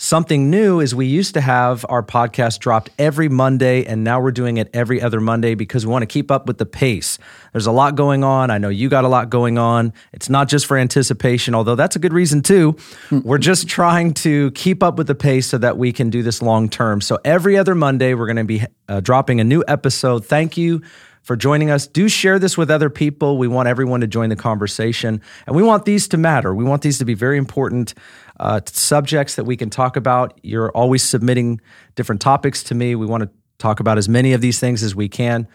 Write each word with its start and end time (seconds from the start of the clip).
Something 0.02 0.48
new 0.48 0.80
is 0.80 0.94
we 0.94 1.04
used 1.04 1.34
to 1.34 1.42
have 1.42 1.84
our 1.90 2.02
podcast 2.02 2.60
dropped 2.60 2.88
every 2.98 3.28
Monday, 3.28 3.84
and 3.84 4.02
now 4.02 4.18
we're 4.18 4.30
doing 4.30 4.56
it 4.56 4.70
every 4.72 5.02
other 5.02 5.20
Monday 5.20 5.54
because 5.54 5.84
we 5.84 5.92
want 5.92 6.02
to 6.02 6.06
keep 6.06 6.30
up 6.30 6.46
with 6.46 6.56
the 6.56 6.64
pace. 6.64 7.18
There's 7.52 7.66
a 7.66 7.72
lot 7.72 7.96
going 7.96 8.24
on. 8.24 8.50
I 8.50 8.56
know 8.56 8.70
you 8.70 8.88
got 8.88 9.04
a 9.04 9.08
lot 9.08 9.28
going 9.28 9.58
on. 9.58 9.92
It's 10.14 10.30
not 10.30 10.48
just 10.48 10.64
for 10.64 10.78
anticipation, 10.78 11.54
although 11.54 11.74
that's 11.74 11.96
a 11.96 11.98
good 11.98 12.14
reason 12.14 12.40
too. 12.40 12.76
Hmm. 13.10 13.20
we're 13.24 13.36
just 13.36 13.68
trying 13.68 14.14
to 14.14 14.52
keep 14.52 14.82
up 14.82 14.96
with 14.96 15.06
the 15.06 15.14
pace 15.14 15.46
so 15.46 15.58
that 15.58 15.76
we 15.76 15.92
can 15.92 16.08
do 16.08 16.22
this 16.22 16.40
long 16.40 16.59
term. 16.68 17.00
So 17.00 17.18
every 17.24 17.56
other 17.56 17.74
Monday, 17.74 18.14
we're 18.14 18.26
going 18.26 18.36
to 18.36 18.44
be 18.44 18.62
uh, 18.88 19.00
dropping 19.00 19.40
a 19.40 19.44
new 19.44 19.64
episode. 19.66 20.24
Thank 20.24 20.56
you 20.56 20.82
for 21.22 21.36
joining 21.36 21.70
us. 21.70 21.86
Do 21.86 22.08
share 22.08 22.38
this 22.38 22.56
with 22.56 22.70
other 22.70 22.90
people. 22.90 23.38
We 23.38 23.48
want 23.48 23.68
everyone 23.68 24.00
to 24.00 24.06
join 24.06 24.30
the 24.30 24.36
conversation, 24.36 25.20
and 25.46 25.56
we 25.56 25.62
want 25.62 25.84
these 25.84 26.08
to 26.08 26.16
matter. 26.16 26.54
We 26.54 26.64
want 26.64 26.82
these 26.82 26.98
to 26.98 27.04
be 27.04 27.14
very 27.14 27.38
important 27.38 27.94
uh, 28.38 28.60
subjects 28.66 29.36
that 29.36 29.44
we 29.44 29.56
can 29.56 29.70
talk 29.70 29.96
about. 29.96 30.38
You're 30.42 30.70
always 30.70 31.02
submitting 31.02 31.60
different 31.94 32.20
topics 32.20 32.62
to 32.64 32.74
me. 32.74 32.94
We 32.94 33.06
want 33.06 33.22
to 33.22 33.30
talk 33.58 33.80
about 33.80 33.98
as 33.98 34.08
many 34.08 34.32
of 34.32 34.40
these 34.40 34.58
things 34.58 34.82
as 34.82 34.94
we 34.94 35.08
can. 35.08 35.46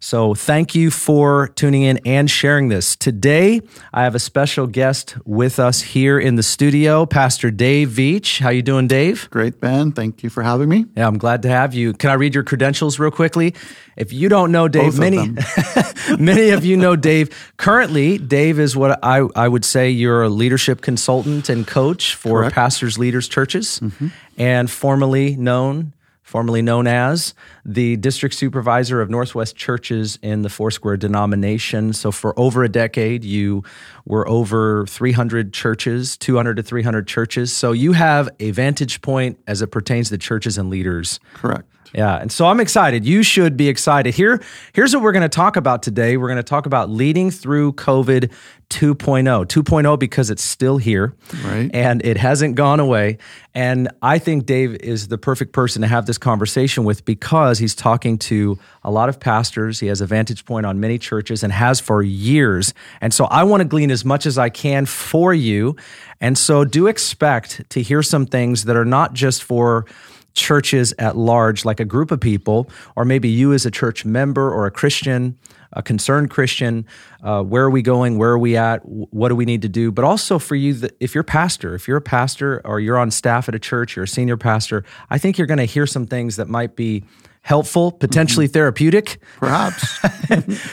So 0.00 0.34
thank 0.34 0.74
you 0.74 0.90
for 0.90 1.48
tuning 1.48 1.82
in 1.82 1.98
and 2.04 2.30
sharing 2.30 2.68
this. 2.68 2.96
Today, 2.96 3.60
I 3.92 4.04
have 4.04 4.14
a 4.14 4.18
special 4.18 4.66
guest 4.66 5.16
with 5.24 5.58
us 5.58 5.80
here 5.80 6.18
in 6.18 6.36
the 6.36 6.42
studio, 6.42 7.06
Pastor 7.06 7.50
Dave 7.50 7.90
Veach. 7.90 8.40
How 8.40 8.50
you 8.50 8.62
doing, 8.62 8.86
Dave? 8.86 9.28
Great, 9.30 9.60
Ben. 9.60 9.92
Thank 9.92 10.22
you 10.22 10.30
for 10.30 10.42
having 10.42 10.68
me. 10.68 10.86
Yeah, 10.96 11.06
I'm 11.06 11.18
glad 11.18 11.42
to 11.42 11.48
have 11.48 11.74
you. 11.74 11.92
Can 11.92 12.10
I 12.10 12.14
read 12.14 12.34
your 12.34 12.44
credentials 12.44 12.98
real 12.98 13.10
quickly? 13.10 13.54
If 13.96 14.12
you 14.12 14.28
don't 14.28 14.52
know 14.52 14.68
Dave, 14.68 14.92
Both 14.92 14.98
many 14.98 15.34
many 16.18 16.50
of 16.50 16.64
you 16.64 16.76
know 16.76 16.96
Dave. 16.96 17.52
Currently, 17.56 18.18
Dave 18.18 18.60
is 18.60 18.76
what 18.76 18.98
I, 19.02 19.26
I 19.34 19.48
would 19.48 19.64
say 19.64 19.88
you're 19.88 20.22
a 20.22 20.28
leadership 20.28 20.82
consultant 20.82 21.48
and 21.48 21.66
coach 21.66 22.14
for 22.14 22.40
Correct. 22.40 22.54
pastors, 22.54 22.98
leaders, 22.98 23.26
churches, 23.26 23.80
mm-hmm. 23.80 24.08
and 24.36 24.70
formerly 24.70 25.36
known 25.36 25.94
formerly 26.26 26.60
known 26.60 26.88
as 26.88 27.34
the 27.64 27.96
district 27.96 28.34
supervisor 28.34 29.00
of 29.00 29.08
Northwest 29.08 29.54
churches 29.54 30.18
in 30.22 30.42
the 30.42 30.48
Foursquare 30.48 30.96
denomination. 30.96 31.92
So, 31.92 32.10
for 32.10 32.38
over 32.38 32.64
a 32.64 32.68
decade, 32.68 33.24
you 33.24 33.62
were 34.04 34.28
over 34.28 34.86
300 34.88 35.52
churches, 35.52 36.16
200 36.16 36.56
to 36.56 36.62
300 36.64 37.06
churches. 37.06 37.54
So, 37.54 37.70
you 37.70 37.92
have 37.92 38.28
a 38.40 38.50
vantage 38.50 39.00
point 39.02 39.38
as 39.46 39.62
it 39.62 39.68
pertains 39.68 40.08
to 40.08 40.18
churches 40.18 40.58
and 40.58 40.68
leaders. 40.68 41.20
Correct. 41.34 41.68
Yeah, 41.94 42.16
and 42.16 42.30
so 42.30 42.46
I'm 42.46 42.60
excited. 42.60 43.06
You 43.06 43.22
should 43.22 43.56
be 43.56 43.68
excited. 43.68 44.14
Here, 44.14 44.42
here's 44.72 44.94
what 44.94 45.02
we're 45.02 45.12
going 45.12 45.22
to 45.22 45.28
talk 45.28 45.56
about 45.56 45.82
today. 45.82 46.16
We're 46.16 46.26
going 46.28 46.36
to 46.36 46.42
talk 46.42 46.66
about 46.66 46.90
leading 46.90 47.30
through 47.30 47.72
COVID 47.74 48.32
2.0. 48.70 49.46
2.0 49.46 49.98
because 49.98 50.28
it's 50.28 50.42
still 50.42 50.76
here, 50.76 51.14
Right. 51.44 51.70
And 51.72 52.04
it 52.04 52.16
hasn't 52.16 52.56
gone 52.56 52.80
away. 52.80 53.18
And 53.54 53.88
I 54.02 54.18
think 54.18 54.44
Dave 54.44 54.74
is 54.76 55.08
the 55.08 55.18
perfect 55.18 55.52
person 55.52 55.82
to 55.82 55.88
have 55.88 56.06
this 56.06 56.18
conversation 56.18 56.84
with 56.84 57.04
because 57.04 57.58
he's 57.58 57.74
talking 57.74 58.18
to 58.18 58.58
a 58.82 58.90
lot 58.90 59.08
of 59.08 59.20
pastors. 59.20 59.78
He 59.80 59.86
has 59.86 60.00
a 60.00 60.06
vantage 60.06 60.44
point 60.44 60.66
on 60.66 60.80
many 60.80 60.98
churches 60.98 61.44
and 61.44 61.52
has 61.52 61.78
for 61.78 62.02
years. 62.02 62.74
And 63.00 63.14
so 63.14 63.26
I 63.26 63.44
want 63.44 63.60
to 63.60 63.64
glean 63.68 63.90
as 63.90 64.04
much 64.04 64.26
as 64.26 64.36
I 64.36 64.48
can 64.48 64.84
for 64.84 65.32
you. 65.32 65.76
And 66.20 66.36
so 66.36 66.64
do 66.64 66.88
expect 66.88 67.70
to 67.70 67.82
hear 67.82 68.02
some 68.02 68.26
things 68.26 68.64
that 68.64 68.76
are 68.76 68.84
not 68.84 69.12
just 69.12 69.44
for 69.44 69.86
churches 70.34 70.92
at 70.98 71.16
large, 71.16 71.64
like 71.64 71.80
a 71.80 71.84
group 71.84 72.10
of 72.10 72.20
people, 72.20 72.68
or 72.94 73.04
maybe 73.04 73.28
you 73.28 73.52
as 73.52 73.64
a 73.64 73.70
church 73.70 74.04
member 74.04 74.52
or 74.52 74.66
a 74.66 74.70
Christian, 74.70 75.38
a 75.72 75.82
concerned 75.82 76.30
Christian. 76.30 76.86
Uh, 77.22 77.42
where 77.42 77.64
are 77.64 77.70
we 77.70 77.82
going? 77.82 78.18
Where 78.18 78.30
are 78.30 78.38
we 78.38 78.56
at? 78.56 78.80
What 78.84 79.28
do 79.28 79.36
we 79.36 79.44
need 79.44 79.62
to 79.62 79.68
do? 79.68 79.90
But 79.90 80.04
also 80.04 80.38
for 80.38 80.54
you, 80.54 80.74
that 80.74 80.96
if 81.00 81.14
you're 81.14 81.24
pastor, 81.24 81.74
if 81.74 81.88
you're 81.88 81.96
a 81.96 82.02
pastor 82.02 82.60
or 82.64 82.80
you're 82.80 82.98
on 82.98 83.10
staff 83.10 83.48
at 83.48 83.54
a 83.54 83.58
church, 83.58 83.96
you're 83.96 84.04
a 84.04 84.08
senior 84.08 84.36
pastor, 84.36 84.84
I 85.10 85.18
think 85.18 85.38
you're 85.38 85.46
going 85.46 85.58
to 85.58 85.64
hear 85.64 85.86
some 85.86 86.06
things 86.06 86.36
that 86.36 86.48
might 86.48 86.76
be 86.76 87.04
helpful, 87.46 87.92
potentially 87.92 88.48
therapeutic. 88.48 89.18
Perhaps. 89.36 90.00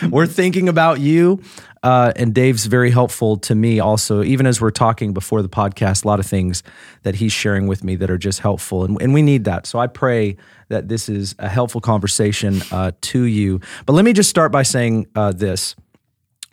we're 0.10 0.26
thinking 0.26 0.68
about 0.68 1.00
you. 1.00 1.40
Uh, 1.84 2.12
and 2.16 2.34
Dave's 2.34 2.66
very 2.66 2.90
helpful 2.90 3.38
to 3.38 3.54
me 3.54 3.80
also, 3.80 4.24
even 4.24 4.48
as 4.48 4.60
we're 4.60 4.72
talking 4.72 5.14
before 5.14 5.44
the 5.44 5.50
podcast, 5.50 6.04
a 6.04 6.08
lot 6.08 6.20
of 6.20 6.26
things 6.26 6.64
that 7.04 7.14
he's 7.14 7.32
sharing 7.32 7.68
with 7.68 7.84
me 7.84 7.96
that 7.98 8.10
are 8.10 8.18
just 8.18 8.40
helpful. 8.40 8.86
And, 8.86 9.00
and 9.00 9.14
we 9.14 9.22
need 9.22 9.44
that. 9.44 9.68
So 9.68 9.78
I 9.78 9.86
pray 9.86 10.36
that 10.70 10.88
this 10.88 11.10
is 11.10 11.36
a 11.38 11.48
helpful 11.48 11.80
conversation 11.80 12.64
uh, 12.72 12.94
to 13.02 13.22
you. 13.22 13.60
But 13.86 13.94
let 13.94 14.04
me 14.04 14.12
just 14.12 14.32
start 14.32 14.52
by 14.52 14.64
saying 14.64 15.06
uh, 15.14 15.32
this. 15.32 15.76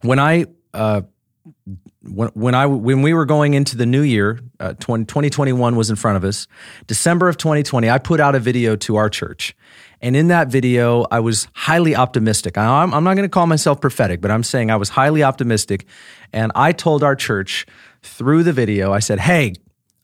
When 0.03 0.19
I, 0.19 0.44
uh, 0.75 1.00
when, 2.03 2.28
when 2.34 2.54
I 2.54 2.66
when 2.66 3.03
we 3.03 3.14
were 3.14 3.26
going 3.26 3.54
into 3.54 3.76
the 3.76 3.86
new 3.86 4.03
year, 4.03 4.41
uh, 4.59 4.75
20, 4.75 5.04
2021 5.04 5.76
was 5.76 5.88
in 5.91 5.97
front 5.97 6.16
of 6.16 6.25
us. 6.25 6.47
December 6.86 7.28
of 7.28 7.36
2020, 7.36 7.88
I 7.88 7.98
put 7.98 8.20
out 8.20 8.34
a 8.34 8.38
video 8.38 8.76
to 8.76 8.97
our 8.97 9.09
church, 9.09 9.54
and 10.03 10.16
in 10.16 10.28
that 10.28 10.49
video, 10.49 11.06
I 11.11 11.21
was 11.21 11.47
highly 11.55 11.94
optimistic. 11.94 12.56
I'm, 12.56 12.94
I'm 12.94 13.05
not 13.05 13.15
going 13.15 13.28
to 13.28 13.33
call 13.33 13.47
myself 13.47 13.81
prophetic, 13.81 14.21
but 14.21 14.31
I'm 14.31 14.43
saying 14.43 14.71
I 14.71 14.77
was 14.77 14.88
highly 14.91 15.22
optimistic, 15.22 15.87
and 16.33 16.53
I 16.55 16.72
told 16.72 17.03
our 17.03 17.16
church 17.16 17.66
through 18.03 18.43
the 18.44 18.53
video, 18.53 18.93
I 18.93 19.00
said, 19.00 19.21
"Hey." 19.21 19.55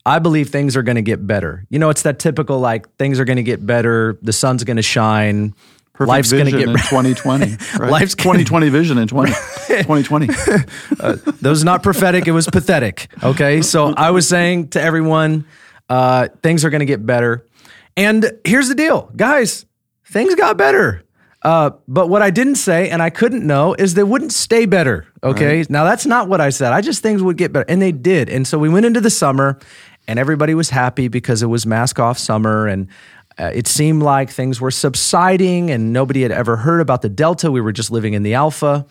I 0.09 0.21
believe 0.21 0.51
things 0.51 0.77
are 0.77 0.85
going 0.85 0.95
to 0.95 1.03
get 1.03 1.27
better. 1.27 1.67
You 1.69 1.81
know, 1.81 1.91
it's 1.91 2.03
that 2.03 2.21
typical 2.21 2.61
like 2.61 2.95
things 2.95 3.19
are 3.19 3.25
going 3.25 3.39
to 3.39 3.43
get 3.43 3.67
better, 3.67 4.17
the 4.23 4.33
sun's 4.33 4.63
going 4.63 4.77
to 4.77 4.83
shine, 4.85 5.53
Perfect 5.97 6.09
life's 6.09 6.31
going 6.33 6.45
to 6.45 6.51
get 6.53 6.69
in 6.69 6.77
2020. 6.77 7.57
Right? 7.79 7.91
Life's 7.91 8.15
gonna- 8.15 8.45
2020 8.45 8.69
vision 8.69 8.99
in 8.99 9.09
20, 9.09 9.33
2020. 9.69 10.27
that 10.27 11.39
was 11.43 11.65
not 11.65 11.83
prophetic. 11.83 12.29
It 12.29 12.33
was 12.33 12.47
pathetic. 12.47 13.09
Okay. 13.23 13.63
So 13.63 13.95
I 13.95 14.11
was 14.11 14.29
saying 14.29 14.69
to 14.71 14.81
everyone, 14.81 15.47
uh, 15.89 16.29
things 16.43 16.65
are 16.65 16.71
going 16.71 16.81
to 16.81 16.87
get 16.87 17.05
better. 17.05 17.47
And 17.97 18.31
here's 18.45 18.69
the 18.69 18.75
deal, 18.75 19.11
guys, 19.17 19.65
things 20.07 20.35
got 20.35 20.57
better. 20.57 21.03
Uh, 21.43 21.71
but 21.87 22.09
what 22.09 22.23
I 22.23 22.31
didn't 22.31 22.57
say 22.57 22.91
and 22.91 23.01
I 23.01 23.11
couldn't 23.11 23.47
know 23.47 23.75
is 23.75 23.95
they 23.95 24.03
wouldn't 24.03 24.33
stay 24.33 24.67
better. 24.67 25.07
Okay. 25.23 25.65
Now 25.69 25.85
that's 25.85 26.07
not 26.07 26.29
what 26.29 26.41
I 26.41 26.51
said. 26.51 26.73
I 26.73 26.81
just 26.81 27.03
things 27.03 27.23
would 27.23 27.37
get 27.37 27.53
better. 27.53 27.67
And 27.69 27.81
they 27.81 27.93
did. 27.93 28.29
And 28.29 28.47
so 28.47 28.59
we 28.59 28.69
went 28.69 28.87
into 28.87 29.01
the 29.01 29.11
summer 29.11 29.59
and 30.09 30.19
everybody 30.19 30.55
was 30.55 30.71
happy 30.71 31.09
because 31.09 31.43
it 31.43 31.47
was 31.47 31.67
mask 31.67 32.01
off 32.01 32.19
summer 32.19 32.67
and 32.67 32.89
uh, 33.39 33.51
it 33.55 33.67
seemed 33.67 34.03
like 34.03 34.31
things 34.31 34.61
were 34.61 34.71
subsiding 34.71 35.71
and 35.71 35.93
nobody 35.93 36.23
had 36.23 36.33
ever 36.33 36.57
heard 36.57 36.81
about 36.81 37.03
the 37.03 37.09
delta 37.09 37.53
we 37.53 37.61
were 37.61 37.73
just 37.73 37.91
living 37.91 38.15
in 38.15 38.23
the 38.23 38.35
alpha 38.35 38.87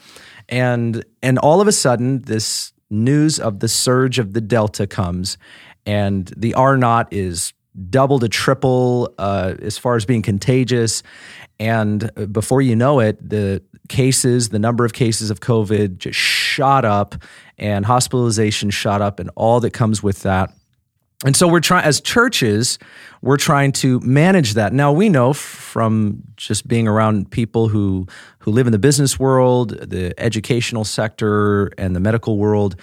and 0.48 1.04
and 1.24 1.40
all 1.40 1.62
of 1.62 1.68
a 1.68 1.72
sudden 1.72 2.22
this 2.22 2.72
news 2.92 3.40
of 3.40 3.60
the 3.60 3.68
surge 3.68 4.20
of 4.20 4.34
the 4.34 4.42
delta 4.42 4.86
comes 4.86 5.38
and 5.86 6.32
the 6.38 6.54
r 6.54 6.78
naught 6.78 7.08
is 7.12 7.54
double 7.90 8.20
to 8.20 8.30
triple 8.30 9.14
uh, 9.18 9.56
as 9.62 9.78
far 9.78 9.96
as 9.96 10.06
being 10.06 10.22
contagious 10.22 11.04
and 11.60 12.10
before 12.32 12.62
you 12.62 12.76
know 12.76 13.00
it 13.00 13.30
the 13.30 13.62
cases 13.88 14.50
the 14.50 14.60
number 14.60 14.84
of 14.86 14.94
cases 14.94 15.30
of 15.30 15.40
covid 15.40 15.98
just 15.98 16.18
shot 16.18 16.86
up 16.86 17.16
and 17.58 17.86
hospitalization 17.86 18.70
shot 18.70 19.02
up 19.02 19.20
and 19.20 19.30
all 19.36 19.60
that 19.60 19.72
comes 19.72 20.02
with 20.02 20.22
that 20.24 20.54
and 21.24 21.36
so 21.36 21.48
we're 21.48 21.62
trying, 21.62 21.86
as 21.86 22.02
churches, 22.02 22.78
we're 23.22 23.38
trying 23.38 23.72
to 23.74 24.00
manage 24.02 24.56
that. 24.56 24.74
Now 24.74 24.92
we 24.92 25.08
know 25.08 25.32
from 25.34 26.22
just 26.36 26.68
being 26.68 26.88
around 26.88 27.32
people 27.32 27.70
who 27.70 28.06
who 28.40 28.52
live 28.52 28.68
in 28.68 28.74
the 28.74 28.80
business 28.80 29.18
world, 29.18 29.70
the 29.80 30.14
educational 30.20 30.84
sector, 30.84 31.72
and 31.78 31.96
the 31.96 32.00
medical 32.00 32.38
world. 32.38 32.76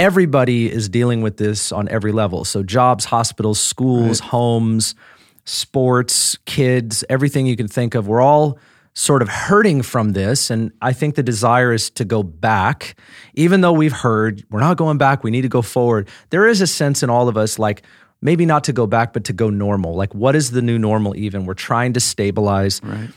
Everybody 0.00 0.72
is 0.72 0.88
dealing 0.88 1.20
with 1.20 1.36
this 1.36 1.72
on 1.72 1.86
every 1.90 2.10
level. 2.10 2.46
So 2.46 2.62
jobs, 2.62 3.04
hospitals, 3.04 3.60
schools, 3.60 4.20
homes, 4.20 4.94
sports, 5.44 6.38
kids, 6.46 7.04
everything 7.10 7.46
you 7.46 7.54
can 7.54 7.68
think 7.68 7.94
of. 7.94 8.08
We're 8.08 8.22
all 8.22 8.58
sort 8.94 9.20
of 9.20 9.28
hurting 9.28 9.82
from 9.82 10.12
this. 10.12 10.48
And 10.48 10.72
I 10.80 10.94
think 10.94 11.16
the 11.16 11.22
desire 11.22 11.74
is 11.74 11.90
to 11.90 12.06
go 12.06 12.22
back, 12.22 12.98
even 13.34 13.60
though 13.60 13.72
we've 13.72 13.92
heard 13.92 14.42
we're 14.50 14.60
not 14.60 14.78
going 14.78 14.96
back, 14.96 15.22
we 15.22 15.30
need 15.30 15.42
to 15.42 15.48
go 15.48 15.60
forward. 15.60 16.08
There 16.30 16.46
is 16.46 16.62
a 16.62 16.66
sense 16.66 17.02
in 17.02 17.10
all 17.10 17.28
of 17.28 17.36
us 17.36 17.58
like, 17.58 17.82
maybe 18.22 18.46
not 18.46 18.64
to 18.64 18.72
go 18.72 18.86
back, 18.86 19.12
but 19.12 19.24
to 19.24 19.34
go 19.34 19.50
normal. 19.50 19.94
Like, 19.94 20.14
what 20.14 20.34
is 20.34 20.50
the 20.50 20.62
new 20.62 20.78
normal 20.78 21.14
even? 21.16 21.44
We're 21.44 21.54
trying 21.54 21.92
to 21.92 22.00
stabilize. 22.00 22.80
Right. 22.82 23.10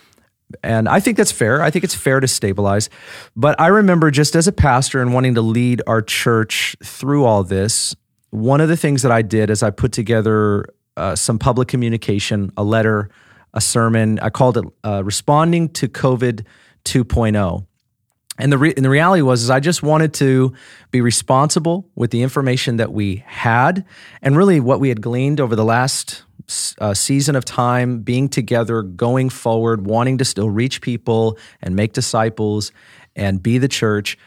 And 0.61 0.87
I 0.87 0.99
think 0.99 1.17
that's 1.17 1.31
fair. 1.31 1.61
I 1.61 1.71
think 1.71 1.83
it's 1.83 1.95
fair 1.95 2.19
to 2.19 2.27
stabilize. 2.27 2.89
But 3.35 3.59
I 3.59 3.67
remember 3.67 4.11
just 4.11 4.35
as 4.35 4.47
a 4.47 4.51
pastor 4.51 5.01
and 5.01 5.13
wanting 5.13 5.35
to 5.35 5.41
lead 5.41 5.81
our 5.87 6.01
church 6.01 6.75
through 6.83 7.25
all 7.25 7.43
this, 7.43 7.95
one 8.29 8.61
of 8.61 8.69
the 8.69 8.77
things 8.77 9.01
that 9.03 9.11
I 9.11 9.21
did 9.21 9.49
is 9.49 9.63
I 9.63 9.69
put 9.69 9.91
together 9.91 10.65
uh, 10.97 11.15
some 11.15 11.39
public 11.39 11.67
communication, 11.67 12.51
a 12.57 12.63
letter, 12.63 13.09
a 13.53 13.61
sermon. 13.61 14.19
I 14.19 14.29
called 14.29 14.57
it 14.57 14.65
uh, 14.83 15.03
Responding 15.03 15.69
to 15.69 15.87
COVID 15.87 16.45
2.0. 16.85 17.65
And 18.39 18.51
the 18.51 18.57
re- 18.57 18.73
and 18.75 18.83
the 18.83 18.89
reality 18.89 19.21
was 19.21 19.43
is 19.43 19.49
I 19.51 19.59
just 19.59 19.83
wanted 19.83 20.13
to 20.15 20.53
be 20.89 21.01
responsible 21.01 21.87
with 21.95 22.09
the 22.09 22.23
information 22.23 22.77
that 22.77 22.91
we 22.91 23.23
had 23.27 23.85
and 24.23 24.35
really 24.35 24.59
what 24.59 24.79
we 24.79 24.89
had 24.89 25.01
gleaned 25.01 25.39
over 25.39 25.55
the 25.55 25.63
last 25.63 26.23
uh, 26.79 26.93
season 26.93 27.35
of 27.35 27.45
time 27.45 27.99
being 27.99 28.29
together 28.29 28.81
going 28.81 29.29
forward 29.29 29.85
wanting 29.85 30.17
to 30.17 30.25
still 30.25 30.49
reach 30.49 30.81
people 30.81 31.37
and 31.61 31.75
make 31.75 31.93
disciples 31.93 32.71
and 33.15 33.41
be 33.41 33.57
the 33.57 33.67
church 33.67 34.17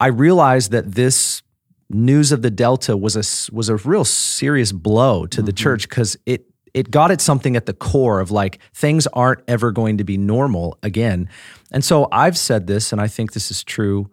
I 0.00 0.08
realized 0.08 0.72
that 0.72 0.92
this 0.92 1.42
news 1.90 2.32
of 2.32 2.42
the 2.42 2.50
delta 2.50 2.96
was 2.96 3.16
a 3.16 3.54
was 3.54 3.68
a 3.68 3.76
real 3.76 4.04
serious 4.04 4.72
blow 4.72 5.26
to 5.26 5.42
the 5.42 5.52
mm-hmm. 5.52 5.62
church 5.62 5.88
cuz 5.88 6.16
it 6.26 6.46
it 6.74 6.90
got 6.90 7.10
at 7.10 7.20
something 7.20 7.56
at 7.56 7.66
the 7.66 7.72
core 7.72 8.20
of 8.20 8.30
like 8.30 8.58
things 8.74 9.06
aren't 9.08 9.40
ever 9.46 9.70
going 9.70 9.98
to 9.98 10.04
be 10.04 10.18
normal 10.18 10.76
again. 10.82 11.28
And 11.70 11.84
so 11.84 12.08
I've 12.10 12.36
said 12.36 12.66
this, 12.66 12.90
and 12.92 13.00
I 13.00 13.06
think 13.06 13.32
this 13.32 13.50
is 13.50 13.62
true, 13.62 14.10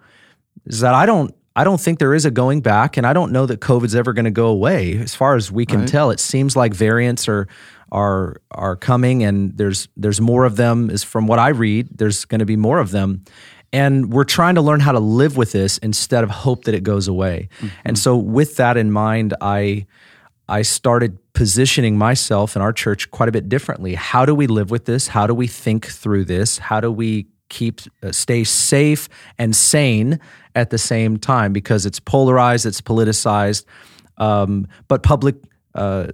is 0.68 0.80
that 0.82 0.94
I 0.94 1.08
don't 1.08 1.36
I 1.56 1.64
don't 1.64 1.82
think 1.82 2.00
there 2.00 2.14
is 2.14 2.26
a 2.26 2.32
going 2.32 2.62
back, 2.62 2.98
and 2.98 3.06
I 3.06 3.14
don't 3.14 3.32
know 3.32 3.46
that 3.46 3.60
COVID's 3.60 3.96
ever 3.96 4.14
going 4.14 4.26
to 4.26 4.32
go 4.32 4.48
away. 4.48 4.98
As 4.98 5.14
far 5.14 5.36
as 5.36 5.52
we 5.52 5.66
can 5.66 5.82
right. 5.82 5.90
tell, 5.90 6.12
it 6.12 6.20
seems 6.20 6.56
like 6.56 6.74
variants 6.74 7.28
are 7.28 7.48
are 7.92 8.42
are 8.52 8.76
coming, 8.76 9.24
and 9.24 9.58
there's 9.58 9.90
there's 9.98 10.22
more 10.22 10.46
of 10.46 10.56
them. 10.56 10.90
Is 10.90 11.04
from 11.04 11.28
what 11.28 11.40
I 11.40 11.50
read, 11.50 11.90
there's 11.98 12.26
going 12.26 12.40
to 12.40 12.46
be 12.46 12.56
more 12.56 12.80
of 12.80 12.92
them, 12.92 13.26
and 13.74 14.14
we're 14.14 14.24
trying 14.24 14.56
to 14.56 14.62
learn 14.62 14.80
how 14.80 14.94
to 14.94 15.00
live 15.00 15.36
with 15.36 15.52
this 15.52 15.78
instead 15.80 16.24
of 16.24 16.30
hope 16.30 16.64
that 16.66 16.74
it 16.74 16.84
goes 16.84 17.10
away. 17.10 17.50
Mm-hmm. 17.58 17.68
And 17.86 18.00
so, 18.00 18.16
with 18.16 18.56
that 18.56 18.78
in 18.78 18.92
mind, 18.92 19.34
I 19.42 19.88
I 20.48 20.62
started 20.62 21.18
positioning 21.34 21.98
myself 21.98 22.56
and 22.56 22.64
our 22.64 22.74
church 22.74 23.12
quite 23.12 23.30
a 23.30 23.32
bit 23.32 23.50
differently. 23.50 23.96
How 23.96 24.26
do 24.26 24.36
we 24.36 24.48
live 24.48 24.72
with 24.72 24.86
this? 24.86 25.08
How 25.10 25.28
do 25.28 25.34
we 25.34 25.48
think 25.48 25.88
through 25.88 26.26
this? 26.26 26.58
How 26.58 26.80
do 26.80 26.92
we 26.92 27.28
keep 27.50 27.82
uh, 28.02 28.12
stay 28.12 28.44
safe 28.44 29.10
and 29.38 29.56
sane 29.56 30.20
at 30.56 30.70
the 30.70 30.78
same 30.78 31.18
time? 31.18 31.54
Because 31.54 31.86
it's 31.86 32.00
polarized, 32.00 32.66
it's 32.66 32.82
politicized, 32.82 33.66
um, 34.18 34.68
but 34.88 35.04
public. 35.04 35.36
Uh, 35.74 36.08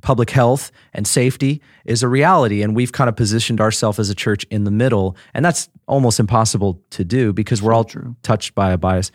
public 0.00 0.28
health 0.28 0.70
and 0.92 1.06
safety 1.06 1.62
is 1.86 2.02
a 2.02 2.08
reality 2.08 2.62
and 2.62 2.76
we've 2.76 2.92
kind 2.92 3.08
of 3.08 3.16
positioned 3.16 3.58
ourselves 3.58 3.98
as 3.98 4.10
a 4.10 4.14
church 4.14 4.44
in 4.50 4.64
the 4.64 4.70
middle 4.70 5.16
and 5.32 5.42
that's 5.42 5.70
almost 5.86 6.20
impossible 6.20 6.78
to 6.90 7.04
do 7.04 7.32
because 7.32 7.62
we're 7.62 7.72
all 7.72 7.84
True. 7.84 8.14
touched 8.22 8.54
by 8.54 8.72
a 8.72 8.76
bias 8.76 9.10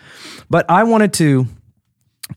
but 0.50 0.68
i 0.68 0.84
wanted 0.84 1.14
to 1.14 1.46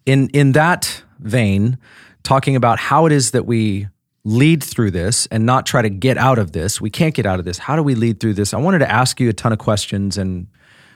in 0.04 0.28
in 0.34 0.52
that 0.52 1.02
vein 1.18 1.78
talking 2.22 2.56
about 2.56 2.78
how 2.78 3.06
it 3.06 3.12
is 3.12 3.30
that 3.30 3.46
we 3.46 3.88
lead 4.24 4.62
through 4.62 4.90
this 4.90 5.26
and 5.26 5.44
not 5.44 5.66
try 5.66 5.82
to 5.82 5.90
get 5.90 6.16
out 6.16 6.38
of 6.38 6.52
this. 6.52 6.80
We 6.80 6.90
can't 6.90 7.14
get 7.14 7.26
out 7.26 7.38
of 7.38 7.44
this. 7.44 7.58
How 7.58 7.76
do 7.76 7.82
we 7.82 7.94
lead 7.94 8.20
through 8.20 8.34
this? 8.34 8.54
I 8.54 8.58
wanted 8.58 8.80
to 8.80 8.90
ask 8.90 9.18
you 9.20 9.28
a 9.28 9.32
ton 9.32 9.52
of 9.52 9.58
questions 9.58 10.16
and 10.16 10.46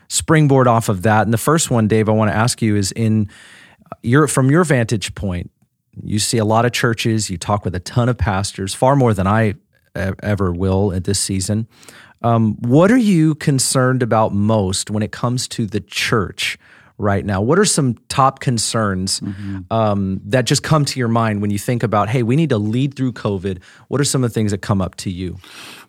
springboard 0.08 0.68
off 0.68 0.88
of 0.88 1.02
that. 1.02 1.22
And 1.22 1.32
the 1.32 1.38
first 1.38 1.70
one, 1.70 1.88
Dave, 1.88 2.08
I 2.08 2.12
want 2.12 2.30
to 2.30 2.36
ask 2.36 2.62
you 2.62 2.76
is 2.76 2.92
in 2.92 3.28
your 4.02 4.28
from 4.28 4.50
your 4.50 4.64
vantage 4.64 5.14
point, 5.14 5.50
you 6.02 6.18
see 6.18 6.38
a 6.38 6.44
lot 6.44 6.64
of 6.64 6.72
churches, 6.72 7.30
you 7.30 7.38
talk 7.38 7.64
with 7.64 7.74
a 7.74 7.80
ton 7.80 8.08
of 8.08 8.18
pastors, 8.18 8.74
far 8.74 8.96
more 8.96 9.14
than 9.14 9.26
I 9.26 9.54
ever 9.94 10.52
will 10.52 10.92
at 10.92 11.04
this 11.04 11.18
season. 11.18 11.66
Um, 12.22 12.56
what 12.60 12.90
are 12.90 12.98
you 12.98 13.34
concerned 13.34 14.02
about 14.02 14.34
most 14.34 14.90
when 14.90 15.02
it 15.02 15.12
comes 15.12 15.46
to 15.48 15.66
the 15.66 15.80
church 15.80 16.58
right 16.98 17.24
now? 17.24 17.40
What 17.40 17.58
are 17.58 17.64
some 17.64 17.94
top 18.08 18.40
concerns 18.40 19.20
mm-hmm. 19.20 19.60
um, 19.70 20.20
that 20.24 20.46
just 20.46 20.62
come 20.62 20.84
to 20.86 20.98
your 20.98 21.08
mind 21.08 21.42
when 21.42 21.50
you 21.50 21.58
think 21.58 21.82
about, 21.82 22.08
hey, 22.08 22.22
we 22.22 22.36
need 22.36 22.50
to 22.50 22.58
lead 22.58 22.94
through 22.94 23.12
COVID? 23.12 23.62
What 23.88 24.00
are 24.00 24.04
some 24.04 24.24
of 24.24 24.30
the 24.30 24.34
things 24.34 24.50
that 24.50 24.62
come 24.62 24.80
up 24.80 24.94
to 24.96 25.10
you? 25.10 25.36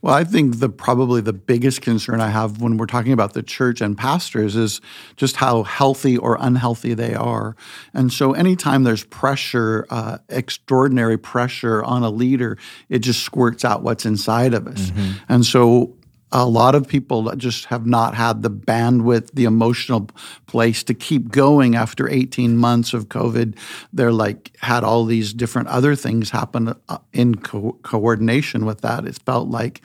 Well, 0.01 0.13
I 0.13 0.24
think 0.24 0.59
the 0.59 0.69
probably 0.69 1.21
the 1.21 1.33
biggest 1.33 1.81
concern 1.81 2.21
I 2.21 2.30
have 2.30 2.62
when 2.62 2.77
we're 2.77 2.86
talking 2.86 3.13
about 3.13 3.33
the 3.33 3.42
church 3.42 3.81
and 3.81 3.98
pastors 3.98 4.56
is 4.56 4.80
just 5.15 5.38
how 5.38 5.63
healthy 5.63 6.18
or 6.18 6.38
unhealthy 6.39 6.94
they 6.94 7.15
are. 7.15 7.56
And 7.94 8.12
so, 8.12 8.33
anytime 8.33 8.83
there's 8.83 9.04
pressure, 9.06 9.88
uh, 9.89 10.19
extraordinary 10.30 11.18
pressure 11.18 11.83
on 11.83 12.04
a 12.04 12.09
leader, 12.09 12.57
it 12.89 13.00
just 13.00 13.24
squirts 13.24 13.65
out 13.65 13.81
what's 13.81 14.06
inside 14.06 14.54
of 14.54 14.68
us. 14.68 14.92
Mm-hmm. 14.92 15.12
And 15.30 15.45
so, 15.45 15.96
a 16.31 16.45
lot 16.45 16.75
of 16.75 16.88
people 16.88 17.33
just 17.35 17.65
have 17.65 17.85
not 17.85 18.13
had 18.13 18.41
the 18.41 18.50
bandwidth, 18.50 19.31
the 19.31 19.45
emotional 19.45 20.09
place 20.45 20.83
to 20.83 20.94
keep 20.94 21.29
going 21.29 21.75
after 21.75 22.09
18 22.09 22.57
months 22.57 22.94
of 22.94 23.07
COVID. 23.07 23.57
They're 23.94 24.12
like 24.12 24.51
had 24.59 24.83
all 24.83 25.06
these 25.06 25.33
different 25.33 25.69
other 25.69 25.95
things 25.95 26.29
happen 26.29 26.75
uh, 26.89 26.97
in 27.13 27.35
co- 27.35 27.77
coordination 27.83 28.65
with 28.65 28.81
that. 28.81 29.06
It 29.06 29.19
felt 29.25 29.47
like. 29.47 29.81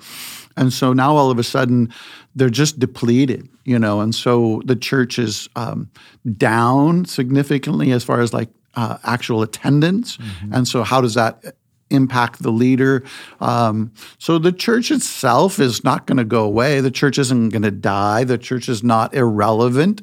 And 0.56 0.72
so 0.72 0.92
now 0.92 1.16
all 1.16 1.30
of 1.30 1.38
a 1.38 1.44
sudden 1.44 1.92
they're 2.34 2.50
just 2.50 2.78
depleted, 2.78 3.48
you 3.64 3.78
know, 3.78 4.00
and 4.00 4.14
so 4.14 4.62
the 4.64 4.76
church 4.76 5.18
is 5.18 5.48
um, 5.54 5.90
down 6.36 7.04
significantly 7.04 7.92
as 7.92 8.02
far 8.02 8.20
as 8.20 8.32
like 8.32 8.50
uh, 8.74 8.98
actual 9.04 9.42
attendance. 9.42 10.16
Mm-hmm. 10.16 10.54
And 10.54 10.68
so, 10.68 10.82
how 10.82 11.00
does 11.00 11.14
that 11.14 11.56
impact 11.92 12.42
the 12.42 12.52
leader. 12.52 13.04
Um, 13.40 13.92
so 14.18 14.38
the 14.38 14.52
church 14.52 14.90
itself 14.90 15.58
is 15.58 15.84
not 15.84 16.06
going 16.06 16.18
to 16.18 16.24
go 16.24 16.44
away. 16.44 16.80
The 16.80 16.90
church 16.90 17.18
isn't 17.18 17.50
going 17.50 17.62
to 17.62 17.70
die. 17.70 18.24
The 18.24 18.38
church 18.38 18.68
is 18.68 18.82
not 18.82 19.14
irrelevant 19.14 20.02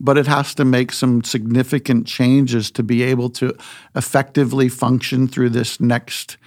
but 0.00 0.18
it 0.18 0.26
has 0.26 0.54
to 0.54 0.64
make 0.64 0.90
some 0.90 1.22
significant 1.22 2.06
changes 2.06 2.70
to 2.72 2.82
be 2.82 3.02
able 3.02 3.30
to 3.30 3.54
effectively 3.94 4.68
function 4.68 5.28
through 5.28 5.50
this 5.50 5.80
next 5.80 6.38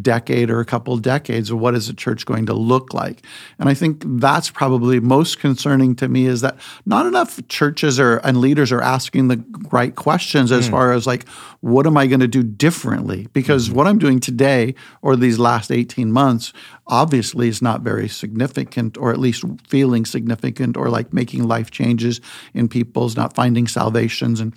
decade 0.00 0.50
or 0.50 0.60
a 0.60 0.64
couple 0.64 0.94
of 0.94 1.02
decades 1.02 1.50
of 1.50 1.58
what 1.58 1.74
is 1.74 1.86
the 1.86 1.92
church 1.92 2.24
going 2.24 2.46
to 2.46 2.54
look 2.54 2.94
like 2.94 3.22
and 3.58 3.68
i 3.68 3.74
think 3.74 4.02
that's 4.20 4.50
probably 4.50 4.98
most 5.00 5.38
concerning 5.38 5.94
to 5.94 6.08
me 6.08 6.26
is 6.26 6.40
that 6.40 6.56
not 6.86 7.04
enough 7.04 7.40
churches 7.48 8.00
are 8.00 8.16
and 8.18 8.38
leaders 8.38 8.72
are 8.72 8.80
asking 8.80 9.28
the 9.28 9.44
right 9.70 9.94
questions 9.94 10.50
as 10.50 10.66
mm. 10.66 10.70
far 10.70 10.92
as 10.92 11.06
like 11.06 11.28
what 11.60 11.86
am 11.86 11.96
i 11.96 12.06
going 12.06 12.20
to 12.20 12.28
do 12.28 12.42
differently 12.42 13.28
because 13.32 13.68
mm. 13.68 13.74
what 13.74 13.86
i'm 13.86 13.98
doing 13.98 14.18
today 14.18 14.74
or 15.02 15.14
these 15.14 15.38
last 15.38 15.70
18 15.70 16.10
months 16.10 16.52
obviously 16.86 17.48
is 17.48 17.60
not 17.60 17.82
very 17.82 18.08
significant 18.08 18.96
or 18.96 19.10
at 19.12 19.18
least 19.18 19.44
feeling 19.68 20.04
significant 20.06 20.76
or 20.76 20.88
like 20.88 21.12
making 21.12 21.44
life 21.44 21.70
changes 21.70 22.20
in 22.54 22.68
people's 22.68 23.16
not 23.16 23.34
finding 23.34 23.66
salvations 23.66 24.40
and 24.40 24.54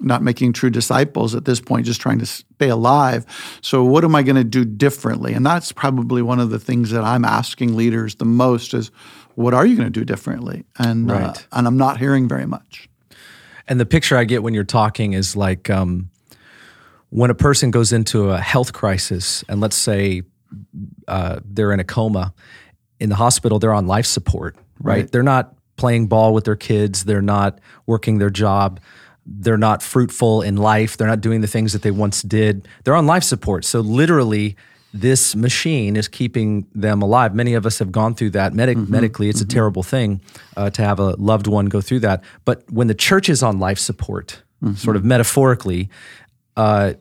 not 0.00 0.22
making 0.22 0.52
true 0.52 0.70
disciples 0.70 1.34
at 1.34 1.44
this 1.44 1.60
point, 1.60 1.86
just 1.86 2.00
trying 2.00 2.18
to 2.18 2.26
stay 2.26 2.68
alive. 2.68 3.24
So, 3.62 3.84
what 3.84 4.04
am 4.04 4.14
I 4.14 4.22
going 4.22 4.36
to 4.36 4.44
do 4.44 4.64
differently? 4.64 5.32
And 5.32 5.44
that's 5.44 5.72
probably 5.72 6.22
one 6.22 6.40
of 6.40 6.50
the 6.50 6.58
things 6.58 6.90
that 6.90 7.04
I'm 7.04 7.24
asking 7.24 7.76
leaders 7.76 8.16
the 8.16 8.24
most 8.24 8.74
is, 8.74 8.90
what 9.34 9.54
are 9.54 9.64
you 9.64 9.76
going 9.76 9.90
to 9.90 9.98
do 10.00 10.04
differently? 10.04 10.64
And 10.78 11.10
uh, 11.10 11.14
right. 11.14 11.38
uh, 11.38 11.42
and 11.52 11.66
I'm 11.66 11.76
not 11.76 11.98
hearing 11.98 12.28
very 12.28 12.46
much. 12.46 12.88
And 13.68 13.78
the 13.78 13.86
picture 13.86 14.16
I 14.16 14.24
get 14.24 14.42
when 14.42 14.54
you're 14.54 14.64
talking 14.64 15.12
is 15.12 15.36
like 15.36 15.70
um, 15.70 16.10
when 17.10 17.30
a 17.30 17.34
person 17.34 17.70
goes 17.70 17.92
into 17.92 18.30
a 18.30 18.38
health 18.38 18.72
crisis, 18.72 19.44
and 19.48 19.60
let's 19.60 19.76
say 19.76 20.22
uh, 21.06 21.40
they're 21.44 21.72
in 21.72 21.80
a 21.80 21.84
coma 21.84 22.34
in 22.98 23.08
the 23.08 23.16
hospital, 23.16 23.58
they're 23.58 23.72
on 23.72 23.86
life 23.86 24.06
support, 24.06 24.56
right? 24.80 25.02
right? 25.02 25.12
They're 25.12 25.22
not 25.22 25.54
playing 25.76 26.08
ball 26.08 26.34
with 26.34 26.44
their 26.44 26.56
kids, 26.56 27.04
they're 27.04 27.22
not 27.22 27.58
working 27.86 28.18
their 28.18 28.28
job 28.28 28.80
they're 29.26 29.58
not 29.58 29.82
fruitful 29.82 30.42
in 30.42 30.56
life. 30.56 30.96
They're 30.96 31.08
not 31.08 31.20
doing 31.20 31.40
the 31.40 31.46
things 31.46 31.72
that 31.72 31.82
they 31.82 31.90
once 31.90 32.22
did. 32.22 32.66
They're 32.84 32.94
on 32.96 33.06
life 33.06 33.22
support. 33.22 33.64
So 33.64 33.80
literally, 33.80 34.56
this 34.92 35.36
machine 35.36 35.96
is 35.96 36.08
keeping 36.08 36.66
them 36.74 37.02
alive. 37.02 37.34
Many 37.34 37.54
of 37.54 37.64
us 37.64 37.78
have 37.78 37.92
gone 37.92 38.14
through 38.14 38.30
that 38.30 38.54
Medi- 38.54 38.74
mm-hmm, 38.74 38.90
medically. 38.90 39.28
It's 39.28 39.40
mm-hmm. 39.40 39.50
a 39.50 39.54
terrible 39.54 39.82
thing 39.82 40.20
uh, 40.56 40.70
to 40.70 40.82
have 40.82 40.98
a 40.98 41.10
loved 41.16 41.46
one 41.46 41.66
go 41.66 41.80
through 41.80 42.00
that. 42.00 42.24
But 42.44 42.64
when 42.70 42.88
the 42.88 42.94
church 42.94 43.28
is 43.28 43.42
on 43.42 43.58
life 43.58 43.78
support, 43.78 44.42
mm-hmm. 44.62 44.74
sort 44.74 44.96
of 44.96 45.04
metaphorically, 45.04 45.90
uh, 46.56 46.94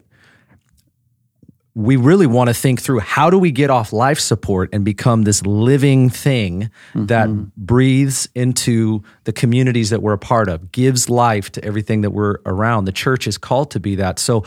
we 1.80 1.96
really 1.96 2.28
want 2.28 2.50
to 2.50 2.54
think 2.54 2.82
through 2.82 3.00
how 3.00 3.30
do 3.30 3.40
we 3.40 3.52
get 3.52 3.70
off 3.70 3.94
life 3.94 4.20
support 4.20 4.70
and 4.74 4.84
become 4.84 5.24
this 5.24 5.46
living 5.46 6.10
thing 6.10 6.64
mm-hmm. 6.64 7.06
that 7.06 7.30
breathes 7.56 8.28
into 8.36 9.02
the 9.24 9.32
communities 9.32 9.90
that 9.90 10.02
we're 10.02 10.12
a 10.12 10.18
part 10.18 10.50
of, 10.50 10.74
gives 10.74 11.10
life 11.10 11.50
to 11.54 11.64
everything 11.64 12.02
that 12.02 12.10
we're 12.10 12.36
around. 12.46 12.84
The 12.84 12.92
church 12.92 13.28
is 13.28 13.38
called 13.38 13.72
to 13.72 13.80
be 13.80 13.96
that. 13.96 14.20
So 14.20 14.44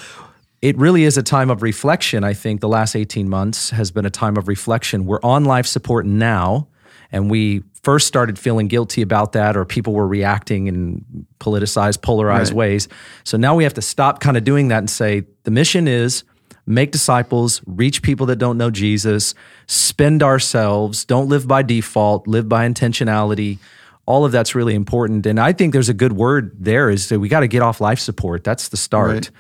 it 0.61 0.77
really 0.77 1.05
is 1.05 1.17
a 1.17 1.23
time 1.23 1.49
of 1.49 1.63
reflection. 1.63 2.23
I 2.23 2.35
think 2.35 2.61
the 2.61 2.69
last 2.69 2.95
18 2.95 3.31
months 3.31 3.71
has 3.71 3.91
been 3.91 4.05
a 4.05 4.11
time 4.11 4.37
of 4.37 4.47
reflection. 4.47 5.07
We're 5.07 5.23
on 5.23 5.47
life 5.47 5.67
support 5.67 6.05
now, 6.05 6.69
and 7.11 7.31
we 7.31 7.63
first 7.83 8.07
started 8.07 8.39
feeling 8.39 8.69
guilty 8.69 9.01
about 9.01 9.33
that, 9.33 9.57
or 9.57 9.65
people 9.65 9.95
were 9.95 10.07
reacting 10.07 10.67
in 10.67 11.27
politicized, 11.41 12.03
polarized 12.03 12.53
right. 12.53 12.59
ways. 12.59 12.89
So 13.25 13.39
now 13.39 13.55
we 13.55 13.65
have 13.65 13.75
to 13.75 13.83
stop 13.83 14.21
kind 14.21 14.37
of 14.37 14.45
doing 14.45 14.69
that 14.69 14.79
and 14.79 14.91
say 14.91 15.25
the 15.45 15.51
mission 15.51 15.89
is 15.89 16.25
make 16.67 16.93
disciples, 16.93 17.61
reach 17.67 18.03
people 18.03 18.27
that 18.27 18.37
don't 18.37 18.57
know 18.57 18.71
Jesus, 18.71 19.35
spend 19.67 20.23
ourselves, 20.23 21.05
don't 21.05 21.29
live 21.29 21.49
by 21.49 21.63
default, 21.63 22.27
live 22.27 22.49
by 22.49 22.69
intentionality. 22.69 23.59
All 24.07 24.25
of 24.25 24.33
that's 24.33 24.55
really 24.55 24.75
important. 24.75 25.27
And 25.27 25.39
I 25.39 25.53
think 25.53 25.73
there's 25.73 25.89
a 25.89 25.95
good 25.95 26.13
word 26.13 26.53
there 26.59 26.91
is 26.91 27.09
that 27.09 27.21
we 27.21 27.29
got 27.29 27.41
to 27.41 27.49
get 27.49 27.63
off 27.63 27.81
life 27.81 27.99
support. 27.99 28.45
That's 28.45 28.69
the 28.69 28.77
start. 28.77 29.11
Right. 29.11 29.31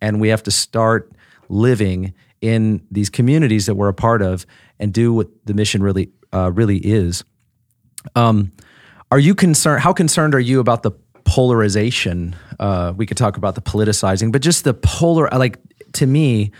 And 0.00 0.20
we 0.20 0.28
have 0.28 0.42
to 0.44 0.50
start 0.50 1.12
living 1.48 2.14
in 2.40 2.84
these 2.90 3.10
communities 3.10 3.66
that 3.66 3.74
we're 3.74 3.88
a 3.88 3.94
part 3.94 4.22
of 4.22 4.46
and 4.78 4.92
do 4.92 5.12
what 5.12 5.28
the 5.46 5.54
mission 5.54 5.82
really 5.82 6.10
uh, 6.32 6.50
really 6.52 6.78
is. 6.78 7.24
Um, 8.16 8.52
are 9.10 9.18
you 9.18 9.34
concerned? 9.34 9.82
How 9.82 9.92
concerned 9.92 10.34
are 10.34 10.40
you 10.40 10.58
about 10.58 10.82
the 10.82 10.90
polarization? 11.24 12.34
Uh, 12.58 12.92
we 12.96 13.06
could 13.06 13.16
talk 13.16 13.36
about 13.36 13.54
the 13.54 13.60
politicizing, 13.60 14.32
but 14.32 14.42
just 14.42 14.64
the 14.64 14.74
polar. 14.74 15.28
Like 15.28 15.58
to 15.94 16.06
me, 16.06 16.50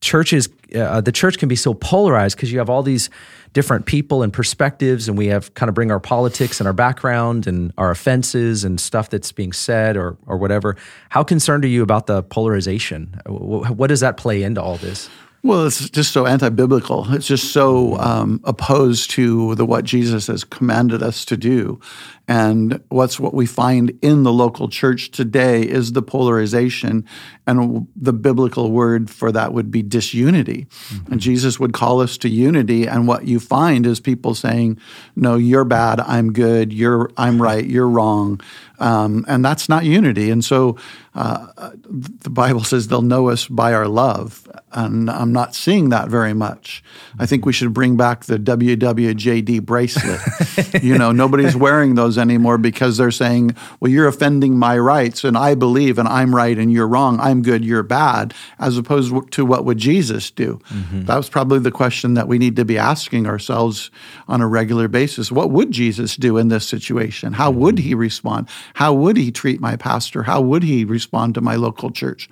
churches, 0.00 0.48
uh, 0.74 1.00
the 1.00 1.12
church 1.12 1.38
can 1.38 1.48
be 1.48 1.56
so 1.56 1.74
polarized 1.74 2.36
because 2.36 2.52
you 2.52 2.58
have 2.58 2.70
all 2.70 2.82
these 2.82 3.10
different 3.52 3.86
people 3.86 4.22
and 4.22 4.32
perspectives, 4.32 5.08
and 5.08 5.18
we 5.18 5.26
have 5.26 5.52
kind 5.54 5.68
of 5.68 5.74
bring 5.74 5.90
our 5.90 6.00
politics 6.00 6.60
and 6.60 6.66
our 6.66 6.72
background 6.72 7.46
and 7.46 7.72
our 7.76 7.90
offenses 7.90 8.64
and 8.64 8.80
stuff 8.80 9.10
that's 9.10 9.32
being 9.32 9.52
said 9.52 9.96
or 9.96 10.16
or 10.26 10.36
whatever. 10.36 10.76
How 11.08 11.24
concerned 11.24 11.64
are 11.64 11.68
you 11.68 11.82
about 11.82 12.06
the 12.06 12.22
polarization? 12.22 13.20
What 13.26 13.88
does 13.88 14.00
that 14.00 14.16
play 14.16 14.42
into 14.42 14.62
all 14.62 14.76
this? 14.76 15.10
Well, 15.42 15.66
it's 15.66 15.88
just 15.88 16.12
so 16.12 16.26
anti-biblical. 16.26 17.14
It's 17.14 17.26
just 17.26 17.52
so 17.52 17.96
um, 17.98 18.42
opposed 18.44 19.10
to 19.12 19.54
the 19.54 19.64
what 19.64 19.84
Jesus 19.84 20.26
has 20.26 20.44
commanded 20.44 21.02
us 21.02 21.24
to 21.24 21.36
do, 21.36 21.80
and 22.28 22.78
what's 22.90 23.18
what 23.18 23.32
we 23.32 23.46
find 23.46 23.98
in 24.02 24.22
the 24.22 24.34
local 24.34 24.68
church 24.68 25.10
today 25.10 25.62
is 25.62 25.92
the 25.92 26.02
polarization, 26.02 27.06
and 27.46 27.88
the 27.96 28.12
biblical 28.12 28.70
word 28.70 29.08
for 29.08 29.32
that 29.32 29.54
would 29.54 29.70
be 29.70 29.82
disunity. 29.82 30.66
Mm-hmm. 30.88 31.12
And 31.12 31.20
Jesus 31.22 31.58
would 31.58 31.72
call 31.72 32.02
us 32.02 32.18
to 32.18 32.28
unity, 32.28 32.86
and 32.86 33.08
what 33.08 33.26
you 33.26 33.40
find 33.40 33.86
is 33.86 33.98
people 33.98 34.34
saying, 34.34 34.78
"No, 35.16 35.36
you're 35.36 35.64
bad. 35.64 36.00
I'm 36.00 36.34
good. 36.34 36.70
You're 36.70 37.10
I'm 37.16 37.40
right. 37.40 37.64
You're 37.64 37.88
wrong," 37.88 38.42
um, 38.78 39.24
and 39.26 39.42
that's 39.42 39.70
not 39.70 39.84
unity. 39.84 40.30
And 40.30 40.44
so 40.44 40.76
uh, 41.14 41.46
the 41.88 42.30
Bible 42.30 42.62
says 42.62 42.88
they'll 42.88 43.00
know 43.00 43.30
us 43.30 43.48
by 43.48 43.72
our 43.72 43.88
love, 43.88 44.46
and 44.72 45.10
I'm 45.10 45.32
not 45.32 45.54
seeing 45.54 45.88
that 45.88 46.08
very 46.08 46.34
much. 46.34 46.82
I 47.18 47.26
think 47.26 47.46
we 47.46 47.52
should 47.52 47.72
bring 47.72 47.96
back 47.96 48.24
the 48.24 48.38
WWJD 48.38 49.62
bracelet. 49.62 50.82
you 50.82 50.96
know, 50.96 51.12
nobody's 51.12 51.56
wearing 51.56 51.94
those 51.94 52.18
anymore 52.18 52.58
because 52.58 52.96
they're 52.96 53.10
saying, 53.10 53.56
"Well, 53.80 53.90
you're 53.90 54.08
offending 54.08 54.58
my 54.58 54.78
rights, 54.78 55.24
and 55.24 55.36
I 55.36 55.54
believe, 55.54 55.98
and 55.98 56.08
I'm 56.08 56.34
right, 56.34 56.58
and 56.58 56.72
you're 56.72 56.88
wrong. 56.88 57.18
I'm 57.20 57.42
good, 57.42 57.64
you're 57.64 57.82
bad." 57.82 58.34
As 58.58 58.76
opposed 58.76 59.32
to 59.32 59.44
what 59.44 59.64
would 59.64 59.78
Jesus 59.78 60.30
do? 60.30 60.60
Mm-hmm. 60.68 61.04
That 61.04 61.16
was 61.16 61.28
probably 61.28 61.58
the 61.58 61.70
question 61.70 62.14
that 62.14 62.28
we 62.28 62.38
need 62.38 62.56
to 62.56 62.64
be 62.64 62.78
asking 62.78 63.26
ourselves 63.26 63.90
on 64.28 64.40
a 64.40 64.46
regular 64.46 64.88
basis. 64.88 65.32
What 65.32 65.50
would 65.50 65.70
Jesus 65.70 66.16
do 66.16 66.36
in 66.36 66.48
this 66.48 66.66
situation? 66.66 67.32
How 67.32 67.50
would 67.50 67.78
he 67.78 67.94
respond? 67.94 68.48
How 68.74 68.92
would 68.92 69.16
he 69.16 69.32
treat 69.32 69.60
my 69.60 69.76
pastor? 69.76 70.24
How 70.24 70.40
would 70.40 70.62
he 70.62 70.84
respond 70.84 71.34
to 71.34 71.40
my 71.40 71.56
local 71.56 71.90
church. 71.90 72.28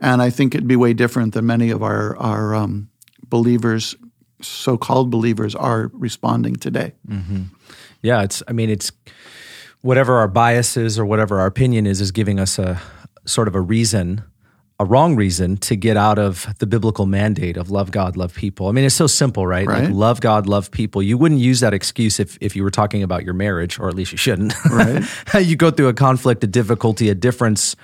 And 0.00 0.22
I 0.22 0.30
think 0.30 0.54
it'd 0.54 0.68
be 0.68 0.76
way 0.76 0.92
different 0.92 1.34
than 1.34 1.46
many 1.46 1.70
of 1.70 1.82
our, 1.82 2.16
our 2.18 2.54
um, 2.54 2.88
believers, 3.28 3.96
so 4.40 4.76
called 4.76 5.10
believers, 5.10 5.54
are 5.54 5.90
responding 5.92 6.56
today. 6.56 6.92
Mm-hmm. 7.08 7.44
Yeah, 8.02 8.22
it's, 8.22 8.42
I 8.46 8.52
mean, 8.52 8.70
it's 8.70 8.92
whatever 9.80 10.18
our 10.18 10.28
biases 10.28 10.98
or 10.98 11.04
whatever 11.04 11.40
our 11.40 11.46
opinion 11.46 11.86
is, 11.86 12.00
is 12.00 12.12
giving 12.12 12.38
us 12.38 12.58
a 12.58 12.80
sort 13.24 13.48
of 13.48 13.54
a 13.54 13.60
reason 13.60 14.22
a 14.80 14.84
wrong 14.84 15.16
reason 15.16 15.56
to 15.56 15.74
get 15.74 15.96
out 15.96 16.18
of 16.18 16.46
the 16.58 16.66
biblical 16.66 17.04
mandate 17.04 17.56
of 17.56 17.70
love 17.70 17.90
God, 17.90 18.16
love 18.16 18.32
people. 18.34 18.68
I 18.68 18.72
mean, 18.72 18.84
it's 18.84 18.94
so 18.94 19.08
simple, 19.08 19.46
right? 19.46 19.66
right. 19.66 19.84
Like 19.84 19.92
love 19.92 20.20
God, 20.20 20.46
love 20.46 20.70
people. 20.70 21.02
You 21.02 21.18
wouldn't 21.18 21.40
use 21.40 21.60
that 21.60 21.74
excuse 21.74 22.20
if, 22.20 22.38
if 22.40 22.54
you 22.54 22.62
were 22.62 22.70
talking 22.70 23.02
about 23.02 23.24
your 23.24 23.34
marriage, 23.34 23.78
or 23.80 23.88
at 23.88 23.94
least 23.94 24.12
you 24.12 24.18
shouldn't. 24.18 24.54
Right. 24.70 25.04
you 25.40 25.56
go 25.56 25.72
through 25.72 25.88
a 25.88 25.94
conflict, 25.94 26.44
a 26.44 26.46
difficulty, 26.46 27.08
a 27.08 27.14
difference 27.14 27.74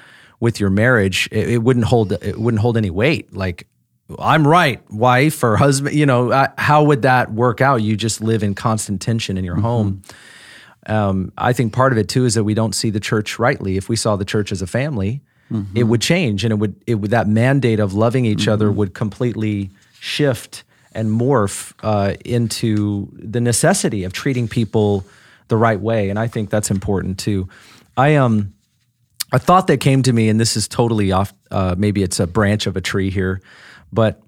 with 0.45 0.61
your 0.61 0.69
marriage, 0.69 1.27
it, 1.33 1.49
it, 1.49 1.59
wouldn't 1.63 1.87
hold 1.87 2.13
it 2.13 2.39
wouldn't 2.39 2.61
hold 2.61 2.77
any 2.77 2.91
weight. 2.91 3.33
Like 3.35 3.67
I'm 4.19 4.47
right, 4.47 4.79
wife 4.93 5.43
or 5.43 5.57
husband. 5.57 5.97
You 5.97 6.05
know, 6.05 6.31
uh, 6.31 6.49
how 6.59 6.85
would 6.85 7.03
that 7.03 7.33
work 7.33 7.63
out? 7.63 7.77
You 7.77 7.97
just 7.97 8.21
live 8.21 8.43
in 8.43 8.55
constant 8.55 9.01
tension 9.01 9.39
in 9.39 9.45
your 9.45 9.55
mm-hmm. 9.55 9.65
home. 9.65 10.03
Um, 10.87 11.33
I 11.39 11.55
think 11.55 11.73
part 11.73 11.93
of 11.93 11.99
it 11.99 12.11
too 12.11 12.27
is 12.27 12.35
that 12.35 12.45
we 12.45 12.53
don't 12.53 12.75
see 12.75 12.91
the 12.91 13.01
church 13.01 13.39
rightly. 13.39 13.79
If 13.79 13.89
we 13.89 13.97
saw 13.97 14.17
the 14.17 14.27
church 14.27 14.53
as 14.53 14.61
a 14.61 14.67
family, 14.67 15.23
mm-hmm. 15.51 15.75
it 15.75 15.85
would 15.85 16.03
change, 16.03 16.45
and 16.45 16.53
it 16.53 16.57
would 16.57 16.77
it 16.87 16.97
would 16.97 17.11
that 17.11 17.27
mandate 17.27 17.81
of 17.81 17.95
loving 17.95 18.27
each 18.27 18.41
mm-hmm. 18.41 18.53
other 18.53 18.71
would 18.71 18.93
completely 18.93 19.71
shift 19.99 20.63
and 20.93 21.09
morph 21.11 21.73
uh, 21.83 22.15
into 22.25 23.09
the 23.15 23.41
necessity 23.41 24.05
of 24.05 24.13
treating 24.13 24.47
people 24.47 25.05
the 25.49 25.57
right 25.57 25.81
way. 25.81 26.11
And 26.11 26.19
I 26.19 26.29
think 26.29 26.51
that's 26.51 26.71
important 26.71 27.19
too. 27.19 27.49
I 27.97 28.17
um 28.17 28.54
a 29.35 29.39
thought 29.39 29.67
that 29.67 29.79
came 29.79 30.01
to 30.05 30.13
me, 30.13 30.29
and 30.29 30.39
this 30.39 30.57
is 30.57 30.69
totally 30.69 31.11
off, 31.11 31.35
uh, 31.51 31.75
maybe 31.77 32.05
it's 32.05 32.21
a 32.21 32.27
branch 32.27 32.69
of 32.69 32.77
a 32.77 32.81
tree 32.81 33.11
here, 33.11 33.41
but 33.93 34.23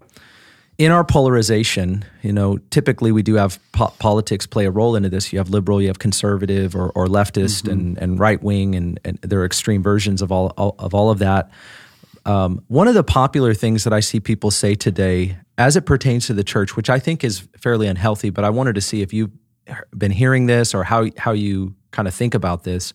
in 0.79 0.91
our 0.91 1.05
polarization, 1.05 2.05
you 2.23 2.33
know, 2.33 2.59
typically 2.71 3.13
we 3.13 3.23
do 3.23 3.37
have 3.37 3.61
po- 3.71 3.95
politics 4.01 4.47
play 4.47 4.67
a 4.67 4.71
role 4.71 4.97
into 4.97 5.09
this. 5.09 5.33
You 5.33 5.39
have 5.39 5.49
liberal, 5.49 5.81
you 5.81 5.87
have 5.87 6.01
conservative, 6.01 6.75
or, 6.75 6.91
or 6.91 7.07
leftist, 7.07 7.63
mm-hmm. 7.63 7.71
and, 7.71 7.99
and 7.99 8.19
right 8.19 8.43
wing, 8.43 8.75
and, 8.75 8.99
and 9.05 9.19
there 9.23 9.41
are 9.41 9.45
extreme 9.45 9.81
versions 9.81 10.23
of 10.23 10.33
all, 10.33 10.49
all 10.57 10.75
of 10.81 10.93
all 10.93 11.11
of 11.11 11.21
that. 11.21 11.51
Um, 12.25 12.65
one 12.67 12.89
of 12.89 12.95
the 12.95 13.05
popular 13.05 13.55
things 13.55 13.85
that 13.85 13.93
I 13.93 14.01
see 14.01 14.19
people 14.19 14.51
say 14.51 14.75
today, 14.75 15.37
as 15.57 15.77
it 15.77 15.87
pertains 15.87 16.27
to 16.27 16.35
the 16.35 16.43
church, 16.43 16.75
which 16.75 16.91
I 16.91 16.99
think 16.99 17.23
is 17.23 17.47
fairly 17.57 17.87
unhealthy, 17.87 18.31
but 18.31 18.45
I 18.45 18.51
wanted 18.51 18.75
to 18.75 18.81
see 18.81 19.03
if 19.03 19.13
you've 19.13 19.31
been 19.97 20.11
hearing 20.11 20.47
this 20.47 20.75
or 20.75 20.83
how 20.83 21.07
how 21.17 21.31
you 21.31 21.77
kind 21.93 22.09
of 22.09 22.15
think 22.15 22.35
about 22.35 22.65
this 22.65 22.93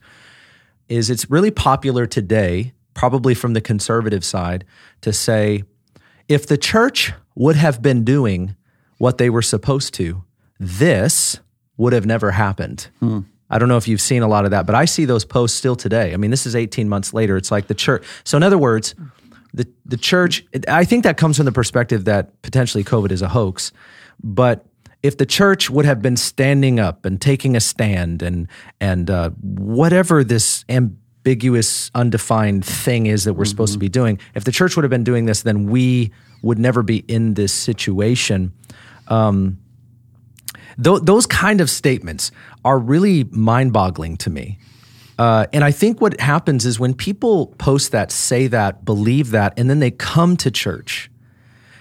is 0.91 1.10
it's 1.10 1.31
really 1.31 1.51
popular 1.51 2.05
today, 2.05 2.74
probably 2.93 3.33
from 3.33 3.53
the 3.53 3.62
conservative 3.62 4.25
side, 4.25 4.65
to 5.00 5.13
say 5.13 5.63
if 6.27 6.45
the 6.45 6.57
church 6.57 7.13
would 7.33 7.55
have 7.55 7.81
been 7.81 8.03
doing 8.03 8.55
what 8.98 9.17
they 9.17 9.29
were 9.29 9.41
supposed 9.41 9.93
to, 9.93 10.24
this 10.60 11.39
would 11.77 11.93
have 11.93 12.05
never 12.05 12.31
happened. 12.31 12.89
Hmm. 13.00 13.21
I 13.50 13.57
don't 13.57 13.69
know 13.69 13.77
if 13.77 13.88
you've 13.88 14.01
seen 14.01 14.21
a 14.21 14.27
lot 14.27 14.45
of 14.45 14.51
that, 14.51 14.65
but 14.65 14.75
I 14.75 14.86
see 14.86 15.05
those 15.05 15.25
posts 15.25 15.57
still 15.57 15.75
today. 15.75 16.13
I 16.13 16.17
mean, 16.17 16.29
this 16.29 16.45
is 16.45 16.55
18 16.55 16.88
months 16.89 17.13
later. 17.13 17.38
It's 17.38 17.51
like 17.51 17.67
the 17.67 17.74
church. 17.74 18.05
So, 18.25 18.38
in 18.38 18.43
other 18.43 18.57
words, 18.57 18.93
the, 19.53 19.67
the 19.86 19.98
church, 19.98 20.45
I 20.67 20.83
think 20.83 21.03
that 21.03 21.17
comes 21.17 21.38
from 21.38 21.45
the 21.45 21.51
perspective 21.51 22.05
that 22.05 22.41
potentially 22.41 22.83
COVID 22.83 23.12
is 23.12 23.21
a 23.21 23.27
hoax, 23.29 23.71
but 24.24 24.65
if 25.03 25.17
the 25.17 25.25
church 25.25 25.70
would 25.70 25.86
have 25.86 26.01
been 26.01 26.17
standing 26.17 26.79
up 26.79 27.05
and 27.05 27.20
taking 27.20 27.55
a 27.55 27.60
stand 27.60 28.22
and 28.22 28.48
and 28.79 29.10
uh, 29.10 29.29
whatever 29.41 30.24
this 30.24 30.63
ambiguous, 30.70 31.91
undefined 31.93 32.65
thing 32.65 33.05
is 33.05 33.24
that 33.24 33.34
we're 33.34 33.43
mm-hmm. 33.43 33.50
supposed 33.50 33.74
to 33.74 33.79
be 33.79 33.89
doing, 33.89 34.20
if 34.36 34.43
the 34.43 34.51
church 34.51 34.75
would 34.75 34.84
have 34.84 34.89
been 34.89 35.03
doing 35.03 35.25
this, 35.25 35.43
then 35.43 35.65
we 35.70 36.12
would 36.41 36.60
never 36.60 36.84
be 36.84 36.98
in 37.08 37.34
this 37.36 37.53
situation. 37.53 38.53
Um, 39.08 39.60
th- 40.84 41.01
those 41.03 41.25
kind 41.27 41.62
of 41.62 41.70
statements 41.70 42.31
are 42.63 42.79
really 42.79 43.24
mind-boggling 43.25 44.17
to 44.17 44.29
me. 44.29 44.58
Uh, 45.20 45.46
and 45.53 45.63
I 45.63 45.72
think 45.72 46.01
what 46.01 46.20
happens 46.20 46.65
is 46.65 46.79
when 46.79 46.96
people 46.96 47.48
post 47.60 47.91
that, 47.91 48.12
say 48.12 48.48
that, 48.48 48.84
believe 48.84 49.31
that, 49.31 49.53
and 49.58 49.70
then 49.70 49.79
they 49.79 49.91
come 49.91 50.36
to 50.38 50.50
church, 50.50 51.12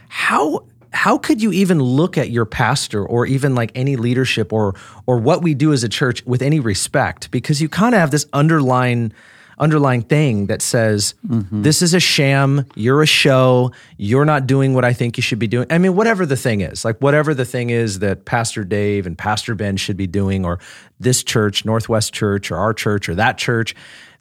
how 0.09 0.67
how 0.93 1.19
could 1.19 1.43
you 1.43 1.53
even 1.53 1.81
look 1.81 2.19
at 2.19 2.31
your 2.31 2.45
pastor 2.45 3.05
or 3.05 3.27
even 3.27 3.55
like 3.55 3.73
any 3.75 3.97
leadership 3.97 4.53
or 4.53 4.75
or 5.07 5.19
what 5.19 5.43
we 5.43 5.55
do 5.55 5.73
as 5.73 5.85
a 5.85 5.89
church 5.89 6.25
with 6.27 6.43
any 6.43 6.61
respect? 6.61 7.31
Because 7.31 7.61
you 7.61 7.69
kind 7.69 7.95
of 7.95 8.01
have 8.01 8.11
this 8.11 8.27
underlying 8.33 9.13
underlying 9.59 10.01
thing 10.01 10.47
that 10.47 10.63
says 10.63 11.15
mm-hmm. 11.27 11.63
this 11.63 11.83
is 11.83 11.93
a 11.93 12.01
sham. 12.01 12.65
You're 12.75 13.03
a 13.03 13.07
show. 13.07 13.73
You're 13.99 14.25
not 14.25 14.47
doing 14.47 14.73
what 14.73 14.85
i 14.85 14.93
think 14.93 15.17
you 15.19 15.23
should 15.23 15.39
be 15.39 15.47
doing. 15.47 15.67
I 15.71 15.79
mean 15.79 15.95
whatever 15.95 16.27
the 16.27 16.37
thing 16.37 16.63
is 16.63 16.85
like 16.85 16.99
whatever 16.99 17.35
the 17.35 17.45
thing 17.45 17.71
is 17.71 17.99
that 18.01 18.25
pastor 18.25 18.65
dave 18.65 19.07
and 19.07 19.17
pastor 19.17 19.55
ben 19.55 19.77
should 19.77 19.97
be 19.97 20.07
doing 20.07 20.45
or 20.45 20.59
this 20.99 21.23
church 21.23 21.65
northwest 21.65 22.15
church 22.15 22.51
or 22.51 22.57
our 22.57 22.73
church 22.73 23.09
or 23.09 23.15
that 23.17 23.39
church 23.39 23.75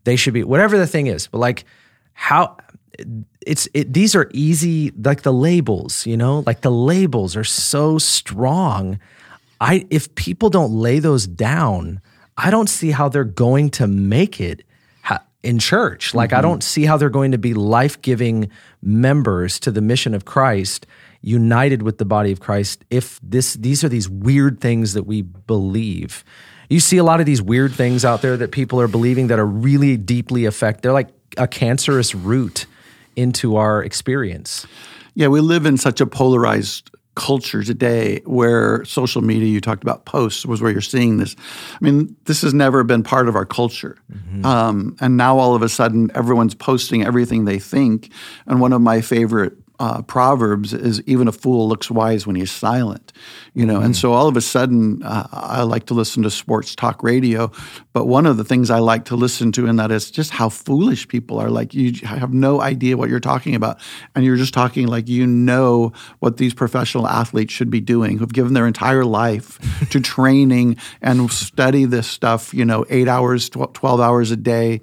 they 0.04 0.16
should 0.16 0.34
be 0.34 0.44
whatever 0.44 0.78
the 0.78 0.88
thing 0.88 1.08
is. 1.08 1.28
But 1.28 1.40
like 1.40 1.66
how 2.14 2.58
it's 3.46 3.68
it, 3.74 3.94
these 3.94 4.16
are 4.16 4.30
easy 4.34 4.92
like 4.92 5.22
the 5.22 5.34
labels 5.34 6.06
you 6.06 6.18
know? 6.18 6.44
Like 6.46 6.62
the 6.62 6.72
labels 6.72 7.36
are 7.36 7.44
so 7.44 7.98
strong. 7.98 9.00
I 9.62 9.86
if 9.90 10.14
people 10.16 10.50
don't 10.50 10.74
lay 10.74 11.00
those 11.00 11.28
down 11.28 12.02
i 12.38 12.50
don't 12.50 12.70
see 12.70 12.92
how 12.92 13.10
they're 13.10 13.24
going 13.24 13.70
to 13.72 13.88
make 13.88 14.40
it 14.40 14.64
in 15.42 15.58
church. 15.58 16.14
Like 16.14 16.32
mm-hmm. 16.32 16.40
i 16.40 16.42
don't 16.42 16.64
see 16.64 16.86
how 16.86 16.98
they're 16.98 17.10
going 17.10 17.32
to 17.32 17.38
be 17.38 17.54
life-giving 17.54 18.50
members 18.82 19.60
to 19.62 19.72
the 19.72 19.82
mission 19.82 20.14
of 20.14 20.26
christ 20.26 20.86
united 21.22 21.82
with 21.82 21.98
the 21.98 22.06
body 22.06 22.32
of 22.32 22.40
christ 22.40 22.86
if 22.90 23.20
this 23.22 23.56
these 23.56 23.84
are 23.84 23.90
these 23.90 24.10
weird 24.10 24.60
things 24.62 24.94
that 24.94 25.04
we 25.04 25.22
believe. 25.22 26.24
You 26.70 26.80
see 26.80 26.98
a 26.98 27.04
lot 27.04 27.20
of 27.20 27.26
these 27.26 27.42
weird 27.42 27.74
things 27.74 28.06
out 28.06 28.22
there 28.22 28.38
that 28.38 28.52
people 28.52 28.80
are 28.80 28.88
believing 28.88 29.28
that 29.28 29.40
are 29.40 29.46
really 29.46 29.98
deeply 29.98 30.46
affect 30.46 30.82
they're 30.82 30.94
like 30.94 31.10
a 31.38 31.48
cancerous 31.48 32.14
root 32.14 32.66
into 33.20 33.58
our 33.58 33.84
experience. 33.84 34.66
Yeah, 35.16 35.28
we 35.28 35.42
live 35.42 35.66
in 35.66 35.78
such 35.78 36.02
a 36.02 36.06
polarized 36.06 36.92
culture 37.16 37.64
today 37.64 38.22
where 38.26 38.86
social 38.86 39.22
media, 39.22 39.48
you 39.50 39.60
talked 39.60 39.84
about 39.84 40.06
posts, 40.06 40.46
was 40.46 40.62
where 40.62 40.72
you're 40.72 40.80
seeing 40.80 41.18
this. 41.18 41.36
I 41.74 41.84
mean, 41.84 42.16
this 42.26 42.42
has 42.44 42.54
never 42.54 42.84
been 42.86 43.04
part 43.04 43.28
of 43.28 43.36
our 43.36 43.46
culture. 43.46 43.98
Mm-hmm. 44.12 44.46
Um, 44.46 44.96
and 45.02 45.18
now 45.18 45.38
all 45.38 45.54
of 45.54 45.62
a 45.62 45.68
sudden, 45.68 46.10
everyone's 46.16 46.56
posting 46.56 47.04
everything 47.04 47.44
they 47.44 47.60
think. 47.60 48.12
And 48.48 48.62
one 48.62 48.72
of 48.72 48.82
my 48.82 49.02
favorite 49.02 49.59
uh, 49.80 50.02
Proverbs 50.02 50.74
is 50.74 51.02
even 51.04 51.30
a 51.30 51.32
fool 51.32 51.70
looks 51.70 51.90
wise 51.90 52.28
when 52.28 52.36
he's 52.36 52.52
silent, 52.52 53.14
you 53.54 53.66
know. 53.66 53.80
And 53.80 53.96
so 53.96 54.12
all 54.12 54.28
of 54.28 54.36
a 54.36 54.42
sudden, 54.42 55.02
uh, 55.04 55.28
I 55.32 55.64
like 55.64 55.86
to 55.86 55.94
listen 55.94 56.24
to 56.24 56.30
sports 56.30 56.76
talk 56.76 57.02
radio, 57.02 57.50
but 57.94 58.06
one 58.06 58.26
of 58.26 58.36
the 58.36 58.44
things 58.44 58.70
I 58.70 58.80
like 58.80 59.06
to 59.06 59.16
listen 59.16 59.54
to 59.54 59.68
in 59.68 59.78
that 59.78 59.90
is 59.90 60.12
just 60.12 60.32
how 60.32 60.50
foolish 60.50 61.08
people 61.08 61.40
are. 61.40 61.50
Like 61.50 61.74
you 61.74 61.94
have 62.06 62.34
no 62.34 62.60
idea 62.60 62.98
what 62.98 63.10
you're 63.10 63.22
talking 63.22 63.56
about, 63.56 63.80
and 64.16 64.26
you're 64.26 64.36
just 64.36 64.54
talking 64.54 64.88
like 64.88 65.08
you 65.08 65.26
know 65.26 65.94
what 66.20 66.36
these 66.36 66.54
professional 66.54 67.08
athletes 67.08 67.54
should 67.54 67.70
be 67.70 67.80
doing, 67.80 68.18
who've 68.18 68.34
given 68.34 68.54
their 68.54 68.68
entire 68.68 69.06
life 69.06 69.60
to 69.92 70.00
training 70.02 70.76
and 71.02 71.32
study 71.32 71.86
this 71.86 72.08
stuff, 72.08 72.54
you 72.54 72.66
know, 72.66 72.86
eight 72.90 73.08
hours, 73.08 73.50
twelve 73.50 74.02
hours 74.02 74.32
a 74.32 74.38
day, 74.38 74.82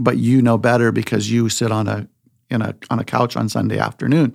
but 0.00 0.16
you 0.16 0.40
know 0.40 0.56
better 0.56 0.90
because 0.90 1.30
you 1.30 1.50
sit 1.50 1.70
on 1.70 1.86
a 1.86 2.08
in 2.50 2.62
a 2.62 2.74
on 2.90 2.98
a 2.98 3.04
couch 3.04 3.36
on 3.36 3.48
Sunday 3.48 3.78
afternoon. 3.78 4.34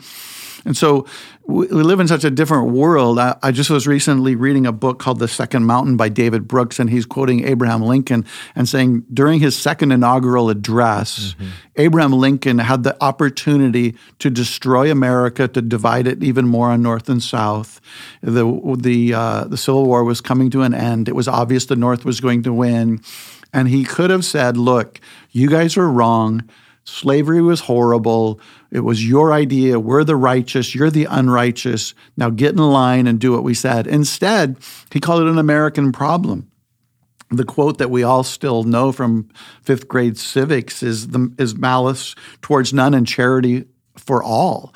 And 0.65 0.77
so 0.77 1.05
we, 1.45 1.67
we 1.67 1.83
live 1.83 1.99
in 1.99 2.07
such 2.07 2.23
a 2.23 2.29
different 2.29 2.71
world. 2.71 3.19
I, 3.19 3.35
I, 3.43 3.51
just 3.51 3.69
was 3.69 3.85
recently 3.85 4.35
reading 4.35 4.65
a 4.65 4.71
book 4.71 4.99
called 4.99 5.19
The 5.19 5.27
Second 5.27 5.65
Mountain 5.65 5.97
by 5.97 6.07
David 6.07 6.47
Brooks, 6.47 6.79
and 6.79 6.89
he's 6.89 7.05
quoting 7.05 7.45
Abraham 7.45 7.81
Lincoln 7.81 8.25
and 8.55 8.69
saying 8.69 9.03
during 9.13 9.41
his 9.41 9.57
second 9.57 9.91
inaugural 9.91 10.49
address, 10.49 11.33
mm-hmm. 11.33 11.49
Abraham 11.75 12.13
Lincoln 12.13 12.59
had 12.59 12.83
the 12.83 12.95
opportunity 13.03 13.95
to 14.19 14.29
destroy 14.29 14.89
America, 14.89 15.47
to 15.49 15.61
divide 15.61 16.07
it 16.07 16.23
even 16.23 16.47
more 16.47 16.69
on 16.69 16.81
North 16.81 17.09
and 17.09 17.21
South. 17.21 17.81
The 18.21 18.45
the 18.79 19.13
uh, 19.13 19.43
the 19.45 19.57
Civil 19.57 19.85
War 19.85 20.03
was 20.03 20.21
coming 20.21 20.49
to 20.51 20.61
an 20.61 20.73
end. 20.73 21.09
It 21.09 21.15
was 21.15 21.27
obvious 21.27 21.65
the 21.65 21.75
North 21.75 22.05
was 22.05 22.21
going 22.21 22.43
to 22.43 22.53
win. 22.53 23.01
And 23.55 23.69
he 23.69 23.83
could 23.83 24.09
have 24.09 24.25
said, 24.25 24.57
Look, 24.57 24.99
you 25.31 25.49
guys 25.49 25.77
are 25.77 25.89
wrong. 25.89 26.49
Slavery 26.85 27.41
was 27.41 27.61
horrible. 27.61 28.41
It 28.71 28.81
was 28.81 29.07
your 29.07 29.31
idea. 29.31 29.79
We're 29.79 30.03
the 30.03 30.15
righteous. 30.15 30.75
You're 30.75 30.89
the 30.89 31.05
unrighteous. 31.05 31.93
Now 32.17 32.29
get 32.29 32.51
in 32.51 32.57
line 32.57 33.07
and 33.07 33.19
do 33.19 33.31
what 33.31 33.43
we 33.43 33.53
said. 33.53 33.87
Instead, 33.87 34.57
he 34.91 34.99
called 34.99 35.21
it 35.21 35.29
an 35.29 35.37
American 35.37 35.91
problem. 35.91 36.49
The 37.29 37.45
quote 37.45 37.77
that 37.77 37.89
we 37.89 38.03
all 38.03 38.23
still 38.23 38.63
know 38.63 38.91
from 38.91 39.29
fifth 39.61 39.87
grade 39.87 40.17
civics 40.17 40.83
is, 40.83 41.07
the, 41.07 41.33
is 41.39 41.55
malice 41.55 42.15
towards 42.41 42.73
none 42.73 42.93
and 42.93 43.07
charity 43.07 43.65
for 43.95 44.21
all. 44.21 44.73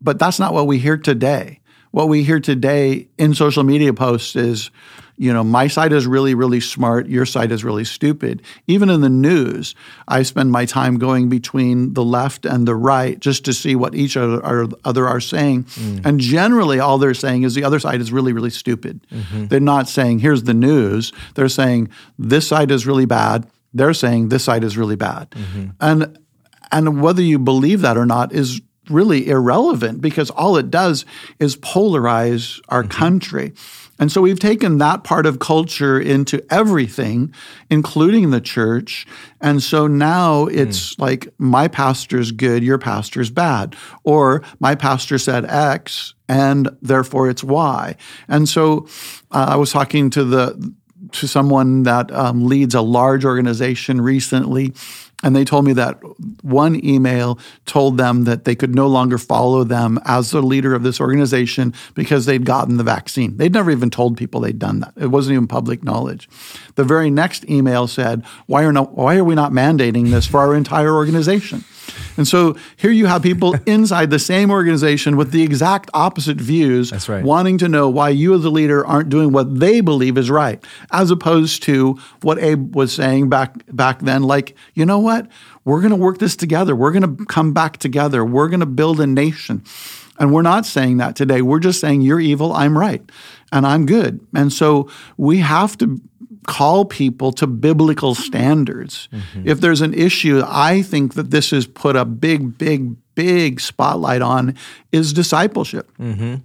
But 0.00 0.18
that's 0.18 0.38
not 0.38 0.52
what 0.52 0.66
we 0.66 0.78
hear 0.78 0.96
today. 0.96 1.60
What 1.92 2.08
we 2.08 2.24
hear 2.24 2.40
today 2.40 3.08
in 3.16 3.34
social 3.34 3.62
media 3.62 3.94
posts 3.94 4.36
is 4.36 4.70
you 5.16 5.32
know, 5.32 5.42
my 5.42 5.66
side 5.66 5.92
is 5.92 6.06
really, 6.06 6.34
really 6.34 6.60
smart, 6.60 7.06
your 7.06 7.24
side 7.24 7.50
is 7.50 7.64
really 7.64 7.84
stupid. 7.84 8.42
Even 8.66 8.90
in 8.90 9.00
the 9.00 9.08
news, 9.08 9.74
I 10.06 10.22
spend 10.22 10.52
my 10.52 10.66
time 10.66 10.98
going 10.98 11.28
between 11.28 11.94
the 11.94 12.04
left 12.04 12.44
and 12.44 12.68
the 12.68 12.74
right 12.74 13.18
just 13.18 13.44
to 13.46 13.52
see 13.52 13.74
what 13.74 13.94
each 13.94 14.16
other 14.16 14.44
are, 14.44 14.66
other 14.84 15.06
are 15.06 15.20
saying. 15.20 15.64
Mm. 15.64 16.04
And 16.04 16.20
generally, 16.20 16.78
all 16.78 16.98
they're 16.98 17.14
saying 17.14 17.44
is 17.44 17.54
the 17.54 17.64
other 17.64 17.78
side 17.78 18.00
is 18.00 18.12
really, 18.12 18.32
really 18.32 18.50
stupid. 18.50 19.06
Mm-hmm. 19.10 19.46
They're 19.46 19.60
not 19.60 19.88
saying, 19.88 20.18
here's 20.18 20.42
the 20.42 20.54
news. 20.54 21.12
They're 21.34 21.48
saying, 21.48 21.88
this 22.18 22.46
side 22.46 22.70
is 22.70 22.86
really 22.86 23.06
bad. 23.06 23.46
They're 23.72 23.94
saying, 23.94 24.28
this 24.28 24.44
side 24.44 24.64
is 24.64 24.76
really 24.76 24.96
bad. 24.96 25.30
Mm-hmm. 25.30 25.68
And 25.80 26.18
and 26.72 27.00
whether 27.00 27.22
you 27.22 27.38
believe 27.38 27.80
that 27.82 27.96
or 27.96 28.06
not 28.06 28.32
is 28.32 28.60
really 28.90 29.28
irrelevant 29.28 30.00
because 30.00 30.30
all 30.30 30.56
it 30.56 30.70
does 30.70 31.04
is 31.38 31.56
polarize 31.56 32.60
our 32.68 32.82
mm-hmm. 32.82 32.90
country. 32.90 33.52
And 33.98 34.12
so 34.12 34.20
we've 34.20 34.38
taken 34.38 34.78
that 34.78 35.04
part 35.04 35.26
of 35.26 35.38
culture 35.38 35.98
into 35.98 36.44
everything, 36.52 37.32
including 37.70 38.30
the 38.30 38.40
church. 38.40 39.06
And 39.40 39.62
so 39.62 39.86
now 39.86 40.46
it's 40.46 40.94
mm. 40.94 41.00
like 41.00 41.28
my 41.38 41.68
pastor's 41.68 42.32
good, 42.32 42.62
your 42.62 42.78
pastor's 42.78 43.30
bad. 43.30 43.76
Or 44.04 44.42
my 44.60 44.74
pastor 44.74 45.18
said 45.18 45.44
X 45.46 46.14
and 46.28 46.68
therefore 46.82 47.30
it's 47.30 47.44
Y. 47.44 47.96
And 48.28 48.48
so 48.48 48.86
uh, 49.30 49.46
I 49.50 49.56
was 49.56 49.72
talking 49.72 50.10
to 50.10 50.24
the 50.24 50.74
to 51.12 51.28
someone 51.28 51.84
that 51.84 52.10
um, 52.12 52.46
leads 52.46 52.74
a 52.74 52.80
large 52.80 53.24
organization 53.24 54.00
recently 54.00 54.72
and 55.22 55.34
they 55.34 55.44
told 55.44 55.64
me 55.64 55.72
that 55.72 55.98
one 56.42 56.84
email 56.84 57.38
told 57.64 57.96
them 57.96 58.24
that 58.24 58.44
they 58.44 58.54
could 58.54 58.74
no 58.74 58.86
longer 58.86 59.16
follow 59.16 59.64
them 59.64 59.98
as 60.04 60.30
the 60.30 60.42
leader 60.42 60.74
of 60.74 60.82
this 60.82 61.00
organization 61.00 61.72
because 61.94 62.26
they'd 62.26 62.44
gotten 62.44 62.76
the 62.76 62.84
vaccine. 62.84 63.36
They'd 63.36 63.52
never 63.52 63.70
even 63.70 63.90
told 63.90 64.18
people 64.18 64.40
they'd 64.40 64.58
done 64.58 64.80
that. 64.80 64.92
It 64.96 65.06
wasn't 65.06 65.34
even 65.34 65.46
public 65.46 65.82
knowledge. 65.82 66.28
The 66.74 66.84
very 66.84 67.10
next 67.10 67.48
email 67.48 67.86
said, 67.86 68.24
why 68.46 68.64
are, 68.64 68.72
why 68.72 69.16
are 69.16 69.24
we 69.24 69.34
not 69.34 69.52
mandating 69.52 70.10
this 70.10 70.26
for 70.26 70.40
our 70.40 70.54
entire 70.54 70.94
organization? 70.94 71.64
And 72.16 72.26
so 72.26 72.56
here 72.76 72.90
you 72.90 73.06
have 73.06 73.22
people 73.22 73.54
inside 73.66 74.10
the 74.10 74.18
same 74.18 74.50
organization 74.50 75.16
with 75.16 75.32
the 75.32 75.42
exact 75.42 75.90
opposite 75.94 76.38
views, 76.38 76.90
That's 76.90 77.08
right. 77.08 77.24
wanting 77.24 77.58
to 77.58 77.68
know 77.68 77.88
why 77.88 78.10
you 78.10 78.34
as 78.34 78.44
a 78.44 78.50
leader 78.50 78.86
aren't 78.86 79.08
doing 79.08 79.32
what 79.32 79.58
they 79.60 79.80
believe 79.80 80.16
is 80.18 80.30
right, 80.30 80.62
as 80.92 81.10
opposed 81.10 81.62
to 81.64 81.98
what 82.22 82.38
Abe 82.38 82.74
was 82.74 82.92
saying 82.92 83.28
back 83.28 83.54
back 83.72 84.00
then, 84.00 84.22
like, 84.22 84.56
you 84.74 84.86
know 84.86 84.98
what? 84.98 85.28
We're 85.64 85.82
gonna 85.82 85.96
work 85.96 86.18
this 86.18 86.36
together. 86.36 86.74
We're 86.76 86.92
gonna 86.92 87.16
come 87.26 87.52
back 87.52 87.78
together. 87.78 88.24
We're 88.24 88.48
gonna 88.48 88.66
build 88.66 89.00
a 89.00 89.06
nation. 89.06 89.62
And 90.18 90.32
we're 90.32 90.42
not 90.42 90.64
saying 90.64 90.96
that 90.96 91.14
today. 91.14 91.42
We're 91.42 91.60
just 91.60 91.78
saying 91.78 92.00
you're 92.00 92.20
evil, 92.20 92.52
I'm 92.52 92.78
right, 92.78 93.02
and 93.52 93.66
I'm 93.66 93.84
good. 93.84 94.20
And 94.34 94.50
so 94.50 94.88
we 95.18 95.38
have 95.38 95.76
to 95.78 96.00
call 96.46 96.84
people 96.84 97.32
to 97.32 97.46
biblical 97.46 98.14
standards. 98.14 99.08
Mm-hmm. 99.12 99.48
If 99.48 99.60
there's 99.60 99.80
an 99.80 99.94
issue, 99.94 100.42
I 100.46 100.82
think 100.82 101.14
that 101.14 101.30
this 101.30 101.50
has 101.50 101.66
put 101.66 101.96
a 101.96 102.04
big, 102.04 102.56
big, 102.56 102.96
big 103.14 103.60
spotlight 103.60 104.22
on 104.22 104.54
is 104.92 105.12
discipleship. 105.12 105.90
Mm-hmm. 105.98 106.36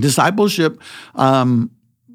Discipleship 0.00 0.80
um, 1.14 1.70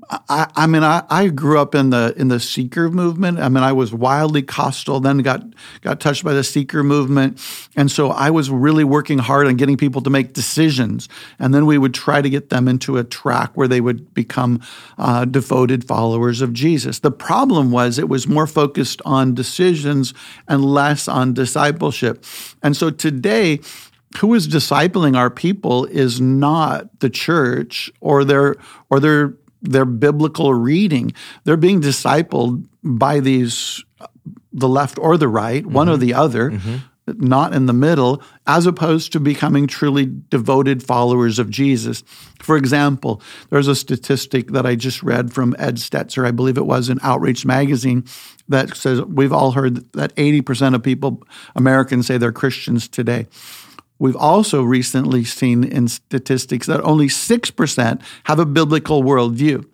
I, 0.09 0.51
I, 0.55 0.67
mean, 0.67 0.83
I, 0.83 1.03
I, 1.09 1.27
grew 1.29 1.59
up 1.59 1.73
in 1.73 1.89
the 1.89 2.13
in 2.15 2.27
the 2.27 2.39
seeker 2.39 2.89
movement. 2.91 3.39
I 3.39 3.49
mean, 3.49 3.63
I 3.63 3.71
was 3.71 3.93
wildly 3.93 4.43
Costal, 4.43 4.99
then 4.99 5.19
got 5.19 5.43
got 5.81 5.99
touched 5.99 6.23
by 6.23 6.33
the 6.33 6.43
seeker 6.43 6.83
movement, 6.83 7.39
and 7.75 7.89
so 7.89 8.11
I 8.11 8.29
was 8.29 8.49
really 8.49 8.83
working 8.83 9.17
hard 9.17 9.47
on 9.47 9.55
getting 9.55 9.77
people 9.77 10.01
to 10.01 10.09
make 10.09 10.33
decisions, 10.33 11.09
and 11.39 11.53
then 11.53 11.65
we 11.65 11.77
would 11.77 11.93
try 11.93 12.21
to 12.21 12.29
get 12.29 12.49
them 12.49 12.67
into 12.67 12.97
a 12.97 13.03
track 13.03 13.51
where 13.55 13.67
they 13.67 13.81
would 13.81 14.13
become 14.13 14.61
uh, 14.97 15.25
devoted 15.25 15.87
followers 15.87 16.41
of 16.41 16.53
Jesus. 16.53 16.99
The 16.99 17.11
problem 17.11 17.71
was 17.71 17.97
it 17.97 18.09
was 18.09 18.27
more 18.27 18.47
focused 18.47 19.01
on 19.05 19.33
decisions 19.33 20.13
and 20.47 20.63
less 20.63 21.07
on 21.07 21.33
discipleship, 21.33 22.23
and 22.61 22.77
so 22.77 22.91
today 22.91 23.59
who 24.19 24.33
is 24.33 24.47
discipling 24.47 25.17
our 25.17 25.29
people 25.29 25.85
is 25.85 26.21
not 26.21 26.99
the 26.99 27.09
church 27.09 27.91
or 27.99 28.23
their 28.23 28.55
or 28.89 28.99
their 28.99 29.33
their 29.65 29.85
biblical 29.85 30.53
reading. 30.53 31.13
They're 31.43 31.57
being 31.57 31.81
discipled 31.81 32.67
by 32.83 33.19
these, 33.19 33.83
the 34.53 34.69
left 34.69 34.97
or 34.99 35.17
the 35.17 35.27
right, 35.27 35.63
mm-hmm. 35.63 35.73
one 35.73 35.89
or 35.89 35.93
mm-hmm. 35.93 36.01
the 36.01 36.13
other. 36.13 36.51
Mm-hmm 36.51 36.75
not 37.07 37.53
in 37.53 37.65
the 37.65 37.73
middle, 37.73 38.21
as 38.47 38.65
opposed 38.65 39.11
to 39.11 39.19
becoming 39.19 39.67
truly 39.67 40.11
devoted 40.29 40.81
followers 40.81 41.37
of 41.37 41.49
Jesus. 41.49 42.03
For 42.39 42.57
example, 42.57 43.21
there's 43.49 43.67
a 43.67 43.75
statistic 43.75 44.47
that 44.51 44.65
I 44.65 44.75
just 44.75 45.03
read 45.03 45.31
from 45.31 45.55
Ed 45.59 45.75
Stetzer, 45.75 46.25
I 46.25 46.31
believe 46.31 46.57
it 46.57 46.65
was 46.65 46.89
in 46.89 46.99
Outreach 47.03 47.45
Magazine, 47.45 48.05
that 48.49 48.75
says 48.75 49.01
we've 49.03 49.33
all 49.33 49.51
heard 49.51 49.91
that 49.93 50.15
80% 50.15 50.75
of 50.75 50.83
people, 50.83 51.23
Americans, 51.55 52.07
say 52.07 52.17
they're 52.17 52.31
Christians 52.31 52.87
today. 52.87 53.27
We've 53.97 54.15
also 54.15 54.61
recently 54.61 55.23
seen 55.23 55.63
in 55.63 55.87
statistics 55.87 56.67
that 56.67 56.81
only 56.81 57.07
6% 57.07 58.01
have 58.25 58.39
a 58.39 58.45
biblical 58.45 59.03
worldview. 59.03 59.65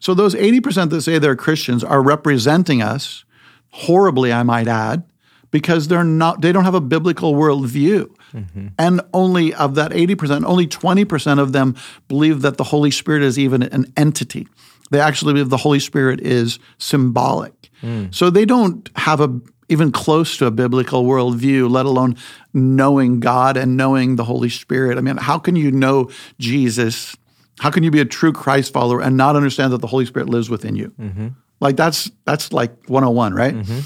So 0.00 0.14
those 0.14 0.34
80% 0.34 0.90
that 0.90 1.02
say 1.02 1.18
they're 1.18 1.36
Christians 1.36 1.84
are 1.84 2.02
representing 2.02 2.82
us 2.82 3.24
horribly, 3.70 4.32
I 4.32 4.42
might 4.42 4.66
add, 4.66 5.04
because 5.50 5.88
they're 5.88 6.04
not 6.04 6.40
they 6.40 6.52
don't 6.52 6.64
have 6.64 6.74
a 6.74 6.80
biblical 6.80 7.34
worldview. 7.34 8.10
Mm-hmm. 8.34 8.68
And 8.78 9.00
only 9.14 9.54
of 9.54 9.74
that 9.76 9.92
80%, 9.92 10.44
only 10.44 10.66
20% 10.66 11.38
of 11.38 11.52
them 11.52 11.76
believe 12.08 12.42
that 12.42 12.56
the 12.56 12.64
Holy 12.64 12.90
Spirit 12.90 13.22
is 13.22 13.38
even 13.38 13.62
an 13.62 13.90
entity. 13.96 14.46
They 14.90 15.00
actually 15.00 15.34
believe 15.34 15.50
the 15.50 15.56
Holy 15.56 15.80
Spirit 15.80 16.20
is 16.20 16.58
symbolic. 16.78 17.70
Mm. 17.82 18.14
So 18.14 18.30
they 18.30 18.44
don't 18.44 18.90
have 18.96 19.20
a 19.20 19.40
even 19.68 19.92
close 19.92 20.36
to 20.38 20.46
a 20.46 20.50
biblical 20.50 21.04
worldview, 21.04 21.70
let 21.70 21.86
alone 21.86 22.16
knowing 22.54 23.20
God 23.20 23.56
and 23.56 23.76
knowing 23.76 24.16
the 24.16 24.24
Holy 24.24 24.48
Spirit. 24.48 24.98
I 24.98 25.00
mean, 25.00 25.16
how 25.16 25.38
can 25.38 25.56
you 25.56 25.70
know 25.70 26.10
Jesus? 26.38 27.16
How 27.60 27.70
can 27.70 27.82
you 27.82 27.90
be 27.90 28.00
a 28.00 28.04
true 28.04 28.32
Christ 28.32 28.72
follower 28.72 29.02
and 29.02 29.16
not 29.16 29.36
understand 29.36 29.72
that 29.72 29.80
the 29.80 29.86
Holy 29.86 30.06
Spirit 30.06 30.28
lives 30.28 30.48
within 30.48 30.76
you? 30.76 30.92
Mm-hmm. 30.98 31.28
Like 31.60 31.76
that's 31.76 32.10
that's 32.24 32.52
like 32.52 32.70
101, 32.88 33.34
right? 33.34 33.54
Mm-hmm. 33.54 33.80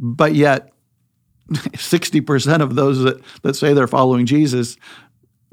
But 0.00 0.34
yet 0.34 0.72
60% 1.50 2.62
of 2.62 2.74
those 2.74 3.02
that, 3.02 3.20
that 3.42 3.54
say 3.54 3.74
they're 3.74 3.86
following 3.86 4.26
Jesus 4.26 4.76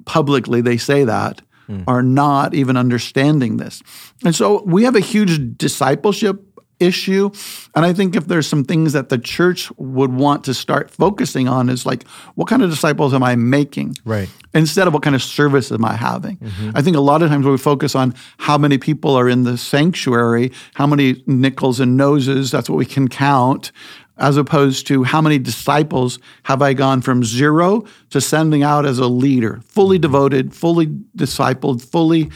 publicly 0.05 0.61
they 0.61 0.77
say 0.77 1.03
that 1.03 1.41
mm. 1.69 1.83
are 1.87 2.01
not 2.01 2.53
even 2.53 2.77
understanding 2.77 3.57
this. 3.57 3.83
And 4.25 4.33
so 4.33 4.63
we 4.63 4.83
have 4.83 4.95
a 4.95 5.01
huge 5.01 5.57
discipleship 5.57 6.41
issue. 6.79 7.31
And 7.75 7.85
I 7.85 7.93
think 7.93 8.15
if 8.15 8.27
there's 8.27 8.47
some 8.47 8.63
things 8.63 8.93
that 8.93 9.09
the 9.09 9.17
church 9.17 9.71
would 9.77 10.13
want 10.13 10.43
to 10.45 10.53
start 10.53 10.89
focusing 10.89 11.47
on 11.47 11.69
is 11.69 11.85
like, 11.85 12.07
what 12.35 12.47
kind 12.47 12.63
of 12.63 12.69
disciples 12.69 13.13
am 13.13 13.23
I 13.23 13.35
making? 13.35 13.95
Right. 14.05 14.29
Instead 14.53 14.87
of 14.87 14.93
what 14.93 15.03
kind 15.03 15.15
of 15.15 15.23
service 15.23 15.71
am 15.71 15.85
I 15.85 15.93
having? 15.93 16.37
Mm-hmm. 16.37 16.71
I 16.75 16.81
think 16.81 16.95
a 16.95 17.01
lot 17.01 17.21
of 17.21 17.29
times 17.29 17.45
we 17.45 17.57
focus 17.57 17.95
on 17.95 18.13
how 18.37 18.57
many 18.57 18.77
people 18.77 19.15
are 19.15 19.29
in 19.29 19.43
the 19.43 19.57
sanctuary, 19.57 20.51
how 20.75 20.87
many 20.87 21.23
nickels 21.25 21.79
and 21.79 21.97
noses, 21.97 22.51
that's 22.51 22.69
what 22.69 22.77
we 22.77 22.85
can 22.85 23.07
count, 23.07 23.71
as 24.17 24.37
opposed 24.37 24.87
to 24.87 25.03
how 25.03 25.21
many 25.21 25.37
disciples 25.37 26.19
have 26.43 26.61
I 26.61 26.73
gone 26.73 27.01
from 27.01 27.23
zero 27.23 27.85
to 28.09 28.19
sending 28.19 28.63
out 28.63 28.85
as 28.85 28.99
a 28.99 29.07
leader, 29.07 29.61
fully 29.67 29.97
mm-hmm. 29.97 30.01
devoted, 30.01 30.55
fully 30.55 30.87
discipled, 31.15 31.83
fully 31.83 32.31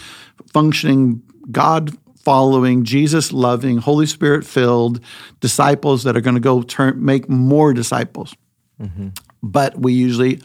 functioning, 0.54 1.23
God 1.51 1.97
following, 2.23 2.84
Jesus 2.84 3.31
loving, 3.31 3.77
Holy 3.77 4.05
Spirit 4.05 4.45
filled 4.45 4.99
disciples 5.39 6.03
that 6.03 6.15
are 6.15 6.21
going 6.21 6.36
to 6.36 6.41
go 6.41 6.62
turn 6.62 7.03
make 7.03 7.29
more 7.29 7.73
disciples. 7.73 8.36
Mm-hmm. 8.81 9.10
But 9.43 9.79
we 9.79 9.93
usually 9.93 10.41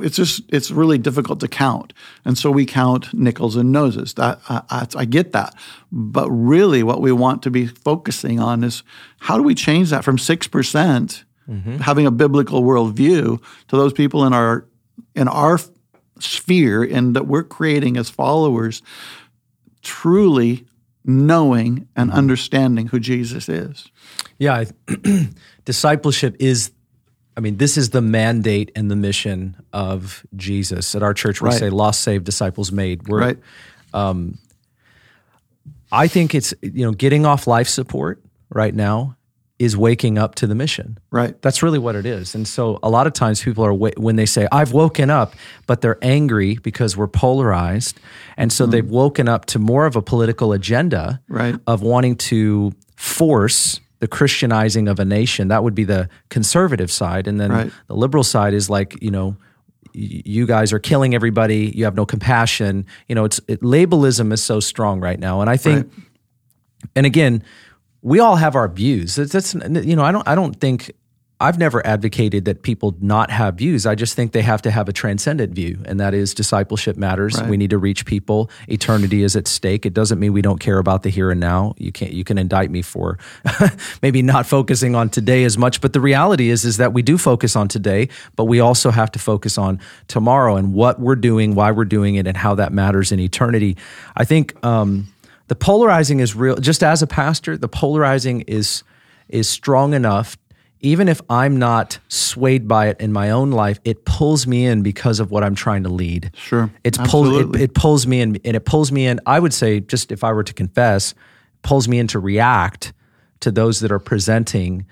it's 0.00 0.16
just 0.16 0.42
it's 0.48 0.70
really 0.70 0.98
difficult 0.98 1.40
to 1.40 1.48
count, 1.48 1.92
and 2.24 2.36
so 2.36 2.50
we 2.50 2.66
count 2.66 3.14
nickels 3.14 3.56
and 3.56 3.70
noses. 3.70 4.14
That 4.14 4.40
I, 4.48 4.62
I, 4.68 4.86
I 4.96 5.04
get 5.04 5.32
that, 5.32 5.54
but 5.92 6.28
really, 6.30 6.82
what 6.82 7.00
we 7.00 7.12
want 7.12 7.42
to 7.44 7.50
be 7.50 7.66
focusing 7.66 8.40
on 8.40 8.64
is 8.64 8.82
how 9.20 9.36
do 9.36 9.42
we 9.42 9.54
change 9.54 9.90
that 9.90 10.04
from 10.04 10.18
six 10.18 10.48
percent 10.48 11.24
mm-hmm. 11.48 11.78
having 11.78 12.06
a 12.06 12.10
biblical 12.10 12.62
worldview 12.62 13.40
to 13.68 13.76
those 13.76 13.92
people 13.92 14.24
in 14.24 14.32
our 14.32 14.66
in 15.14 15.28
our 15.28 15.58
sphere 16.18 16.82
and 16.82 17.14
that 17.14 17.26
we're 17.26 17.42
creating 17.42 17.96
as 17.96 18.08
followers 18.08 18.82
truly 19.82 20.66
knowing 21.06 21.88
and 21.96 22.10
mm-hmm. 22.10 22.18
understanding 22.18 22.88
who 22.88 23.00
Jesus 23.00 23.48
is. 23.48 23.90
Yeah, 24.38 24.64
discipleship 25.64 26.36
is. 26.38 26.72
I 27.38 27.42
mean, 27.42 27.58
this 27.58 27.76
is 27.76 27.90
the 27.90 28.00
mandate 28.00 28.72
and 28.74 28.90
the 28.90 28.96
mission 28.96 29.56
of 29.70 30.24
Jesus. 30.34 30.94
At 30.94 31.02
our 31.02 31.12
church, 31.12 31.42
we 31.42 31.50
Right. 31.50 31.58
say 31.58 31.70
"lost, 31.70 32.00
saved, 32.00 32.24
disciples 32.24 32.72
made." 32.72 33.08
We're, 33.08 33.20
Right? 33.20 33.38
Um, 33.92 34.38
I 35.92 36.08
think 36.08 36.34
it's 36.34 36.54
you 36.62 36.84
know 36.84 36.92
getting 36.92 37.26
off 37.26 37.46
life 37.46 37.68
support 37.68 38.22
right 38.50 38.74
now 38.74 39.16
is 39.58 39.76
waking 39.76 40.18
up 40.18 40.34
to 40.34 40.46
the 40.46 40.54
mission. 40.54 40.98
Right. 41.10 41.40
That's 41.40 41.62
really 41.62 41.78
what 41.78 41.94
it 41.96 42.04
is. 42.04 42.34
And 42.34 42.46
so 42.46 42.78
a 42.82 42.90
lot 42.90 43.06
of 43.06 43.14
times 43.14 43.42
people 43.42 43.64
are 43.64 43.72
when 43.72 44.16
they 44.16 44.26
say 44.26 44.46
I've 44.52 44.72
woken 44.72 45.08
up, 45.08 45.34
but 45.66 45.80
they're 45.80 45.98
angry 46.02 46.56
because 46.56 46.96
we're 46.96 47.06
polarized, 47.06 47.98
and 48.36 48.52
so 48.52 48.64
hmm. 48.64 48.72
they've 48.72 48.88
woken 48.88 49.28
up 49.28 49.46
to 49.46 49.58
more 49.58 49.86
of 49.86 49.96
a 49.96 50.02
political 50.02 50.52
agenda 50.52 51.20
Right. 51.28 51.56
of 51.66 51.82
wanting 51.82 52.16
to 52.16 52.72
force 52.96 53.80
the 53.98 54.08
Christianizing 54.08 54.88
of 54.88 55.00
a 55.00 55.04
nation. 55.04 55.48
That 55.48 55.64
would 55.64 55.74
be 55.74 55.84
the 55.84 56.10
conservative 56.28 56.90
side, 56.90 57.26
and 57.26 57.40
then 57.40 57.50
Right. 57.50 57.72
the 57.86 57.96
liberal 57.96 58.24
side 58.24 58.54
is 58.54 58.68
like 58.70 59.02
you 59.02 59.10
know. 59.10 59.36
You 59.98 60.46
guys 60.46 60.74
are 60.74 60.78
killing 60.78 61.14
everybody. 61.14 61.72
You 61.74 61.84
have 61.84 61.94
no 61.94 62.04
compassion. 62.04 62.84
You 63.08 63.14
know, 63.14 63.24
it's 63.24 63.40
it, 63.48 63.62
labelism 63.62 64.30
is 64.30 64.42
so 64.42 64.60
strong 64.60 65.00
right 65.00 65.18
now, 65.18 65.40
and 65.40 65.48
I 65.48 65.56
think 65.56 65.90
and 66.94 67.06
again, 67.06 67.42
we 68.06 68.20
all 68.20 68.36
have 68.36 68.54
our 68.54 68.68
views. 68.68 69.18
It's, 69.18 69.34
it's 69.34 69.52
you 69.52 69.96
know, 69.96 70.04
I 70.04 70.12
don't 70.12 70.26
I 70.28 70.36
don't 70.36 70.54
think 70.54 70.92
I've 71.40 71.58
never 71.58 71.84
advocated 71.84 72.44
that 72.44 72.62
people 72.62 72.94
not 73.00 73.32
have 73.32 73.56
views. 73.56 73.84
I 73.84 73.96
just 73.96 74.14
think 74.14 74.30
they 74.30 74.42
have 74.42 74.62
to 74.62 74.70
have 74.70 74.88
a 74.88 74.92
transcendent 74.92 75.52
view, 75.52 75.80
and 75.86 75.98
that 75.98 76.14
is 76.14 76.32
discipleship 76.32 76.96
matters. 76.96 77.42
We 77.42 77.56
need 77.56 77.70
to 77.70 77.78
reach 77.78 78.06
people. 78.06 78.48
Eternity 78.68 79.24
is 79.24 79.34
at 79.34 79.48
stake. 79.48 79.84
It 79.84 79.92
doesn't 79.92 80.20
mean 80.20 80.32
we 80.32 80.40
don't 80.40 80.60
care 80.60 80.78
about 80.78 81.02
the 81.02 81.10
here 81.10 81.32
and 81.32 81.40
now. 81.40 81.74
You 81.78 81.90
can't 81.90 82.12
you 82.12 82.22
can 82.22 82.38
indict 82.38 82.70
me 82.70 82.80
for 82.80 83.18
maybe 84.02 84.22
not 84.22 84.46
focusing 84.46 84.94
on 84.94 85.10
today 85.10 85.42
as 85.42 85.58
much, 85.58 85.80
but 85.80 85.92
the 85.92 86.00
reality 86.00 86.48
is 86.48 86.64
is 86.64 86.76
that 86.76 86.92
we 86.92 87.02
do 87.02 87.18
focus 87.18 87.56
on 87.56 87.66
today, 87.66 88.08
but 88.36 88.44
we 88.44 88.60
also 88.60 88.92
have 88.92 89.10
to 89.12 89.18
focus 89.18 89.58
on 89.58 89.80
tomorrow 90.06 90.54
and 90.54 90.72
what 90.72 91.00
we're 91.00 91.16
doing, 91.16 91.56
why 91.56 91.72
we're 91.72 91.84
doing 91.84 92.14
it, 92.14 92.28
and 92.28 92.36
how 92.36 92.54
that 92.54 92.72
matters 92.72 93.10
in 93.10 93.18
eternity. 93.18 93.76
I 94.16 94.24
think 94.24 94.64
um, 94.64 95.08
the 95.48 95.54
polarizing 95.54 96.20
is 96.20 96.34
real. 96.34 96.56
Just 96.56 96.82
as 96.82 97.02
a 97.02 97.06
pastor, 97.06 97.56
the 97.56 97.68
polarizing 97.68 98.42
is 98.42 98.82
is 99.28 99.48
strong 99.48 99.94
enough. 99.94 100.36
Even 100.80 101.08
if 101.08 101.20
I'm 101.30 101.58
not 101.58 101.98
swayed 102.08 102.68
by 102.68 102.88
it 102.88 103.00
in 103.00 103.10
my 103.12 103.30
own 103.30 103.50
life, 103.50 103.80
it 103.84 104.04
pulls 104.04 104.46
me 104.46 104.66
in 104.66 104.82
because 104.82 105.20
of 105.20 105.30
what 105.30 105.42
I'm 105.42 105.54
trying 105.54 105.82
to 105.84 105.88
lead. 105.88 106.30
Sure. 106.36 106.70
It's 106.84 106.98
pull, 106.98 107.54
it, 107.54 107.60
it 107.60 107.74
pulls 107.74 108.06
me 108.06 108.20
in, 108.20 108.38
and 108.44 108.54
it 108.54 108.64
pulls 108.66 108.92
me 108.92 109.06
in. 109.06 109.18
I 109.24 109.40
would 109.40 109.54
say, 109.54 109.80
just 109.80 110.12
if 110.12 110.22
I 110.22 110.32
were 110.32 110.44
to 110.44 110.52
confess, 110.52 111.14
pulls 111.62 111.88
me 111.88 111.98
in 111.98 112.06
to 112.08 112.18
react 112.20 112.92
to 113.40 113.50
those 113.50 113.80
that 113.80 113.90
are 113.90 113.98
presenting 113.98 114.84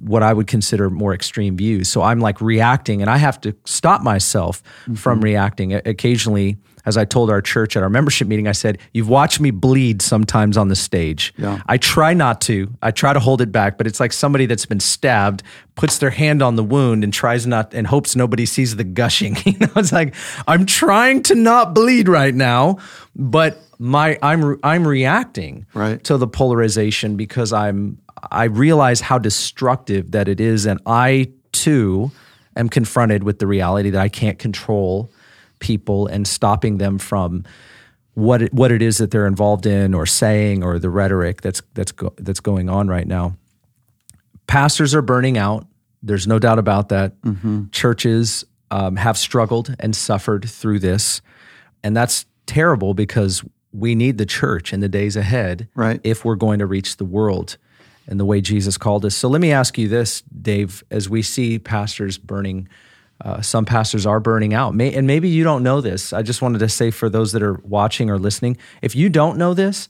what 0.00 0.22
I 0.22 0.32
would 0.32 0.46
consider 0.46 0.88
more 0.90 1.14
extreme 1.14 1.56
views. 1.56 1.88
So 1.88 2.00
I'm 2.02 2.18
like 2.20 2.40
reacting, 2.40 3.02
and 3.02 3.10
I 3.10 3.18
have 3.18 3.40
to 3.42 3.54
stop 3.66 4.02
myself 4.02 4.62
Mm-hmm. 4.82 4.94
from 4.94 5.20
reacting. 5.20 5.74
Occasionally, 5.74 6.56
as 6.86 6.96
I 6.96 7.04
told 7.04 7.30
our 7.30 7.40
church 7.40 7.76
at 7.76 7.82
our 7.82 7.88
membership 7.88 8.28
meeting, 8.28 8.46
I 8.46 8.52
said, 8.52 8.78
You've 8.92 9.08
watched 9.08 9.40
me 9.40 9.50
bleed 9.50 10.02
sometimes 10.02 10.56
on 10.56 10.68
the 10.68 10.76
stage. 10.76 11.32
Yeah. 11.38 11.60
I 11.66 11.78
try 11.78 12.12
not 12.14 12.40
to. 12.42 12.72
I 12.82 12.90
try 12.90 13.12
to 13.12 13.20
hold 13.20 13.40
it 13.40 13.50
back, 13.52 13.78
but 13.78 13.86
it's 13.86 14.00
like 14.00 14.12
somebody 14.12 14.46
that's 14.46 14.66
been 14.66 14.80
stabbed 14.80 15.42
puts 15.76 15.98
their 15.98 16.10
hand 16.10 16.42
on 16.42 16.56
the 16.56 16.64
wound 16.64 17.02
and 17.04 17.12
tries 17.12 17.46
not 17.46 17.74
and 17.74 17.86
hopes 17.86 18.14
nobody 18.14 18.46
sees 18.46 18.76
the 18.76 18.84
gushing. 18.84 19.36
You 19.46 19.58
know, 19.58 19.68
it's 19.76 19.92
like 19.92 20.14
I'm 20.46 20.66
trying 20.66 21.22
to 21.24 21.34
not 21.34 21.74
bleed 21.74 22.08
right 22.08 22.34
now, 22.34 22.78
but 23.16 23.58
my 23.78 24.18
I'm 24.22 24.58
I'm 24.62 24.86
reacting 24.86 25.66
Right. 25.74 26.02
to 26.04 26.16
the 26.16 26.26
polarization 26.28 27.16
because 27.16 27.52
I'm 27.52 27.98
I 28.30 28.44
realize 28.44 29.00
how 29.00 29.18
destructive 29.18 30.12
that 30.12 30.28
it 30.28 30.40
is, 30.40 30.64
and 30.66 30.80
I 30.86 31.30
too 31.52 32.10
am 32.56 32.68
confronted 32.68 33.22
with 33.22 33.38
the 33.38 33.46
reality 33.46 33.90
that 33.90 34.00
I 34.00 34.08
can't 34.08 34.38
control 34.38 35.10
people 35.58 36.06
and 36.06 36.26
stopping 36.26 36.78
them 36.78 36.98
from 36.98 37.44
what 38.14 38.42
it, 38.42 38.54
what 38.54 38.70
it 38.70 38.80
is 38.82 38.98
that 38.98 39.10
they're 39.10 39.26
involved 39.26 39.66
in 39.66 39.92
or 39.94 40.06
saying 40.06 40.62
or 40.62 40.78
the 40.78 40.90
rhetoric 40.90 41.40
that's 41.40 41.62
that's 41.74 41.92
go, 41.92 42.12
that's 42.18 42.40
going 42.40 42.68
on 42.68 42.88
right 42.88 43.06
now. 43.06 43.36
Pastors 44.46 44.94
are 44.94 45.02
burning 45.02 45.38
out. 45.38 45.66
There's 46.02 46.26
no 46.26 46.38
doubt 46.38 46.58
about 46.58 46.90
that. 46.90 47.14
Churches 47.72 48.44
um, 48.70 48.96
have 48.96 49.16
struggled 49.16 49.74
and 49.80 49.96
suffered 49.96 50.48
through 50.48 50.80
this, 50.80 51.22
and 51.82 51.96
that's 51.96 52.26
terrible 52.46 52.92
because 52.94 53.42
we 53.72 53.94
need 53.94 54.18
the 54.18 54.26
church 54.26 54.72
in 54.72 54.80
the 54.80 54.88
days 54.88 55.16
ahead 55.16 55.66
Right. 55.74 56.00
if 56.04 56.24
we're 56.24 56.36
going 56.36 56.58
to 56.60 56.66
reach 56.66 56.98
the 56.98 57.04
world 57.04 57.56
and 58.06 58.20
the 58.20 58.24
way 58.24 58.40
Jesus 58.40 58.76
called 58.76 59.04
us. 59.06 59.16
So 59.16 59.28
let 59.28 59.40
me 59.40 59.50
ask 59.50 59.78
you 59.78 59.88
this, 59.88 60.22
Dave, 60.42 60.84
as 60.90 61.08
we 61.08 61.22
see 61.22 61.58
pastors 61.58 62.18
burning, 62.18 62.68
uh, 63.20 63.40
some 63.40 63.64
pastors 63.64 64.06
are 64.06 64.20
burning 64.20 64.54
out. 64.54 64.74
May, 64.74 64.92
and 64.94 65.06
maybe 65.06 65.28
you 65.28 65.44
don't 65.44 65.62
know 65.62 65.80
this. 65.80 66.12
I 66.12 66.22
just 66.22 66.42
wanted 66.42 66.58
to 66.58 66.68
say 66.68 66.90
for 66.90 67.08
those 67.08 67.32
that 67.32 67.42
are 67.42 67.60
watching 67.64 68.10
or 68.10 68.18
listening, 68.18 68.56
if 68.82 68.94
you 68.94 69.08
don't 69.08 69.38
know 69.38 69.54
this, 69.54 69.88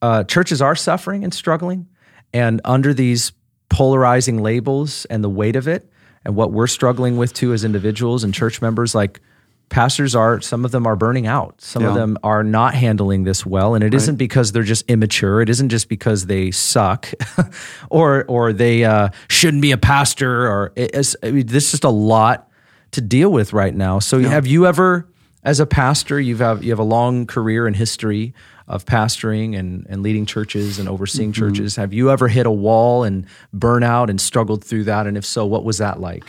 uh, 0.00 0.24
churches 0.24 0.62
are 0.62 0.76
suffering 0.76 1.24
and 1.24 1.34
struggling. 1.34 1.88
And 2.32 2.60
under 2.64 2.94
these 2.94 3.32
polarizing 3.68 4.42
labels 4.42 5.04
and 5.06 5.24
the 5.24 5.30
weight 5.30 5.56
of 5.56 5.66
it, 5.66 5.90
and 6.24 6.36
what 6.36 6.52
we're 6.52 6.66
struggling 6.66 7.16
with 7.16 7.32
too 7.32 7.52
as 7.52 7.64
individuals 7.64 8.24
and 8.24 8.34
church 8.34 8.60
members, 8.60 8.94
like 8.94 9.20
pastors 9.68 10.14
are, 10.14 10.40
some 10.40 10.64
of 10.64 10.70
them 10.70 10.86
are 10.86 10.96
burning 10.96 11.26
out. 11.26 11.60
Some 11.60 11.82
of 11.84 11.94
them 11.94 12.18
are 12.22 12.42
not 12.42 12.74
handling 12.74 13.24
this 13.24 13.44
well. 13.44 13.74
And 13.74 13.84
it 13.84 13.94
not 13.94 14.16
because 14.16 14.52
they're 14.52 14.62
just 14.62 14.88
immature. 14.88 15.40
It 15.40 15.48
isn't 15.48 15.68
just 15.68 15.88
because 15.88 16.26
they 16.26 16.50
suck 16.50 17.12
or, 17.90 18.24
or 18.26 18.52
they 18.52 18.84
uh, 18.84 19.10
shouldn't 19.28 19.62
be 19.62 19.72
a 19.72 19.78
pastor 19.78 20.46
or 20.48 20.72
it's, 20.76 21.16
I 21.22 21.30
mean, 21.30 21.46
this 21.46 21.66
is 21.66 21.70
just 21.72 21.84
a 21.84 21.90
lot 21.90 22.50
to 22.92 23.00
deal 23.00 23.30
with 23.30 23.52
right 23.52 23.74
now. 23.74 23.98
So 23.98 24.20
have 24.20 24.46
you 24.46 24.66
ever, 24.66 25.08
as 25.44 25.60
a 25.60 25.66
pastor, 25.66 26.18
you've 26.18 26.38
have, 26.38 26.64
you 26.64 26.70
have 26.70 26.78
a 26.78 26.84
long 26.84 27.26
career 27.26 27.66
and 27.66 27.76
history 27.76 28.34
of 28.68 28.84
pastoring 28.84 29.58
and, 29.58 29.86
and 29.88 30.02
leading 30.02 30.26
churches 30.26 30.78
and 30.78 30.88
overseeing 30.88 31.32
Mm-hmm. 31.32 31.40
churches. 31.48 31.76
Have 31.76 31.92
you 31.92 32.10
ever 32.10 32.28
hit 32.28 32.46
a 32.46 32.50
wall 32.50 33.02
and 33.02 33.26
burnout 33.56 34.08
and 34.10 34.20
struggled 34.20 34.62
through 34.62 34.84
that? 34.84 35.06
And 35.06 35.16
if 35.16 35.24
so, 35.24 35.44
what 35.46 35.64
was 35.64 35.78
that 35.78 36.00
like? 36.00 36.22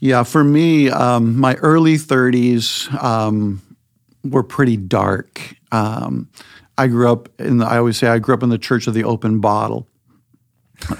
Yeah, 0.00 0.24
for 0.24 0.44
me, 0.44 0.90
um, 0.90 1.38
my 1.38 1.54
early 1.56 1.94
30s 1.94 2.92
um, 3.02 3.62
were 4.24 4.42
pretty 4.42 4.76
dark. 4.76 5.56
Um, 5.72 6.28
I 6.76 6.88
grew 6.88 7.10
up 7.10 7.28
in 7.40 7.58
the, 7.58 7.66
I 7.66 7.78
always 7.78 7.96
say 7.96 8.08
I 8.08 8.18
grew 8.18 8.34
up 8.34 8.42
in 8.42 8.50
the 8.50 8.58
church 8.58 8.86
of 8.86 8.92
the 8.94 9.04
open 9.04 9.40
bottle. 9.40 9.86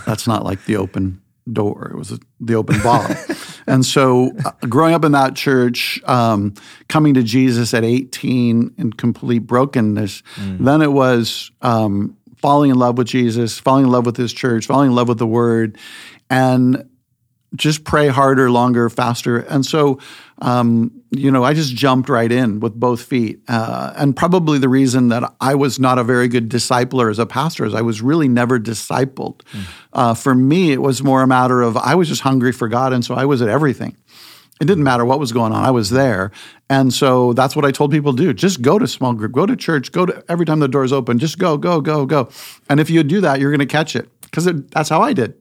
That's 0.07 0.27
not 0.27 0.45
like 0.45 0.65
the 0.65 0.77
open 0.77 1.21
door, 1.53 1.91
it 1.93 1.97
was 1.97 2.19
the 2.41 2.55
open 2.55 2.83
bottle. 2.83 3.17
and 3.67 3.85
so, 3.85 4.33
uh, 4.45 4.53
growing 4.69 4.95
up 4.95 5.05
in 5.05 5.13
that 5.13 5.37
church, 5.37 6.01
um, 6.05 6.55
coming 6.89 7.15
to 7.15 7.23
Jesus 7.23 7.73
at 7.75 7.85
18 7.85 8.75
in 8.77 8.93
complete 8.93 9.41
brokenness, 9.41 10.23
then 10.65 10.83
it 10.83 10.93
was 10.93 11.51
um, 11.63 12.17
falling 12.37 12.71
in 12.71 12.79
love 12.79 12.99
with 12.99 13.07
Jesus, 13.07 13.59
falling 13.59 13.85
in 13.85 13.91
love 13.91 14.07
with 14.07 14.17
his 14.17 14.33
church, 14.33 14.67
falling 14.67 14.91
in 14.91 14.95
love 14.95 15.09
with 15.09 15.19
the 15.19 15.27
word. 15.27 15.79
And 16.31 16.89
just 17.57 17.85
pray 17.85 18.09
harder, 18.09 18.51
longer, 18.51 18.89
faster. 18.89 19.39
And 19.39 19.65
so, 19.65 19.99
um, 20.43 20.91
you 21.11 21.31
know, 21.31 21.45
I 21.45 21.55
just 21.55 21.75
jumped 21.75 22.09
right 22.09 22.31
in 22.31 22.61
with 22.61 22.75
both 22.75 23.03
feet. 23.03 23.41
Uh, 23.49 23.93
and 23.97 24.15
probably 24.15 24.59
the 24.59 24.69
reason 24.69 25.09
that 25.09 25.33
I 25.41 25.55
was 25.55 25.81
not 25.81 25.99
a 25.99 26.05
very 26.05 26.29
good 26.29 26.49
discipler 26.49 27.11
as 27.11 27.19
a 27.19 27.27
pastor 27.27 27.65
is 27.65 27.75
I 27.75 27.83
was 27.83 28.03
really 28.03 28.29
never 28.29 28.59
discipled. 28.59 29.43
Mm. 29.43 29.65
Uh, 29.93 30.15
for 30.15 30.35
me, 30.35 30.73
it 30.73 30.83
was 30.83 31.03
more 31.03 31.23
a 31.23 31.27
matter 31.27 31.63
of 31.63 31.77
I 31.77 31.95
was 31.95 32.09
just 32.09 32.21
hungry 32.21 32.53
for 32.53 32.69
God. 32.69 32.93
And 32.93 33.05
so 33.05 33.15
I 33.15 33.25
was 33.25 33.43
at 33.43 33.49
everything. 33.49 33.97
It 34.61 34.65
didn't 34.65 34.85
matter 34.85 35.05
what 35.05 35.19
was 35.19 35.33
going 35.33 35.53
on. 35.53 35.65
I 35.65 35.71
was 35.71 35.91
there. 35.91 36.31
And 36.71 36.93
so 36.93 37.35
that's 37.35 37.55
what 37.55 37.67
I 37.67 37.73
told 37.73 37.91
people 37.91 38.17
to 38.17 38.23
do. 38.23 38.33
Just 38.33 38.63
go 38.63 38.79
to 38.79 38.89
small 38.89 39.13
group, 39.13 39.33
go 39.33 39.45
to 39.45 39.55
church, 39.55 39.93
go 39.93 40.07
to 40.07 40.25
every 40.29 40.47
time 40.47 40.61
the 40.61 40.69
doors 40.69 40.93
open, 40.93 41.19
just 41.19 41.39
go, 41.39 41.59
go, 41.59 41.83
go, 41.83 42.07
go. 42.07 42.31
And 42.71 42.81
if 42.81 42.89
you 42.89 43.03
do 43.03 43.21
that, 43.21 43.39
you're 43.39 43.51
going 43.51 43.61
to 43.61 43.67
catch 43.67 43.95
it 43.95 44.09
because 44.23 44.47
that's 44.71 44.89
how 44.89 45.03
I 45.03 45.13
did. 45.13 45.35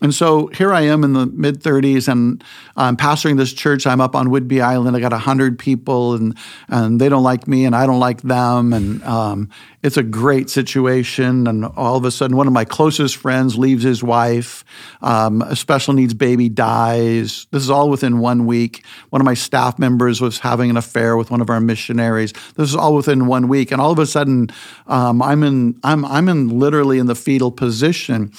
And 0.00 0.14
so 0.14 0.46
here 0.48 0.72
I 0.72 0.82
am 0.82 1.04
in 1.04 1.12
the 1.12 1.26
mid 1.26 1.62
30s, 1.62 2.08
and 2.08 2.42
I'm 2.76 2.96
pastoring 2.96 3.36
this 3.36 3.52
church. 3.52 3.86
I'm 3.86 4.00
up 4.00 4.14
on 4.14 4.28
Whidbey 4.28 4.60
Island. 4.60 4.96
I 4.96 5.00
got 5.00 5.12
100 5.12 5.58
people, 5.58 6.14
and, 6.14 6.36
and 6.68 7.00
they 7.00 7.08
don't 7.08 7.22
like 7.22 7.48
me, 7.48 7.64
and 7.64 7.74
I 7.74 7.86
don't 7.86 8.00
like 8.00 8.22
them. 8.22 8.72
And 8.72 9.02
um, 9.04 9.50
it's 9.82 9.96
a 9.96 10.02
great 10.02 10.50
situation. 10.50 11.46
And 11.46 11.64
all 11.64 11.96
of 11.96 12.04
a 12.04 12.10
sudden, 12.10 12.36
one 12.36 12.46
of 12.46 12.52
my 12.52 12.64
closest 12.64 13.16
friends 13.16 13.58
leaves 13.58 13.82
his 13.82 14.02
wife. 14.02 14.64
Um, 15.02 15.42
a 15.42 15.56
special 15.56 15.94
needs 15.94 16.14
baby 16.14 16.48
dies. 16.48 17.46
This 17.50 17.62
is 17.62 17.70
all 17.70 17.90
within 17.90 18.18
one 18.18 18.46
week. 18.46 18.84
One 19.10 19.20
of 19.20 19.26
my 19.26 19.34
staff 19.34 19.78
members 19.78 20.20
was 20.20 20.38
having 20.40 20.70
an 20.70 20.76
affair 20.76 21.16
with 21.16 21.30
one 21.30 21.40
of 21.40 21.50
our 21.50 21.60
missionaries. 21.60 22.32
This 22.56 22.68
is 22.68 22.76
all 22.76 22.94
within 22.94 23.26
one 23.26 23.48
week. 23.48 23.72
And 23.72 23.80
all 23.80 23.92
of 23.92 23.98
a 23.98 24.06
sudden, 24.06 24.50
um, 24.86 25.22
I'm 25.22 25.42
in 25.42 25.78
I'm 25.82 26.04
I'm 26.04 26.28
in 26.28 26.58
literally 26.58 26.98
in 26.98 27.06
the 27.06 27.14
fetal 27.14 27.50
position. 27.50 28.32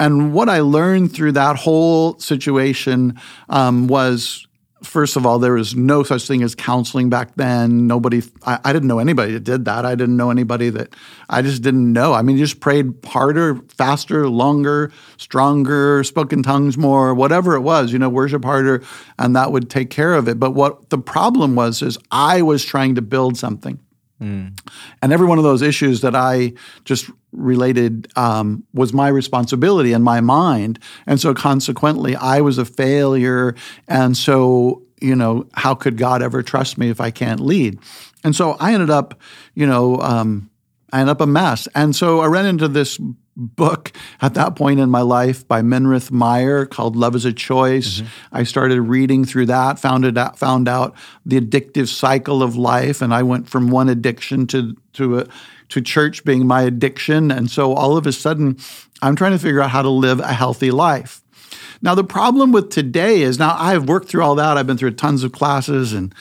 And 0.00 0.32
what 0.32 0.48
I 0.48 0.60
learned 0.60 1.12
through 1.12 1.32
that 1.32 1.56
whole 1.56 2.18
situation 2.18 3.20
um, 3.48 3.86
was 3.86 4.46
first 4.82 5.16
of 5.16 5.26
all, 5.26 5.38
there 5.38 5.52
was 5.52 5.74
no 5.74 6.02
such 6.02 6.26
thing 6.26 6.42
as 6.42 6.54
counseling 6.54 7.10
back 7.10 7.34
then. 7.36 7.86
Nobody, 7.86 8.22
I, 8.46 8.58
I, 8.64 8.72
didn't 8.72 8.88
know 8.88 8.98
anybody 8.98 9.32
that 9.32 9.44
did 9.44 9.66
that. 9.66 9.84
I 9.84 9.94
didn't 9.94 10.16
know 10.16 10.30
anybody 10.30 10.70
that, 10.70 10.94
I 11.28 11.42
just 11.42 11.62
didn't 11.62 11.92
know. 11.92 12.14
I 12.14 12.22
mean, 12.22 12.38
you 12.38 12.44
just 12.44 12.60
prayed 12.60 12.94
harder, 13.04 13.56
faster, 13.76 14.28
longer, 14.28 14.90
stronger, 15.18 16.02
spoke 16.04 16.32
in 16.32 16.42
tongues 16.42 16.78
more, 16.78 17.14
whatever 17.14 17.54
it 17.54 17.60
was, 17.60 17.92
you 17.92 17.98
know, 17.98 18.08
worship 18.08 18.44
harder, 18.44 18.82
and 19.18 19.36
that 19.36 19.52
would 19.52 19.68
take 19.68 19.90
care 19.90 20.14
of 20.14 20.28
it. 20.28 20.40
But 20.40 20.52
what 20.52 20.90
the 20.90 20.98
problem 20.98 21.54
was 21.54 21.82
is 21.82 21.98
I 22.10 22.42
was 22.42 22.64
trying 22.64 22.94
to 22.94 23.02
build 23.02 23.36
something. 23.36 23.78
Mm. 24.20 24.58
And 25.02 25.12
every 25.12 25.26
one 25.26 25.38
of 25.38 25.44
those 25.44 25.62
issues 25.62 26.02
that 26.02 26.14
I 26.14 26.52
just 26.84 27.10
related 27.32 28.08
um, 28.16 28.64
was 28.72 28.92
my 28.92 29.08
responsibility 29.08 29.92
in 29.92 30.02
my 30.02 30.20
mind. 30.20 30.78
And 31.06 31.20
so 31.20 31.34
consequently, 31.34 32.16
I 32.16 32.40
was 32.40 32.58
a 32.58 32.64
failure. 32.64 33.54
And 33.88 34.16
so, 34.16 34.82
you 35.00 35.14
know, 35.14 35.46
how 35.54 35.74
could 35.74 35.96
God 35.96 36.22
ever 36.22 36.42
trust 36.42 36.78
me 36.78 36.90
if 36.90 37.00
I 37.00 37.10
can't 37.10 37.40
lead? 37.40 37.78
And 38.24 38.34
so 38.34 38.52
I 38.52 38.74
ended 38.74 38.90
up, 38.90 39.20
you 39.54 39.66
know, 39.66 39.96
um, 39.98 40.50
I 40.92 41.00
ended 41.00 41.12
up 41.12 41.20
a 41.20 41.26
mess. 41.26 41.68
And 41.74 41.94
so 41.94 42.20
I 42.20 42.26
ran 42.26 42.46
into 42.46 42.68
this 42.68 42.98
book 43.40 43.92
at 44.20 44.34
that 44.34 44.54
point 44.54 44.78
in 44.78 44.90
my 44.90 45.00
life 45.00 45.46
by 45.48 45.62
Minirth 45.62 46.10
Meier 46.10 46.66
called 46.66 46.94
Love 46.94 47.16
is 47.16 47.24
a 47.24 47.32
Choice. 47.32 48.00
Mm-hmm. 48.00 48.36
I 48.36 48.42
started 48.44 48.80
reading 48.82 49.24
through 49.24 49.46
that, 49.46 49.78
found 49.78 50.04
it 50.04 50.18
out, 50.18 50.38
found 50.38 50.68
out 50.68 50.94
the 51.24 51.40
addictive 51.40 51.88
cycle 51.88 52.42
of 52.42 52.56
life, 52.56 53.00
and 53.00 53.14
I 53.14 53.22
went 53.22 53.48
from 53.48 53.70
one 53.70 53.88
addiction 53.88 54.46
to 54.48 54.76
to 54.92 55.20
a, 55.20 55.26
to 55.70 55.80
church 55.80 56.24
being 56.24 56.46
my 56.46 56.62
addiction, 56.62 57.30
and 57.30 57.50
so 57.50 57.72
all 57.72 57.96
of 57.96 58.06
a 58.06 58.12
sudden, 58.12 58.58
I'm 59.02 59.16
trying 59.16 59.32
to 59.32 59.38
figure 59.38 59.62
out 59.62 59.70
how 59.70 59.82
to 59.82 59.88
live 59.90 60.20
a 60.20 60.32
healthy 60.32 60.70
life. 60.70 61.22
Now 61.82 61.94
the 61.94 62.04
problem 62.04 62.52
with 62.52 62.70
today 62.70 63.22
is 63.22 63.38
now 63.38 63.56
I've 63.58 63.88
worked 63.88 64.08
through 64.08 64.22
all 64.22 64.34
that. 64.34 64.58
I've 64.58 64.66
been 64.66 64.76
through 64.76 64.92
tons 64.92 65.24
of 65.24 65.32
classes 65.32 65.92
and 65.92 66.14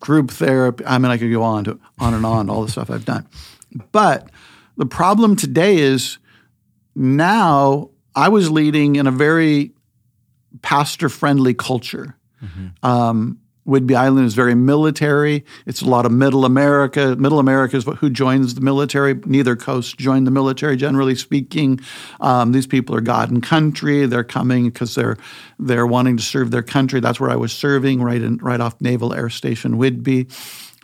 group 0.00 0.30
therapy. 0.30 0.84
I 0.84 0.98
mean, 0.98 1.10
I 1.10 1.16
could 1.16 1.32
go 1.32 1.42
on 1.42 1.64
to 1.64 1.80
on 1.98 2.12
and 2.12 2.26
on 2.26 2.50
all 2.50 2.62
the 2.62 2.70
stuff 2.70 2.90
I've 2.90 3.04
done, 3.06 3.26
but 3.92 4.28
the 4.80 4.86
problem 4.86 5.36
today 5.36 5.76
is 5.76 6.16
now 6.94 7.90
I 8.14 8.30
was 8.30 8.50
leading 8.50 8.96
in 8.96 9.06
a 9.06 9.10
very 9.10 9.72
pastor 10.62 11.10
friendly 11.10 11.52
culture. 11.52 12.16
Mm-hmm. 12.42 12.68
Um, 12.82 13.40
Whidbey 13.66 13.94
Island 13.94 14.24
is 14.24 14.32
very 14.32 14.54
military. 14.54 15.44
It's 15.66 15.82
a 15.82 15.84
lot 15.84 16.06
of 16.06 16.12
middle 16.12 16.46
America. 16.46 17.14
Middle 17.16 17.38
America 17.38 17.76
is 17.76 17.84
who 17.98 18.08
joins 18.08 18.54
the 18.54 18.62
military. 18.62 19.12
Neither 19.26 19.54
coast 19.54 19.98
join 19.98 20.24
the 20.24 20.30
military, 20.30 20.78
generally 20.78 21.14
speaking. 21.14 21.78
Um, 22.22 22.52
these 22.52 22.66
people 22.66 22.96
are 22.96 23.02
God 23.02 23.30
and 23.30 23.42
country. 23.42 24.06
They're 24.06 24.24
coming 24.24 24.70
because 24.70 24.94
they're 24.94 25.18
they're 25.58 25.86
wanting 25.86 26.16
to 26.16 26.22
serve 26.22 26.52
their 26.52 26.62
country. 26.62 27.00
That's 27.00 27.20
where 27.20 27.28
I 27.28 27.36
was 27.36 27.52
serving, 27.52 28.00
right 28.02 28.22
in 28.22 28.38
right 28.38 28.62
off 28.62 28.80
Naval 28.80 29.12
Air 29.12 29.28
Station 29.28 29.74
Whidbey. 29.74 30.32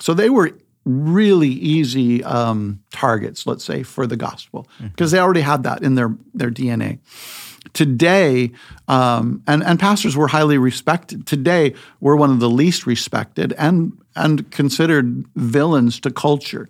So 0.03 0.13
they 0.13 0.29
were 0.29 0.53
really 0.87 1.49
easy 1.49 2.25
um, 2.25 2.81
targets, 2.93 3.47
let's 3.47 3.65
say, 3.65 3.83
for 3.83 4.07
the 4.07 4.17
gospel, 4.17 4.69
because 4.79 5.11
mm-hmm. 5.11 5.17
they 5.17 5.21
already 5.21 5.41
had 5.41 5.65
that 5.65 5.83
in 5.83 5.97
their, 5.97 6.17
their 6.33 6.51
DNA. 6.51 7.01
Today, 7.73 8.53
um, 8.87 9.43
and, 9.49 9.63
and 9.65 9.79
pastors 9.79 10.17
were 10.17 10.29
highly 10.29 10.57
respected. 10.57 11.27
Today, 11.27 11.75
we're 12.01 12.17
one 12.17 12.31
of 12.31 12.39
the 12.39 12.49
least 12.49 12.87
respected 12.87 13.53
and, 13.55 13.93
and 14.15 14.51
considered 14.53 15.27
villains 15.35 15.99
to 16.01 16.11
culture. 16.13 16.69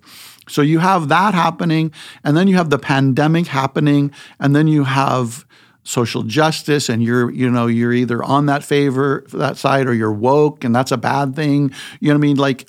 So 0.49 0.63
you 0.63 0.79
have 0.79 1.09
that 1.09 1.35
happening, 1.35 1.93
and 2.23 2.35
then 2.35 2.47
you 2.47 2.55
have 2.55 2.71
the 2.71 2.79
pandemic 2.79 3.47
happening, 3.47 4.11
and 4.39 4.55
then 4.55 4.67
you 4.67 4.83
have 4.83 5.45
social 5.83 6.23
justice 6.23 6.89
and 6.89 7.01
you're 7.01 7.31
you 7.31 7.49
know 7.49 7.65
you're 7.65 7.93
either 7.93 8.21
on 8.21 8.47
that 8.47 8.61
favor 8.61 9.23
that 9.31 9.55
side 9.55 9.87
or 9.87 9.93
you're 9.93 10.11
woke 10.11 10.65
and 10.65 10.75
that's 10.75 10.91
a 10.91 10.97
bad 10.97 11.33
thing 11.33 11.71
you 12.01 12.09
know 12.09 12.15
what 12.15 12.17
i 12.17 12.27
mean 12.27 12.35
like 12.35 12.67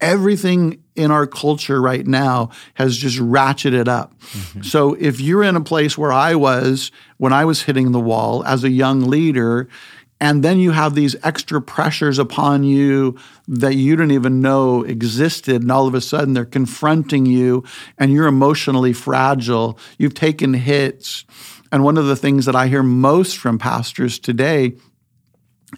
everything 0.00 0.82
in 0.94 1.10
our 1.10 1.26
culture 1.26 1.80
right 1.80 2.06
now 2.06 2.50
has 2.74 2.96
just 2.96 3.18
ratcheted 3.18 3.88
up. 3.88 4.18
Mm-hmm. 4.20 4.62
So 4.62 4.94
if 4.94 5.20
you're 5.20 5.44
in 5.44 5.56
a 5.56 5.60
place 5.60 5.96
where 5.96 6.12
I 6.12 6.34
was 6.34 6.90
when 7.16 7.32
I 7.32 7.44
was 7.44 7.62
hitting 7.62 7.92
the 7.92 8.00
wall 8.00 8.44
as 8.44 8.64
a 8.64 8.70
young 8.70 9.02
leader, 9.02 9.68
and 10.20 10.42
then 10.42 10.58
you 10.58 10.72
have 10.72 10.94
these 10.94 11.14
extra 11.22 11.62
pressures 11.62 12.18
upon 12.18 12.64
you 12.64 13.16
that 13.46 13.76
you 13.76 13.94
didn't 13.94 14.10
even 14.10 14.40
know 14.40 14.82
existed, 14.82 15.62
and 15.62 15.70
all 15.70 15.86
of 15.86 15.94
a 15.94 16.00
sudden 16.00 16.34
they're 16.34 16.44
confronting 16.44 17.24
you, 17.26 17.62
and 17.98 18.12
you're 18.12 18.26
emotionally 18.26 18.92
fragile. 18.92 19.78
You've 19.96 20.14
taken 20.14 20.54
hits. 20.54 21.24
And 21.70 21.84
one 21.84 21.98
of 21.98 22.06
the 22.06 22.16
things 22.16 22.46
that 22.46 22.56
I 22.56 22.66
hear 22.66 22.82
most 22.82 23.36
from 23.36 23.58
pastors 23.58 24.18
today 24.18 24.74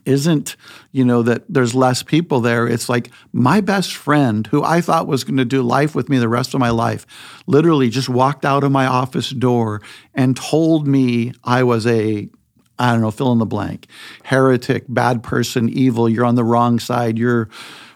isn't 0.05 0.57
you 0.93 1.05
know 1.05 1.23
that 1.23 1.45
there's 1.49 1.75
less 1.75 2.03
people 2.03 2.41
there. 2.41 2.67
It's 2.69 2.89
like 2.89 3.11
my 3.33 3.61
best 3.61 3.95
friend 3.95 4.47
who 4.49 4.63
i 4.63 4.81
thought 4.81 5.07
was 5.07 5.25
going 5.25 5.37
to 5.37 5.45
do 5.45 5.63
life 5.63 5.95
with 5.95 6.09
me 6.09 6.19
the 6.19 6.29
rest 6.29 6.55
of 6.55 6.61
my 6.61 6.71
life 6.71 7.07
literally 7.47 7.89
just 7.89 8.09
walked 8.09 8.45
out 8.45 8.65
of 8.65 8.73
my 8.73 8.87
office 8.87 9.31
door 9.31 9.81
and 10.15 10.37
told 10.37 10.87
me 10.87 11.33
i 11.45 11.63
was 11.63 11.87
a 11.87 12.29
i 12.79 12.93
don't 12.93 13.01
know 13.01 13.11
fill 13.11 13.33
in 13.33 13.39
the 13.39 13.47
blank 13.47 13.87
heretic 14.25 14.85
bad 14.89 15.23
person 15.23 15.69
evil 15.69 16.09
you're 16.09 16.25
on 16.25 16.35
the 16.35 16.45
wrong 16.45 16.79
side 16.79 17.19
you're 17.19 17.49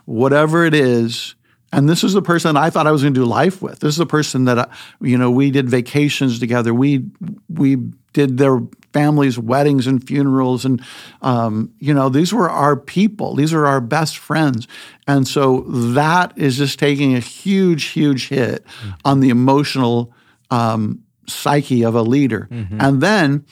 whatever 0.05 0.65
it 0.65 0.75
is 0.75 1.35
and 1.75 1.89
this 1.89 2.05
is 2.05 2.13
the 2.13 2.23
person 2.23 2.57
I 2.57 2.71
thought 2.71 2.87
I 2.87 2.93
was 2.93 3.03
going 3.03 3.15
to 3.15 3.21
do 3.21 3.27
life 3.27 3.61
with. 3.61 3.81
This 3.81 3.95
is 3.95 3.99
the 3.99 4.07
person 4.07 4.45
that 4.45 4.71
you 5.01 5.19
know 5.19 5.31
we 5.31 5.51
did 5.51 5.69
vacations 5.69 6.39
together. 6.39 6.73
We 6.73 7.05
we 7.49 7.77
did 8.13 8.39
their 8.39 8.61
families' 8.93 9.39
weddings 9.39 9.89
and 9.89 10.07
funerals, 10.07 10.65
and 10.65 10.81
um, 11.21 11.75
you 11.81 11.93
know 11.93 12.09
these 12.09 12.33
were 12.33 12.49
our 12.49 12.77
people. 12.77 13.35
These 13.35 13.53
are 13.53 13.67
our 13.67 13.81
best 13.81 14.19
friends, 14.19 14.69
and 15.09 15.27
so 15.27 15.63
that 15.63 16.33
is 16.37 16.57
just 16.57 16.79
taking 16.79 17.17
a 17.17 17.21
huge, 17.21 17.87
huge 17.87 18.29
hit 18.29 18.65
mm-hmm. 18.65 18.91
on 19.05 19.21
the 19.21 19.31
emotional 19.31 20.15
um, 20.51 21.03
psyche 21.27 21.85
of 21.85 21.97
a 21.97 22.03
leader. 22.03 22.47
Mm-hmm. 22.51 22.81
And 22.81 23.01
then 23.01 23.45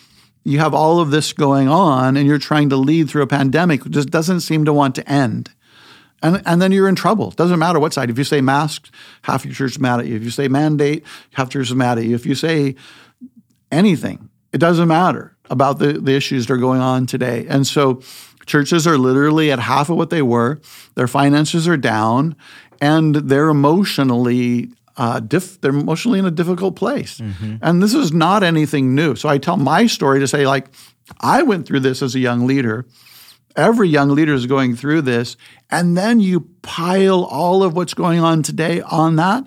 you 0.45 0.61
have 0.61 0.75
all 0.75 1.01
of 1.01 1.11
this 1.11 1.33
going 1.33 1.69
on, 1.69 2.17
and 2.17 2.27
you're 2.27 2.39
trying 2.39 2.69
to 2.71 2.77
lead 2.77 3.11
through 3.11 3.23
a 3.23 3.27
pandemic, 3.27 3.83
which 3.83 3.95
just 3.95 4.11
doesn't 4.11 4.41
seem 4.41 4.65
to 4.65 4.73
want 4.73 4.95
to 4.95 5.09
end. 5.11 5.51
And, 6.23 6.43
and 6.47 6.63
then 6.63 6.73
you're 6.73 6.89
in 6.89 6.95
trouble. 6.95 7.31
It 7.31 7.37
doesn't 7.37 7.59
matter 7.59 7.81
what 7.81 7.93
side. 7.93 8.09
If 8.09 8.19
you 8.19 8.25
say 8.25 8.41
masks, 8.41 8.91
half 9.23 9.45
your 9.45 9.55
church 9.55 9.73
is 9.73 9.79
mad 9.79 10.01
at 10.01 10.07
you. 10.07 10.17
If 10.17 10.23
you 10.23 10.31
say 10.31 10.49
mandate, 10.49 11.05
half 11.33 11.53
your 11.53 11.63
church 11.63 11.71
is 11.71 11.77
mad 11.77 11.99
at 11.99 12.05
you. 12.05 12.15
If 12.15 12.27
you 12.27 12.35
say 12.35 12.77
anything, 13.71 14.31
it 14.53 14.59
doesn't 14.59 14.89
matter 14.89 15.37
about 15.51 15.79
the, 15.79 15.95
the 15.95 16.13
issues 16.13 16.47
that 16.47 16.55
are 16.55 16.59
going 16.59 16.81
on 16.81 17.07
today. 17.07 17.47
And 17.49 17.67
so 17.67 18.01
churches 18.47 18.87
are 18.87 18.99
literally 18.99 19.51
at 19.51 19.59
half 19.59 19.91
of 19.91 19.97
what 19.97 20.11
they 20.11 20.23
were, 20.23 20.61
their 20.95 21.09
finances 21.09 21.67
are 21.67 21.77
down, 21.77 22.37
and 22.81 23.15
they're 23.15 23.49
emotionally 23.49 24.71
uh, 24.97 25.21
diff- 25.21 25.61
they're 25.61 25.71
emotionally 25.71 26.19
in 26.19 26.27
a 26.27 26.31
difficult 26.31 26.77
place. 26.77 27.19
Mm-hmm. 27.19 27.57
And 27.63 27.83
this 27.83 27.95
is 27.95 28.13
not 28.13 28.43
anything 28.43 28.95
new. 28.95 29.17
So 29.17 29.29
I 29.29 29.39
tell 29.39 29.57
my 29.57 29.87
story 29.87 30.21
to 30.21 30.29
say, 30.29 30.47
like, 30.47 30.69
I 31.21 31.43
went 31.43 31.67
through 31.67 31.81
this 31.81 32.03
as 32.03 32.15
a 32.15 32.19
young 32.19 32.47
leader. 32.47 32.87
Every 33.57 33.89
young 33.89 34.11
leader 34.11 34.35
is 34.35 34.47
going 34.47 34.77
through 34.77 35.03
this. 35.03 35.37
And 35.71 35.97
then 35.97 36.21
you 36.21 36.49
pile 36.63 37.25
all 37.25 37.63
of 37.63 37.75
what's 37.75 37.95
going 37.95 38.21
on 38.21 38.43
today 38.43 38.81
on 38.83 39.17
that 39.17 39.47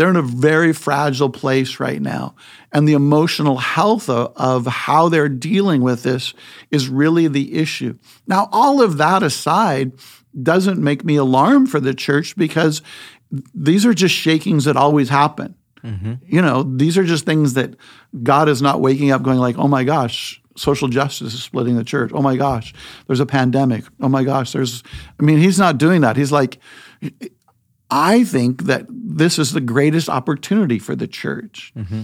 they're 0.00 0.08
in 0.08 0.16
a 0.16 0.22
very 0.22 0.72
fragile 0.72 1.28
place 1.28 1.78
right 1.78 2.00
now. 2.00 2.34
And 2.72 2.88
the 2.88 2.94
emotional 2.94 3.58
health 3.58 4.08
of, 4.08 4.32
of, 4.34 4.66
how 4.66 5.10
they're 5.10 5.28
dealing 5.28 5.82
with 5.82 6.04
this 6.04 6.32
is 6.70 6.88
really 6.88 7.28
the 7.28 7.58
issue. 7.58 7.98
Now, 8.26 8.48
all 8.50 8.80
of 8.80 8.96
that 8.96 9.22
aside 9.22 9.92
doesn't 10.42 10.82
make 10.82 11.04
me 11.04 11.16
alarmed 11.16 11.70
for 11.70 11.80
the 11.80 11.92
church 11.92 12.34
because 12.34 12.80
these 13.54 13.84
are 13.84 13.92
just 13.92 14.14
shakings 14.14 14.64
that 14.64 14.74
always 14.74 15.10
happen. 15.10 15.54
Mm-hmm. 15.84 16.14
You 16.24 16.40
know, 16.40 16.62
these 16.62 16.96
are 16.96 17.04
just 17.04 17.26
things 17.26 17.52
that 17.52 17.76
God 18.22 18.48
is 18.48 18.62
not 18.62 18.80
waking 18.80 19.10
up 19.10 19.22
going 19.22 19.38
like, 19.38 19.58
oh 19.58 19.68
my 19.68 19.84
gosh, 19.84 20.39
social 20.60 20.88
justice 20.88 21.32
is 21.32 21.42
splitting 21.42 21.76
the 21.76 21.84
church. 21.84 22.10
Oh 22.14 22.22
my 22.22 22.36
gosh, 22.36 22.74
there's 23.06 23.20
a 23.20 23.26
pandemic. 23.26 23.84
Oh 24.00 24.08
my 24.08 24.24
gosh, 24.24 24.52
there's, 24.52 24.82
I 25.18 25.22
mean, 25.22 25.38
he's 25.38 25.58
not 25.58 25.78
doing 25.78 26.02
that. 26.02 26.16
He's 26.16 26.32
like, 26.32 26.58
I 27.90 28.24
think 28.24 28.64
that 28.64 28.86
this 28.88 29.38
is 29.38 29.52
the 29.52 29.60
greatest 29.60 30.08
opportunity 30.08 30.78
for 30.78 30.94
the 30.94 31.06
church. 31.08 31.72
Mm-hmm. 31.76 32.02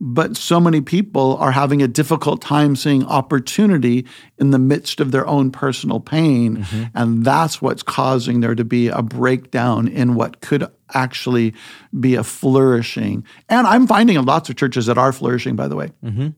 But 0.00 0.36
so 0.36 0.60
many 0.60 0.80
people 0.80 1.36
are 1.38 1.50
having 1.50 1.82
a 1.82 1.88
difficult 1.88 2.40
time 2.40 2.76
seeing 2.76 3.04
opportunity 3.04 4.06
in 4.38 4.52
the 4.52 4.58
midst 4.58 5.00
of 5.00 5.10
their 5.10 5.26
own 5.26 5.50
personal 5.50 5.98
pain. 5.98 6.58
Mm-hmm. 6.58 6.84
And 6.94 7.24
that's 7.24 7.60
what's 7.60 7.82
causing 7.82 8.40
there 8.40 8.54
to 8.54 8.64
be 8.64 8.88
a 8.88 9.02
breakdown 9.02 9.88
in 9.88 10.14
what 10.14 10.40
could 10.40 10.66
actually 10.94 11.52
be 11.98 12.14
a 12.14 12.22
flourishing. 12.22 13.24
And 13.48 13.66
I'm 13.66 13.88
finding 13.88 14.22
lots 14.24 14.48
of 14.48 14.56
churches 14.56 14.86
that 14.86 14.98
are 14.98 15.12
flourishing, 15.12 15.56
by 15.56 15.66
the 15.66 15.76
way. 15.76 15.90
Mm-hmm. 16.04 16.28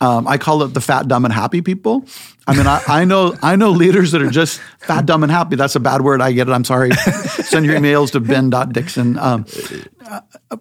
Um, 0.00 0.28
I 0.28 0.36
call 0.36 0.62
it 0.62 0.68
the 0.74 0.80
fat, 0.80 1.08
dumb, 1.08 1.24
and 1.24 1.32
happy 1.32 1.62
people. 1.62 2.04
I 2.46 2.54
mean, 2.54 2.66
I, 2.66 2.82
I, 2.86 3.04
know 3.04 3.34
I 3.42 3.56
know 3.56 3.70
leaders 3.70 4.12
that 4.12 4.22
are 4.22 4.30
just 4.30 4.60
fat, 4.78 5.06
dumb, 5.06 5.22
and 5.22 5.32
happy. 5.32 5.56
That's 5.56 5.74
a 5.74 5.80
bad 5.80 6.02
word. 6.02 6.20
I 6.20 6.32
get 6.32 6.48
it. 6.48 6.52
I'm 6.52 6.64
sorry. 6.64 6.92
Send 6.92 7.66
your 7.66 7.76
emails 7.76 8.12
to 8.12 8.20
ben.dixon. 8.20 9.18
Um, 9.18 9.46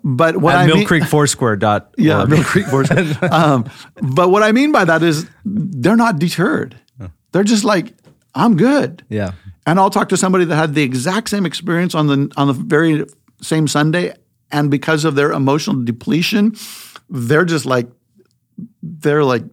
but 0.04 0.38
what 0.38 0.56
At 0.56 0.62
I 0.62 0.67
Mill 0.67 0.78
mean, 0.78 0.88
Creek 0.88 1.04
Foursquare 1.04 1.58
dot 1.58 1.93
yeah, 1.98 2.24
Mill 2.26 2.43
Creek 2.43 2.65
Foursquare. 2.67 3.06
um, 3.32 3.69
but 4.02 4.30
what 4.30 4.41
I 4.41 4.52
mean 4.52 4.71
by 4.71 4.86
that 4.86 5.04
is 5.04 5.30
they're 5.43 5.98
not 5.98 6.17
deterred. 6.17 6.80
They're 7.32 7.43
just 7.43 7.65
like, 7.65 7.93
I'm 8.34 8.56
good. 8.56 9.04
Yeah. 9.10 9.34
And 9.67 9.78
I'll 9.78 9.89
talk 9.89 10.10
to 10.10 10.17
somebody 10.17 10.45
that 10.45 10.56
had 10.56 10.74
the 10.74 10.84
exact 10.84 11.30
same 11.30 11.45
experience 11.45 11.93
on 11.93 12.08
the 12.08 12.32
on 12.38 12.48
the 12.48 12.54
very 12.54 13.06
same 13.41 13.67
Sunday, 13.67 14.13
and 14.52 14.71
because 14.71 15.04
of 15.06 15.15
their 15.15 15.32
emotional 15.32 15.84
depletion, 15.84 16.56
they're 17.10 17.45
just 17.45 17.65
like 17.65 17.88
they're 18.82 19.24
like 19.24 19.44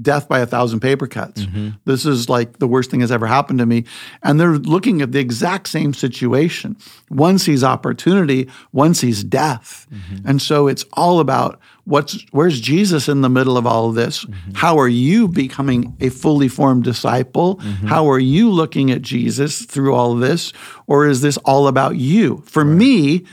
death 0.00 0.28
by 0.28 0.40
a 0.40 0.46
thousand 0.46 0.80
paper 0.80 1.06
cuts. 1.06 1.42
Mm-hmm. 1.42 1.70
This 1.84 2.06
is 2.06 2.28
like 2.28 2.58
the 2.58 2.68
worst 2.68 2.90
thing 2.90 3.00
has 3.00 3.12
ever 3.12 3.26
happened 3.26 3.58
to 3.58 3.66
me. 3.66 3.84
And 4.22 4.38
they're 4.38 4.58
looking 4.58 5.02
at 5.02 5.12
the 5.12 5.18
exact 5.18 5.68
same 5.68 5.94
situation. 5.94 6.76
One 7.08 7.38
sees 7.38 7.64
opportunity, 7.64 8.48
one 8.70 8.94
sees 8.94 9.24
death. 9.24 9.86
Mm-hmm. 9.92 10.28
And 10.28 10.42
so 10.42 10.68
it's 10.68 10.84
all 10.92 11.20
about 11.20 11.60
what's 11.84 12.24
where's 12.30 12.60
Jesus 12.60 13.08
in 13.08 13.22
the 13.22 13.28
middle 13.28 13.56
of 13.56 13.66
all 13.66 13.88
of 13.88 13.94
this? 13.94 14.24
Mm-hmm. 14.24 14.52
How 14.54 14.78
are 14.78 14.88
you 14.88 15.28
becoming 15.28 15.96
a 16.00 16.08
fully 16.08 16.48
formed 16.48 16.84
disciple? 16.84 17.56
Mm-hmm. 17.56 17.86
How 17.86 18.08
are 18.08 18.20
you 18.20 18.50
looking 18.50 18.90
at 18.90 19.02
Jesus 19.02 19.64
through 19.64 19.94
all 19.94 20.12
of 20.12 20.20
this? 20.20 20.52
Or 20.86 21.06
is 21.06 21.20
this 21.20 21.36
all 21.38 21.68
about 21.68 21.96
you? 21.96 22.42
For 22.46 22.64
right. 22.64 22.76
me, 22.76 23.24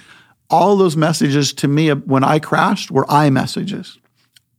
all 0.50 0.78
those 0.78 0.98
messages 0.98 1.54
to 1.54 1.68
me 1.68 1.92
when 1.92 2.24
I 2.24 2.40
crashed 2.40 2.90
were 2.90 3.10
I 3.10 3.30
messages. 3.30 4.00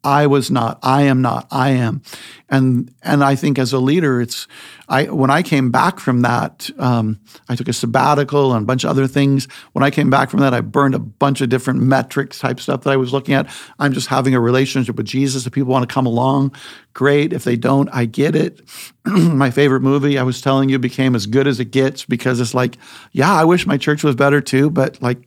I 0.03 0.27
was 0.27 0.51
not. 0.51 0.79
I 0.83 1.03
am 1.03 1.21
not. 1.21 1.47
I 1.51 1.71
am, 1.71 2.03
and 2.49 2.93
and 3.03 3.23
I 3.23 3.37
think 3.37 3.59
as 3.59 3.75
a 3.75 3.79
leader, 3.79 4.23
it's 4.23 4.47
I 4.89 5.05
when 5.05 5.31
I 5.31 5.43
came 5.43 5.71
back 5.71 6.01
from 6.01 6.23
that, 6.23 6.71
um, 6.79 7.21
I 7.51 7.55
took 7.55 7.69
a 7.69 7.75
sabbatical 7.75 8.55
and 8.55 8.63
a 8.63 8.67
bunch 8.67 8.85
of 8.85 8.91
other 8.91 9.07
things. 9.07 9.47
When 9.73 9.83
I 9.83 9.91
came 9.91 10.09
back 10.09 10.31
from 10.31 10.41
that, 10.41 10.55
I 10.55 10.63
burned 10.63 10.95
a 10.95 10.99
bunch 10.99 11.43
of 11.43 11.51
different 11.51 11.83
metrics 11.83 12.39
type 12.39 12.61
stuff 12.61 12.83
that 12.85 12.91
I 12.91 12.97
was 12.97 13.13
looking 13.13 13.35
at. 13.35 13.47
I'm 13.79 13.93
just 13.93 14.09
having 14.09 14.35
a 14.35 14.41
relationship 14.41 14.97
with 14.97 15.07
Jesus. 15.07 15.47
If 15.47 15.53
people 15.53 15.71
want 15.71 15.87
to 15.87 15.93
come 15.93 16.07
along, 16.07 16.57
great. 16.95 17.35
If 17.35 17.45
they 17.45 17.57
don't, 17.57 17.91
I 17.93 18.07
get 18.07 18.35
it. 18.35 18.63
my 19.05 19.51
favorite 19.51 19.81
movie, 19.81 20.19
I 20.19 20.23
was 20.23 20.41
telling 20.41 20.71
you, 20.71 20.79
became 20.79 21.15
as 21.15 21.27
good 21.27 21.47
as 21.47 21.61
it 21.61 21.67
gets 21.67 22.07
because 22.07 22.41
it's 22.41 22.55
like, 22.55 22.79
yeah, 23.13 23.33
I 23.33 23.45
wish 23.45 23.67
my 23.67 23.77
church 23.77 24.03
was 24.03 24.15
better 24.15 24.41
too, 24.41 24.71
but 24.71 25.01
like 25.03 25.19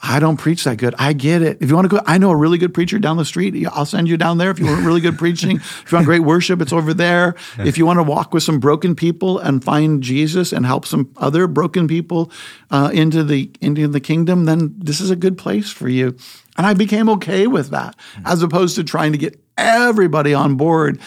I 0.00 0.20
don't 0.20 0.36
preach 0.36 0.62
that 0.64 0.76
good. 0.76 0.94
I 0.96 1.12
get 1.12 1.42
it. 1.42 1.58
If 1.60 1.68
you 1.68 1.74
want 1.74 1.90
to 1.90 1.96
go, 1.96 2.00
I 2.06 2.18
know 2.18 2.30
a 2.30 2.36
really 2.36 2.56
good 2.56 2.72
preacher 2.72 3.00
down 3.00 3.16
the 3.16 3.24
street. 3.24 3.66
I'll 3.66 3.84
send 3.84 4.08
you 4.08 4.16
down 4.16 4.38
there. 4.38 4.50
If 4.50 4.60
you 4.60 4.66
want 4.66 4.84
really 4.84 5.00
good 5.00 5.18
preaching, 5.18 5.56
if 5.56 5.90
you 5.90 5.96
want 5.96 6.06
great 6.06 6.20
worship, 6.20 6.62
it's 6.62 6.72
over 6.72 6.94
there. 6.94 7.34
If 7.58 7.76
you 7.76 7.84
want 7.84 7.98
to 7.98 8.04
walk 8.04 8.32
with 8.32 8.44
some 8.44 8.60
broken 8.60 8.94
people 8.94 9.38
and 9.38 9.62
find 9.62 10.00
Jesus 10.00 10.52
and 10.52 10.64
help 10.64 10.86
some 10.86 11.12
other 11.16 11.48
broken 11.48 11.88
people 11.88 12.30
uh, 12.70 12.90
into 12.94 13.24
the 13.24 13.50
into 13.60 13.88
the 13.88 14.00
kingdom, 14.00 14.44
then 14.44 14.74
this 14.78 15.00
is 15.00 15.10
a 15.10 15.16
good 15.16 15.36
place 15.36 15.70
for 15.70 15.88
you. 15.88 16.16
And 16.56 16.64
I 16.64 16.74
became 16.74 17.08
okay 17.10 17.48
with 17.48 17.70
that, 17.70 17.96
as 18.24 18.42
opposed 18.42 18.76
to 18.76 18.84
trying 18.84 19.12
to 19.12 19.18
get 19.18 19.40
everybody 19.56 20.32
on 20.32 20.54
board 20.54 21.00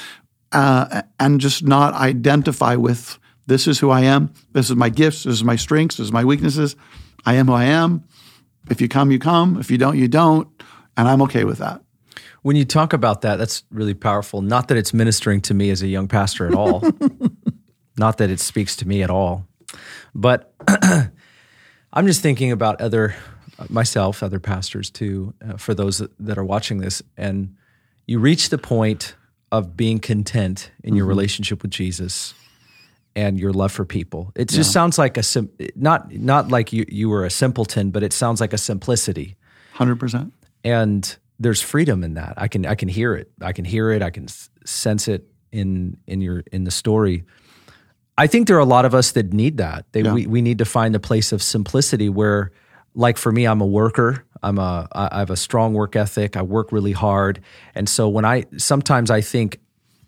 uh, 0.52 1.04
and 1.18 1.40
just 1.40 1.64
not 1.64 1.94
identify 1.94 2.76
with 2.76 3.18
this 3.48 3.68
is 3.68 3.80
who 3.80 3.90
I 3.90 4.02
am. 4.02 4.34
This 4.52 4.70
is 4.70 4.76
my 4.76 4.90
gifts. 4.90 5.24
This 5.24 5.36
is 5.36 5.44
my 5.46 5.56
strengths. 5.56 5.96
This 5.96 6.06
is 6.06 6.12
my 6.12 6.26
weaknesses. 6.26 6.76
I 7.26 7.36
am 7.36 7.48
who 7.48 7.54
I 7.54 7.66
am 7.66 8.04
if 8.72 8.80
you 8.80 8.88
come, 8.88 9.12
you 9.12 9.20
come. 9.20 9.60
If 9.60 9.70
you 9.70 9.78
don't, 9.78 9.98
you 9.98 10.08
don't. 10.08 10.48
And 10.96 11.08
I'm 11.08 11.22
okay 11.24 11.44
with 11.44 11.58
that. 11.58 11.82
When 12.42 12.56
you 12.56 12.66
talk 12.66 12.94
about 12.94 13.22
that, 13.22 13.36
that's 13.36 13.64
really 13.70 13.94
powerful. 13.94 14.42
Not 14.42 14.70
that 14.70 14.78
it's 14.78 14.94
ministering 14.94 15.42
to 15.42 15.54
me 15.54 15.70
as 15.70 15.84
a 15.84 15.88
young 15.88 16.08
pastor 16.08 16.48
at 16.48 16.56
all, 16.56 16.82
not 17.98 18.18
that 18.18 18.30
it 18.32 18.40
speaks 18.40 18.76
to 18.78 18.88
me 18.88 19.04
at 19.04 19.10
all. 19.10 19.46
But 20.16 20.54
I'm 21.94 22.08
just 22.08 22.22
thinking 22.22 22.52
about 22.52 22.82
other, 22.82 23.14
myself, 23.70 24.24
other 24.24 24.40
pastors 24.40 24.90
too, 24.90 25.34
uh, 25.48 25.58
for 25.58 25.74
those 25.74 26.02
that 26.20 26.38
are 26.38 26.44
watching 26.44 26.80
this. 26.80 27.04
And 27.18 27.58
you 28.08 28.20
reach 28.20 28.50
the 28.50 28.58
point 28.58 29.16
of 29.52 29.76
being 29.76 30.00
content 30.00 30.72
in 30.84 30.96
your 30.96 31.04
mm-hmm. 31.04 31.10
relationship 31.10 31.62
with 31.62 31.72
Jesus 31.72 32.34
and 33.16 33.40
your 33.40 33.52
love 33.52 33.72
for 33.72 33.86
people. 33.86 34.32
It 34.36 34.50
just 34.50 34.70
yeah. 34.70 34.74
sounds 34.74 34.98
like 34.98 35.18
a 35.18 35.24
sim- 35.24 35.52
not 35.76 36.12
not 36.14 36.50
like 36.50 36.74
you 36.74 36.86
you 36.88 37.10
were 37.10 37.26
a 37.26 37.30
simpleton, 37.30 37.92
but 37.92 38.04
it 38.04 38.14
sounds 38.14 38.42
like 38.42 38.54
a 38.54 38.58
simplicity. 38.58 39.38
Hundred 39.74 40.00
percent. 40.00 40.34
And 40.64 41.18
there's 41.40 41.62
freedom 41.62 42.04
in 42.04 42.14
that. 42.16 42.34
I 42.38 42.48
can 42.48 42.66
I 42.66 42.76
can 42.76 42.88
hear 42.88 43.16
it. 43.16 43.32
I 43.42 43.52
can 43.52 43.66
hear 43.66 43.92
it. 43.92 44.02
I 44.02 44.10
can 44.10 44.28
sense 44.66 45.08
it 45.08 45.28
in 45.52 45.98
in 46.08 46.22
your 46.22 46.44
in 46.52 46.64
the 46.64 46.72
story. 46.72 47.24
I 48.18 48.28
think 48.28 48.48
there 48.48 48.58
are 48.58 48.60
a 48.60 48.66
lot 48.66 48.86
of 48.86 48.94
us 48.94 49.14
that 49.14 49.34
need 49.34 49.58
that. 49.58 49.86
They, 49.94 50.02
yeah. 50.02 50.14
we 50.14 50.28
we 50.28 50.42
need 50.42 50.60
to 50.60 50.66
find 50.66 50.96
a 50.96 51.00
place 51.00 51.32
of 51.32 51.42
simplicity 51.42 52.10
where, 52.10 52.52
like 52.94 53.18
for 53.18 53.32
me, 53.32 53.46
I'm 53.46 53.62
a 53.62 53.66
worker. 53.66 54.26
I'm 54.44 54.58
a 54.58 54.88
I 54.92 55.20
have 55.20 55.30
a 55.32 55.38
strong 55.38 55.74
work 55.74 55.96
ethic. 55.96 56.38
I 56.38 56.42
work 56.42 56.72
really 56.72 56.92
hard, 56.92 57.42
and 57.74 57.90
so 57.90 58.08
when 58.10 58.26
I 58.26 58.46
sometimes 58.58 59.10
I 59.10 59.22
think 59.22 59.60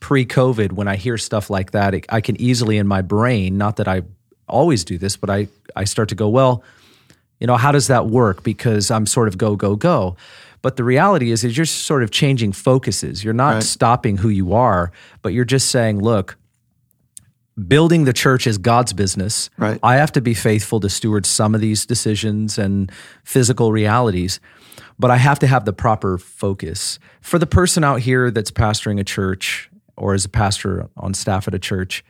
pre-COVID, 0.04 0.74
when 0.74 0.90
I 0.90 0.98
hear 0.98 1.18
stuff 1.18 1.50
like 1.50 1.72
that, 1.72 1.94
it, 1.94 2.06
I 2.10 2.20
can 2.20 2.40
easily 2.40 2.78
in 2.78 2.88
my 2.88 3.02
brain, 3.02 3.58
not 3.58 3.78
that 3.78 3.88
I 3.88 4.02
always 4.50 4.84
do 4.84 4.98
this, 4.98 5.16
but 5.16 5.30
I 5.30 5.48
I 5.78 5.86
start 5.86 6.10
to 6.10 6.16
go, 6.16 6.28
well, 6.28 6.62
you 7.40 7.48
know, 7.48 7.56
how 7.56 7.72
does 7.72 7.88
that 7.88 8.08
work? 8.08 8.44
Because 8.44 8.92
I'm 8.92 9.06
sort 9.06 9.30
of 9.30 9.38
go 9.38 9.56
go 9.56 9.78
go. 9.78 10.18
But 10.62 10.76
the 10.76 10.84
reality 10.84 11.32
is, 11.32 11.46
is 11.46 11.56
you're 11.56 11.66
sort 11.66 12.04
of 12.04 12.12
changing 12.12 12.52
focuses. 12.52 13.24
You're 13.24 13.34
not 13.34 13.54
right. 13.54 13.64
stopping 13.64 14.18
who 14.18 14.28
you 14.28 14.54
are, 14.54 14.92
but 15.22 15.34
you're 15.34 15.46
just 15.46 15.70
saying, 15.70 16.02
look, 16.02 16.38
building 17.68 18.04
the 18.04 18.14
church 18.14 18.46
is 18.46 18.58
God's 18.58 18.92
business. 18.92 19.50
Right. 19.58 19.80
I 19.84 19.96
have 19.96 20.12
to 20.14 20.22
be 20.22 20.34
faithful 20.34 20.82
to 20.82 20.90
steward 20.90 21.26
some 21.26 21.56
of 21.56 21.62
these 21.62 21.86
decisions 21.86 22.58
and 22.58 22.92
physical 23.24 23.72
realities, 23.72 24.42
but 25.00 25.12
I 25.12 25.18
have 25.18 25.40
to 25.40 25.48
have 25.48 25.64
the 25.64 25.74
proper 25.74 26.18
focus. 26.18 27.00
For 27.22 27.40
the 27.40 27.48
person 27.48 27.84
out 27.86 28.02
here 28.02 28.32
that's 28.32 28.52
pastoring 28.52 29.00
a 29.00 29.04
church 29.06 29.70
or 29.98 30.14
as 30.14 30.26
a 30.26 30.30
pastor 30.30 30.90
on 30.98 31.14
staff 31.14 31.48
at 31.48 31.54
a 31.54 31.60
church, 31.60 32.04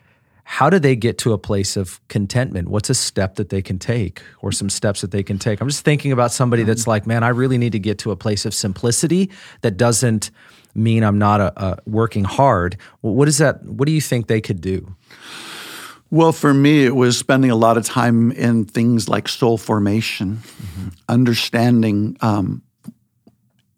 how 0.46 0.70
do 0.70 0.78
they 0.78 0.96
get 0.96 1.18
to 1.20 1.34
a 1.34 1.38
place 1.38 1.78
of 1.78 2.06
contentment? 2.10 2.68
What's 2.68 2.90
a 2.90 2.96
step 2.96 3.36
that 3.36 3.50
they 3.50 3.62
can 3.62 3.80
take 3.80 4.22
or 4.42 4.52
some 4.52 4.70
steps 4.70 5.02
that 5.02 5.12
they 5.12 5.24
can 5.24 5.40
take? 5.40 5.62
I'm 5.62 5.70
just 5.70 5.86
thinking 5.86 6.12
about 6.12 6.32
somebody 6.32 6.64
that's 6.64 6.86
like, 6.86 7.08
man, 7.08 7.24
I 7.24 7.30
really 7.30 7.58
need 7.58 7.72
to 7.72 7.80
get 7.80 7.98
to 8.00 8.12
a 8.12 8.16
place 8.16 8.46
of 8.46 8.54
simplicity 8.54 9.30
that 9.62 9.78
doesn't 9.78 10.32
mean 10.76 11.04
I'm 11.04 11.18
not 11.18 11.40
a, 11.40 11.64
a 11.64 11.80
working 11.86 12.24
hard. 12.24 12.78
What 13.02 13.28
is 13.28 13.38
that? 13.38 13.64
What 13.64 13.86
do 13.86 13.92
you 13.92 14.02
think 14.02 14.28
they 14.28 14.42
could 14.42 14.60
do? 14.60 14.96
Well, 16.10 16.32
for 16.32 16.54
me, 16.54 16.86
it 16.86 16.96
was 16.96 17.18
spending 17.18 17.50
a 17.50 17.56
lot 17.56 17.78
of 17.78 17.86
time 17.86 18.32
in 18.34 18.66
things 18.66 19.10
like 19.10 19.28
soul 19.28 19.58
formation, 19.58 20.38
mm-hmm. 20.38 20.90
understanding 21.10 22.18
um, 22.22 22.62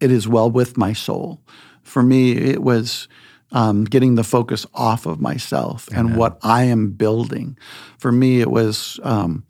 it 0.01 0.11
is 0.11 0.27
well 0.27 0.51
with 0.51 0.77
my 0.77 0.91
soul. 0.91 1.39
For 1.83 2.03
me, 2.03 2.33
it 2.33 2.61
was 2.61 3.07
um, 3.51 3.86
getting 3.86 4.15
the 4.15 4.23
focus 4.23 4.65
off 4.73 5.06
of 5.06 5.21
myself 5.21 5.87
Amen. 5.91 6.06
and 6.06 6.17
what 6.17 6.37
I 6.43 6.63
am 6.63 6.91
building. 6.91 7.58
For 7.98 8.12
me, 8.12 8.41
it 8.41 8.50
was 8.50 9.00
um, 9.04 9.46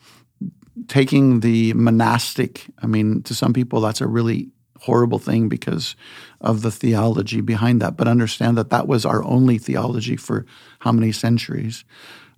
taking 0.88 1.39
the 1.39 1.74
monastic. 1.74 2.66
I 2.82 2.88
mean, 2.88 3.24
to 3.24 3.34
some 3.34 3.54
people, 3.54 3.82
that's 3.82 4.02
a 4.02 4.08
really 4.08 4.50
horrible 4.82 5.20
thing 5.20 5.50
because 5.50 5.96
of 6.41 6.62
the 6.62 6.72
theology 6.72 7.41
behind 7.41 7.82
that. 7.82 7.98
But 7.98 8.08
understand 8.08 8.58
that 8.58 8.70
that 8.70 8.88
was 8.88 9.06
our 9.06 9.24
only 9.24 9.58
theology 9.58 10.16
for 10.16 10.46
how 10.80 10.91
many 10.91 11.12
centuries 11.12 11.86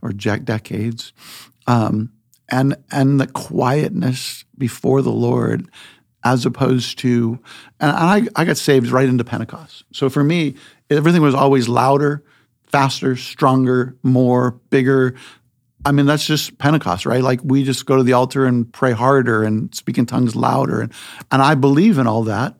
or 0.01 0.11
decades. 0.11 1.13
Um, 1.65 2.11
and 2.49 2.77
and 2.91 3.19
the 3.19 3.27
quietness 3.27 4.45
before 4.57 5.01
the 5.01 5.11
Lord 5.11 5.69
as 6.23 6.45
opposed 6.45 6.97
to, 6.99 7.39
and 7.79 7.91
I, 7.91 8.27
I 8.35 8.43
got 8.43 8.57
saved 8.57 8.89
right 8.89 9.07
into 9.07 9.23
Pentecost. 9.23 9.85
So 9.93 10.09
for 10.09 10.23
me, 10.23 10.55
everything 10.89 11.21
was 11.21 11.35
always 11.35 11.67
louder, 11.67 12.23
faster, 12.67 13.15
stronger, 13.15 13.95
more, 14.03 14.51
bigger. 14.69 15.15
I 15.85 15.91
mean, 15.91 16.05
that's 16.05 16.25
just 16.25 16.57
Pentecost, 16.57 17.05
right? 17.05 17.21
Like 17.21 17.39
we 17.43 17.63
just 17.63 17.85
go 17.85 17.97
to 17.97 18.03
the 18.03 18.13
altar 18.13 18.45
and 18.45 18.71
pray 18.71 18.91
harder 18.91 19.43
and 19.43 19.73
speak 19.73 19.97
in 19.97 20.05
tongues 20.05 20.35
louder. 20.35 20.81
And, 20.81 20.93
and 21.31 21.41
I 21.41 21.55
believe 21.55 21.97
in 21.97 22.07
all 22.07 22.23
that. 22.23 22.55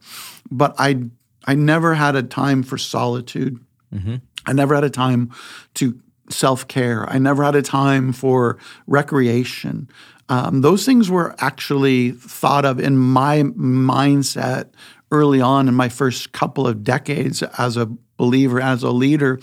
But 0.50 0.74
I, 0.78 1.02
I 1.44 1.54
never 1.54 1.94
had 1.94 2.16
a 2.16 2.22
time 2.22 2.62
for 2.62 2.78
solitude. 2.78 3.58
Mm-hmm. 3.94 4.16
I 4.46 4.52
never 4.52 4.74
had 4.74 4.84
a 4.84 4.90
time 4.90 5.30
to 5.74 6.00
self 6.30 6.68
care. 6.68 7.08
I 7.08 7.18
never 7.18 7.42
had 7.44 7.54
a 7.54 7.62
time 7.62 8.12
for 8.12 8.58
recreation. 8.86 9.88
Um, 10.30 10.60
those 10.60 10.84
things 10.84 11.10
were 11.10 11.34
actually 11.38 12.12
thought 12.12 12.64
of 12.64 12.78
in 12.78 12.96
my 12.98 13.42
mindset 13.42 14.70
early 15.10 15.40
on 15.40 15.68
in 15.68 15.74
my 15.74 15.88
first 15.88 16.32
couple 16.32 16.66
of 16.66 16.84
decades 16.84 17.42
as 17.42 17.76
a 17.76 17.86
believer, 18.16 18.60
as 18.60 18.82
a 18.82 18.90
leader, 18.90 19.40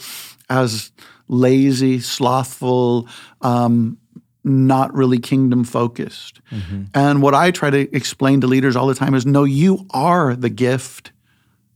as 0.50 0.92
lazy, 1.28 2.00
slothful, 2.00 3.08
um, 3.42 3.98
not 4.44 4.94
really 4.94 5.18
kingdom 5.18 5.64
focused. 5.64 6.40
Mm-hmm. 6.52 6.84
And 6.94 7.22
what 7.22 7.34
I 7.34 7.50
try 7.52 7.72
to 7.72 7.96
explain 7.96 8.42
to 8.42 8.48
leaders 8.48 8.76
all 8.76 8.88
the 8.88 8.94
time 8.94 9.16
is 9.16 9.26
no, 9.26 9.44
you 9.44 9.88
are 9.90 10.36
the 10.36 10.52
gift. 10.52 11.12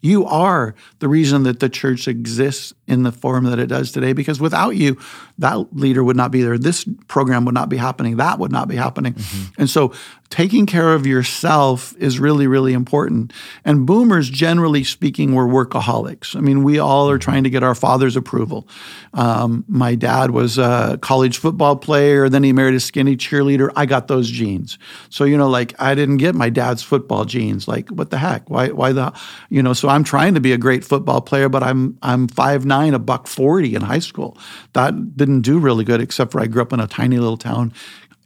You 0.02 0.26
are 0.26 0.76
the 1.00 1.10
reason 1.10 1.44
that 1.44 1.60
the 1.60 1.68
church 1.68 2.08
exists 2.08 2.74
in 2.90 3.04
the 3.04 3.12
form 3.12 3.46
that 3.46 3.60
it 3.60 3.68
does 3.68 3.92
today 3.92 4.14
because 4.14 4.42
without 4.42 4.72
you, 4.72 4.98
that 5.38 5.74
leader 5.74 6.04
would 6.04 6.18
not 6.18 6.32
be 6.32 6.42
there. 6.42 6.58
This 6.58 6.86
program 7.08 7.46
would 7.46 7.54
not 7.54 7.70
be 7.70 7.78
happening. 7.78 8.18
That 8.18 8.40
would 8.40 8.52
not 8.52 8.68
be 8.68 8.76
happening. 8.76 9.14
Mm-hmm. 9.14 9.62
And 9.62 9.70
so 9.70 9.94
taking 10.30 10.66
care 10.66 10.94
of 10.94 11.08
yourself 11.08 11.96
is 11.98 12.20
really, 12.20 12.48
really 12.48 12.74
important. 12.74 13.34
And 13.66 13.86
boomers, 13.86 14.30
generally 14.30 14.84
speaking, 14.84 15.34
were 15.34 15.48
workaholics. 15.48 16.36
I 16.36 16.40
mean, 16.40 16.64
we 16.64 16.80
all 16.80 17.10
are 17.10 17.18
trying 17.18 17.44
to 17.46 17.50
get 17.50 17.64
our 17.64 17.76
father's 17.76 18.16
approval. 18.16 18.68
Um, 19.14 19.66
my 19.68 19.96
dad 19.96 20.32
was 20.32 20.58
a 20.58 21.00
college 21.02 21.38
football 21.38 21.76
player, 21.76 22.30
then 22.30 22.44
he 22.44 22.54
married 22.54 22.76
a 22.76 22.80
skinny 22.80 23.16
cheerleader. 23.16 23.72
I 23.76 23.86
got 23.86 24.08
those 24.08 24.30
genes. 24.30 24.78
So, 25.10 25.24
you 25.24 25.38
know, 25.38 25.50
like 25.50 25.74
I 25.80 25.96
didn't 25.96 26.18
get 26.18 26.36
my 26.36 26.50
dad's 26.50 26.84
football 26.84 27.26
genes. 27.26 27.68
Like, 27.68 27.90
what 27.90 28.10
the 28.10 28.18
heck? 28.18 28.50
Why, 28.50 28.70
why 28.70 28.92
the, 28.94 29.14
you 29.50 29.64
know, 29.64 29.74
so 29.74 29.90
I'm 29.90 30.04
trying 30.04 30.34
to 30.36 30.42
be 30.42 30.54
a 30.54 30.58
great 30.58 30.84
football 30.84 31.22
player, 31.22 31.50
but 31.50 31.64
I'm, 31.64 31.98
I'm 32.02 32.28
five 32.28 32.66
nine 32.66 32.79
nine, 32.80 32.94
a 32.94 33.00
buck 33.00 33.28
40 33.28 33.76
in 33.76 33.82
high 33.82 34.00
school. 34.00 34.38
That 34.74 35.18
didn't 35.18 35.42
do 35.42 35.60
really 35.60 35.84
good, 35.84 36.02
except 36.02 36.32
for 36.32 36.40
I 36.40 36.48
grew 36.48 36.62
up 36.62 36.74
in 36.74 36.80
a 36.80 36.88
tiny 36.88 37.18
little 37.18 37.38
town 37.38 37.74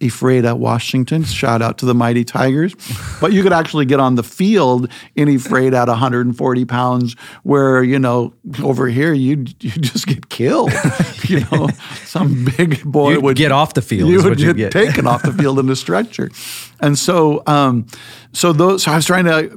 Ephrata, 0.04 0.56
Washington. 0.56 1.24
Shout 1.24 1.62
out 1.62 1.78
to 1.80 1.86
the 1.86 1.94
Mighty 1.94 2.24
Tigers. 2.24 2.76
But 3.22 3.34
you 3.34 3.44
could 3.44 3.54
actually 3.54 3.86
get 3.86 4.00
on 4.00 4.16
the 4.16 4.24
field 4.24 4.90
in 5.16 5.30
Ephrata 5.30 5.78
at 5.78 5.88
140 5.88 6.66
pounds, 6.66 7.16
where, 7.44 7.84
you 7.84 8.00
know, 8.00 8.34
over 8.62 8.88
here 8.88 9.14
you 9.14 9.46
you 9.60 9.72
just 9.72 10.08
get 10.08 10.30
killed. 10.30 10.72
you 11.24 11.42
know, 11.52 11.70
some 12.06 12.46
big 12.58 12.84
boy 12.84 13.12
You'd 13.12 13.24
would 13.24 13.38
get 13.38 13.52
off 13.52 13.74
the 13.74 13.82
field. 13.82 14.10
You 14.10 14.24
would 14.24 14.38
get, 14.38 14.58
get, 14.58 14.72
taken 14.72 15.08
off 15.08 15.24
the 15.24 15.34
field 15.34 15.60
in 15.60 15.70
a 15.70 15.76
stretcher. 15.76 16.30
And 16.84 17.00
so, 17.00 17.44
um, 17.48 17.88
so 18.34 18.52
those, 18.52 18.84
so 18.84 18.92
I 18.92 18.98
was 18.98 19.06
trying 19.06 19.26
to 19.26 19.56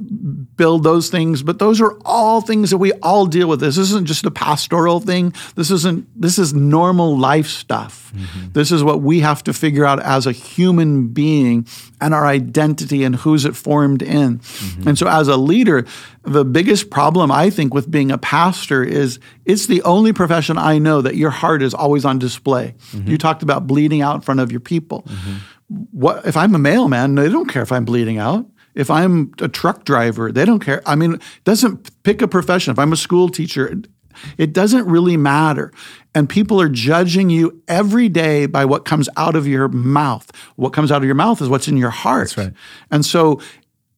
build 0.55 0.83
those 0.83 1.09
things, 1.09 1.43
but 1.43 1.59
those 1.59 1.81
are 1.81 1.97
all 2.05 2.39
things 2.39 2.69
that 2.69 2.77
we 2.77 2.93
all 2.93 3.25
deal 3.25 3.49
with. 3.49 3.59
This 3.59 3.77
isn't 3.77 4.05
just 4.05 4.25
a 4.25 4.31
pastoral 4.31 5.01
thing. 5.01 5.33
This 5.55 5.69
isn't, 5.69 6.07
this 6.19 6.39
is 6.39 6.53
normal 6.53 7.17
life 7.17 7.47
stuff. 7.47 8.13
Mm-hmm. 8.15 8.53
This 8.53 8.71
is 8.71 8.81
what 8.81 9.01
we 9.01 9.19
have 9.19 9.43
to 9.43 9.53
figure 9.53 9.83
out 9.83 10.01
as 10.01 10.25
a 10.25 10.31
human 10.37 11.09
being 11.09 11.67
and 11.99 12.13
our 12.13 12.25
identity 12.25 13.03
and 13.03 13.15
who's 13.15 13.45
it 13.45 13.55
formed 13.55 14.01
in. 14.01 14.39
Mm-hmm. 14.39 14.89
And 14.89 14.97
so 14.97 15.07
as 15.07 15.27
a 15.27 15.37
leader, 15.37 15.85
the 16.23 16.45
biggest 16.45 16.89
problem 16.89 17.31
I 17.31 17.49
think 17.49 17.73
with 17.73 17.89
being 17.89 18.11
a 18.11 18.17
pastor 18.17 18.83
is 18.83 19.19
it's 19.45 19.67
the 19.67 19.81
only 19.83 20.13
profession 20.13 20.57
I 20.57 20.77
know 20.77 21.01
that 21.01 21.15
your 21.15 21.31
heart 21.31 21.61
is 21.61 21.73
always 21.73 22.05
on 22.05 22.19
display. 22.19 22.75
Mm-hmm. 22.91 23.09
You 23.09 23.17
talked 23.17 23.43
about 23.43 23.67
bleeding 23.67 24.01
out 24.01 24.15
in 24.15 24.21
front 24.21 24.39
of 24.39 24.51
your 24.51 24.61
people. 24.61 25.03
Mm-hmm 25.03 25.37
what 25.67 26.25
if 26.25 26.37
I'm 26.37 26.55
a 26.55 26.59
mailman? 26.59 27.15
They 27.15 27.29
don't 27.29 27.49
care 27.49 27.61
if 27.61 27.71
I'm 27.71 27.85
bleeding 27.85 28.17
out. 28.17 28.45
If 28.73 28.91
I'm 28.91 29.33
a 29.41 29.47
truck 29.47 29.85
driver, 29.85 30.31
they 30.31 30.45
don't 30.45 30.59
care. 30.59 30.83
I 30.85 30.95
mean, 30.95 31.15
it 31.15 31.43
doesn't 31.43 32.03
pick 32.03 32.21
a 32.21 32.27
profession. 32.27 32.71
If 32.71 32.79
I'm 32.79 32.93
a 32.93 32.97
school 32.97 33.27
teacher, 33.27 33.81
it 34.37 34.53
doesn't 34.53 34.85
really 34.85 35.17
matter. 35.17 35.71
And 36.15 36.27
people 36.27 36.59
are 36.59 36.69
judging 36.69 37.29
you 37.29 37.61
every 37.67 38.09
day 38.09 38.45
by 38.45 38.65
what 38.65 38.85
comes 38.85 39.07
out 39.17 39.35
of 39.35 39.47
your 39.47 39.67
mouth. 39.67 40.31
What 40.55 40.73
comes 40.73 40.91
out 40.91 40.97
of 40.97 41.05
your 41.05 41.15
mouth 41.15 41.41
is 41.41 41.49
what's 41.49 41.67
in 41.67 41.77
your 41.77 41.91
heart. 41.91 42.29
That's 42.29 42.37
right. 42.37 42.53
And 42.89 43.05
so 43.05 43.39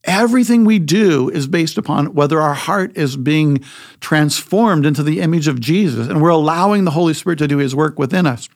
everything 0.03 0.65
we 0.65 0.79
do 0.79 1.29
is 1.29 1.47
based 1.47 1.77
upon 1.77 2.13
whether 2.13 2.39
our 2.41 2.53
heart 2.53 2.97
is 2.97 3.17
being 3.17 3.63
transformed 3.99 4.85
into 4.85 5.03
the 5.03 5.19
image 5.21 5.47
of 5.47 5.59
Jesus 5.59 6.07
and 6.07 6.21
we're 6.21 6.29
allowing 6.29 6.85
the 6.85 6.91
Holy 6.91 7.13
Spirit 7.13 7.39
to 7.39 7.47
do 7.47 7.57
his 7.57 7.75
work 7.75 7.99
within 7.99 8.25
us. 8.25 8.49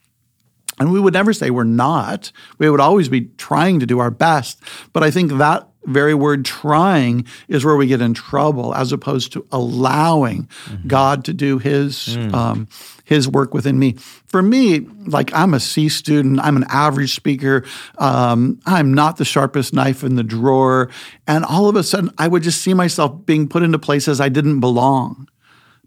And 0.80 0.92
we 0.92 1.00
would 1.00 1.14
never 1.14 1.34
say 1.34 1.50
we're 1.50 1.64
not. 1.64 2.32
We 2.58 2.70
would 2.70 2.80
always 2.80 3.08
be 3.08 3.30
trying 3.38 3.80
to 3.80 3.86
do 3.86 4.00
our 4.00 4.10
best. 4.10 4.62
But 4.92 5.04
I 5.04 5.12
think 5.12 5.34
that 5.34 5.68
very 5.86 6.14
word 6.14 6.46
trying 6.46 7.26
is 7.48 7.66
where 7.66 7.76
we 7.76 7.88
get 7.88 8.02
in 8.02 8.14
trouble 8.14 8.74
as 8.76 8.92
opposed 8.92 9.34
to 9.34 9.46
allowing 9.52 10.44
mm-hmm. 10.66 10.88
God 10.88 11.26
to 11.26 11.34
do 11.34 11.58
his 11.58 12.18
mm. 12.18 12.34
um, 12.34 12.68
his 13.06 13.28
work 13.28 13.54
within 13.54 13.78
me. 13.78 13.94
For 14.28 14.42
me, 14.42 14.80
like 15.06 15.34
I'm 15.34 15.54
a 15.54 15.60
C 15.60 15.90
student, 15.90 16.40
I'm 16.40 16.58
an 16.58 16.66
average 16.70 17.14
speaker, 17.14 17.66
um, 17.98 18.60
I'm 18.66 18.94
not 18.94 19.18
the 19.18 19.26
sharpest 19.26 19.74
knife 19.74 20.04
in 20.04 20.16
the 20.16 20.24
drawer, 20.24 20.90
and 21.28 21.46
all 21.46 21.68
of 21.68 21.76
a 21.76 21.84
sudden 21.84 22.12
I 22.18 22.28
would 22.28 22.44
just 22.44 22.62
see 22.62 22.74
myself 22.74 23.26
being 23.26 23.48
put 23.48 23.64
into 23.64 23.80
places 23.80 24.22
I 24.22 24.30
didn't 24.30 24.60
belong 24.60 25.28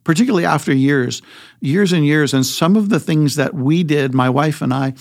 particularly 0.04 0.44
after 0.44 0.72
years, 0.72 1.20
years 1.60 1.92
and 1.92 2.06
years. 2.06 2.32
And 2.32 2.46
some 2.46 2.76
of 2.76 2.90
the 2.90 3.00
things 3.00 3.34
that 3.34 3.54
we 3.54 3.82
did, 3.82 4.14
my 4.14 4.30
wife 4.30 4.62
and 4.62 4.72
I, 4.72 4.94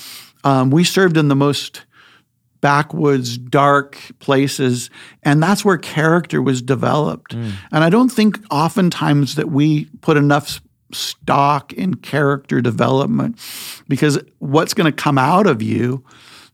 um, 0.44 0.72
we 0.72 0.84
served 0.84 1.16
in 1.16 1.28
the 1.28 1.36
most 1.36 1.84
backwoods, 2.66 3.38
dark 3.38 4.00
places, 4.18 4.90
and 5.22 5.44
that's 5.44 5.64
where 5.64 5.78
character 5.78 6.42
was 6.42 6.64
developed. 6.64 7.36
Mm. 7.36 7.52
And 7.72 7.84
I 7.84 7.92
don't 7.92 8.10
think 8.10 8.40
oftentimes 8.50 9.36
that 9.36 9.52
we 9.52 9.86
put 10.02 10.18
enough 10.18 10.62
stock 10.92 11.74
in 11.74 11.94
character 11.94 12.62
development 12.62 13.38
because 13.88 14.18
what's 14.40 14.74
going 14.74 14.92
to 14.92 15.04
come 15.04 15.20
out 15.20 15.46
of 15.46 15.62
you 15.62 16.04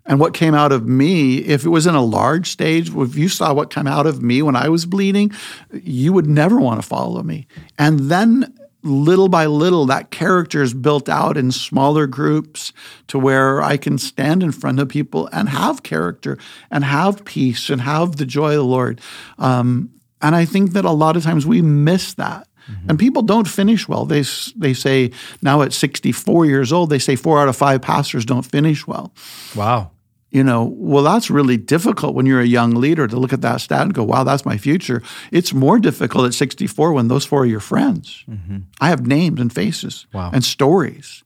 and 0.05 0.19
what 0.19 0.33
came 0.33 0.53
out 0.53 0.73
of 0.73 0.85
me, 0.85 1.37
if 1.37 1.63
it 1.63 1.69
was 1.69 1.87
in 1.87 1.95
a 1.95 2.03
large 2.03 2.49
stage, 2.49 2.93
if 2.93 3.15
you 3.15 3.29
saw 3.29 3.53
what 3.53 3.69
came 3.69 3.87
out 3.87 4.05
of 4.05 4.21
me 4.21 4.41
when 4.41 4.57
I 4.57 4.67
was 4.67 4.85
bleeding, 4.85 5.31
you 5.71 6.11
would 6.11 6.27
never 6.27 6.59
want 6.59 6.81
to 6.81 6.85
follow 6.85 7.23
me. 7.23 7.47
And 7.79 8.11
then 8.11 8.53
little 8.83 9.29
by 9.29 9.45
little, 9.45 9.85
that 9.85 10.11
character 10.11 10.61
is 10.61 10.73
built 10.73 11.09
out 11.09 11.37
in 11.37 11.51
smaller 11.51 12.07
groups 12.07 12.73
to 13.07 13.19
where 13.19 13.61
I 13.61 13.77
can 13.77 13.97
stand 13.97 14.43
in 14.43 14.51
front 14.51 14.79
of 14.79 14.89
people 14.89 15.29
and 15.31 15.49
have 15.49 15.83
character 15.83 16.37
and 16.69 16.83
have 16.83 17.25
peace 17.25 17.69
and 17.69 17.81
have 17.81 18.17
the 18.17 18.25
joy 18.25 18.51
of 18.51 18.57
the 18.57 18.63
Lord. 18.63 19.01
Um, 19.37 19.91
and 20.21 20.35
I 20.35 20.45
think 20.45 20.73
that 20.73 20.85
a 20.85 20.91
lot 20.91 21.15
of 21.15 21.23
times 21.23 21.45
we 21.45 21.61
miss 21.61 22.13
that. 22.15 22.47
Mm-hmm. 22.69 22.89
And 22.89 22.99
people 22.99 23.23
don't 23.23 23.47
finish 23.47 23.87
well. 23.87 24.05
They, 24.05 24.23
they 24.55 24.73
say 24.73 25.11
now 25.41 25.61
at 25.61 25.73
64 25.73 26.45
years 26.45 26.71
old, 26.71 26.89
they 26.89 26.99
say 26.99 27.15
four 27.15 27.39
out 27.39 27.47
of 27.47 27.55
five 27.55 27.81
pastors 27.81 28.23
don't 28.23 28.43
finish 28.43 28.85
well. 28.85 29.13
Wow. 29.55 29.91
You 30.31 30.45
know, 30.45 30.73
well, 30.77 31.03
that's 31.03 31.29
really 31.29 31.57
difficult 31.57 32.15
when 32.15 32.25
you're 32.25 32.39
a 32.39 32.45
young 32.45 32.71
leader 32.71 33.05
to 33.05 33.17
look 33.17 33.33
at 33.33 33.41
that 33.41 33.59
stat 33.59 33.81
and 33.81 33.93
go, 33.93 34.03
wow, 34.03 34.23
that's 34.23 34.45
my 34.45 34.57
future. 34.57 35.03
It's 35.29 35.53
more 35.53 35.77
difficult 35.77 36.25
at 36.25 36.33
64 36.33 36.93
when 36.93 37.09
those 37.09 37.25
four 37.25 37.41
are 37.41 37.45
your 37.45 37.59
friends. 37.59 38.23
Mm-hmm. 38.29 38.59
I 38.79 38.87
have 38.89 39.05
names 39.05 39.41
and 39.41 39.51
faces 39.51 40.07
wow. 40.13 40.31
and 40.33 40.43
stories. 40.43 41.25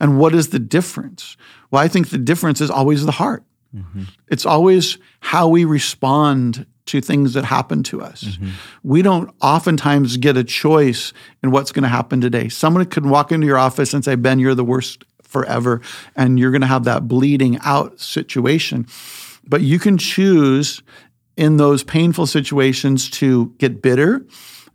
And 0.00 0.18
what 0.18 0.32
is 0.32 0.50
the 0.50 0.60
difference? 0.60 1.36
Well, 1.70 1.82
I 1.82 1.88
think 1.88 2.10
the 2.10 2.18
difference 2.18 2.60
is 2.60 2.70
always 2.70 3.04
the 3.04 3.12
heart. 3.12 3.42
Mm-hmm. 3.74 4.04
It's 4.28 4.46
always 4.46 4.98
how 5.20 5.48
we 5.48 5.64
respond 5.64 6.66
to 6.86 7.00
things 7.00 7.34
that 7.34 7.44
happen 7.44 7.82
to 7.82 8.00
us. 8.00 8.22
Mm-hmm. 8.22 8.50
We 8.84 9.02
don't 9.02 9.34
oftentimes 9.42 10.16
get 10.18 10.36
a 10.36 10.44
choice 10.44 11.12
in 11.42 11.50
what's 11.50 11.72
going 11.72 11.82
to 11.82 11.88
happen 11.88 12.20
today. 12.20 12.48
Someone 12.48 12.84
could 12.86 13.06
walk 13.06 13.32
into 13.32 13.46
your 13.46 13.58
office 13.58 13.92
and 13.92 14.04
say, 14.04 14.14
Ben, 14.14 14.38
you're 14.38 14.54
the 14.54 14.64
worst 14.64 15.04
forever, 15.26 15.80
and 16.14 16.38
you're 16.38 16.50
going 16.50 16.60
to 16.60 16.66
have 16.66 16.84
that 16.84 17.08
bleeding 17.08 17.58
out 17.64 18.00
situation. 18.00 18.86
But 19.46 19.62
you 19.62 19.78
can 19.78 19.98
choose 19.98 20.82
in 21.36 21.56
those 21.58 21.82
painful 21.84 22.26
situations 22.26 23.10
to 23.10 23.54
get 23.58 23.82
bitter, 23.82 24.26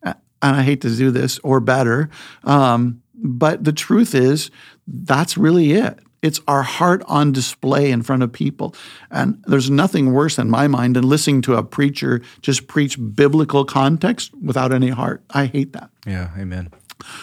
and 0.03 0.15
I 0.41 0.63
hate 0.63 0.81
to 0.81 0.95
do 0.95 1.11
this, 1.11 1.39
or 1.43 1.59
better. 1.59 2.09
Um, 2.43 3.01
but 3.13 3.63
the 3.63 3.73
truth 3.73 4.15
is, 4.15 4.49
that's 4.87 5.37
really 5.37 5.73
it. 5.73 5.99
It's 6.21 6.39
our 6.47 6.61
heart 6.61 7.03
on 7.07 7.31
display 7.31 7.91
in 7.91 8.03
front 8.03 8.21
of 8.21 8.31
people. 8.31 8.75
And 9.09 9.43
there's 9.47 9.69
nothing 9.69 10.13
worse 10.13 10.37
in 10.37 10.49
my 10.49 10.67
mind 10.67 10.95
than 10.95 11.07
listening 11.07 11.41
to 11.43 11.55
a 11.55 11.63
preacher 11.63 12.21
just 12.41 12.67
preach 12.67 12.97
biblical 13.15 13.65
context 13.65 14.31
without 14.35 14.71
any 14.71 14.89
heart. 14.89 15.23
I 15.31 15.45
hate 15.45 15.73
that. 15.73 15.89
Yeah, 16.05 16.29
amen. 16.37 16.69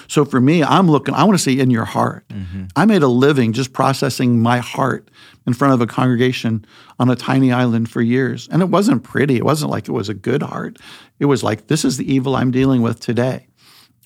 So 0.07 0.25
for 0.25 0.41
me, 0.41 0.63
I'm 0.63 0.91
looking, 0.91 1.15
I 1.15 1.25
want 1.25 1.39
to 1.39 1.43
see 1.43 1.61
in 1.61 1.71
your 1.71 1.85
heart. 1.85 2.27
Mm-hmm. 2.29 2.67
I 2.77 2.85
made 2.85 3.03
a 3.03 3.09
living 3.09 3.53
just 3.53 3.73
processing 3.73 4.41
my 4.41 4.59
heart 4.59 5.11
in 5.47 5.55
front 5.55 5.75
of 5.75 5.81
a 5.81 5.87
congregation 5.87 6.65
on 6.99 7.09
a 7.09 7.17
tiny 7.17 7.53
island 7.53 7.91
for 7.91 8.03
years. 8.03 8.49
And 8.51 8.63
it 8.63 8.67
wasn't 8.67 9.03
pretty. 9.03 9.37
It 9.37 9.45
wasn't 9.45 9.71
like 9.71 9.89
it 9.89 9.93
was 9.93 10.09
a 10.09 10.15
good 10.15 10.43
heart. 10.43 10.79
It 11.19 11.27
was 11.27 11.43
like, 11.43 11.69
this 11.69 11.85
is 11.85 11.97
the 11.97 12.13
evil 12.13 12.37
I'm 12.37 12.51
dealing 12.51 12.83
with 12.83 13.01
today. 13.01 13.47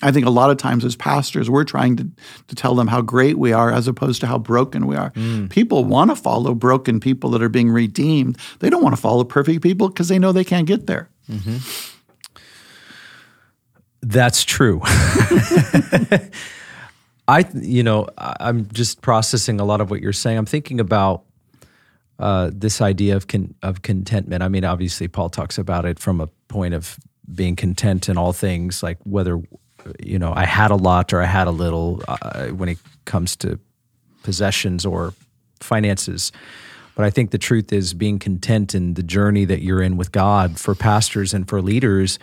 I 0.01 0.11
think 0.11 0.25
a 0.25 0.29
lot 0.29 0.49
of 0.49 0.57
times 0.57 0.83
as 0.83 0.95
pastors, 0.95 1.49
we're 1.49 1.63
trying 1.63 1.95
to, 1.95 2.07
to 2.47 2.55
tell 2.55 2.75
them 2.75 2.87
how 2.87 3.01
great 3.01 3.37
we 3.37 3.53
are 3.53 3.71
as 3.71 3.87
opposed 3.87 4.21
to 4.21 4.27
how 4.27 4.37
broken 4.37 4.85
we 4.85 4.95
are. 4.95 5.11
Mm. 5.11 5.49
People 5.49 5.85
want 5.85 6.11
to 6.11 6.15
follow 6.15 6.53
broken 6.53 6.99
people 6.99 7.29
that 7.31 7.41
are 7.41 7.49
being 7.49 7.69
redeemed. 7.69 8.37
They 8.59 8.69
don't 8.69 8.83
want 8.83 8.95
to 8.95 9.01
follow 9.01 9.23
perfect 9.23 9.61
people 9.61 9.87
because 9.87 10.09
they 10.09 10.19
know 10.19 10.31
they 10.31 10.43
can't 10.43 10.67
get 10.67 10.87
there. 10.87 11.09
Mm-hmm. 11.29 11.57
That's 14.03 14.43
true. 14.43 14.81
I, 17.25 17.45
you 17.53 17.83
know, 17.83 18.09
I'm 18.17 18.67
just 18.73 19.01
processing 19.01 19.61
a 19.61 19.65
lot 19.65 19.79
of 19.79 19.89
what 19.89 20.01
you're 20.01 20.11
saying. 20.11 20.37
I'm 20.37 20.45
thinking 20.45 20.81
about 20.81 21.23
uh, 22.19 22.51
this 22.53 22.81
idea 22.81 23.15
of 23.15 23.27
con- 23.27 23.55
of 23.63 23.81
contentment. 23.81 24.43
I 24.43 24.49
mean, 24.49 24.65
obviously, 24.65 25.07
Paul 25.07 25.29
talks 25.29 25.57
about 25.57 25.85
it 25.85 25.99
from 25.99 26.19
a 26.19 26.27
point 26.49 26.73
of 26.73 26.99
being 27.33 27.55
content 27.55 28.09
in 28.09 28.17
all 28.17 28.33
things, 28.33 28.83
like 28.83 28.97
whether 29.03 29.41
you 30.03 30.19
know 30.19 30.33
I 30.35 30.45
had 30.45 30.69
a 30.71 30.75
lot 30.75 31.13
or 31.13 31.21
I 31.21 31.25
had 31.25 31.47
a 31.47 31.51
little 31.51 32.03
uh, 32.05 32.47
when 32.47 32.67
it 32.67 32.79
comes 33.05 33.37
to 33.37 33.57
possessions 34.23 34.85
or 34.85 35.13
finances. 35.61 36.33
But 36.95 37.05
I 37.05 37.09
think 37.09 37.31
the 37.31 37.37
truth 37.37 37.71
is 37.71 37.93
being 37.93 38.19
content 38.19 38.75
in 38.75 38.95
the 38.95 39.01
journey 39.01 39.45
that 39.45 39.61
you're 39.61 39.81
in 39.81 39.95
with 39.95 40.11
God 40.11 40.59
for 40.59 40.75
pastors 40.75 41.33
and 41.33 41.47
for 41.47 41.61
leaders 41.61 42.19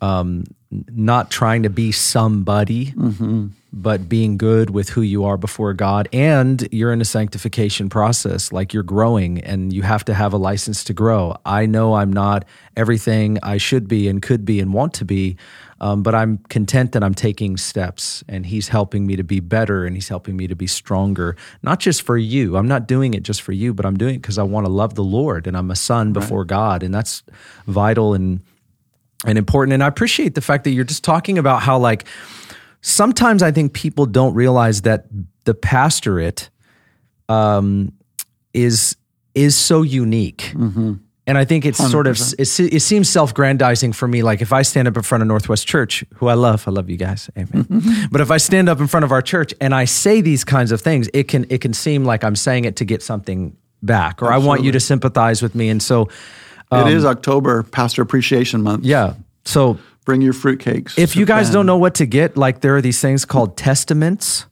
um, 0.00 0.44
not 0.70 1.30
trying 1.30 1.62
to 1.64 1.70
be 1.70 1.92
somebody, 1.92 2.94
but 3.72 4.08
being 4.08 4.36
good 4.36 4.70
with 4.70 4.88
who 4.90 5.02
you 5.02 5.24
are 5.24 5.36
before 5.36 5.74
God. 5.74 6.08
And 6.12 6.66
you're 6.72 6.92
in 6.92 7.00
a 7.00 7.04
sanctification 7.04 7.88
process, 7.88 8.52
like 8.52 8.72
you're 8.72 8.82
growing 8.84 9.40
and 9.42 9.72
you 9.72 9.82
have 9.82 10.04
to 10.06 10.14
have 10.14 10.32
a 10.32 10.36
license 10.36 10.84
to 10.84 10.92
grow. 10.92 11.36
I 11.44 11.66
know 11.66 11.94
I'm 11.94 12.12
not 12.12 12.44
everything 12.76 13.38
I 13.42 13.58
should 13.58 13.88
be 13.88 14.08
and 14.08 14.22
could 14.22 14.44
be 14.44 14.60
and 14.60 14.72
want 14.72 14.94
to 14.94 15.04
be, 15.04 15.36
um, 15.80 16.02
but 16.02 16.14
I'm 16.14 16.38
content 16.48 16.92
that 16.92 17.02
I'm 17.02 17.14
taking 17.14 17.56
steps 17.56 18.22
and 18.28 18.46
He's 18.46 18.68
helping 18.68 19.06
me 19.06 19.16
to 19.16 19.24
be 19.24 19.40
better 19.40 19.84
and 19.86 19.96
He's 19.96 20.08
helping 20.08 20.36
me 20.36 20.46
to 20.46 20.54
be 20.54 20.66
stronger, 20.66 21.36
not 21.62 21.80
just 21.80 22.02
for 22.02 22.18
you. 22.18 22.56
I'm 22.56 22.68
not 22.68 22.86
doing 22.86 23.14
it 23.14 23.22
just 23.22 23.42
for 23.42 23.52
you, 23.52 23.72
but 23.72 23.86
I'm 23.86 23.96
doing 23.96 24.16
it 24.16 24.22
because 24.22 24.38
I 24.38 24.42
want 24.42 24.66
to 24.66 24.72
love 24.72 24.94
the 24.94 25.04
Lord 25.04 25.46
and 25.46 25.56
I'm 25.56 25.70
a 25.70 25.76
son 25.76 26.12
before 26.12 26.44
God. 26.44 26.82
And 26.82 26.92
that's 26.94 27.22
vital 27.66 28.14
and 28.14 28.40
and 29.26 29.38
important. 29.38 29.74
And 29.74 29.82
I 29.82 29.86
appreciate 29.86 30.34
the 30.34 30.40
fact 30.40 30.64
that 30.64 30.70
you're 30.70 30.84
just 30.84 31.04
talking 31.04 31.38
about 31.38 31.62
how, 31.62 31.78
like, 31.78 32.06
sometimes 32.80 33.42
I 33.42 33.52
think 33.52 33.72
people 33.72 34.06
don't 34.06 34.34
realize 34.34 34.82
that 34.82 35.06
the 35.44 35.54
pastorate 35.54 36.50
um, 37.28 37.92
is 38.52 38.96
is 39.34 39.56
so 39.56 39.82
unique. 39.82 40.52
And 41.26 41.38
I 41.38 41.44
think 41.44 41.64
it's 41.64 41.78
sort 41.90 42.08
of 42.08 42.18
it, 42.38 42.58
it 42.58 42.80
seems 42.80 43.08
self-grandizing 43.08 43.92
for 43.92 44.08
me. 44.08 44.22
Like 44.24 44.40
if 44.42 44.52
I 44.52 44.62
stand 44.62 44.88
up 44.88 44.96
in 44.96 45.02
front 45.02 45.22
of 45.22 45.28
Northwest 45.28 45.68
Church, 45.68 46.04
who 46.16 46.26
I 46.26 46.34
love, 46.34 46.66
I 46.66 46.72
love 46.72 46.90
you 46.90 46.96
guys, 46.96 47.30
amen. 47.38 48.08
but 48.10 48.20
if 48.20 48.32
I 48.32 48.38
stand 48.38 48.68
up 48.68 48.80
in 48.80 48.88
front 48.88 49.04
of 49.04 49.12
our 49.12 49.22
church 49.22 49.54
and 49.60 49.72
I 49.72 49.84
say 49.84 50.22
these 50.22 50.42
kinds 50.42 50.72
of 50.72 50.80
things, 50.80 51.08
it 51.14 51.28
can 51.28 51.46
it 51.48 51.60
can 51.60 51.72
seem 51.72 52.04
like 52.04 52.24
I'm 52.24 52.34
saying 52.34 52.64
it 52.64 52.76
to 52.76 52.84
get 52.84 53.02
something 53.02 53.56
back, 53.82 54.22
or 54.22 54.32
I 54.32 54.38
want 54.38 54.64
you 54.64 54.72
to 54.72 54.80
sympathize 54.80 55.40
with 55.40 55.54
me. 55.54 55.68
And 55.68 55.80
so, 55.82 56.08
it 56.72 56.92
is 56.92 57.04
October, 57.04 57.62
Pastor 57.64 58.02
Appreciation 58.02 58.62
Month. 58.62 58.84
yeah. 58.84 59.14
So 59.44 59.78
Bring 60.04 60.22
your 60.22 60.32
fruitcakes. 60.32 60.98
if 60.98 61.16
you 61.16 61.26
guys 61.26 61.48
Ben. 61.48 61.54
don't 61.54 61.66
know 61.66 61.76
what 61.76 61.96
to 61.96 62.06
get, 62.06 62.36
like 62.36 62.60
there 62.60 62.76
are 62.76 62.82
these 62.82 63.00
things 63.00 63.24
called 63.24 63.56
testaments. 63.56 64.46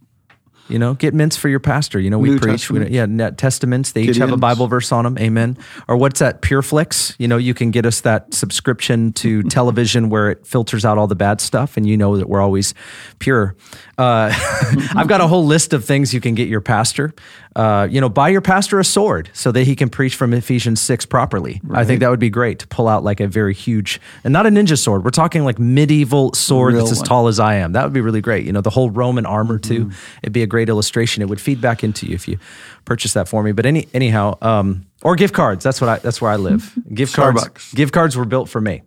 You 0.69 0.79
know, 0.79 0.93
get 0.93 1.15
mints 1.15 1.35
for 1.35 1.49
your 1.49 1.61
pastor. 1.61 1.99
You 1.99 2.11
know, 2.11 2.19
we 2.19 2.29
New 2.29 2.39
preach. 2.39 2.71
We, 2.71 2.87
yeah, 2.89 3.07
net 3.07 3.39
testaments. 3.39 3.93
They 3.93 4.03
each 4.03 4.19
have 4.19 4.33
a 4.33 4.37
Bible 4.37 4.67
verse 4.67 4.93
on 4.93 5.05
them. 5.05 5.17
Amen. 5.17 5.57
Or 5.89 5.97
what's 5.97 6.21
that? 6.21 6.43
PureFlix. 6.43 7.17
You 7.19 7.27
know, 7.27 7.39
you 7.39 7.55
can 7.55 7.71
get 7.71 7.87
us 7.87 8.03
that 8.03 8.35
subscription 8.35 9.15
to 9.15 9.43
television 9.45 10.11
where 10.11 10.31
it 10.31 10.47
filters 10.47 10.85
out 10.85 10.99
all 10.99 11.07
the 11.07 11.17
bad 11.17 11.41
stuff, 11.41 11.79
and 11.79 11.87
you 11.87 11.97
know 11.97 12.19
that 12.19 12.29
we're 12.29 12.43
always 12.43 12.75
pure. 13.19 13.57
Uh, 13.97 14.31
I've 14.95 15.09
got 15.09 15.23
a 15.23 15.27
whole 15.27 15.47
list 15.47 15.73
of 15.73 15.87
things 15.87 16.13
you 16.13 16.21
can 16.21 16.35
get 16.35 16.49
your 16.49 16.61
pastor. 16.61 17.15
Uh, 17.59 17.89
you 17.91 18.01
know, 18.01 18.09
buy 18.09 18.29
your 18.29 18.41
pastor 18.41 18.79
a 18.79 18.85
sword 18.85 19.29
so 19.33 19.51
that 19.51 19.65
he 19.65 19.75
can 19.75 19.89
preach 19.89 20.15
from 20.15 20.33
Ephesians 20.33 20.81
six 20.81 21.05
properly. 21.05 21.61
I 21.73 21.85
think 21.85 21.99
that 21.99 22.09
would 22.09 22.21
be 22.21 22.31
great 22.31 22.61
to 22.61 22.69
pull 22.69 22.87
out 22.87 23.03
like 23.03 23.19
a 23.19 23.27
very 23.27 23.53
huge 23.53 24.01
and 24.23 24.33
not 24.33 24.47
a 24.47 24.49
ninja 24.49 24.79
sword. 24.79 25.05
We're 25.05 25.11
talking 25.11 25.45
like 25.45 25.59
medieval 25.59 26.33
sword 26.35 26.75
Real 26.75 26.87
that's 26.87 27.01
as 27.01 27.03
tall 27.03 27.27
as 27.27 27.41
I 27.41 27.55
am. 27.55 27.73
That 27.73 27.83
would 27.83 27.93
be 27.93 28.01
really 28.01 28.21
great. 28.21 28.47
You 28.47 28.53
know, 28.53 28.61
the 28.61 28.71
whole 28.71 28.91
Roman 28.91 29.27
armor 29.27 29.59
too. 29.59 29.91
It'd 30.23 30.33
be 30.33 30.45
a 30.45 30.47
great 30.47 30.69
illustration. 30.69 31.21
It 31.21 31.29
would 31.29 31.41
feed 31.41 31.61
back 31.61 31.83
into 31.83 32.07
you 32.07 32.15
if 32.15 32.29
you 32.29 32.39
purchase 32.85 33.15
that 33.15 33.27
for 33.27 33.43
me. 33.43 33.51
But 33.51 33.67
any 33.67 33.89
anyhow, 33.93 34.39
um, 34.41 34.87
or 35.03 35.17
gift 35.17 35.35
cards. 35.35 35.65
That's 35.65 35.81
what 35.81 35.91
I. 35.91 35.99
That's 35.99 36.21
where 36.21 36.31
I 36.31 36.37
live. 36.37 36.73
Gift 36.95 37.15
cards. 37.15 37.73
Gift 37.75 37.93
cards 37.93 38.17
were 38.17 38.25
built 38.25 38.49
for 38.49 38.61
me. 38.61 38.83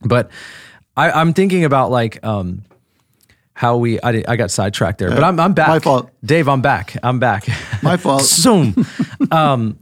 But 0.00 0.30
I, 0.96 1.10
I'm 1.10 1.34
thinking 1.34 1.66
about 1.66 1.90
like 1.90 2.24
um, 2.24 2.62
how 3.54 3.76
we. 3.76 4.00
I, 4.00 4.22
I 4.26 4.36
got 4.36 4.50
sidetracked 4.50 4.98
there, 4.98 5.10
but 5.10 5.24
I'm, 5.24 5.38
I'm 5.38 5.52
back. 5.54 5.68
my 5.68 5.78
fault. 5.78 6.10
Dave. 6.24 6.48
I'm 6.48 6.62
back. 6.62 6.96
I'm 7.02 7.18
back. 7.18 7.46
My 7.82 7.96
fault. 7.98 8.22
Zoom. 8.22 8.86
um, 9.30 9.78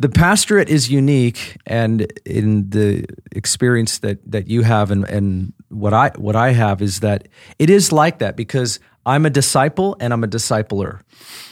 the 0.00 0.08
pastorate 0.08 0.68
is 0.68 0.90
unique, 0.90 1.56
and 1.66 2.12
in 2.24 2.70
the 2.70 3.04
experience 3.32 3.98
that 3.98 4.18
that 4.30 4.48
you 4.48 4.62
have, 4.62 4.90
and 4.90 5.08
and 5.08 5.52
what 5.68 5.92
I 5.92 6.10
what 6.16 6.36
I 6.36 6.50
have 6.52 6.82
is 6.82 7.00
that 7.00 7.28
it 7.58 7.70
is 7.70 7.92
like 7.92 8.18
that 8.18 8.36
because 8.36 8.78
I'm 9.04 9.24
a 9.26 9.30
disciple 9.30 9.96
and 10.00 10.12
I'm 10.12 10.22
a 10.22 10.28
discipler, 10.28 11.00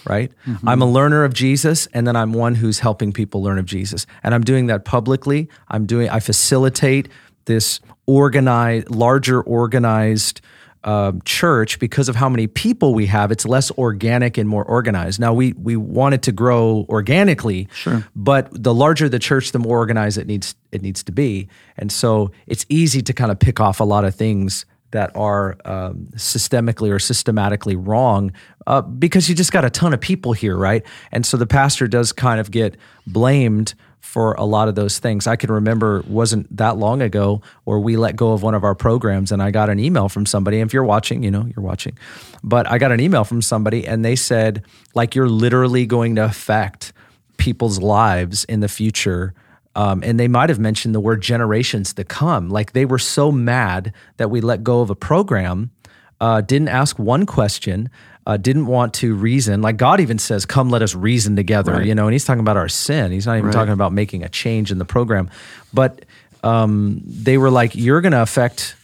right? 0.04 0.30
I'm 0.66 0.82
a 0.82 0.86
learner 0.86 1.24
of 1.24 1.32
Jesus, 1.32 1.86
and 1.94 2.06
then 2.06 2.14
I'm 2.14 2.32
one 2.32 2.54
who's 2.54 2.80
helping 2.80 3.12
people 3.12 3.42
learn 3.42 3.58
of 3.58 3.64
Jesus, 3.64 4.06
and 4.22 4.34
I'm 4.34 4.44
doing 4.44 4.66
that 4.66 4.84
publicly. 4.84 5.48
I'm 5.68 5.86
doing 5.86 6.10
I 6.10 6.20
facilitate 6.20 7.08
this 7.46 7.80
organized, 8.06 8.90
larger 8.90 9.40
organized 9.42 10.40
um, 10.86 11.20
church 11.24 11.78
because 11.78 12.08
of 12.08 12.16
how 12.16 12.28
many 12.28 12.46
people 12.46 12.94
we 12.94 13.06
have. 13.06 13.30
It's 13.32 13.44
less 13.44 13.70
organic 13.72 14.38
and 14.38 14.48
more 14.48 14.64
organized. 14.64 15.20
Now 15.20 15.34
we 15.34 15.52
we 15.54 15.76
want 15.76 16.14
it 16.14 16.22
to 16.22 16.32
grow 16.32 16.86
organically, 16.88 17.68
Sure. 17.74 18.06
but 18.14 18.48
the 18.52 18.72
larger 18.72 19.08
the 19.08 19.18
church, 19.18 19.52
the 19.52 19.58
more 19.58 19.76
organized 19.76 20.16
it 20.16 20.26
needs 20.26 20.54
it 20.72 20.82
needs 20.82 21.02
to 21.02 21.12
be. 21.12 21.48
And 21.76 21.90
so 21.92 22.30
it's 22.46 22.64
easy 22.68 23.02
to 23.02 23.12
kind 23.12 23.30
of 23.30 23.38
pick 23.38 23.60
off 23.60 23.80
a 23.80 23.84
lot 23.84 24.04
of 24.04 24.14
things 24.14 24.64
that 24.92 25.10
are 25.16 25.56
um, 25.64 26.06
systemically 26.14 26.90
or 26.90 26.98
systematically 27.00 27.74
wrong 27.74 28.32
uh, 28.68 28.80
because 28.80 29.28
you 29.28 29.34
just 29.34 29.50
got 29.52 29.64
a 29.64 29.70
ton 29.70 29.92
of 29.92 30.00
people 30.00 30.32
here, 30.32 30.56
right? 30.56 30.84
And 31.10 31.26
so 31.26 31.36
the 31.36 31.46
pastor 31.46 31.88
does 31.88 32.12
kind 32.12 32.38
of 32.40 32.50
get 32.52 32.76
blamed 33.06 33.74
for 34.06 34.34
a 34.34 34.44
lot 34.44 34.68
of 34.68 34.76
those 34.76 35.00
things. 35.00 35.26
I 35.26 35.34
can 35.34 35.50
remember 35.50 36.02
wasn't 36.06 36.56
that 36.56 36.78
long 36.78 37.02
ago 37.02 37.42
where 37.64 37.78
we 37.78 37.96
let 37.96 38.14
go 38.14 38.32
of 38.32 38.42
one 38.42 38.54
of 38.54 38.62
our 38.62 38.74
programs 38.74 39.32
and 39.32 39.42
I 39.42 39.50
got 39.50 39.68
an 39.68 39.80
email 39.80 40.08
from 40.08 40.24
somebody. 40.24 40.60
And 40.60 40.70
if 40.70 40.72
you're 40.72 40.84
watching, 40.84 41.24
you 41.24 41.30
know, 41.30 41.44
you're 41.54 41.64
watching. 41.64 41.98
But 42.42 42.70
I 42.70 42.78
got 42.78 42.92
an 42.92 43.00
email 43.00 43.24
from 43.24 43.42
somebody 43.42 43.86
and 43.86 44.04
they 44.04 44.14
said, 44.14 44.64
like, 44.94 45.16
you're 45.16 45.28
literally 45.28 45.86
going 45.86 46.14
to 46.14 46.24
affect 46.24 46.92
people's 47.36 47.80
lives 47.80 48.44
in 48.44 48.60
the 48.60 48.68
future. 48.68 49.34
Um, 49.74 50.02
and 50.02 50.18
they 50.18 50.28
might 50.28 50.48
have 50.48 50.60
mentioned 50.60 50.94
the 50.94 51.00
word 51.00 51.20
generations 51.20 51.92
to 51.94 52.04
come. 52.04 52.48
Like 52.48 52.72
they 52.72 52.86
were 52.86 53.00
so 53.00 53.30
mad 53.32 53.92
that 54.16 54.30
we 54.30 54.40
let 54.40 54.62
go 54.62 54.80
of 54.80 54.88
a 54.88 54.94
program, 54.94 55.72
uh, 56.20 56.40
didn't 56.40 56.68
ask 56.68 56.98
one 56.98 57.26
question, 57.26 57.90
uh, 58.26 58.36
didn't 58.36 58.66
want 58.66 58.94
to 58.94 59.14
reason. 59.14 59.62
Like 59.62 59.76
God 59.76 60.00
even 60.00 60.18
says, 60.18 60.44
"Come, 60.44 60.68
let 60.68 60.82
us 60.82 60.94
reason 60.94 61.36
together." 61.36 61.72
You 61.86 61.94
know, 61.94 62.06
and 62.06 62.12
He's 62.12 62.24
talking 62.24 62.40
about 62.40 62.56
our 62.56 62.68
sin. 62.68 63.12
He's 63.12 63.26
not 63.26 63.38
even 63.38 63.52
talking 63.52 63.72
about 63.72 63.92
making 63.92 64.24
a 64.24 64.28
change 64.28 64.72
in 64.72 64.78
the 64.78 64.84
program. 64.84 65.30
But 65.72 66.04
um, 66.42 67.00
they 67.04 67.38
were 67.38 67.50
like, 67.50 67.74
"You're 67.74 68.00
going 68.00 68.12
to 68.12 68.22
affect." 68.22 68.74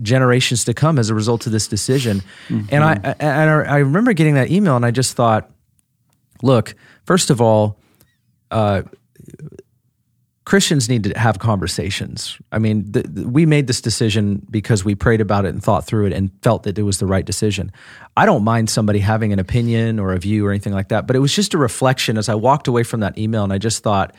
generations 0.00 0.64
to 0.64 0.72
come 0.72 0.96
as 0.96 1.10
a 1.10 1.14
result 1.14 1.44
of 1.46 1.50
this 1.50 1.66
decision 1.66 2.22
and 2.70 2.84
I 2.84 3.16
and 3.18 3.50
I, 3.50 3.62
I 3.64 3.78
remember 3.78 4.12
getting 4.12 4.34
that 4.34 4.48
email 4.48 4.76
and 4.76 4.86
I 4.86 4.92
just 4.92 5.16
thought 5.16 5.50
look 6.40 6.76
first 7.04 7.30
of 7.30 7.40
all 7.40 7.80
Christians 10.48 10.88
need 10.88 11.02
to 11.02 11.18
have 11.18 11.40
conversations. 11.40 12.38
I 12.52 12.58
mean, 12.58 12.90
the, 12.90 13.02
the- 13.02 13.28
we 13.28 13.44
made 13.44 13.66
this 13.66 13.82
decision 13.82 14.46
because 14.50 14.82
we 14.82 14.94
prayed 14.94 15.20
about 15.20 15.44
it 15.44 15.50
and 15.50 15.62
thought 15.62 15.86
through 15.86 16.06
it 16.06 16.14
and 16.14 16.30
felt 16.40 16.62
that 16.62 16.78
it 16.78 16.84
was 16.84 17.00
the 17.00 17.04
right 17.04 17.26
decision. 17.26 17.70
I 18.16 18.24
don't 18.24 18.42
mind 18.42 18.70
somebody 18.70 19.00
having 19.00 19.30
an 19.34 19.40
opinion 19.40 19.98
or 19.98 20.14
a 20.14 20.18
view 20.18 20.46
or 20.46 20.50
anything 20.50 20.72
like 20.72 20.88
that, 20.88 21.06
but 21.06 21.16
it 21.16 21.18
was 21.18 21.34
just 21.34 21.52
a 21.52 21.58
reflection 21.58 22.16
as 22.16 22.30
I 22.30 22.34
walked 22.34 22.66
away 22.66 22.82
from 22.82 23.00
that 23.00 23.18
email 23.18 23.44
and 23.44 23.52
I 23.52 23.58
just 23.58 23.82
thought, 23.82 24.14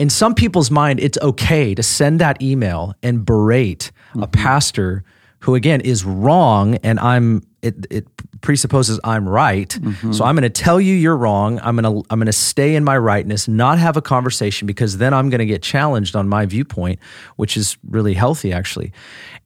in 0.00 0.10
some 0.10 0.34
people's 0.34 0.72
mind, 0.72 0.98
it's 0.98 1.18
okay 1.22 1.76
to 1.76 1.82
send 1.84 2.18
that 2.18 2.42
email 2.42 2.96
and 3.00 3.24
berate 3.24 3.92
a 4.14 4.18
mm-hmm. 4.18 4.32
pastor 4.32 5.04
who, 5.44 5.54
again, 5.54 5.80
is 5.82 6.04
wrong, 6.04 6.76
and 6.76 6.98
I'm 6.98 7.42
it, 7.62 7.86
it 7.90 8.06
presupposes 8.40 8.98
I'm 9.04 9.28
right. 9.28 9.68
Mm-hmm. 9.68 10.12
So 10.12 10.24
I'm 10.24 10.34
going 10.34 10.42
to 10.42 10.50
tell 10.50 10.80
you 10.80 10.94
you're 10.94 11.16
wrong. 11.16 11.60
I'm 11.62 11.76
going 11.76 12.02
to 12.02 12.06
I'm 12.10 12.18
going 12.18 12.26
to 12.26 12.32
stay 12.32 12.74
in 12.74 12.84
my 12.84 12.96
rightness, 12.98 13.46
not 13.48 13.78
have 13.78 13.96
a 13.96 14.02
conversation 14.02 14.66
because 14.66 14.98
then 14.98 15.14
I'm 15.14 15.30
going 15.30 15.38
to 15.40 15.46
get 15.46 15.62
challenged 15.62 16.16
on 16.16 16.28
my 16.28 16.46
viewpoint, 16.46 16.98
which 17.36 17.56
is 17.56 17.76
really 17.88 18.14
healthy 18.14 18.52
actually. 18.52 18.92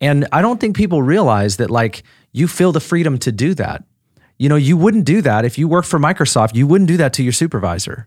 And 0.01 0.27
I 0.33 0.43
don't 0.43 0.61
think 0.61 0.77
people 0.77 1.03
realize 1.03 1.57
that 1.59 1.71
like 1.71 2.03
you 2.33 2.49
feel 2.49 2.73
the 2.73 2.81
freedom 2.81 3.19
to 3.19 3.33
do 3.33 3.55
that. 3.55 3.85
You 4.37 4.49
know, 4.49 4.57
you 4.57 4.77
wouldn't 4.77 5.05
do 5.05 5.21
that 5.23 5.45
if 5.45 5.59
you 5.59 5.67
work 5.69 5.85
for 5.85 5.99
Microsoft. 5.99 6.55
You 6.55 6.67
wouldn't 6.67 6.89
do 6.89 6.97
that 6.99 7.13
to 7.15 7.23
your 7.25 7.33
supervisor. 7.33 8.07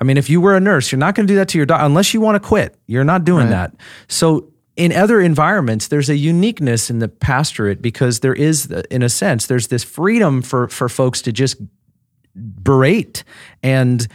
I 0.00 0.04
mean, 0.04 0.16
if 0.16 0.28
you 0.28 0.40
were 0.40 0.56
a 0.56 0.60
nurse, 0.60 0.90
you're 0.90 0.98
not 0.98 1.14
going 1.14 1.26
to 1.26 1.32
do 1.32 1.36
that 1.36 1.48
to 1.48 1.58
your 1.58 1.66
doctor 1.66 1.84
unless 1.86 2.12
you 2.12 2.20
want 2.20 2.42
to 2.42 2.48
quit. 2.48 2.74
You're 2.86 3.04
not 3.04 3.24
doing 3.24 3.44
Right. 3.50 3.70
that. 3.70 3.74
So, 4.08 4.51
in 4.76 4.92
other 4.92 5.20
environments, 5.20 5.88
there's 5.88 6.08
a 6.08 6.16
uniqueness 6.16 6.90
in 6.90 6.98
the 6.98 7.08
pastorate 7.08 7.82
because 7.82 8.20
there 8.20 8.34
is, 8.34 8.70
in 8.90 9.02
a 9.02 9.08
sense, 9.08 9.46
there's 9.46 9.68
this 9.68 9.84
freedom 9.84 10.42
for 10.42 10.68
for 10.68 10.88
folks 10.88 11.22
to 11.22 11.32
just 11.32 11.56
berate 12.34 13.24
and 13.62 14.08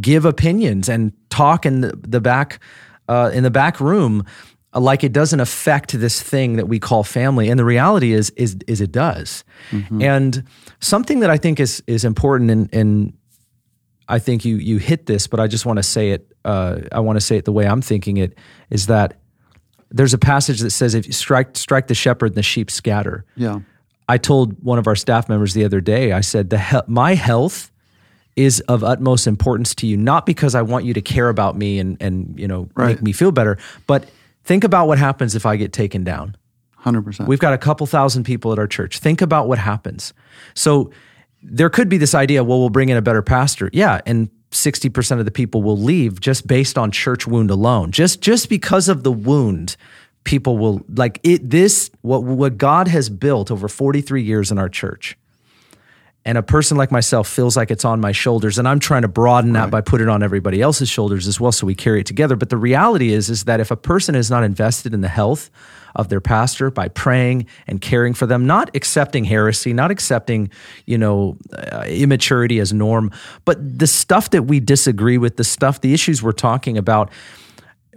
give 0.00 0.24
opinions 0.24 0.88
and 0.88 1.12
talk 1.30 1.66
in 1.66 1.80
the, 1.80 1.98
the 2.06 2.20
back 2.20 2.60
uh, 3.08 3.30
in 3.34 3.42
the 3.42 3.50
back 3.50 3.80
room 3.80 4.24
uh, 4.72 4.80
like 4.80 5.02
it 5.02 5.12
doesn't 5.12 5.40
affect 5.40 5.98
this 5.98 6.22
thing 6.22 6.56
that 6.56 6.68
we 6.68 6.78
call 6.78 7.02
family. 7.02 7.48
And 7.48 7.58
the 7.58 7.64
reality 7.64 8.12
is 8.12 8.30
is 8.30 8.56
is 8.66 8.80
it 8.80 8.92
does. 8.92 9.44
And 10.00 10.44
something 10.80 11.20
that 11.20 11.30
i 11.30 11.36
think 11.36 11.60
is 11.60 11.82
is 11.86 12.04
important 12.04 12.50
and 12.50 12.72
and 12.72 13.12
i 14.08 14.18
think 14.18 14.44
you 14.44 14.56
you 14.56 14.78
hit 14.78 15.06
this 15.06 15.26
but 15.26 15.40
i 15.40 15.46
just 15.46 15.66
want 15.66 15.78
to 15.78 15.82
say 15.82 16.10
it 16.10 16.32
uh, 16.44 16.78
i 16.92 17.00
want 17.00 17.16
to 17.16 17.20
say 17.20 17.36
it 17.36 17.44
the 17.44 17.52
way 17.52 17.66
i'm 17.66 17.82
thinking 17.82 18.16
it 18.16 18.36
is 18.70 18.86
that 18.86 19.18
there's 19.90 20.14
a 20.14 20.18
passage 20.18 20.60
that 20.60 20.70
says 20.70 20.94
if 20.94 21.06
you 21.06 21.12
strike 21.12 21.56
strike 21.56 21.86
the 21.86 21.94
shepherd 21.94 22.26
and 22.26 22.34
the 22.34 22.42
sheep 22.42 22.70
scatter 22.70 23.24
Yeah. 23.36 23.60
I 24.08 24.18
told 24.18 24.62
one 24.62 24.78
of 24.78 24.86
our 24.86 24.94
staff 24.94 25.28
members 25.28 25.52
the 25.54 25.64
other 25.64 25.80
day, 25.80 26.12
I 26.12 26.20
said, 26.20 26.50
the 26.50 26.58
he- 26.60 26.78
my 26.86 27.14
health 27.14 27.72
is 28.36 28.60
of 28.68 28.84
utmost 28.84 29.26
importance 29.26 29.74
to 29.76 29.86
you, 29.86 29.96
not 29.96 30.26
because 30.26 30.54
I 30.54 30.62
want 30.62 30.84
you 30.84 30.94
to 30.94 31.00
care 31.00 31.28
about 31.28 31.56
me 31.56 31.78
and, 31.80 31.96
and 32.00 32.38
you 32.38 32.46
know, 32.46 32.68
Right. 32.76 32.88
make 32.88 33.02
me 33.02 33.12
feel 33.12 33.32
better, 33.32 33.58
but 33.88 34.08
think 34.44 34.62
about 34.62 34.86
what 34.86 34.98
happens 34.98 35.34
if 35.34 35.44
I 35.46 35.56
get 35.56 35.72
taken 35.72 36.04
down. 36.04 36.36
100%. 36.84 37.26
We've 37.26 37.40
got 37.40 37.52
a 37.52 37.58
couple 37.58 37.84
thousand 37.86 38.22
people 38.24 38.52
at 38.52 38.60
our 38.60 38.68
church. 38.68 39.00
Think 39.00 39.20
about 39.22 39.48
what 39.48 39.58
happens. 39.58 40.12
So 40.54 40.92
there 41.42 41.68
could 41.70 41.88
be 41.88 41.98
this 41.98 42.14
idea, 42.14 42.44
well, 42.44 42.60
we'll 42.60 42.70
bring 42.70 42.90
in 42.90 42.96
a 42.96 43.02
better 43.02 43.22
pastor. 43.22 43.70
Yeah. 43.72 44.00
And 44.06 44.30
60% 44.50 45.18
of 45.18 45.24
the 45.24 45.30
people 45.30 45.62
will 45.62 45.78
leave 45.78 46.20
just 46.20 46.46
based 46.46 46.78
on 46.78 46.90
church 46.90 47.26
wound 47.26 47.50
alone. 47.50 47.90
Just 47.90 48.20
just 48.20 48.48
because 48.48 48.88
of 48.88 49.02
the 49.02 49.12
wound, 49.12 49.76
people 50.24 50.58
will 50.58 50.84
like 50.88 51.20
it 51.22 51.50
this 51.50 51.90
what 52.02 52.22
what 52.22 52.58
God 52.58 52.88
has 52.88 53.08
built 53.08 53.50
over 53.50 53.68
43 53.68 54.22
years 54.22 54.50
in 54.50 54.58
our 54.58 54.68
church. 54.68 55.16
And 56.26 56.36
a 56.36 56.42
person 56.42 56.76
like 56.76 56.90
myself 56.90 57.28
feels 57.28 57.56
like 57.56 57.70
it's 57.70 57.84
on 57.84 58.00
my 58.00 58.10
shoulders 58.10 58.58
and 58.58 58.66
I'm 58.66 58.80
trying 58.80 59.02
to 59.02 59.08
broaden 59.08 59.52
that 59.52 59.70
by 59.70 59.80
putting 59.80 60.08
it 60.08 60.10
on 60.10 60.24
everybody 60.24 60.60
else's 60.60 60.88
shoulders 60.88 61.28
as 61.28 61.40
well 61.40 61.52
so 61.52 61.68
we 61.68 61.74
carry 61.76 62.00
it 62.00 62.06
together. 62.06 62.34
But 62.34 62.50
the 62.50 62.56
reality 62.56 63.12
is 63.12 63.30
is 63.30 63.44
that 63.44 63.60
if 63.60 63.70
a 63.70 63.76
person 63.76 64.16
is 64.16 64.28
not 64.28 64.42
invested 64.42 64.92
in 64.92 65.02
the 65.02 65.08
health 65.08 65.50
of 65.94 66.08
their 66.08 66.20
pastor 66.20 66.68
by 66.68 66.88
praying 66.88 67.46
and 67.68 67.80
caring 67.80 68.12
for 68.12 68.26
them, 68.26 68.44
not 68.44 68.74
accepting 68.74 69.22
heresy, 69.22 69.72
not 69.72 69.92
accepting, 69.92 70.50
you 70.84 70.98
know, 70.98 71.36
uh, 71.52 71.84
immaturity 71.86 72.58
as 72.58 72.72
norm, 72.72 73.12
but 73.44 73.78
the 73.78 73.86
stuff 73.86 74.30
that 74.30 74.42
we 74.46 74.58
disagree 74.58 75.18
with, 75.18 75.36
the 75.36 75.44
stuff, 75.44 75.80
the 75.80 75.94
issues 75.94 76.24
we're 76.24 76.32
talking 76.32 76.76
about, 76.76 77.08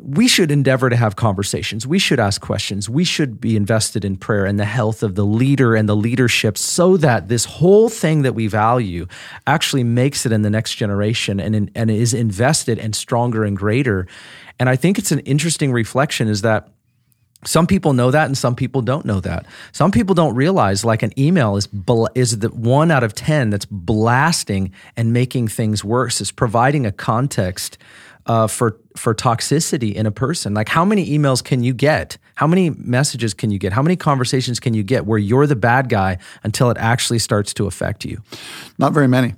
we 0.02 0.28
should 0.28 0.52
endeavor 0.52 0.90
to 0.90 0.96
have 0.96 1.16
conversations. 1.16 1.86
We 1.86 2.00
should 2.00 2.20
ask 2.20 2.42
questions. 2.42 2.90
We 2.90 3.04
should 3.04 3.42
be 3.42 3.56
invested 3.56 4.06
in 4.06 4.18
prayer 4.18 4.46
and 4.46 4.60
the 4.60 4.66
health 4.66 5.04
of 5.04 5.16
the 5.16 5.26
leader 5.26 5.76
and 5.76 5.90
the 5.90 5.96
leadership 5.96 6.58
so 6.58 6.98
that 6.98 7.28
this 7.28 7.46
whole 7.46 7.90
thing 7.90 8.22
that 8.22 8.34
we 8.34 8.48
value 8.48 9.08
actually 9.46 9.84
makes 9.84 10.26
it 10.26 10.32
in 10.32 10.42
the 10.42 10.50
next 10.50 10.76
generation 10.76 11.40
and, 11.40 11.72
and 11.76 11.92
is 11.92 12.14
invested 12.14 12.80
and 12.80 12.96
stronger 12.96 13.44
and 13.44 13.58
greater. 13.58 14.08
And 14.60 14.70
I 14.70 14.76
think 14.76 14.98
it's 14.98 15.12
an 15.12 15.20
interesting 15.20 15.72
reflection 15.72 16.28
is 16.28 16.42
that 16.42 16.70
some 17.46 17.68
people 17.68 17.94
know 17.94 18.12
that 18.12 18.26
and 18.26 18.38
some 18.38 18.56
people 18.56 18.82
don't 18.82 19.06
know 19.06 19.22
that. 19.22 19.46
Some 19.72 19.92
people 19.92 20.14
don't 20.14 20.36
realize 20.36 20.84
like 20.84 21.04
an 21.04 21.18
email 21.18 21.56
is 21.56 21.68
bl- 21.68 22.08
is 22.14 22.40
the 22.40 22.50
one 22.50 22.92
out 22.92 23.04
of 23.04 23.14
10 23.14 23.50
that's 23.50 23.66
blasting 23.66 24.74
and 24.98 25.14
making 25.14 25.48
things 25.48 25.84
worse. 25.84 26.20
Is 26.20 26.32
providing 26.32 26.86
a 26.86 26.92
context 26.92 27.78
uh, 28.30 28.46
for 28.46 28.80
for 28.96 29.16
toxicity 29.16 29.94
in 29.94 30.06
a 30.06 30.12
person. 30.12 30.54
Like 30.54 30.70
how 30.70 30.86
many 30.86 31.10
emails 31.18 31.44
can 31.44 31.64
you 31.64 31.74
get? 31.74 32.18
How 32.36 32.46
many 32.46 32.70
messages 32.70 33.34
can 33.34 33.50
you 33.50 33.58
get? 33.58 33.74
How 33.74 33.82
many 33.82 33.96
conversations 33.96 34.60
can 34.60 34.74
you 34.74 34.84
get 34.84 35.06
where 35.06 35.18
you're 35.18 35.48
the 35.48 35.56
bad 35.56 35.90
guy 35.90 36.20
until 36.44 36.70
it 36.70 36.78
actually 36.78 37.20
starts 37.20 37.54
to 37.56 37.66
affect 37.66 38.06
you? 38.06 38.22
Not 38.78 38.94
very 38.94 39.08
many. 39.08 39.34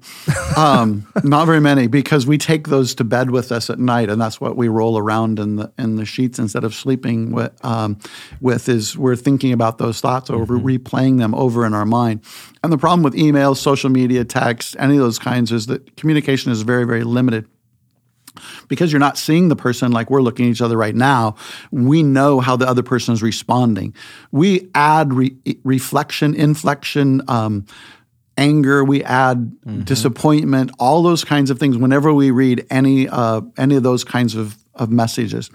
Um, 0.58 1.08
not 1.24 1.46
very 1.46 1.62
many 1.62 1.88
because 1.88 2.28
we 2.28 2.38
take 2.38 2.68
those 2.68 2.94
to 2.96 3.06
bed 3.06 3.32
with 3.32 3.52
us 3.52 3.70
at 3.70 3.80
night, 3.80 4.10
and 4.10 4.20
that's 4.20 4.42
what 4.42 4.58
we 4.58 4.68
roll 4.68 4.98
around 4.98 5.39
in 5.39 5.56
the 5.56 5.72
in 5.80 5.96
the 5.96 6.06
sheets 6.06 6.38
instead 6.38 6.66
of 6.66 6.76
sleeping 6.76 7.32
with. 7.32 7.54
Um, 7.64 7.98
with 8.42 8.68
is 8.68 8.98
we're 8.98 9.16
thinking 9.16 9.54
about 9.54 9.78
those 9.78 10.02
thoughts 10.02 10.30
or 10.30 10.39
we're 10.39 10.78
replaying 10.78 11.18
them 11.18 11.34
over 11.34 11.66
in 11.66 11.74
our 11.74 11.86
mind. 11.86 12.22
And 12.62 12.74
the 12.74 12.78
problem 12.78 13.04
with 13.04 13.14
emails, 13.14 13.58
social 13.58 13.89
media, 13.89 14.26
text, 14.26 14.76
any 14.80 14.96
of 14.96 15.02
those 15.02 15.18
kinds 15.18 15.54
is 15.54 15.68
that 15.68 15.96
communication 15.96 16.52
is 16.52 16.64
very 16.64 16.84
very 16.84 17.06
limited 17.06 17.48
because 18.72 18.89
you're 18.89 18.99
not 18.99 19.17
seeing 19.17 19.49
the 19.49 19.55
person 19.57 19.91
like 19.91 20.09
we're 20.09 20.22
looking 20.22 20.45
at 20.45 20.51
each 20.51 20.61
other 20.61 20.78
right 20.78 20.95
now, 20.95 21.36
we 21.72 22.03
know 22.03 22.39
how 22.39 22.55
the 22.55 22.65
other 22.65 22.82
person 22.82 23.13
is 23.13 23.22
responding. 23.22 23.93
We 24.32 24.69
add 24.74 25.13
re- 25.13 25.36
reflection, 25.65 26.34
inflection, 26.34 27.22
um, 27.28 27.65
anger. 28.38 28.86
We 28.86 29.03
add 29.03 29.57
disappointment, 29.84 30.72
all 30.80 31.03
those 31.03 31.26
kinds 31.26 31.49
of 31.51 31.59
things 31.59 31.78
whenever 31.78 32.13
we 32.13 32.32
read 32.32 32.65
any 32.69 33.09
uh, 33.09 33.41
any 33.57 33.76
of 33.76 33.84
those 33.84 34.05
kinds 34.05 34.36
of, 34.36 34.55
of 34.74 34.89
messages, 34.89 35.51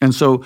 and 0.00 0.14
so. 0.14 0.44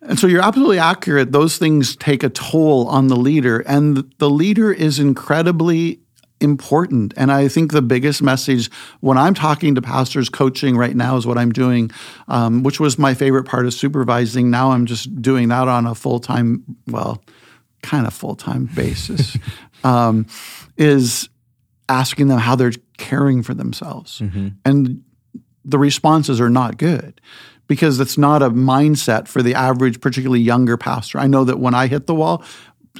And 0.00 0.16
so 0.16 0.28
you're 0.28 0.42
absolutely 0.42 0.78
accurate. 0.78 1.32
Those 1.32 1.58
things 1.58 1.96
take 1.96 2.22
a 2.22 2.28
toll 2.28 2.86
on 2.86 3.08
the 3.08 3.16
leader, 3.16 3.58
and 3.66 4.08
the 4.18 4.30
leader 4.30 4.72
is 4.72 5.00
incredibly 5.00 5.98
important. 6.40 7.14
And 7.16 7.32
I 7.32 7.48
think 7.48 7.72
the 7.72 7.82
biggest 7.82 8.22
message 8.22 8.70
when 9.00 9.18
I'm 9.18 9.34
talking 9.34 9.74
to 9.74 9.82
pastors, 9.82 10.28
coaching 10.28 10.76
right 10.76 10.94
now 10.94 11.16
is 11.16 11.26
what 11.26 11.38
I'm 11.38 11.52
doing, 11.52 11.90
um, 12.28 12.62
which 12.62 12.80
was 12.80 12.98
my 12.98 13.14
favorite 13.14 13.44
part 13.44 13.66
of 13.66 13.74
supervising. 13.74 14.50
Now 14.50 14.70
I'm 14.72 14.86
just 14.86 15.20
doing 15.20 15.48
that 15.48 15.68
on 15.68 15.86
a 15.86 15.94
full 15.94 16.20
time, 16.20 16.64
well, 16.86 17.22
kind 17.82 18.06
of 18.06 18.14
full 18.14 18.36
time 18.36 18.68
basis, 18.74 19.36
um, 19.84 20.26
is 20.76 21.28
asking 21.88 22.28
them 22.28 22.38
how 22.38 22.54
they're 22.54 22.72
caring 22.98 23.42
for 23.42 23.54
themselves. 23.54 24.20
And 24.64 25.02
the 25.64 25.78
responses 25.78 26.40
are 26.40 26.50
not 26.50 26.78
good 26.78 27.20
because 27.66 28.00
it's 28.00 28.18
not 28.18 28.42
a 28.42 28.50
mindset 28.50 29.28
for 29.28 29.42
the 29.42 29.54
average, 29.54 30.00
particularly 30.00 30.40
younger 30.40 30.76
pastor. 30.76 31.18
I 31.18 31.26
know 31.26 31.44
that 31.44 31.60
when 31.60 31.74
I 31.74 31.86
hit 31.86 32.06
the 32.06 32.14
wall, 32.14 32.42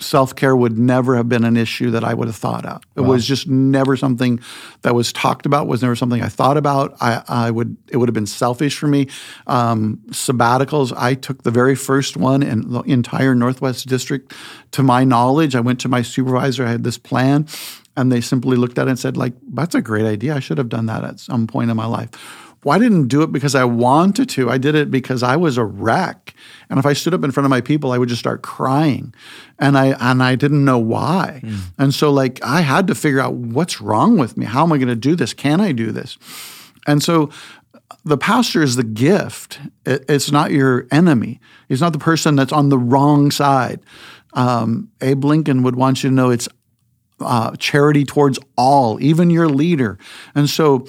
self 0.01 0.35
care 0.35 0.57
would 0.57 0.79
never 0.79 1.17
have 1.17 1.29
been 1.29 1.45
an 1.45 1.57
issue 1.57 1.91
that 1.91 2.05
I 2.05 2.15
would 2.15 2.29
have 2.29 2.37
thought 2.37 2.65
of. 2.65 2.83
It 2.97 3.03
was 3.03 3.27
just 3.27 3.49
never 3.49 3.97
something 3.97 4.41
that 4.83 4.95
was 4.95 5.13
talked 5.13 5.47
about. 5.47 5.67
Was 5.67 5.83
never 5.83 5.97
something 5.97 6.23
I 6.23 6.29
thought 6.29 6.57
about. 6.57 6.97
I, 7.01 7.23
I 7.29 7.51
would 7.51 7.77
it 7.89 7.97
would 7.97 8.09
have 8.09 8.15
been 8.15 8.27
selfish 8.27 8.79
for 8.79 8.87
me. 8.87 9.09
Um, 9.47 10.01
sabbaticals. 10.11 10.93
I 10.97 11.15
took 11.15 11.43
the 11.43 11.51
very 11.51 11.75
first 11.75 12.17
one 12.17 12.43
in 12.43 12.71
the 12.71 12.83
entire 12.83 13.35
Northwest 13.35 13.87
District. 13.89 14.33
To 14.73 14.83
my 14.83 15.05
knowledge, 15.05 15.55
I 15.55 15.61
went 15.61 15.81
to 15.81 15.89
my 15.89 16.03
supervisor. 16.03 16.65
I 16.65 16.71
had 16.71 16.85
this 16.85 16.99
plan. 16.99 17.47
And 17.97 18.13
they 18.13 18.21
simply 18.21 18.57
looked 18.57 18.79
at 18.79 18.87
it 18.87 18.91
and 18.91 18.99
said, 18.99 19.17
like, 19.17 19.33
that's 19.53 19.75
a 19.75 19.83
great 19.83 20.07
idea. 20.07 20.37
I 20.37 20.39
should 20.39 20.59
have 20.59 20.69
done 20.69 20.87
that 20.87 21.03
at 21.03 21.19
some 21.19 21.49
point 21.49 21.69
in 21.69 21.77
my 21.77 21.87
life. 21.87 22.11
Well, 22.65 22.75
I 22.75 22.79
didn't 22.81 23.07
do 23.09 23.23
it 23.23 23.31
because 23.33 23.55
I 23.55 23.65
wanted 23.65 24.29
to. 24.31 24.51
I 24.51 24.59
did 24.59 24.75
it 24.75 24.91
because 24.91 25.23
I 25.23 25.37
was 25.37 25.57
a 25.57 25.65
wreck. 25.65 26.35
And 26.69 26.79
if 26.79 26.87
I 26.87 26.93
stood 26.93 27.15
up 27.15 27.23
in 27.23 27.31
front 27.31 27.45
of 27.45 27.51
my 27.51 27.61
people, 27.61 27.93
I 27.93 27.99
would 27.99 28.09
just 28.09 28.19
start 28.19 28.43
crying. 28.43 29.15
And 29.59 29.79
I 29.79 29.97
and 30.01 30.23
I 30.23 30.35
didn't 30.35 30.65
know 30.65 30.79
why. 30.79 31.41
And 31.79 31.95
so 31.95 32.11
like 32.11 32.41
I 32.43 32.63
had 32.63 32.87
to 32.89 32.95
figure 32.95 33.21
out 33.21 33.35
what's 33.35 33.81
wrong 33.81 34.19
with 34.19 34.37
me. 34.37 34.45
How 34.47 34.65
am 34.65 34.73
I 34.73 34.79
going 34.79 34.89
to 34.89 34.97
do 34.97 35.15
this? 35.15 35.33
Can 35.35 35.61
I 35.61 35.73
do 35.73 35.93
this? 35.93 36.19
And 36.87 37.03
so 37.03 37.31
the 38.05 38.19
pastor 38.19 38.63
is 38.63 38.77
the 38.77 38.85
gift. 38.85 39.61
It- 39.87 40.05
it's 40.09 40.31
not 40.33 40.51
your 40.51 40.87
enemy. 40.91 41.41
He's 41.69 41.81
not 41.81 41.93
the 41.93 41.99
person 41.99 42.35
that's 42.37 42.53
on 42.53 42.71
the 42.71 42.79
wrong 42.79 43.31
side. 43.31 43.81
Um, 44.35 44.91
Abe 45.01 45.25
Lincoln 45.25 45.63
would 45.63 45.77
want 45.77 46.03
you 46.03 46.11
to 46.11 46.15
know 46.15 46.31
it's 46.31 46.49
uh, 47.21 47.57
charity 47.57 48.05
towards 48.05 48.39
all, 48.57 49.01
even 49.03 49.31
your 49.31 49.49
leader. 49.49 49.99
And 50.35 50.49
so 50.49 50.87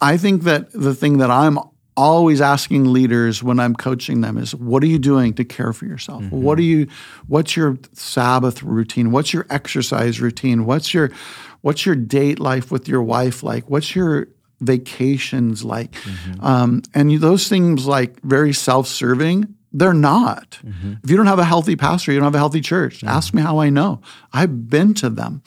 I 0.00 0.16
think 0.16 0.42
that 0.42 0.72
the 0.72 0.94
thing 0.94 1.18
that 1.18 1.30
I'm 1.30 1.58
always 1.96 2.40
asking 2.40 2.92
leaders 2.92 3.42
when 3.42 3.60
I'm 3.60 3.74
coaching 3.74 4.20
them 4.20 4.36
is 4.36 4.54
what 4.54 4.82
are 4.82 4.86
you 4.86 4.98
doing 4.98 5.34
to 5.34 5.44
care 5.44 5.72
for 5.72 5.86
yourself? 5.86 6.22
Mm-hmm. 6.22 6.42
What 6.42 6.58
are 6.58 6.62
you 6.62 6.88
what's 7.28 7.56
your 7.56 7.78
Sabbath 7.92 8.62
routine? 8.62 9.12
What's 9.12 9.32
your 9.32 9.46
exercise 9.50 10.20
routine? 10.20 10.66
What's 10.66 10.92
your 10.92 11.10
what's 11.60 11.86
your 11.86 11.94
date 11.94 12.40
life 12.40 12.70
with 12.70 12.88
your 12.88 13.02
wife 13.02 13.42
like? 13.42 13.70
What's 13.70 13.94
your 13.94 14.28
vacations 14.60 15.64
like? 15.64 15.92
Mm-hmm. 15.92 16.44
Um, 16.44 16.82
and 16.94 17.12
you, 17.12 17.18
those 17.18 17.48
things 17.48 17.86
like 17.86 18.20
very 18.22 18.52
self-serving 18.52 19.54
they're 19.76 19.92
not. 19.92 20.60
Mm-hmm. 20.64 20.94
If 21.02 21.10
you 21.10 21.16
don't 21.16 21.26
have 21.26 21.40
a 21.40 21.44
healthy 21.44 21.74
pastor, 21.74 22.12
you 22.12 22.18
don't 22.20 22.26
have 22.26 22.34
a 22.36 22.38
healthy 22.38 22.60
church. 22.60 23.02
Ask 23.02 23.34
me 23.34 23.42
how 23.42 23.58
I 23.58 23.70
know. 23.70 24.00
I've 24.32 24.70
been 24.70 24.94
to 24.94 25.10
them. 25.10 25.42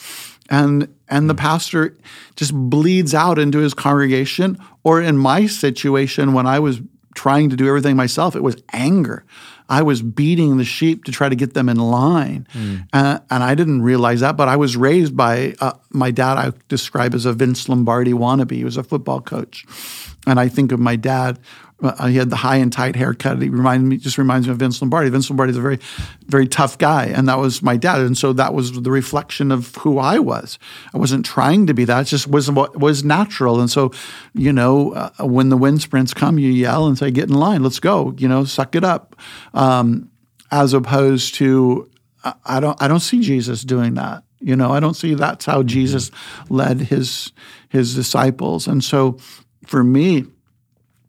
And 0.49 0.93
and 1.09 1.29
the 1.29 1.35
pastor 1.35 1.97
just 2.35 2.53
bleeds 2.53 3.13
out 3.13 3.39
into 3.39 3.59
his 3.59 3.73
congregation 3.73 4.57
or 4.83 5.01
in 5.01 5.17
my 5.17 5.47
situation 5.47 6.33
when 6.33 6.45
I 6.45 6.59
was 6.59 6.81
trying 7.15 7.49
to 7.49 7.55
do 7.55 7.67
everything 7.67 7.95
myself. 7.95 8.35
It 8.35 8.43
was 8.43 8.61
anger. 8.73 9.25
I 9.69 9.81
was 9.81 10.01
beating 10.01 10.57
the 10.57 10.63
sheep 10.63 11.03
to 11.05 11.11
try 11.11 11.29
to 11.29 11.35
get 11.35 11.53
them 11.53 11.67
in 11.67 11.77
line. 11.77 12.47
Mm. 12.53 12.87
Uh, 12.93 13.19
and 13.29 13.43
I 13.43 13.55
didn't 13.55 13.81
realize 13.81 14.21
that, 14.21 14.37
but 14.37 14.47
I 14.47 14.55
was 14.55 14.77
raised 14.77 15.17
by 15.17 15.55
uh, 15.59 15.73
my 15.89 16.11
dad, 16.11 16.37
I 16.37 16.53
describe 16.69 17.13
as 17.13 17.25
a 17.25 17.33
Vince 17.33 17.67
Lombardi 17.67 18.13
wannabe. 18.13 18.51
He 18.51 18.63
was 18.63 18.77
a 18.77 18.83
football 18.83 19.19
coach. 19.19 19.65
And 20.25 20.39
I 20.39 20.47
think 20.47 20.71
of 20.71 20.79
my 20.79 20.95
dad 20.95 21.39
uh, 21.81 22.07
he 22.07 22.17
had 22.17 22.29
the 22.31 22.35
high 22.35 22.55
and 22.55 22.73
tight 22.73 22.95
haircut. 22.95 23.39
He 23.39 23.49
reminded 23.49 23.87
me, 23.87 23.97
just 23.97 24.17
reminds 24.17 24.47
me 24.47 24.51
of 24.51 24.57
Vince 24.57 24.81
Lombardi. 24.81 25.09
Vince 25.11 25.29
Lombardi 25.29 25.51
is 25.51 25.57
a 25.57 25.61
very, 25.61 25.79
very 26.25 26.47
tough 26.47 26.77
guy, 26.77 27.05
and 27.05 27.29
that 27.29 27.37
was 27.37 27.61
my 27.61 27.77
dad. 27.77 28.01
And 28.01 28.17
so 28.17 28.33
that 28.33 28.55
was 28.55 28.81
the 28.81 28.89
reflection 28.89 29.51
of 29.51 29.75
who 29.75 29.99
I 29.99 30.17
was. 30.17 30.57
I 30.93 30.97
wasn't 30.97 31.25
trying 31.25 31.67
to 31.67 31.75
be 31.75 31.85
that; 31.85 32.01
it 32.01 32.05
just 32.05 32.27
was 32.27 32.49
what 32.49 32.79
was 32.79 33.03
natural. 33.03 33.59
And 33.59 33.69
so, 33.69 33.91
you 34.33 34.51
know, 34.51 34.93
uh, 34.93 35.11
when 35.25 35.49
the 35.49 35.57
wind 35.57 35.81
sprints 35.81 36.15
come, 36.15 36.39
you 36.39 36.49
yell 36.49 36.87
and 36.87 36.97
say, 36.97 37.11
"Get 37.11 37.29
in 37.29 37.35
line, 37.35 37.61
let's 37.61 37.79
go!" 37.79 38.15
You 38.17 38.27
know, 38.27 38.43
suck 38.43 38.75
it 38.75 38.83
up. 38.83 39.15
Um, 39.53 40.09
as 40.49 40.73
opposed 40.73 41.35
to, 41.35 41.91
I 42.45 42.59
don't, 42.59 42.81
I 42.81 42.87
don't 42.87 43.01
see 43.01 43.19
Jesus 43.19 43.63
doing 43.63 43.95
that. 43.95 44.23
You 44.39 44.55
know, 44.55 44.71
I 44.71 44.79
don't 44.79 44.95
see 44.95 45.13
that's 45.13 45.45
how 45.45 45.59
mm-hmm. 45.59 45.67
Jesus 45.67 46.09
led 46.49 46.79
his 46.79 47.31
his 47.69 47.93
disciples. 47.93 48.67
And 48.67 48.83
so, 48.83 49.19
for 49.65 49.83
me 49.83 50.25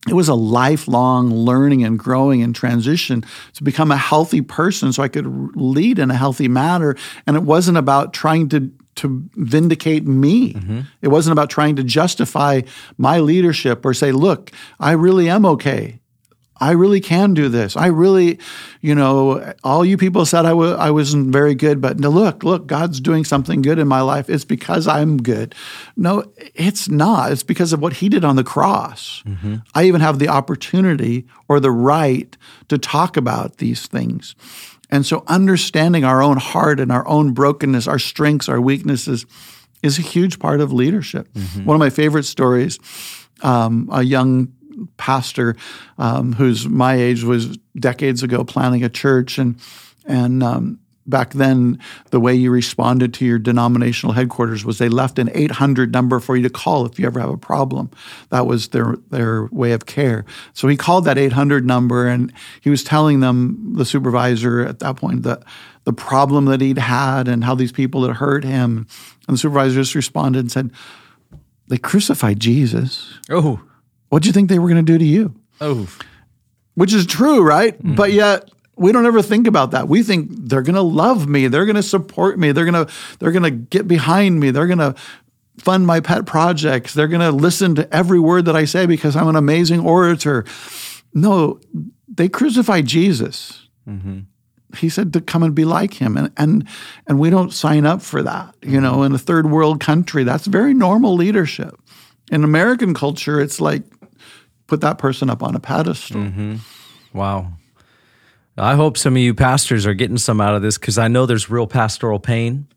it 0.07 0.15
was 0.15 0.29
a 0.29 0.35
lifelong 0.35 1.31
learning 1.35 1.85
and 1.85 1.99
growing 1.99 2.43
and 2.43 2.55
transition 2.55 3.25
to 3.55 3.65
become 3.65 3.91
a 3.91 3.97
healthy 3.97 4.43
person 4.43 4.93
so 4.93 5.03
I 5.03 5.09
could 5.09 5.27
lead 5.57 5.99
in 5.99 6.11
a 6.11 6.15
healthy 6.15 6.49
manner. 6.49 6.97
And 7.27 7.37
it 7.37 7.43
wasn't 7.43 7.79
about 7.79 8.13
trying 8.13 8.49
to 8.51 8.71
to 8.97 9.29
vindicate 9.37 10.07
me. 10.07 10.55
Mm-hmm. 10.55 10.81
It 11.03 11.09
wasn't 11.09 11.33
about 11.33 11.51
trying 11.51 11.77
to 11.77 11.85
justify 11.85 12.63
my 12.97 13.21
leadership 13.21 13.87
or 13.87 13.95
say, 13.95 14.11
look, 14.11 14.51
I 14.81 14.93
really 14.93 15.29
am 15.29 15.47
okay. 15.47 15.98
I 16.61 16.73
really 16.73 17.01
can 17.01 17.35
do 17.35 17.49
this. 17.49 17.77
I 17.77 17.87
really, 17.87 18.39
you 18.81 18.95
know, 18.95 19.55
all 19.63 19.85
you 19.85 19.97
people 19.97 20.27
said 20.27 20.45
I 20.45 20.51
w- 20.51 20.75
I 20.75 20.91
wasn't 20.91 21.33
very 21.33 21.55
good, 21.55 21.81
but 21.81 21.99
no, 21.99 22.11
look, 22.11 22.43
look, 22.43 22.67
God's 22.67 23.01
doing 23.01 23.25
something 23.25 23.63
good 23.63 23.79
in 23.79 23.87
my 23.87 24.01
life. 24.01 24.29
It's 24.29 24.45
because 24.45 24.89
I'm 24.89 25.19
good. 25.19 25.55
No, 25.97 26.25
it's 26.55 26.89
not. 26.89 27.33
It's 27.33 27.43
because 27.43 27.73
of 27.73 27.81
what 27.81 27.95
He 27.95 28.09
did 28.09 28.25
on 28.25 28.37
the 28.37 28.45
cross. 28.45 29.23
Mm-hmm. 29.27 29.57
I 29.75 29.85
even 29.85 30.01
have 30.01 30.19
the 30.19 30.29
opportunity 30.29 31.27
or 31.49 31.61
the 31.61 31.71
right 31.71 32.37
to 32.69 32.79
talk 32.79 33.17
about 33.17 33.59
these 33.59 33.87
things. 33.87 34.35
And 34.91 35.05
so 35.05 35.23
understanding 35.27 36.05
our 36.05 36.23
own 36.23 36.39
heart 36.39 36.81
and 36.81 36.91
our 36.91 37.07
own 37.07 37.35
brokenness, 37.35 37.87
our 37.87 37.99
strengths, 37.99 38.49
our 38.49 38.61
weaknesses 38.61 39.27
is 39.83 39.99
a 39.99 40.03
huge 40.03 40.39
part 40.39 40.61
of 40.61 40.73
leadership. 40.73 41.33
Mm-hmm. 41.35 41.65
One 41.65 41.75
of 41.75 41.79
my 41.79 41.91
favorite 41.91 42.25
stories 42.25 42.79
um, 43.43 43.89
a 43.93 44.03
young 44.03 44.53
pastor 44.97 45.57
um, 45.99 46.33
who's 46.35 46.69
my 46.69 46.95
age 46.95 47.23
was 47.23 47.57
decades 47.77 48.23
ago 48.23 48.45
planning 48.45 48.85
a 48.85 48.89
church. 48.89 49.39
And 49.39 49.61
and 50.07 50.43
um, 50.43 50.81
back 51.09 51.33
then 51.33 51.79
the 52.11 52.21
way 52.21 52.35
you 52.35 52.51
responded 52.51 53.15
to 53.15 53.25
your 53.25 53.39
denominational 53.39 54.13
headquarters 54.13 54.65
was 54.65 54.79
they 54.79 54.89
left 54.89 55.19
an 55.19 55.31
800 55.35 55.93
number 55.93 56.21
for 56.21 56.37
you 56.37 56.43
to 56.43 56.51
call 56.51 56.87
if 56.87 56.99
you 56.99 57.07
ever 57.07 57.19
have 57.19 57.31
a 57.31 57.39
problem. 57.39 57.91
That 58.29 58.47
was 58.47 58.69
their 58.69 58.97
their 59.11 59.47
way 59.47 59.73
of 59.73 59.87
care. 59.87 60.25
So 60.53 60.69
he 60.69 60.77
called 60.77 61.05
that 61.07 61.19
800 61.19 61.67
number 61.67 62.07
and 62.07 62.33
he 62.61 62.71
was 62.71 62.85
telling 62.85 63.21
them 63.21 63.73
the 63.75 63.85
supervisor 63.85 64.61
at 64.61 64.79
that 64.81 64.97
point 64.97 65.23
that 65.23 65.43
the 65.85 65.93
problem 65.93 66.45
that 66.47 66.61
he'd 66.61 66.79
had 66.79 67.29
and 67.29 67.43
how 67.43 67.55
these 67.55 67.73
people 67.73 68.07
had 68.07 68.17
hurt 68.17 68.45
him. 68.45 68.87
And 69.27 69.35
the 69.35 69.39
supervisor 69.39 69.75
just 69.75 69.95
responded 69.95 70.41
and 70.41 70.53
said 70.53 70.71
they 71.69 71.79
crucified 71.79 72.41
jesus. 72.41 73.19
Oh 73.31 73.63
what 74.09 74.23
do 74.23 74.29
you 74.29 74.33
think 74.33 74.49
they 74.49 74.59
were 74.59 74.69
going 74.69 74.85
to 74.85 74.93
do 74.93 74.99
to 74.99 75.05
you? 75.05 75.35
Oh. 75.61 75.89
Which 76.75 76.95
is 76.95 77.07
true, 77.07 77.43
right? 77.43 77.77
Mm-hmm. 77.77 77.95
But 77.95 78.13
yet 78.13 78.49
we 78.79 78.93
don't 78.93 79.07
ever 79.07 79.23
think 79.23 79.47
about 79.47 79.73
that. 79.73 79.89
We 79.89 80.03
think 80.03 80.31
they're 80.31 80.63
going 80.63 80.77
to 80.77 80.83
love 80.83 81.29
me, 81.29 81.49
they're 81.49 81.67
going 81.67 81.77
to 81.77 81.83
support 81.83 82.39
me, 82.39 82.53
they're 82.53 82.65
going 82.65 82.87
to 82.87 82.93
they're 83.19 83.33
going 83.33 83.43
to 83.43 83.51
get 83.51 83.89
behind 83.89 84.41
me, 84.41 84.51
they're 84.51 84.67
going 84.67 84.79
to 84.79 84.95
fund 85.59 85.87
my 85.87 86.01
pet 86.01 86.25
projects, 86.25 86.95
they're 86.95 87.09
going 87.09 87.21
to 87.21 87.33
listen 87.33 87.75
to 87.75 87.95
every 87.95 88.21
word 88.21 88.45
that 88.45 88.57
I 88.57 88.65
say 88.65 88.87
because 88.87 89.17
I'm 89.17 89.29
an 89.29 89.37
amazing 89.37 89.81
orator. 89.81 90.45
No, 91.13 91.61
they 92.09 92.29
crucified 92.29 92.87
Jesus. 92.87 93.69
Mm-hmm. 93.89 94.21
He 94.77 94.89
said 94.89 95.13
to 95.15 95.21
come 95.21 95.43
and 95.43 95.55
be 95.55 95.65
like 95.65 95.95
him, 95.95 96.17
and 96.17 96.31
and 96.37 96.69
and 97.07 97.19
we 97.19 97.31
don't 97.31 97.53
sign 97.53 97.87
up 97.87 98.03
for 98.03 98.23
that. 98.23 98.55
You 98.63 98.81
know, 98.81 99.03
in 99.03 99.13
a 99.15 99.19
third 99.19 99.51
world 99.51 99.81
country, 99.81 100.25
that's 100.25 100.47
very 100.47 100.75
normal 100.75 101.15
leadership. 101.15 101.75
In 102.31 102.45
American 102.45 102.93
culture, 102.93 103.41
it's 103.41 103.63
like 103.63 103.83
put 104.69 104.81
that 104.83 104.99
person 104.99 105.29
up 105.29 105.43
on 105.43 105.57
a 105.57 105.61
pedestal. 105.61 106.21
Mm-hmm. 106.21 106.57
Wow. 107.13 107.53
I 108.57 108.75
hope 108.75 108.97
some 108.97 109.17
of 109.17 109.23
you 109.23 109.35
pastors 109.35 109.87
are 109.87 109.95
getting 109.95 110.19
some 110.19 110.41
out 110.41 110.55
of 110.55 110.63
this 110.63 110.79
because 110.79 110.99
I 110.99 111.09
know 111.09 111.27
there's 111.27 111.51
real 111.51 111.67
pastoral 111.67 112.21
pain. 112.21 112.69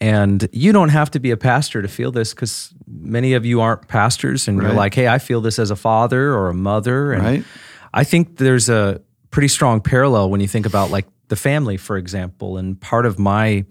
And 0.00 0.48
you 0.52 0.72
don't 0.72 0.90
have 0.90 1.10
to 1.12 1.18
be 1.18 1.32
a 1.32 1.36
pastor 1.36 1.82
to 1.82 1.88
feel 1.88 2.12
this 2.12 2.32
because 2.32 2.72
many 2.86 3.32
of 3.32 3.44
you 3.44 3.60
aren't 3.60 3.88
pastors 3.88 4.46
and 4.46 4.58
right. 4.58 4.68
you're 4.68 4.76
like, 4.76 4.94
hey, 4.94 5.08
I 5.08 5.18
feel 5.18 5.40
this 5.40 5.58
as 5.58 5.72
a 5.72 5.76
father 5.76 6.32
or 6.32 6.48
a 6.50 6.54
mother. 6.54 7.12
And 7.12 7.22
right. 7.24 7.44
I 7.92 8.04
think 8.04 8.36
there's 8.36 8.68
a 8.68 9.00
pretty 9.32 9.48
strong 9.48 9.80
parallel 9.80 10.30
when 10.30 10.40
you 10.40 10.46
think 10.46 10.66
about 10.66 10.92
like 10.92 11.06
the 11.28 11.36
family, 11.36 11.76
for 11.76 11.96
example. 11.96 12.58
And 12.58 12.80
part 12.80 13.06
of 13.06 13.18
my 13.18 13.64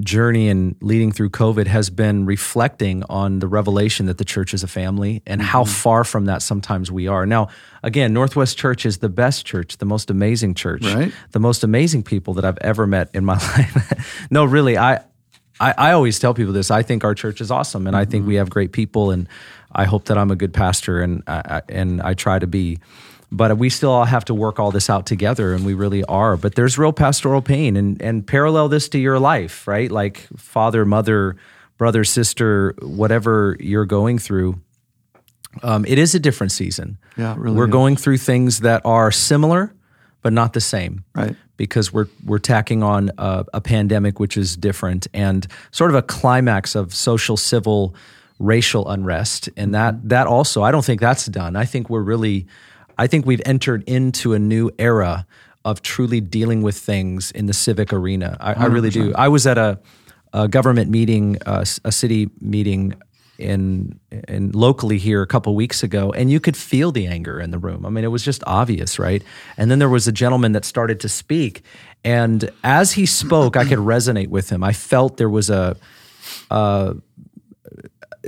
journey 0.00 0.48
and 0.48 0.74
leading 0.80 1.12
through 1.12 1.30
COVID 1.30 1.66
has 1.66 1.88
been 1.88 2.26
reflecting 2.26 3.04
on 3.04 3.38
the 3.38 3.46
revelation 3.46 4.06
that 4.06 4.18
the 4.18 4.24
church 4.24 4.52
is 4.52 4.62
a 4.62 4.66
family 4.66 5.22
and 5.26 5.40
mm-hmm. 5.40 5.48
how 5.48 5.64
far 5.64 6.04
from 6.04 6.24
that 6.24 6.42
sometimes 6.42 6.90
we 6.90 7.06
are. 7.06 7.26
Now, 7.26 7.48
again, 7.82 8.12
Northwest 8.12 8.58
Church 8.58 8.84
is 8.84 8.98
the 8.98 9.08
best 9.08 9.46
church, 9.46 9.78
the 9.78 9.84
most 9.84 10.10
amazing 10.10 10.54
church, 10.54 10.84
right. 10.84 11.12
the 11.30 11.38
most 11.38 11.62
amazing 11.62 12.02
people 12.02 12.34
that 12.34 12.44
I've 12.44 12.58
ever 12.58 12.86
met 12.86 13.10
in 13.14 13.24
my 13.24 13.34
life. 13.56 14.26
no, 14.30 14.44
really, 14.44 14.76
I, 14.76 14.96
I, 15.60 15.74
I, 15.78 15.92
always 15.92 16.18
tell 16.18 16.34
people 16.34 16.52
this. 16.52 16.70
I 16.72 16.82
think 16.82 17.04
our 17.04 17.14
church 17.14 17.40
is 17.40 17.50
awesome, 17.50 17.86
and. 17.86 17.96
I 17.96 18.04
think 18.04 18.26
we 18.26 18.34
mm-hmm. 18.34 18.38
have 18.38 18.50
great 18.50 18.72
people, 18.72 19.12
and 19.12 19.28
I 19.70 19.84
hope 19.84 20.06
that 20.06 20.18
I'm 20.18 20.32
a 20.32 20.36
good 20.36 20.52
pastor, 20.52 21.00
and 21.00 21.22
I, 21.28 21.62
and 21.68 22.02
I 22.02 22.14
try 22.14 22.40
to 22.40 22.48
be 22.48 22.80
but 23.30 23.58
we 23.58 23.68
still 23.68 23.90
all 23.90 24.04
have 24.04 24.24
to 24.26 24.34
work 24.34 24.58
all 24.58 24.70
this 24.70 24.88
out 24.88 25.06
together 25.06 25.54
and 25.54 25.64
we 25.64 25.74
really 25.74 26.04
are. 26.04 26.36
But 26.36 26.54
there's 26.54 26.78
real 26.78 26.92
pastoral 26.92 27.42
pain 27.42 27.76
and 27.76 28.00
and 28.00 28.26
parallel 28.26 28.68
this 28.68 28.88
to 28.90 28.98
your 28.98 29.18
life 29.18 29.66
right? 29.66 29.90
Like 29.90 30.26
father 30.36 30.84
mother 30.84 31.36
brother 31.76 32.04
sister 32.04 32.74
whatever 32.82 33.56
you're 33.60 33.86
going 33.86 34.18
through 34.18 34.60
um, 35.62 35.84
it 35.86 35.98
is 35.98 36.14
a 36.14 36.20
different 36.20 36.52
season. 36.52 36.98
Yeah 37.16 37.34
really 37.36 37.56
we're 37.56 37.66
is. 37.66 37.72
going 37.72 37.96
through 37.96 38.18
things 38.18 38.60
that 38.60 38.82
are 38.84 39.10
similar 39.10 39.74
but 40.22 40.32
not 40.32 40.54
the 40.54 40.60
same. 40.60 41.04
Right. 41.14 41.36
Because 41.56 41.92
we're 41.92 42.08
we're 42.24 42.38
tacking 42.38 42.82
on 42.82 43.10
a, 43.18 43.44
a 43.52 43.60
pandemic 43.60 44.18
which 44.18 44.36
is 44.36 44.56
different 44.56 45.06
and 45.12 45.46
sort 45.70 45.90
of 45.90 45.96
a 45.96 46.02
climax 46.02 46.74
of 46.74 46.94
social 46.94 47.36
civil 47.36 47.94
racial 48.38 48.88
unrest. 48.88 49.48
And 49.56 49.74
that 49.74 50.08
that 50.08 50.26
also 50.26 50.62
i 50.62 50.70
don't 50.70 50.84
think 50.84 51.00
that's 51.00 51.26
done. 51.26 51.56
I 51.56 51.64
think 51.64 51.90
we're 51.90 52.02
really 52.02 52.46
I 52.98 53.06
think 53.06 53.26
we've 53.26 53.42
entered 53.44 53.84
into 53.84 54.32
a 54.32 54.38
new 54.38 54.70
era 54.78 55.26
of 55.64 55.82
truly 55.82 56.20
dealing 56.20 56.62
with 56.62 56.76
things 56.76 57.30
in 57.30 57.46
the 57.46 57.54
civic 57.54 57.92
arena. 57.92 58.36
I, 58.40 58.52
I 58.54 58.64
really 58.66 58.90
do. 58.90 59.14
I 59.14 59.28
was 59.28 59.46
at 59.46 59.56
a, 59.56 59.78
a 60.32 60.46
government 60.48 60.90
meeting, 60.90 61.38
uh, 61.46 61.64
a 61.84 61.92
city 61.92 62.30
meeting 62.40 62.94
in 63.38 63.98
in 64.28 64.52
locally 64.52 64.98
here 64.98 65.22
a 65.22 65.26
couple 65.26 65.54
weeks 65.54 65.82
ago, 65.82 66.12
and 66.12 66.30
you 66.30 66.38
could 66.38 66.56
feel 66.56 66.92
the 66.92 67.06
anger 67.06 67.40
in 67.40 67.50
the 67.50 67.58
room. 67.58 67.84
I 67.84 67.88
mean, 67.88 68.04
it 68.04 68.08
was 68.08 68.22
just 68.22 68.44
obvious, 68.46 68.98
right? 68.98 69.22
And 69.56 69.70
then 69.70 69.78
there 69.78 69.88
was 69.88 70.06
a 70.06 70.12
gentleman 70.12 70.52
that 70.52 70.64
started 70.64 71.00
to 71.00 71.08
speak, 71.08 71.62
and 72.04 72.50
as 72.62 72.92
he 72.92 73.06
spoke, 73.06 73.56
I 73.56 73.64
could 73.64 73.78
resonate 73.78 74.28
with 74.28 74.50
him. 74.50 74.62
I 74.62 74.72
felt 74.72 75.16
there 75.16 75.30
was 75.30 75.50
a, 75.50 75.76
a 76.50 76.94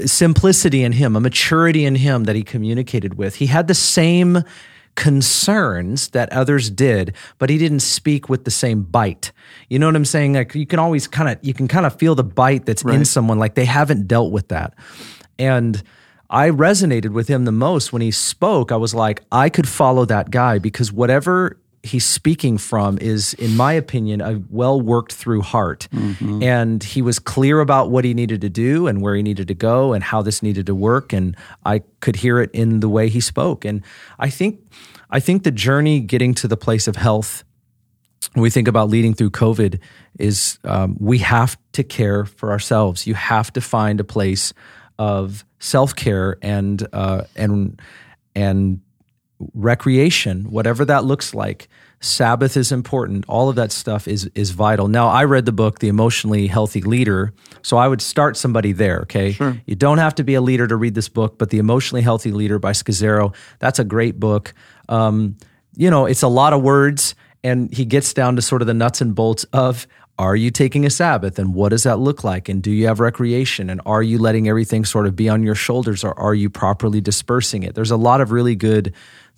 simplicity 0.05 0.83
in 0.83 0.93
him, 0.93 1.17
a 1.17 1.21
maturity 1.21 1.85
in 1.85 1.95
him 1.95 2.25
that 2.25 2.37
he 2.37 2.43
communicated 2.43 3.15
with. 3.15 3.37
He 3.37 3.47
had 3.47 3.69
the 3.69 3.75
same 3.75 4.43
concerns 4.95 6.09
that 6.09 6.33
others 6.33 6.71
did, 6.71 7.15
but 7.39 7.51
he 7.51 7.59
didn't 7.59 7.81
speak 7.81 8.29
with 8.29 8.45
the 8.45 8.51
same 8.51 8.83
bite. 8.83 9.31
You 9.69 9.79
know 9.79 9.87
what 9.87 9.97
I'm 9.97 10.05
saying? 10.05 10.35
Like 10.35 10.55
you 10.55 10.67
can 10.67 10.79
always 10.79 11.07
kind 11.07 11.29
of 11.29 11.39
you 11.43 11.55
can 11.55 11.69
kind 11.69 11.87
of 11.87 11.97
feel 11.97 12.15
the 12.15 12.25
bite 12.25 12.67
that's 12.67 12.85
right. 12.85 12.97
in 12.97 13.05
someone 13.05 13.39
like 13.39 13.55
they 13.55 13.65
haven't 13.65 14.09
dealt 14.09 14.33
with 14.33 14.49
that. 14.49 14.75
And 15.39 15.83
I 16.29 16.51
resonated 16.51 17.11
with 17.11 17.29
him 17.29 17.45
the 17.45 17.53
most 17.53 17.93
when 17.93 18.03
he 18.03 18.11
spoke. 18.11 18.73
I 18.73 18.77
was 18.77 18.95
like, 18.95 19.23
I 19.31 19.49
could 19.49 19.69
follow 19.69 20.05
that 20.07 20.31
guy 20.31 20.59
because 20.59 20.93
whatever 20.93 21.59
he's 21.87 22.05
speaking 22.05 22.59
from 22.59 22.99
is, 23.01 23.35
in 23.35 23.57
my 23.57 23.73
opinion, 23.73 24.21
a 24.21 24.43
well 24.51 24.81
worked 24.81 25.13
through 25.13 25.43
heart. 25.43 25.89
Mm-hmm. 25.93 26.43
And 26.43 26.83
he 26.83 27.03
was 27.03 27.19
clear 27.19 27.61
about 27.61 27.91
what 27.91 28.05
he 28.05 28.15
needed 28.15 28.41
to 28.43 28.49
do 28.49 28.87
and 28.87 29.01
where 29.01 29.15
he 29.15 29.23
needed 29.23 29.49
to 29.49 29.55
go 29.55 29.93
and 29.93 30.03
how 30.03 30.23
this 30.23 30.43
needed 30.43 30.67
to 30.67 30.75
work. 30.75 31.13
And 31.13 31.37
I 31.65 31.83
could 32.01 32.17
hear 32.17 32.41
it 32.41 32.51
in 32.53 32.81
the 32.81 32.89
way 32.89 33.09
he 33.09 33.21
spoke. 33.21 33.65
And 33.65 33.83
I 34.19 34.31
think, 34.31 34.61
I 35.11 35.21
think 35.21 35.45
the 35.45 35.51
journey 35.51 36.01
getting 36.01 36.35
to 36.35 36.49
the 36.49 36.57
place 36.57 36.89
of 36.89 36.97
health, 36.97 37.45
when 38.35 38.43
we 38.43 38.51
think 38.51 38.69
about 38.69 38.89
leading 38.89 39.15
through 39.15 39.31
COVID, 39.31 39.79
is 40.19 40.59
um, 40.65 40.97
we 40.99 41.19
have 41.19 41.57
to 41.73 41.85
care 41.85 42.25
for 42.25 42.51
ourselves. 42.51 43.07
You 43.07 43.15
have 43.15 43.53
to 43.55 43.61
find 43.61 44.01
a 44.01 44.05
place 44.05 44.53
of 44.99 45.45
self 45.61 45.95
care 45.95 46.39
and 46.43 46.87
uh, 46.93 47.25
and 47.37 47.81
and 48.35 48.81
recreation, 49.55 50.51
whatever 50.51 50.85
that 50.85 51.05
looks 51.05 51.35
like. 51.35 51.69
Sabbath 52.01 52.57
is 52.57 52.73
important. 52.73 53.25
All 53.27 53.49
of 53.49 53.57
that 53.57 53.73
stuff 53.73 54.07
is 54.07 54.31
is 54.35 54.51
vital. 54.51 54.87
Now, 54.87 55.09
I 55.09 55.25
read 55.25 55.47
the 55.47 55.53
book, 55.53 55.79
The 55.79 55.89
Emotionally 55.89 56.47
Healthy 56.47 56.83
Leader, 56.83 57.33
so 57.63 57.79
I 57.79 57.89
would 57.89 58.03
start 58.03 58.37
somebody 58.37 58.73
there. 58.73 59.01
Okay, 59.03 59.33
Sure. 59.33 59.57
you 59.67 59.75
don't 59.77 59.99
have 59.99 60.15
to 60.17 60.25
be 60.25 60.35
a 60.35 60.41
leader 60.43 60.67
to 60.67 60.77
read 60.77 60.95
this 60.95 61.09
book, 61.09 61.39
but 61.39 61.51
The 61.51 61.59
Emotionally 61.59 62.03
Healthy 62.03 62.33
Leader 62.33 62.59
by 62.59 62.73
Scazzero, 62.73 63.35
that's 63.59 63.79
a 63.79 63.85
great 63.85 64.21
book. 64.21 64.53
Um, 64.89 65.37
you 65.75 65.91
know, 65.91 66.05
it's 66.07 66.23
a 66.23 66.29
lot 66.29 66.53
of 66.53 66.63
words, 66.63 67.15
and 67.43 67.73
he 67.73 67.85
gets 67.87 68.13
down 68.13 68.37
to 68.37 68.43
sort 68.43 68.61
of 68.63 68.67
the 68.69 68.75
nuts 68.75 69.01
and 69.01 69.15
bolts 69.15 69.45
of 69.53 69.87
are 70.19 70.37
you 70.37 70.51
taking 70.51 70.87
a 70.87 70.91
Sabbath 70.91 71.39
and 71.39 71.53
what 71.55 71.69
does 71.71 71.83
that 71.83 71.99
look 71.99 72.25
like? 72.25 72.49
And 72.49 72.63
do 72.63 72.71
you 72.71 72.87
have 72.87 73.01
recreation? 73.01 73.69
And 73.69 73.83
are 73.85 74.03
you 74.03 74.17
letting 74.19 74.49
everything 74.49 74.87
sort 74.87 75.07
of 75.07 75.15
be 75.15 75.29
on 75.29 75.43
your 75.43 75.55
shoulders 75.55 76.03
or 76.05 76.19
are 76.19 76.35
you 76.35 76.49
properly 76.49 77.03
dispersing 77.03 77.65
it? 77.65 77.75
There's 77.75 77.91
a 77.91 77.99
lot 77.99 78.23
of 78.23 78.31
really 78.33 78.57
good 78.57 78.95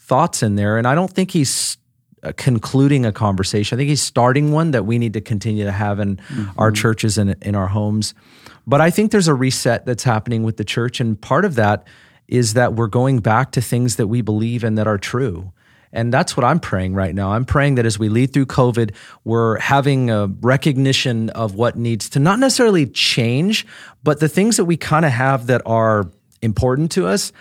thoughts 0.09 0.43
in 0.43 0.57
there. 0.57 0.79
And 0.79 0.87
I 0.87 0.95
don't 0.95 1.13
think 1.13 1.31
he's 1.31 1.77
uh, 2.23 2.33
concluding 2.37 3.07
a 3.07 3.13
conversation. 3.13 3.77
I 3.77 3.79
think 3.79 3.91
he's 3.91 4.03
starting 4.03 4.51
one 4.51 4.73
that 4.73 4.85
we 4.85 4.99
need 4.99 5.13
to 5.13 5.21
continue 5.21 5.65
to 5.65 5.73
have 5.73 6.01
in 6.01 6.21
our 6.57 6.73
churches 6.73 7.19
and 7.19 7.37
in 7.43 7.55
our 7.55 7.69
homes. 7.69 8.15
But 8.67 8.81
I 8.81 8.91
think 8.91 9.13
there's 9.13 9.29
a 9.29 9.35
reset 9.35 9.87
that's 9.87 10.03
happening 10.03 10.43
with 10.43 10.57
the 10.57 10.65
church. 10.65 11.01
And 11.01 11.21
part 11.21 11.45
of 11.45 11.55
that 11.55 11.87
is 12.27 12.55
that 12.55 12.75
we're 12.75 12.89
going 12.89 13.21
back 13.21 13.53
to 13.53 13.61
things 13.61 13.97
that 13.97 14.09
we 14.09 14.21
believe 14.21 14.65
and 14.65 14.77
that 14.79 14.87
are 14.87 14.99
true. 14.99 15.53
And 15.93 16.13
that's 16.13 16.37
what 16.37 16.45
I'm 16.45 16.61
praying 16.61 16.95
right 16.95 17.15
now. 17.15 17.33
I'm 17.33 17.45
praying 17.45 17.77
that 17.77 17.87
as 17.87 17.99
we 17.99 18.09
lead 18.09 18.33
through 18.33 18.47
COVID, 18.47 18.95
we're 19.25 19.59
having 19.59 20.11
a 20.11 20.27
recognition 20.27 21.31
of 21.31 21.55
what 21.55 21.77
needs 21.77 22.11
to 22.11 22.19
not 22.19 22.39
necessarily 22.39 22.87
change, 22.87 23.67
but 24.03 24.21
the 24.21 24.29
things 24.29 24.57
that 24.57 24.65
we 24.65 24.77
kind 24.77 25.07
of 25.07 25.13
have 25.13 25.47
that 25.47 25.63
are 25.65 26.11
important 26.43 26.91
to 26.93 27.07
us 27.07 27.33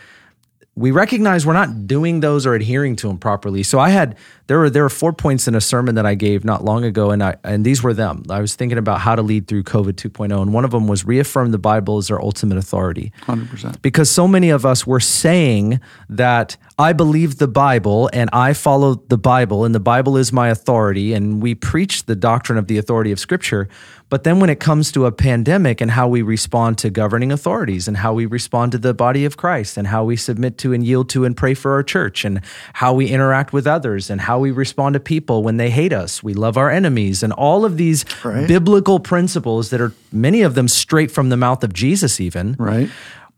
we 0.78 0.92
recognize 0.92 1.44
we're 1.44 1.54
not 1.54 1.88
doing 1.88 2.20
those 2.20 2.46
or 2.46 2.54
adhering 2.54 2.96
to 2.98 3.08
them 3.08 3.18
properly. 3.18 3.64
So 3.64 3.80
I 3.80 3.90
had 3.90 4.16
there 4.46 4.60
were 4.60 4.70
there 4.70 4.84
were 4.84 4.90
four 4.90 5.12
points 5.12 5.48
in 5.48 5.56
a 5.56 5.62
sermon 5.62 5.96
that 5.96 6.06
I 6.06 6.14
gave 6.14 6.46
not 6.46 6.64
long 6.64 6.84
ago, 6.84 7.10
and 7.10 7.24
I 7.24 7.36
and 7.44 7.66
these 7.66 7.82
were 7.82 7.96
them. 7.96 8.24
I 8.30 8.40
was 8.42 8.54
thinking 8.54 8.78
about 8.78 9.02
how 9.02 9.16
to 9.16 9.24
lead 9.24 9.48
through 9.48 9.64
COVID 9.64 9.94
2.0, 9.94 10.40
and 10.40 10.54
one 10.54 10.64
of 10.64 10.72
them 10.72 10.88
was 10.88 11.04
reaffirm 11.04 11.50
the 11.50 11.58
Bible 11.58 11.98
as 11.98 12.12
our 12.12 12.22
ultimate 12.22 12.60
authority. 12.60 13.12
Hundred 13.24 13.50
percent. 13.50 13.82
Because 13.82 14.12
so 14.12 14.28
many 14.28 14.52
of 14.52 14.68
us 14.68 14.86
were 14.86 15.00
saying 15.00 15.80
that 16.10 16.58
I 16.80 16.94
believe 16.94 17.40
the 17.40 17.48
Bible 17.48 18.08
and 18.14 18.30
I 18.32 18.54
follow 18.54 18.96
the 19.08 19.18
Bible 19.18 19.66
and 19.66 19.74
the 19.74 19.80
Bible 19.80 20.16
is 20.16 20.32
my 20.32 20.50
authority, 20.50 21.12
and 21.14 21.42
we 21.42 21.56
preach 21.56 22.06
the 22.06 22.16
doctrine 22.16 22.60
of 22.60 22.68
the 22.68 22.78
authority 22.78 23.12
of 23.12 23.20
Scripture. 23.20 23.68
But 24.10 24.24
then 24.24 24.40
when 24.40 24.52
it 24.52 24.60
comes 24.60 24.92
to 24.92 25.08
a 25.08 25.12
pandemic 25.12 25.82
and 25.82 25.90
how 25.90 26.08
we 26.08 26.22
respond 26.22 26.78
to 26.78 26.92
governing 26.92 27.32
authorities 27.32 27.88
and 27.88 27.98
how 27.98 28.14
we 28.14 28.28
respond 28.28 28.74
to 28.74 28.78
the 28.78 28.94
body 28.94 29.26
of 29.26 29.38
Christ 29.38 29.76
and 29.76 29.88
how 29.88 30.04
we 30.04 30.16
submit 30.16 30.60
to 30.60 30.72
and 30.72 30.86
yield 30.86 31.10
to 31.10 31.26
and 31.26 31.36
pray 31.36 31.56
for 31.56 31.72
our 31.74 31.82
church 31.82 32.24
and 32.24 32.42
how 32.74 32.94
we 32.94 33.08
interact 33.08 33.54
with 33.54 33.66
others 33.66 34.12
and 34.12 34.22
how 34.22 34.38
we 34.38 34.52
respond 34.52 34.94
to 34.94 35.00
people 35.00 35.42
when 35.42 35.58
they 35.58 35.72
hate 35.72 35.92
us, 35.94 36.22
we 36.22 36.36
love 36.36 36.58
our 36.58 36.70
enemies, 36.70 37.24
and 37.24 37.34
all 37.34 37.66
of 37.66 37.78
these 37.78 38.06
Right. 38.24 38.48
biblical 38.48 39.00
principles 39.00 39.72
that 39.72 39.82
are 39.82 39.94
many 40.12 40.44
of 40.44 40.54
them 40.54 40.68
straight 40.68 41.10
from 41.10 41.30
the 41.30 41.38
mouth 41.38 41.64
of 41.64 41.74
Jesus, 41.74 42.22
even 42.22 42.56
Right. 42.60 42.90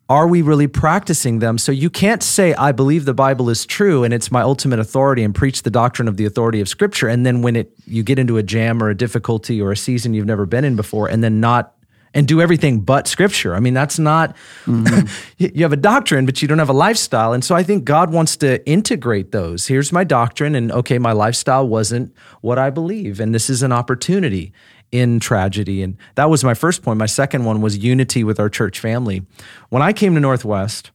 Are 0.09 0.27
we 0.27 0.41
really 0.41 0.67
practicing 0.67 1.37
them? 1.37 1.59
So 1.59 1.71
you 1.71 1.91
can't 1.91 2.23
say, 2.23 2.55
I 2.55 2.71
believe 2.71 3.05
the 3.05 3.13
Bible 3.13 3.47
is 3.47 3.63
true 3.63 4.03
and 4.03 4.11
it's 4.11 4.31
my 4.31 4.41
ultimate 4.41 4.79
authority 4.79 5.23
and 5.23 5.35
preach 5.35 5.61
the 5.61 5.69
doctrine 5.69 6.07
of 6.07 6.17
the 6.17 6.25
authority 6.25 6.59
of 6.59 6.67
Scripture. 6.67 7.07
And 7.07 7.25
then 7.25 7.43
when 7.43 7.55
it 7.55 7.71
you 7.85 8.01
get 8.01 8.17
into 8.17 8.37
a 8.37 8.43
jam 8.43 8.81
or 8.81 8.89
a 8.89 8.95
difficulty 8.95 9.61
or 9.61 9.71
a 9.71 9.77
season 9.77 10.15
you've 10.15 10.25
never 10.25 10.47
been 10.47 10.65
in 10.65 10.75
before, 10.75 11.07
and 11.07 11.23
then 11.23 11.39
not 11.39 11.75
and 12.11 12.27
do 12.27 12.41
everything 12.41 12.79
but 12.79 13.07
Scripture. 13.07 13.53
I 13.53 13.59
mean, 13.59 13.75
that's 13.75 13.99
not 13.99 14.35
you 14.65 14.73
mm-hmm. 14.73 15.45
you 15.55 15.63
have 15.63 15.73
a 15.73 15.77
doctrine, 15.77 16.25
but 16.25 16.41
you 16.41 16.47
don't 16.47 16.57
have 16.57 16.69
a 16.69 16.73
lifestyle. 16.73 17.33
And 17.33 17.45
so 17.45 17.55
I 17.55 17.61
think 17.61 17.83
God 17.83 18.11
wants 18.11 18.35
to 18.37 18.67
integrate 18.67 19.31
those. 19.31 19.67
Here's 19.67 19.91
my 19.91 20.03
doctrine, 20.03 20.55
and 20.55 20.71
okay, 20.71 20.97
my 20.97 21.11
lifestyle 21.11 21.67
wasn't 21.67 22.15
what 22.41 22.57
I 22.57 22.71
believe, 22.71 23.19
and 23.19 23.33
this 23.35 23.47
is 23.47 23.61
an 23.61 23.71
opportunity 23.71 24.53
in 24.91 25.19
tragedy. 25.19 25.83
And 25.83 25.97
that 26.15 26.29
was 26.29 26.43
my 26.43 26.53
first 26.53 26.81
point. 26.81 26.97
My 26.97 27.05
second 27.05 27.45
one 27.45 27.61
was 27.61 27.77
unity 27.77 28.23
with 28.23 28.39
our 28.39 28.49
church 28.49 28.79
family. 28.79 29.23
When 29.69 29.81
I 29.81 29.93
came 29.93 30.15
to 30.15 30.19
Northwest, 30.19 30.91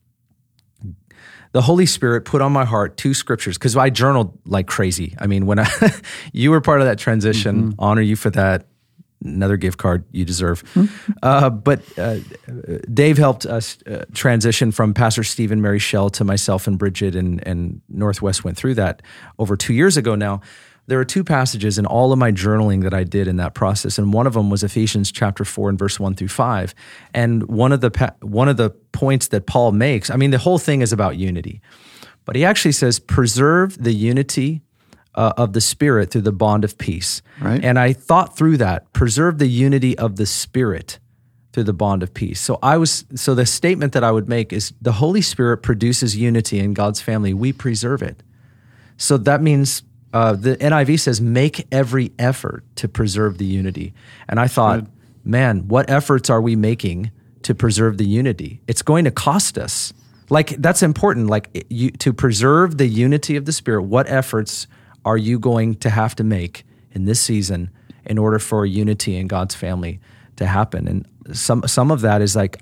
the 1.53 1.61
Holy 1.61 1.85
Spirit 1.85 2.25
put 2.25 2.41
on 2.41 2.51
my 2.51 2.65
heart 2.65 2.97
two 2.97 3.13
scriptures 3.13 3.57
because 3.57 3.77
I 3.77 3.89
journaled 3.89 4.37
like 4.45 4.67
crazy. 4.67 5.15
I 5.19 5.27
mean, 5.27 5.45
when 5.45 5.59
I, 5.59 5.69
you 6.33 6.51
were 6.51 6.59
part 6.59 6.81
of 6.81 6.87
that 6.87 6.99
transition, 6.99 7.73
honor 7.79 8.01
you 8.01 8.17
for 8.17 8.29
that. 8.31 8.67
Another 9.23 9.55
gift 9.55 9.77
card 9.77 10.03
you 10.11 10.25
deserve. 10.25 10.61
Uh, 11.23 11.49
but 11.49 11.81
uh, 11.97 12.17
Dave 12.93 13.17
helped 13.17 13.45
us 13.45 13.77
uh, 13.87 14.03
transition 14.13 14.71
from 14.71 14.93
Pastor 14.93 15.23
Stephen, 15.23 15.61
Mary 15.61 15.79
Shell 15.79 16.09
to 16.11 16.25
myself 16.25 16.67
and 16.67 16.77
Bridget, 16.77 17.15
and, 17.15 17.41
and 17.47 17.81
Northwest 17.87 18.43
went 18.43 18.57
through 18.57 18.75
that 18.75 19.01
over 19.39 19.55
two 19.55 19.73
years 19.73 19.95
ago 19.95 20.13
now. 20.13 20.41
There 20.87 20.99
are 20.99 21.05
two 21.05 21.23
passages 21.23 21.77
in 21.79 21.85
all 21.85 22.11
of 22.11 22.19
my 22.19 22.31
journaling 22.31 22.83
that 22.83 22.93
I 22.93 23.03
did 23.03 23.27
in 23.27 23.37
that 23.37 23.55
process, 23.55 23.97
and 23.97 24.13
one 24.13 24.27
of 24.27 24.33
them 24.33 24.49
was 24.49 24.63
Ephesians 24.63 25.11
chapter 25.11 25.43
four 25.43 25.69
and 25.69 25.79
verse 25.79 25.99
one 25.99 26.13
through 26.15 26.27
five. 26.27 26.75
And 27.13 27.43
one 27.47 27.71
of 27.71 27.81
the 27.81 27.91
pa- 27.91 28.13
one 28.21 28.49
of 28.49 28.57
the 28.57 28.69
points 28.91 29.29
that 29.29 29.47
Paul 29.47 29.71
makes, 29.71 30.09
I 30.09 30.15
mean, 30.15 30.31
the 30.31 30.37
whole 30.37 30.59
thing 30.59 30.81
is 30.81 30.93
about 30.93 31.17
unity, 31.17 31.61
but 32.25 32.35
he 32.35 32.45
actually 32.45 32.73
says, 32.73 32.99
"Preserve 32.99 33.83
the 33.83 33.93
unity 33.93 34.61
uh, 35.15 35.33
of 35.37 35.53
the 35.53 35.61
Spirit 35.61 36.11
through 36.11 36.21
the 36.21 36.31
bond 36.31 36.63
of 36.63 36.77
peace." 36.77 37.23
Right. 37.41 37.63
And 37.63 37.79
I 37.79 37.93
thought 37.93 38.37
through 38.37 38.57
that, 38.57 38.93
preserve 38.93 39.39
the 39.39 39.47
unity 39.47 39.97
of 39.97 40.17
the 40.17 40.27
Spirit 40.27 40.99
through 41.51 41.63
the 41.63 41.73
bond 41.73 42.03
of 42.03 42.13
peace. 42.13 42.39
So 42.41 42.59
I 42.61 42.77
was 42.77 43.05
so 43.15 43.33
the 43.33 43.45
statement 43.45 43.93
that 43.93 44.03
I 44.03 44.11
would 44.11 44.29
make 44.29 44.53
is 44.53 44.73
the 44.81 44.91
Holy 44.91 45.21
Spirit 45.21 45.63
produces 45.63 46.15
unity 46.15 46.59
in 46.59 46.73
God's 46.73 47.01
family. 47.01 47.33
We 47.33 47.53
preserve 47.53 48.03
it. 48.03 48.21
So 48.97 49.17
that 49.17 49.41
means 49.41 49.81
uh, 50.15 50.33
the 50.33 50.55
NIV 50.55 50.97
says, 51.01 51.19
make 51.19 51.67
every 51.73 52.13
effort 52.17 52.63
to 52.77 52.87
preserve 52.87 53.37
the 53.37 53.43
unity. 53.43 53.93
And 54.29 54.39
I 54.39 54.47
thought, 54.47 54.87
man, 55.25 55.67
what 55.67 55.89
efforts 55.89 56.29
are 56.29 56.39
we 56.39 56.55
making 56.55 57.11
to 57.41 57.53
preserve 57.53 57.97
the 57.97 58.05
unity? 58.05 58.61
It's 58.65 58.81
going 58.81 59.03
to 59.03 59.11
cost 59.11 59.57
us. 59.57 59.91
Like, 60.29 60.51
that's 60.61 60.81
important. 60.81 61.27
Like, 61.27 61.65
you, 61.69 61.91
to 61.91 62.13
preserve 62.13 62.77
the 62.77 62.87
unity 62.87 63.35
of 63.35 63.43
the 63.43 63.51
Spirit, 63.51 63.81
what 63.81 64.07
efforts 64.07 64.67
are 65.03 65.17
you 65.17 65.37
going 65.37 65.75
to 65.75 65.89
have 65.89 66.15
to 66.15 66.23
make 66.23 66.63
in 66.93 67.03
this 67.03 67.19
season 67.19 67.69
in 68.05 68.17
order 68.17 68.39
for 68.39 68.65
unity 68.65 69.17
in 69.17 69.27
God's 69.27 69.53
family 69.53 69.99
to 70.37 70.45
happen? 70.45 70.87
And 70.87 71.37
some, 71.37 71.67
some 71.67 71.91
of 71.91 71.99
that 72.01 72.21
is 72.21 72.37
like, 72.37 72.61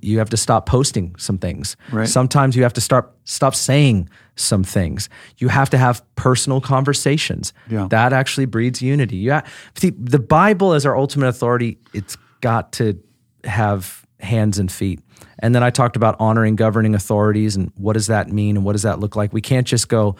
you 0.00 0.18
have 0.18 0.30
to 0.30 0.36
stop 0.36 0.66
posting 0.66 1.14
some 1.16 1.38
things. 1.38 1.76
Right. 1.92 2.08
Sometimes 2.08 2.56
you 2.56 2.62
have 2.62 2.72
to 2.74 2.80
start 2.80 3.12
stop 3.24 3.54
saying 3.54 4.08
some 4.36 4.62
things. 4.64 5.08
You 5.38 5.48
have 5.48 5.70
to 5.70 5.78
have 5.78 6.02
personal 6.14 6.60
conversations. 6.60 7.52
Yeah. 7.68 7.88
That 7.90 8.12
actually 8.12 8.46
breeds 8.46 8.80
unity. 8.80 9.16
Yeah. 9.18 9.42
See, 9.74 9.90
the 9.90 10.18
Bible 10.18 10.72
as 10.72 10.86
our 10.86 10.96
ultimate 10.96 11.28
authority, 11.28 11.78
it's 11.92 12.16
got 12.40 12.72
to 12.72 13.00
have 13.44 14.06
hands 14.20 14.58
and 14.58 14.70
feet. 14.70 15.00
And 15.40 15.54
then 15.54 15.62
I 15.62 15.70
talked 15.70 15.96
about 15.96 16.16
honoring 16.18 16.56
governing 16.56 16.94
authorities 16.94 17.56
and 17.56 17.72
what 17.76 17.92
does 17.92 18.08
that 18.08 18.28
mean 18.28 18.56
and 18.56 18.64
what 18.64 18.72
does 18.72 18.82
that 18.82 18.98
look 19.00 19.16
like? 19.16 19.32
We 19.32 19.40
can't 19.40 19.66
just 19.66 19.88
go, 19.88 20.16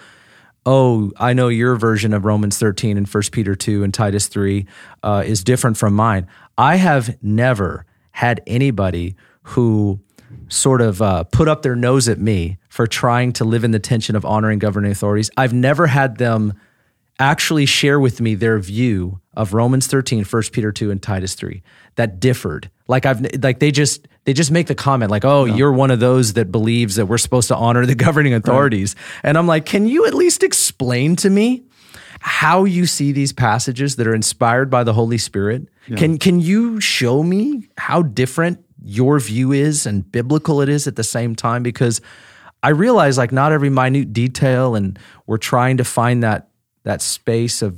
oh, 0.66 1.10
I 1.16 1.32
know 1.32 1.48
your 1.48 1.76
version 1.76 2.12
of 2.12 2.24
Romans 2.24 2.58
13 2.58 2.96
and 2.96 3.08
1 3.08 3.22
Peter 3.32 3.54
2 3.54 3.84
and 3.84 3.92
Titus 3.92 4.28
3 4.28 4.66
uh, 5.02 5.22
is 5.26 5.42
different 5.42 5.76
from 5.76 5.94
mine. 5.94 6.26
I 6.56 6.76
have 6.76 7.16
never 7.22 7.86
had 8.12 8.42
anybody 8.46 9.16
who 9.48 10.00
sort 10.48 10.80
of 10.80 11.00
uh, 11.00 11.24
put 11.24 11.48
up 11.48 11.62
their 11.62 11.76
nose 11.76 12.08
at 12.08 12.18
me 12.18 12.58
for 12.68 12.86
trying 12.86 13.32
to 13.32 13.44
live 13.44 13.64
in 13.64 13.70
the 13.70 13.78
tension 13.78 14.14
of 14.16 14.24
honoring 14.24 14.58
governing 14.58 14.90
authorities. 14.90 15.30
I've 15.36 15.52
never 15.52 15.86
had 15.86 16.18
them 16.18 16.54
actually 17.18 17.66
share 17.66 17.98
with 17.98 18.20
me 18.20 18.34
their 18.34 18.58
view 18.58 19.20
of 19.34 19.54
Romans 19.54 19.86
13, 19.86 20.24
1 20.24 20.42
Peter 20.52 20.70
2 20.70 20.90
and 20.90 21.02
Titus 21.02 21.34
3 21.34 21.62
that 21.96 22.20
differed. 22.20 22.70
Like 22.86 23.06
I've 23.06 23.20
like 23.42 23.58
they 23.58 23.70
just 23.70 24.06
they 24.24 24.32
just 24.32 24.50
make 24.50 24.66
the 24.66 24.74
comment 24.74 25.10
like, 25.10 25.24
"Oh, 25.24 25.44
you're 25.44 25.72
one 25.72 25.90
of 25.90 26.00
those 26.00 26.34
that 26.34 26.50
believes 26.50 26.96
that 26.96 27.06
we're 27.06 27.18
supposed 27.18 27.48
to 27.48 27.56
honor 27.56 27.84
the 27.84 27.94
governing 27.94 28.34
authorities." 28.34 28.96
And 29.22 29.36
I'm 29.36 29.46
like, 29.46 29.66
"Can 29.66 29.86
you 29.86 30.06
at 30.06 30.14
least 30.14 30.42
explain 30.42 31.16
to 31.16 31.28
me 31.28 31.64
how 32.20 32.64
you 32.64 32.86
see 32.86 33.12
these 33.12 33.32
passages 33.32 33.96
that 33.96 34.06
are 34.06 34.14
inspired 34.14 34.70
by 34.70 34.84
the 34.84 34.94
Holy 34.94 35.18
Spirit? 35.18 35.68
Can 35.96 36.18
can 36.18 36.40
you 36.40 36.80
show 36.80 37.22
me 37.22 37.68
how 37.76 38.02
different 38.02 38.64
your 38.88 39.20
view 39.20 39.52
is 39.52 39.84
and 39.84 40.10
biblical 40.10 40.62
it 40.62 40.68
is 40.68 40.86
at 40.86 40.96
the 40.96 41.04
same 41.04 41.36
time 41.36 41.62
because 41.62 42.00
I 42.62 42.70
realize 42.70 43.18
like 43.18 43.32
not 43.32 43.52
every 43.52 43.68
minute 43.68 44.14
detail 44.14 44.74
and 44.74 44.98
we're 45.26 45.36
trying 45.36 45.76
to 45.76 45.84
find 45.84 46.22
that 46.22 46.48
that 46.84 47.02
space 47.02 47.60
of 47.60 47.76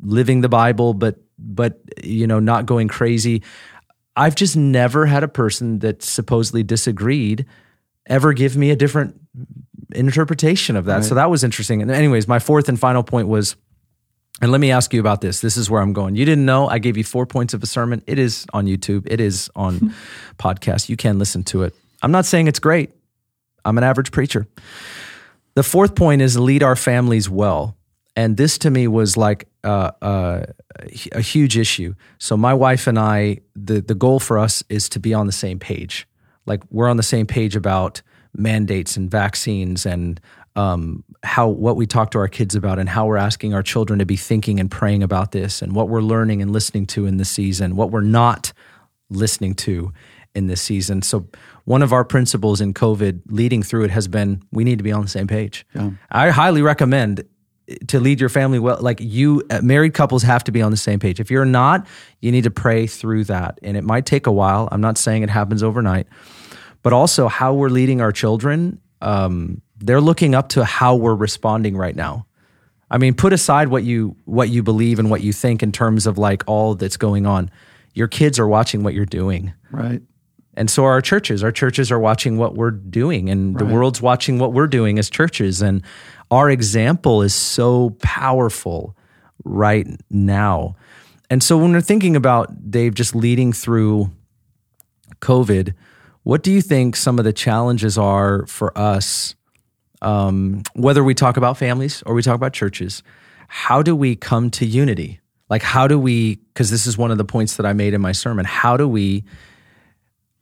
living 0.00 0.42
the 0.42 0.50
Bible 0.50 0.92
but 0.92 1.16
but 1.38 1.80
you 2.04 2.26
know 2.26 2.40
not 2.40 2.66
going 2.66 2.88
crazy. 2.88 3.42
I've 4.14 4.34
just 4.34 4.54
never 4.54 5.06
had 5.06 5.22
a 5.22 5.28
person 5.28 5.78
that 5.78 6.02
supposedly 6.02 6.62
disagreed 6.62 7.46
ever 8.06 8.34
give 8.34 8.54
me 8.56 8.70
a 8.70 8.76
different 8.76 9.18
interpretation 9.92 10.76
of 10.76 10.84
that. 10.86 11.04
So 11.04 11.14
that 11.14 11.30
was 11.30 11.42
interesting. 11.42 11.80
And 11.80 11.90
anyways, 11.90 12.28
my 12.28 12.38
fourth 12.38 12.68
and 12.68 12.78
final 12.78 13.02
point 13.02 13.28
was 13.28 13.56
and 14.42 14.52
let 14.52 14.60
me 14.60 14.70
ask 14.70 14.92
you 14.92 15.00
about 15.00 15.22
this. 15.22 15.40
This 15.40 15.56
is 15.56 15.70
where 15.70 15.80
I'm 15.80 15.92
going. 15.92 16.14
You 16.14 16.24
didn't 16.24 16.44
know 16.44 16.68
I 16.68 16.78
gave 16.78 16.96
you 16.96 17.04
four 17.04 17.24
points 17.26 17.54
of 17.54 17.62
a 17.62 17.66
sermon. 17.66 18.02
It 18.06 18.18
is 18.18 18.46
on 18.52 18.66
YouTube. 18.66 19.06
It 19.10 19.20
is 19.20 19.50
on 19.56 19.94
podcast. 20.38 20.88
You 20.88 20.96
can 20.96 21.18
listen 21.18 21.42
to 21.44 21.62
it. 21.62 21.74
I'm 22.02 22.12
not 22.12 22.26
saying 22.26 22.46
it's 22.46 22.58
great. 22.58 22.90
I'm 23.64 23.78
an 23.78 23.84
average 23.84 24.12
preacher. 24.12 24.46
The 25.54 25.62
fourth 25.62 25.94
point 25.94 26.20
is 26.20 26.38
lead 26.38 26.62
our 26.62 26.76
families 26.76 27.30
well. 27.30 27.76
And 28.14 28.36
this 28.36 28.58
to 28.58 28.70
me 28.70 28.88
was 28.88 29.16
like 29.16 29.48
uh, 29.64 29.92
uh, 30.00 30.44
a 31.12 31.20
huge 31.20 31.56
issue. 31.56 31.94
So 32.18 32.36
my 32.36 32.54
wife 32.54 32.86
and 32.86 32.98
I, 32.98 33.40
the 33.54 33.80
the 33.80 33.94
goal 33.94 34.20
for 34.20 34.38
us 34.38 34.62
is 34.68 34.88
to 34.90 35.00
be 35.00 35.12
on 35.12 35.26
the 35.26 35.32
same 35.32 35.58
page. 35.58 36.06
Like 36.46 36.62
we're 36.70 36.88
on 36.88 36.96
the 36.96 37.02
same 37.02 37.26
page 37.26 37.56
about 37.56 38.00
mandates 38.34 38.96
and 38.96 39.10
vaccines 39.10 39.84
and 39.84 40.20
um, 40.56 41.04
how 41.26 41.48
what 41.48 41.76
we 41.76 41.86
talk 41.86 42.10
to 42.12 42.18
our 42.18 42.28
kids 42.28 42.54
about 42.54 42.78
and 42.78 42.88
how 42.88 43.06
we're 43.06 43.16
asking 43.16 43.52
our 43.52 43.62
children 43.62 43.98
to 43.98 44.06
be 44.06 44.16
thinking 44.16 44.60
and 44.60 44.70
praying 44.70 45.02
about 45.02 45.32
this 45.32 45.60
and 45.60 45.74
what 45.74 45.88
we're 45.88 46.00
learning 46.00 46.40
and 46.40 46.52
listening 46.52 46.86
to 46.86 47.06
in 47.06 47.16
this 47.16 47.28
season, 47.28 47.76
what 47.76 47.90
we're 47.90 48.00
not 48.00 48.52
listening 49.10 49.54
to 49.54 49.92
in 50.34 50.46
this 50.46 50.62
season. 50.62 51.02
So 51.02 51.28
one 51.64 51.82
of 51.82 51.92
our 51.92 52.04
principles 52.04 52.60
in 52.60 52.74
COVID 52.74 53.22
leading 53.26 53.62
through 53.62 53.84
it 53.84 53.90
has 53.90 54.06
been 54.06 54.42
we 54.52 54.64
need 54.64 54.78
to 54.78 54.84
be 54.84 54.92
on 54.92 55.02
the 55.02 55.08
same 55.08 55.26
page. 55.26 55.66
Yeah. 55.74 55.90
I 56.10 56.30
highly 56.30 56.62
recommend 56.62 57.24
to 57.88 57.98
lead 57.98 58.20
your 58.20 58.28
family 58.28 58.60
well 58.60 58.78
like 58.80 59.00
you 59.00 59.42
uh, 59.50 59.60
married 59.60 59.94
couples 59.94 60.22
have 60.22 60.44
to 60.44 60.52
be 60.52 60.62
on 60.62 60.70
the 60.70 60.76
same 60.76 61.00
page. 61.00 61.18
If 61.18 61.30
you're 61.30 61.44
not, 61.44 61.86
you 62.20 62.30
need 62.30 62.44
to 62.44 62.50
pray 62.50 62.86
through 62.86 63.24
that 63.24 63.58
and 63.62 63.76
it 63.76 63.82
might 63.82 64.06
take 64.06 64.26
a 64.26 64.32
while. 64.32 64.68
I'm 64.70 64.80
not 64.80 64.98
saying 64.98 65.22
it 65.22 65.30
happens 65.30 65.62
overnight. 65.62 66.06
But 66.82 66.92
also 66.92 67.26
how 67.26 67.54
we're 67.54 67.70
leading 67.70 68.00
our 68.00 68.12
children 68.12 68.80
um, 69.00 69.62
they're 69.78 70.00
looking 70.00 70.34
up 70.34 70.48
to 70.50 70.64
how 70.64 70.94
we're 70.94 71.14
responding 71.14 71.76
right 71.76 71.96
now. 71.96 72.26
I 72.90 72.98
mean, 72.98 73.14
put 73.14 73.32
aside 73.32 73.68
what 73.68 73.82
you 73.82 74.16
what 74.24 74.48
you 74.48 74.62
believe 74.62 74.98
and 74.98 75.10
what 75.10 75.22
you 75.22 75.32
think 75.32 75.62
in 75.62 75.72
terms 75.72 76.06
of 76.06 76.18
like 76.18 76.44
all 76.46 76.74
that's 76.74 76.96
going 76.96 77.26
on. 77.26 77.50
Your 77.94 78.08
kids 78.08 78.38
are 78.38 78.46
watching 78.46 78.82
what 78.82 78.94
you're 78.94 79.06
doing. 79.06 79.52
Right. 79.72 80.02
And 80.54 80.70
so 80.70 80.84
our 80.84 81.02
churches, 81.02 81.42
our 81.42 81.52
churches 81.52 81.90
are 81.90 81.98
watching 81.98 82.38
what 82.38 82.54
we're 82.54 82.70
doing 82.70 83.28
and 83.28 83.54
right. 83.54 83.66
the 83.66 83.74
world's 83.74 84.00
watching 84.00 84.38
what 84.38 84.52
we're 84.52 84.66
doing 84.66 84.98
as 84.98 85.10
churches 85.10 85.60
and 85.60 85.82
our 86.30 86.50
example 86.50 87.22
is 87.22 87.34
so 87.34 87.90
powerful 88.02 88.96
right 89.44 89.86
now. 90.10 90.76
And 91.28 91.42
so 91.42 91.58
when 91.58 91.72
we're 91.72 91.80
thinking 91.80 92.16
about 92.16 92.70
Dave 92.70 92.94
just 92.94 93.14
leading 93.14 93.52
through 93.52 94.10
COVID, 95.20 95.74
what 96.22 96.42
do 96.42 96.52
you 96.52 96.62
think 96.62 96.96
some 96.96 97.18
of 97.18 97.24
the 97.24 97.32
challenges 97.32 97.98
are 97.98 98.46
for 98.46 98.76
us 98.76 99.34
um, 100.02 100.62
whether 100.74 101.02
we 101.02 101.14
talk 101.14 101.36
about 101.36 101.56
families 101.56 102.02
or 102.06 102.14
we 102.14 102.22
talk 102.22 102.34
about 102.34 102.52
churches, 102.52 103.02
how 103.48 103.82
do 103.82 103.94
we 103.94 104.16
come 104.16 104.50
to 104.50 104.66
unity? 104.66 105.20
Like, 105.48 105.62
how 105.62 105.86
do 105.86 105.98
we, 105.98 106.36
because 106.36 106.70
this 106.70 106.86
is 106.86 106.98
one 106.98 107.10
of 107.10 107.18
the 107.18 107.24
points 107.24 107.56
that 107.56 107.66
I 107.66 107.72
made 107.72 107.94
in 107.94 108.00
my 108.00 108.12
sermon, 108.12 108.44
how 108.44 108.76
do 108.76 108.88
we 108.88 109.24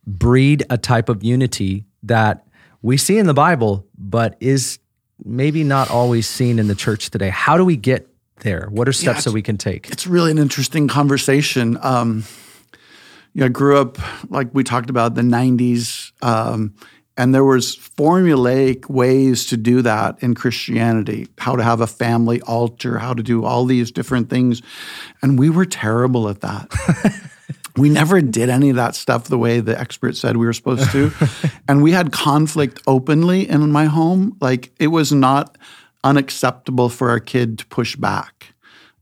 breed 0.07 0.65
a 0.69 0.77
type 0.77 1.09
of 1.09 1.23
unity 1.23 1.85
that 2.03 2.47
we 2.81 2.97
see 2.97 3.17
in 3.17 3.27
the 3.27 3.33
Bible, 3.33 3.87
but 3.97 4.35
is 4.39 4.79
maybe 5.23 5.63
not 5.63 5.89
always 5.89 6.27
seen 6.27 6.59
in 6.59 6.67
the 6.67 6.75
church 6.75 7.09
today? 7.09 7.29
How 7.29 7.57
do 7.57 7.65
we 7.65 7.77
get 7.77 8.07
there? 8.39 8.67
What 8.69 8.87
are 8.87 8.93
steps 8.93 9.19
yeah, 9.19 9.21
that 9.23 9.31
we 9.33 9.41
can 9.41 9.57
take? 9.57 9.89
It's 9.89 10.07
really 10.07 10.31
an 10.31 10.37
interesting 10.37 10.87
conversation. 10.87 11.77
Um, 11.81 12.23
you 13.33 13.41
know, 13.41 13.45
I 13.47 13.49
grew 13.49 13.77
up, 13.77 13.97
like 14.31 14.47
we 14.53 14.63
talked 14.63 14.89
about, 14.89 15.15
the 15.15 15.21
90s. 15.21 16.11
Um, 16.21 16.73
and 17.17 17.33
there 17.33 17.45
was 17.45 17.77
formulaic 17.77 18.89
ways 18.89 19.45
to 19.47 19.57
do 19.57 19.81
that 19.81 20.21
in 20.21 20.35
Christianity, 20.35 21.27
how 21.37 21.55
to 21.55 21.63
have 21.63 21.79
a 21.79 21.87
family 21.87 22.41
altar, 22.41 22.97
how 22.97 23.13
to 23.13 23.23
do 23.23 23.45
all 23.45 23.65
these 23.65 23.91
different 23.91 24.29
things. 24.29 24.61
And 25.21 25.39
we 25.39 25.49
were 25.49 25.65
terrible 25.65 26.27
at 26.27 26.41
that. 26.41 27.31
we 27.77 27.89
never 27.89 28.21
did 28.21 28.49
any 28.49 28.69
of 28.69 28.75
that 28.75 28.95
stuff 28.95 29.25
the 29.25 29.37
way 29.37 29.61
the 29.61 29.79
expert 29.79 30.17
said 30.17 30.35
we 30.35 30.45
were 30.45 30.53
supposed 30.53 30.91
to. 30.91 31.11
and 31.69 31.81
we 31.81 31.93
had 31.93 32.11
conflict 32.11 32.81
openly 32.85 33.47
in 33.47 33.71
my 33.71 33.85
home. 33.85 34.35
Like 34.41 34.73
it 34.77 34.87
was 34.87 35.13
not 35.13 35.57
unacceptable 36.03 36.89
for 36.89 37.09
our 37.09 37.19
kid 37.19 37.59
to 37.59 37.65
push 37.67 37.95
back. 37.95 38.53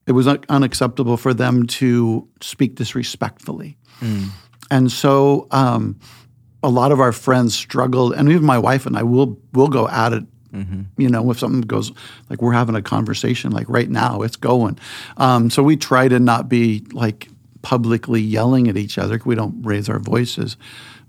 It 0.06 0.12
was 0.12 0.28
unacceptable 0.28 1.18
for 1.18 1.34
them 1.34 1.66
to 1.68 2.28
speak 2.42 2.76
disrespectfully. 2.76 3.78
Mm. 4.02 4.30
And 4.70 4.92
so, 4.92 5.48
um, 5.52 6.00
a 6.64 6.70
lot 6.70 6.92
of 6.92 7.00
our 7.00 7.12
friends 7.12 7.54
struggled, 7.54 8.14
and 8.14 8.30
even 8.30 8.46
my 8.46 8.58
wife 8.58 8.86
and 8.86 8.98
I 8.98 9.04
will 9.04 9.38
will 9.52 9.68
go 9.68 9.88
at 9.88 10.14
it. 10.14 10.24
Mm-hmm. 10.54 11.02
You 11.02 11.10
know, 11.10 11.30
if 11.32 11.40
something 11.40 11.62
goes 11.62 11.92
like 12.30 12.42
we're 12.42 12.54
having 12.54 12.76
a 12.76 12.82
conversation, 12.82 13.52
like 13.52 13.68
right 13.68 13.90
now, 13.90 14.22
it's 14.22 14.36
going. 14.36 14.80
Um, 15.18 15.50
so 15.50 15.64
we 15.64 15.76
try 15.76 16.08
to 16.08 16.20
not 16.20 16.48
be 16.48 16.86
like 16.92 17.28
publicly 17.64 18.22
yelling 18.22 18.68
at 18.68 18.78
each 18.78 18.98
other. 18.98 19.20
We 19.26 19.36
don't 19.36 19.64
raise 19.64 19.90
our 19.90 20.00
voices, 20.00 20.58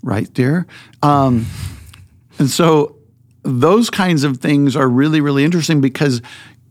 right, 0.01 0.31
dear? 0.33 0.65
Um, 1.03 1.45
and 2.39 2.49
so 2.49 2.95
those 3.43 3.89
kinds 3.91 4.23
of 4.23 4.37
things 4.37 4.75
are 4.75 4.89
really, 4.89 5.21
really 5.21 5.43
interesting 5.43 5.79
because 5.79 6.21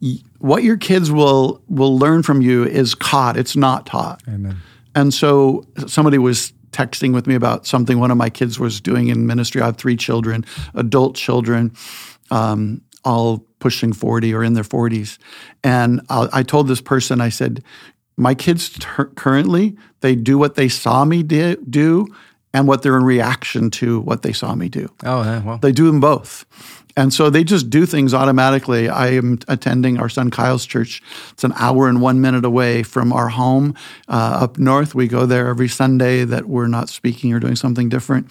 y- 0.02 0.18
what 0.38 0.64
your 0.64 0.76
kids 0.76 1.12
will 1.12 1.62
will 1.68 1.96
learn 1.96 2.22
from 2.24 2.42
you 2.42 2.64
is 2.64 2.94
caught. 2.94 3.36
It's 3.36 3.54
not 3.54 3.86
taught. 3.86 4.20
Amen. 4.28 4.56
And 4.96 5.12
so 5.12 5.64
somebody 5.86 6.18
was 6.18 6.52
texting 6.74 7.14
with 7.14 7.26
me 7.26 7.34
about 7.34 7.66
something 7.66 7.98
one 7.98 8.10
of 8.10 8.16
my 8.16 8.28
kids 8.28 8.58
was 8.58 8.80
doing 8.80 9.08
in 9.08 9.26
ministry. 9.26 9.62
I 9.62 9.66
have 9.66 9.76
three 9.76 9.96
children, 9.96 10.44
adult 10.74 11.14
children, 11.14 11.72
um, 12.30 12.82
all 13.04 13.46
pushing 13.60 13.92
40 13.92 14.34
or 14.34 14.42
in 14.42 14.54
their 14.54 14.64
40s. 14.64 15.18
And 15.62 16.00
I, 16.10 16.28
I 16.32 16.42
told 16.42 16.68
this 16.68 16.80
person, 16.80 17.20
I 17.20 17.28
said, 17.28 17.62
my 18.16 18.34
kids 18.34 18.70
ter- 18.70 19.06
currently, 19.14 19.76
they 20.00 20.14
do 20.14 20.36
what 20.36 20.56
they 20.56 20.68
saw 20.68 21.04
me 21.04 21.22
di- 21.22 21.56
do 21.68 22.06
and 22.52 22.68
what 22.68 22.82
they're 22.82 22.96
in 22.96 23.04
reaction 23.04 23.70
to 23.70 24.00
what 24.00 24.22
they 24.22 24.32
saw 24.32 24.54
me 24.54 24.68
do. 24.68 24.88
Oh, 25.04 25.22
yeah, 25.22 25.42
well. 25.42 25.58
They 25.58 25.72
do 25.72 25.86
them 25.86 26.00
both. 26.00 26.44
And 26.96 27.12
so 27.12 27.28
they 27.28 27.42
just 27.42 27.70
do 27.70 27.86
things 27.86 28.14
automatically. 28.14 28.88
I 28.88 29.08
am 29.08 29.40
attending 29.48 29.98
our 29.98 30.08
son 30.08 30.30
Kyle's 30.30 30.64
church. 30.64 31.02
It's 31.32 31.44
an 31.44 31.52
hour 31.56 31.88
and 31.88 32.00
one 32.00 32.20
minute 32.20 32.44
away 32.44 32.82
from 32.82 33.12
our 33.12 33.28
home 33.28 33.74
uh, 34.08 34.38
up 34.42 34.58
north. 34.58 34.94
We 34.94 35.08
go 35.08 35.26
there 35.26 35.48
every 35.48 35.68
Sunday 35.68 36.24
that 36.24 36.46
we're 36.46 36.68
not 36.68 36.88
speaking 36.88 37.32
or 37.32 37.40
doing 37.40 37.56
something 37.56 37.88
different. 37.88 38.30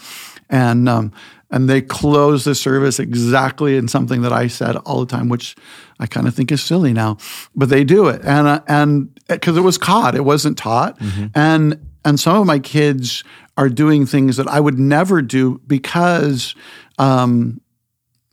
And 0.50 0.88
um, 0.88 1.12
and 1.54 1.70
they 1.70 1.82
close 1.82 2.46
the 2.46 2.56
service 2.56 3.00
exactly 3.00 3.78
in 3.78 3.88
something 3.88 4.24
that 4.24 4.34
I 4.34 4.48
said 4.48 4.76
all 4.78 5.00
the 5.00 5.06
time, 5.06 5.30
which 5.30 5.56
I 6.00 6.08
kind 6.08 6.28
of 6.28 6.34
think 6.34 6.52
is 6.52 6.64
silly 6.64 6.94
now, 6.94 7.18
but 7.56 7.70
they 7.70 7.84
do 7.84 8.08
it, 8.08 8.22
and 8.24 8.48
uh, 8.48 8.62
and 8.68 9.14
because 9.28 9.56
it 9.56 9.62
was 9.62 9.78
caught, 9.78 10.16
it 10.16 10.26
wasn't 10.26 10.58
taught, 10.58 10.98
mm-hmm. 11.00 11.28
and 11.36 11.80
and 12.04 12.20
some 12.20 12.38
of 12.38 12.48
my 12.48 12.58
kids 12.58 13.24
are 13.56 13.70
doing 13.70 14.08
things 14.08 14.38
that 14.38 14.48
I 14.48 14.60
would 14.60 14.80
never 14.80 15.22
do 15.22 15.62
because 15.68 16.56
um, 16.98 17.62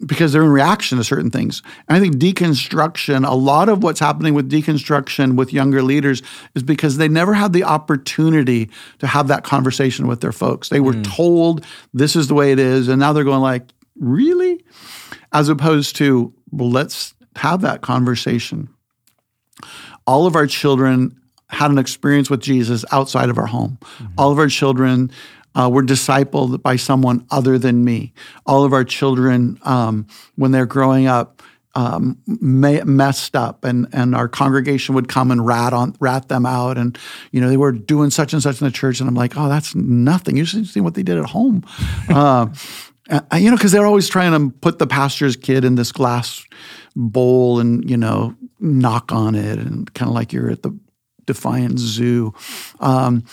because 0.06 0.32
they're 0.32 0.42
in 0.42 0.50
reaction 0.50 0.98
to 0.98 1.04
certain 1.04 1.30
things. 1.30 1.62
And 1.88 1.96
I 1.96 2.00
think 2.00 2.16
deconstruction, 2.16 3.28
a 3.28 3.34
lot 3.34 3.68
of 3.68 3.82
what's 3.82 4.00
happening 4.00 4.34
with 4.34 4.50
deconstruction 4.50 5.36
with 5.36 5.52
younger 5.52 5.82
leaders 5.82 6.22
is 6.54 6.62
because 6.62 6.96
they 6.96 7.08
never 7.08 7.34
had 7.34 7.52
the 7.52 7.64
opportunity 7.64 8.70
to 9.00 9.06
have 9.06 9.28
that 9.28 9.44
conversation 9.44 10.06
with 10.06 10.20
their 10.20 10.32
folks. 10.32 10.68
They 10.68 10.80
were 10.80 10.94
mm. 10.94 11.04
told 11.04 11.66
this 11.92 12.16
is 12.16 12.28
the 12.28 12.34
way 12.34 12.52
it 12.52 12.58
is, 12.58 12.88
and 12.88 12.98
now 12.98 13.12
they're 13.12 13.24
going 13.24 13.42
like, 13.42 13.68
really? 13.96 14.64
As 15.32 15.48
opposed 15.48 15.96
to, 15.96 16.32
well, 16.50 16.70
let's 16.70 17.14
have 17.36 17.60
that 17.60 17.82
conversation. 17.82 18.68
All 20.06 20.26
of 20.26 20.34
our 20.34 20.46
children 20.46 21.16
had 21.48 21.70
an 21.70 21.78
experience 21.78 22.30
with 22.30 22.40
Jesus 22.40 22.84
outside 22.92 23.28
of 23.28 23.36
our 23.36 23.46
home. 23.46 23.78
Mm-hmm. 23.80 24.14
All 24.16 24.32
of 24.32 24.38
our 24.38 24.48
children 24.48 25.10
uh, 25.54 25.68
were 25.72 25.82
discipled 25.82 26.62
by 26.62 26.76
someone 26.76 27.26
other 27.30 27.58
than 27.58 27.84
me. 27.84 28.12
All 28.46 28.64
of 28.64 28.72
our 28.72 28.84
children, 28.84 29.58
um, 29.62 30.06
when 30.36 30.52
they're 30.52 30.66
growing 30.66 31.06
up, 31.06 31.42
um, 31.74 32.18
messed 32.26 33.36
up, 33.36 33.64
and 33.64 33.86
and 33.92 34.14
our 34.14 34.28
congregation 34.28 34.94
would 34.96 35.08
come 35.08 35.30
and 35.30 35.46
rat 35.46 35.72
on 35.72 35.94
rat 36.00 36.28
them 36.28 36.44
out, 36.44 36.76
and 36.76 36.98
you 37.30 37.40
know 37.40 37.48
they 37.48 37.56
were 37.56 37.72
doing 37.72 38.10
such 38.10 38.32
and 38.32 38.42
such 38.42 38.60
in 38.60 38.64
the 38.64 38.72
church, 38.72 39.00
and 39.00 39.08
I'm 39.08 39.14
like, 39.14 39.36
oh, 39.36 39.48
that's 39.48 39.74
nothing. 39.74 40.36
You 40.36 40.44
should 40.44 40.66
see 40.66 40.80
what 40.80 40.94
they 40.94 41.04
did 41.04 41.16
at 41.16 41.26
home, 41.26 41.64
uh, 42.08 42.48
you 43.34 43.50
know, 43.50 43.56
because 43.56 43.72
they're 43.72 43.86
always 43.86 44.08
trying 44.08 44.32
to 44.32 44.56
put 44.58 44.78
the 44.78 44.86
pastor's 44.86 45.36
kid 45.36 45.64
in 45.64 45.76
this 45.76 45.92
glass 45.92 46.44
bowl 46.96 47.60
and 47.60 47.88
you 47.88 47.96
know 47.96 48.34
knock 48.58 49.12
on 49.12 49.36
it, 49.36 49.58
and 49.58 49.92
kind 49.94 50.08
of 50.08 50.14
like 50.14 50.32
you're 50.32 50.50
at 50.50 50.62
the 50.62 50.76
Defiant 51.30 51.78
Zoo. 51.78 52.34
Um, 52.80 53.24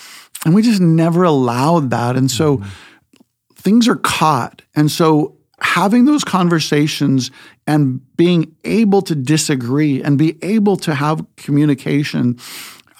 and 0.45 0.53
we 0.53 0.61
just 0.61 0.79
never 0.81 1.23
allowed 1.23 1.89
that. 1.89 2.15
And 2.15 2.29
so 2.29 2.57
mm-hmm. 2.57 2.69
things 3.55 3.87
are 3.87 3.95
caught. 3.95 4.61
And 4.75 4.91
so 4.91 5.35
having 5.59 6.05
those 6.05 6.23
conversations 6.23 7.31
and 7.65 8.01
being 8.15 8.55
able 8.63 9.01
to 9.01 9.15
disagree 9.15 10.03
and 10.03 10.17
be 10.17 10.37
able 10.43 10.77
to 10.77 10.93
have 10.93 11.25
communication 11.37 12.37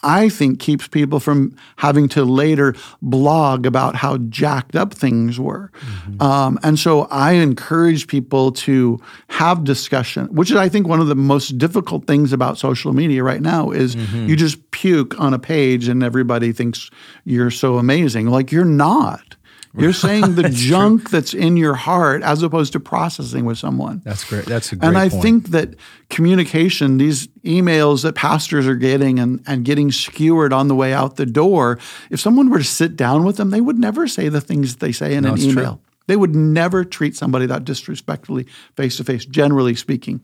I 0.08 0.30
think 0.30 0.62
keeps 0.62 0.88
people 0.88 1.20
from 1.20 1.54
having 1.76 2.08
to 2.10 2.24
later 2.24 2.74
blog 3.02 3.66
about 3.66 3.94
how 3.98 4.18
jacked 4.30 4.78
up 4.78 4.94
things 4.94 5.38
were. 5.38 5.70
Mm-hmm. 5.82 6.22
Um, 6.22 6.58
and 6.64 6.80
so 6.80 7.04
I 7.12 7.34
encourage 7.34 8.08
people 8.08 8.54
to 8.54 9.02
have 9.28 9.66
discussion, 9.66 10.28
which 10.28 10.50
is 10.50 10.56
I 10.56 10.70
think 10.70 10.88
one 10.88 11.02
of 11.02 11.08
the 11.08 11.16
most 11.16 11.58
difficult 11.58 12.08
things 12.08 12.32
about 12.32 12.58
social 12.58 12.94
media 12.94 13.22
right 13.22 13.42
now 13.42 13.72
is 13.72 13.98
mm-hmm. 13.98 14.28
you 14.28 14.38
just 14.38 14.72
puke 14.72 15.20
on 15.20 15.34
a 15.34 15.40
page 15.40 15.90
and 15.90 16.02
everybody 16.02 16.54
thinks 16.54 16.90
you're 17.26 17.52
so 17.52 17.78
amazing. 17.78 18.28
Like 18.28 18.50
you're 18.50 18.64
not. 18.64 19.36
You're 19.76 19.94
saying 20.08 20.36
the 20.36 20.50
junk 20.50 21.10
that's 21.10 21.34
in 21.34 21.58
your 21.58 21.74
heart 21.76 22.24
as 22.24 22.42
opposed 22.44 22.74
to 22.74 22.80
processing 22.80 23.46
with 23.46 23.58
someone. 23.58 24.02
That's 24.06 24.24
great. 24.24 24.46
That's 24.46 24.72
a 24.72 24.76
great 24.76 24.88
And 24.88 24.98
I 24.98 25.10
point. 25.10 25.22
think 25.24 25.48
that 25.50 25.76
communication, 26.10 26.98
these 26.98 27.28
emails 27.46 28.04
that 28.04 28.14
pastors 28.16 28.68
are 28.68 28.76
getting 28.76 29.20
and, 29.20 29.44
and 29.48 29.64
getting 29.66 29.92
skewered 29.92 30.52
on 30.54 30.68
the 30.68 30.76
way 30.76 30.94
out 30.94 31.16
the 31.16 31.26
door, 31.26 31.80
if 32.10 32.20
someone 32.20 32.50
were 32.50 32.60
to 32.60 32.64
sit 32.64 32.96
down 32.96 33.24
with 33.24 33.38
them, 33.38 33.50
they 33.52 33.62
would 33.62 33.78
never 33.80 34.08
say 34.08 34.30
the 34.30 34.42
things 34.42 34.74
that 34.74 34.80
they 34.80 34.92
say 34.92 35.14
in 35.16 35.24
No, 35.24 35.30
an 35.30 35.36
it's 35.36 35.44
true. 35.44 35.52
email. 35.54 35.82
They 36.08 36.16
would 36.16 36.36
never 36.36 36.86
treat 36.86 37.16
somebody 37.18 37.46
that 37.48 37.66
disrespectfully 37.66 38.48
face 38.78 38.96
to 38.98 39.04
face, 39.04 39.26
generally 39.26 39.76
speaking. 39.76 40.22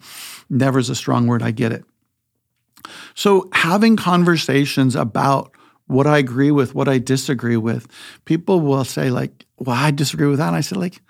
Never 0.49 0.79
is 0.79 0.89
a 0.89 0.95
strong 0.95 1.27
word, 1.27 1.43
I 1.43 1.51
get 1.51 1.71
it. 1.73 1.83
So, 3.15 3.49
having 3.53 3.95
conversations 3.97 4.95
about 4.95 5.51
what 5.87 6.07
I 6.07 6.17
agree 6.17 6.51
with, 6.51 6.75
what 6.75 6.87
I 6.87 6.97
disagree 6.97 7.57
with, 7.57 7.87
people 8.25 8.61
will 8.61 8.85
say, 8.85 9.09
like, 9.09 9.45
well, 9.57 9.75
I 9.75 9.91
disagree 9.91 10.27
with 10.27 10.39
that. 10.39 10.47
And 10.47 10.55
I 10.55 10.61
said, 10.61 10.77
like, 10.77 11.01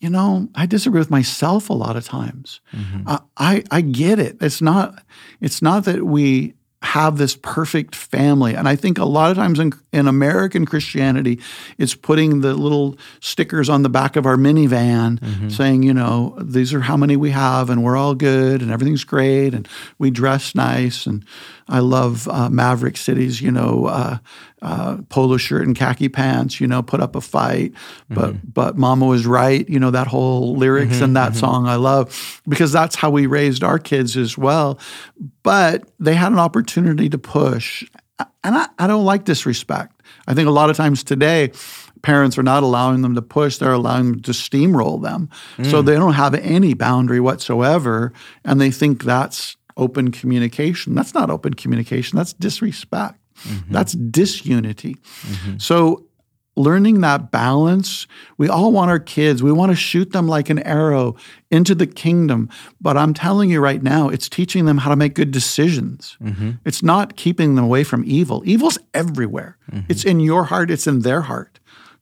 you 0.00 0.10
know, 0.10 0.48
I 0.54 0.66
disagree 0.66 0.98
with 0.98 1.10
myself 1.10 1.70
a 1.70 1.74
lot 1.74 1.96
of 1.96 2.04
times. 2.04 2.60
Mm-hmm. 2.72 3.08
I, 3.08 3.20
I 3.36 3.64
I 3.70 3.80
get 3.82 4.18
it. 4.18 4.36
It's 4.40 4.60
not 4.60 5.00
it's 5.40 5.62
not 5.62 5.84
that 5.84 6.04
we 6.04 6.54
have 6.82 7.16
this 7.16 7.36
perfect 7.36 7.94
family. 7.94 8.54
And 8.54 8.68
I 8.68 8.76
think 8.76 8.98
a 8.98 9.04
lot 9.04 9.30
of 9.30 9.36
times 9.36 9.58
in, 9.58 9.72
in 9.92 10.08
American 10.08 10.66
Christianity, 10.66 11.38
it's 11.78 11.94
putting 11.94 12.40
the 12.40 12.54
little 12.54 12.96
stickers 13.20 13.68
on 13.68 13.82
the 13.82 13.88
back 13.88 14.16
of 14.16 14.26
our 14.26 14.36
minivan 14.36 15.50
saying, 15.50 15.84
you 15.84 15.94
know, 15.94 16.36
these 16.40 16.74
are 16.74 16.80
how 16.80 16.96
many 16.96 17.16
we 17.16 17.30
have 17.30 17.70
and 17.70 17.84
we're 17.84 17.96
all 17.96 18.14
good 18.14 18.62
and 18.62 18.70
everything's 18.70 19.04
great 19.04 19.54
and 19.54 19.68
we 19.98 20.10
dress 20.10 20.54
nice. 20.54 21.06
And 21.06 21.24
I 21.68 21.78
love 21.78 22.26
uh, 22.28 22.50
Maverick 22.50 22.96
City's, 22.96 23.40
you 23.40 23.52
know, 23.52 23.86
uh, 23.86 24.18
uh, 24.60 24.98
polo 25.08 25.36
shirt 25.36 25.66
and 25.66 25.76
khaki 25.76 26.08
pants, 26.08 26.60
you 26.60 26.66
know, 26.66 26.82
put 26.82 27.00
up 27.00 27.16
a 27.16 27.20
fight. 27.20 27.72
But 28.08 28.54
but 28.54 28.76
Mama 28.76 29.06
was 29.06 29.26
right, 29.26 29.68
you 29.68 29.80
know, 29.80 29.90
that 29.90 30.06
whole 30.06 30.56
lyrics 30.56 31.00
and 31.00 31.16
that 31.16 31.34
song 31.34 31.66
I 31.66 31.76
love 31.76 32.40
because 32.48 32.72
that's 32.72 32.94
how 32.94 33.10
we 33.10 33.26
raised 33.26 33.64
our 33.64 33.78
kids 33.78 34.16
as 34.16 34.38
well. 34.38 34.78
But 35.42 35.88
they 35.98 36.14
had 36.14 36.32
an 36.32 36.38
opportunity 36.38 37.08
to 37.08 37.18
push. 37.18 37.84
And 38.44 38.56
I, 38.56 38.68
I 38.78 38.86
don't 38.86 39.04
like 39.04 39.24
disrespect. 39.24 40.02
I 40.26 40.34
think 40.34 40.46
a 40.46 40.52
lot 40.52 40.70
of 40.70 40.76
times 40.76 41.02
today, 41.02 41.52
parents 42.02 42.36
are 42.38 42.42
not 42.42 42.62
allowing 42.62 43.02
them 43.02 43.14
to 43.14 43.22
push, 43.22 43.56
they're 43.56 43.72
allowing 43.72 44.12
them 44.12 44.22
to 44.22 44.32
steamroll 44.32 45.02
them. 45.02 45.30
So 45.64 45.82
mm. 45.82 45.86
they 45.86 45.94
don't 45.94 46.14
have 46.14 46.34
any 46.34 46.74
boundary 46.74 47.20
whatsoever. 47.20 48.12
And 48.44 48.60
they 48.60 48.70
think 48.70 49.04
that's 49.04 49.56
open 49.76 50.10
communication. 50.10 50.94
That's 50.94 51.14
not 51.14 51.30
open 51.30 51.54
communication, 51.54 52.16
that's 52.16 52.32
disrespect. 52.34 53.18
Mm-hmm. 53.44 53.72
That's 53.72 53.92
disunity. 53.94 54.96
Mm-hmm. 55.22 55.58
So, 55.58 56.04
learning 56.56 57.00
that 57.00 57.30
balance, 57.30 58.06
we 58.36 58.48
all 58.48 58.72
want 58.72 58.90
our 58.90 58.98
kids, 58.98 59.42
we 59.42 59.52
want 59.52 59.70
to 59.72 59.76
shoot 59.76 60.12
them 60.12 60.28
like 60.28 60.50
an 60.50 60.58
arrow 60.60 61.16
into 61.50 61.74
the 61.74 61.86
kingdom. 61.86 62.48
But 62.80 62.96
I'm 62.96 63.14
telling 63.14 63.50
you 63.50 63.60
right 63.60 63.82
now, 63.82 64.08
it's 64.08 64.28
teaching 64.28 64.66
them 64.66 64.78
how 64.78 64.90
to 64.90 64.96
make 64.96 65.14
good 65.14 65.30
decisions. 65.30 66.16
Mm-hmm. 66.22 66.52
It's 66.64 66.82
not 66.82 67.16
keeping 67.16 67.54
them 67.54 67.64
away 67.64 67.84
from 67.84 68.04
evil. 68.06 68.42
Evil's 68.44 68.78
everywhere, 68.92 69.56
mm-hmm. 69.70 69.90
it's 69.90 70.04
in 70.04 70.20
your 70.20 70.44
heart, 70.44 70.70
it's 70.70 70.86
in 70.86 71.00
their 71.00 71.22
heart. 71.22 71.58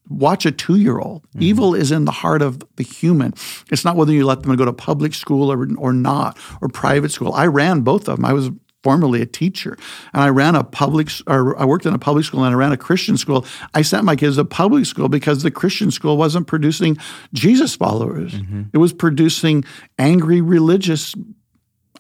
Watch 0.09 0.44
a 0.44 0.51
two 0.51 0.76
year 0.76 0.98
old. 0.98 1.22
Mm-hmm. 1.28 1.42
Evil 1.42 1.74
is 1.76 1.92
in 1.92 2.05
the 2.05 2.11
heart 2.11 2.42
of 2.42 2.61
the 2.74 2.82
human. 2.82 3.32
It's 3.70 3.84
not 3.84 3.94
whether 3.94 4.12
you 4.12 4.26
let 4.26 4.42
them 4.42 4.57
go 4.57 4.64
to 4.64 4.72
public 4.72 5.14
school 5.14 5.53
or, 5.53 5.68
or 5.78 5.92
not, 5.92 6.36
or 6.61 6.68
private 6.68 7.12
school. 7.12 7.32
I 7.32 7.46
ran 7.46 7.82
both 7.82 8.09
of 8.09 8.16
them. 8.16 8.24
I 8.24 8.32
was 8.32 8.51
formerly 8.83 9.20
a 9.20 9.26
teacher 9.26 9.76
and 10.12 10.22
I 10.22 10.28
ran 10.28 10.55
a 10.55 10.64
public, 10.64 11.11
or 11.26 11.59
I 11.59 11.64
worked 11.64 11.87
in 11.87 11.95
a 11.95 11.99
public 11.99 12.24
school 12.24 12.45
and 12.45 12.55
I 12.55 12.57
ran 12.57 12.72
a 12.72 12.76
Christian 12.76 13.16
school. 13.16 13.45
I 13.74 13.83
sent 13.83 14.05
my 14.05 14.16
kids 14.16 14.37
to 14.37 14.45
public 14.45 14.87
school 14.87 15.09
because 15.09 15.43
the 15.43 15.51
Christian 15.51 15.91
school 15.91 16.16
wasn't 16.16 16.47
producing 16.47 16.97
Jesus 17.33 17.76
followers. 17.76 18.35
Mm-hmm. 18.35 18.62
It 18.72 18.78
was 18.78 18.93
producing 18.93 19.64
angry 19.99 20.41
religious. 20.41 21.14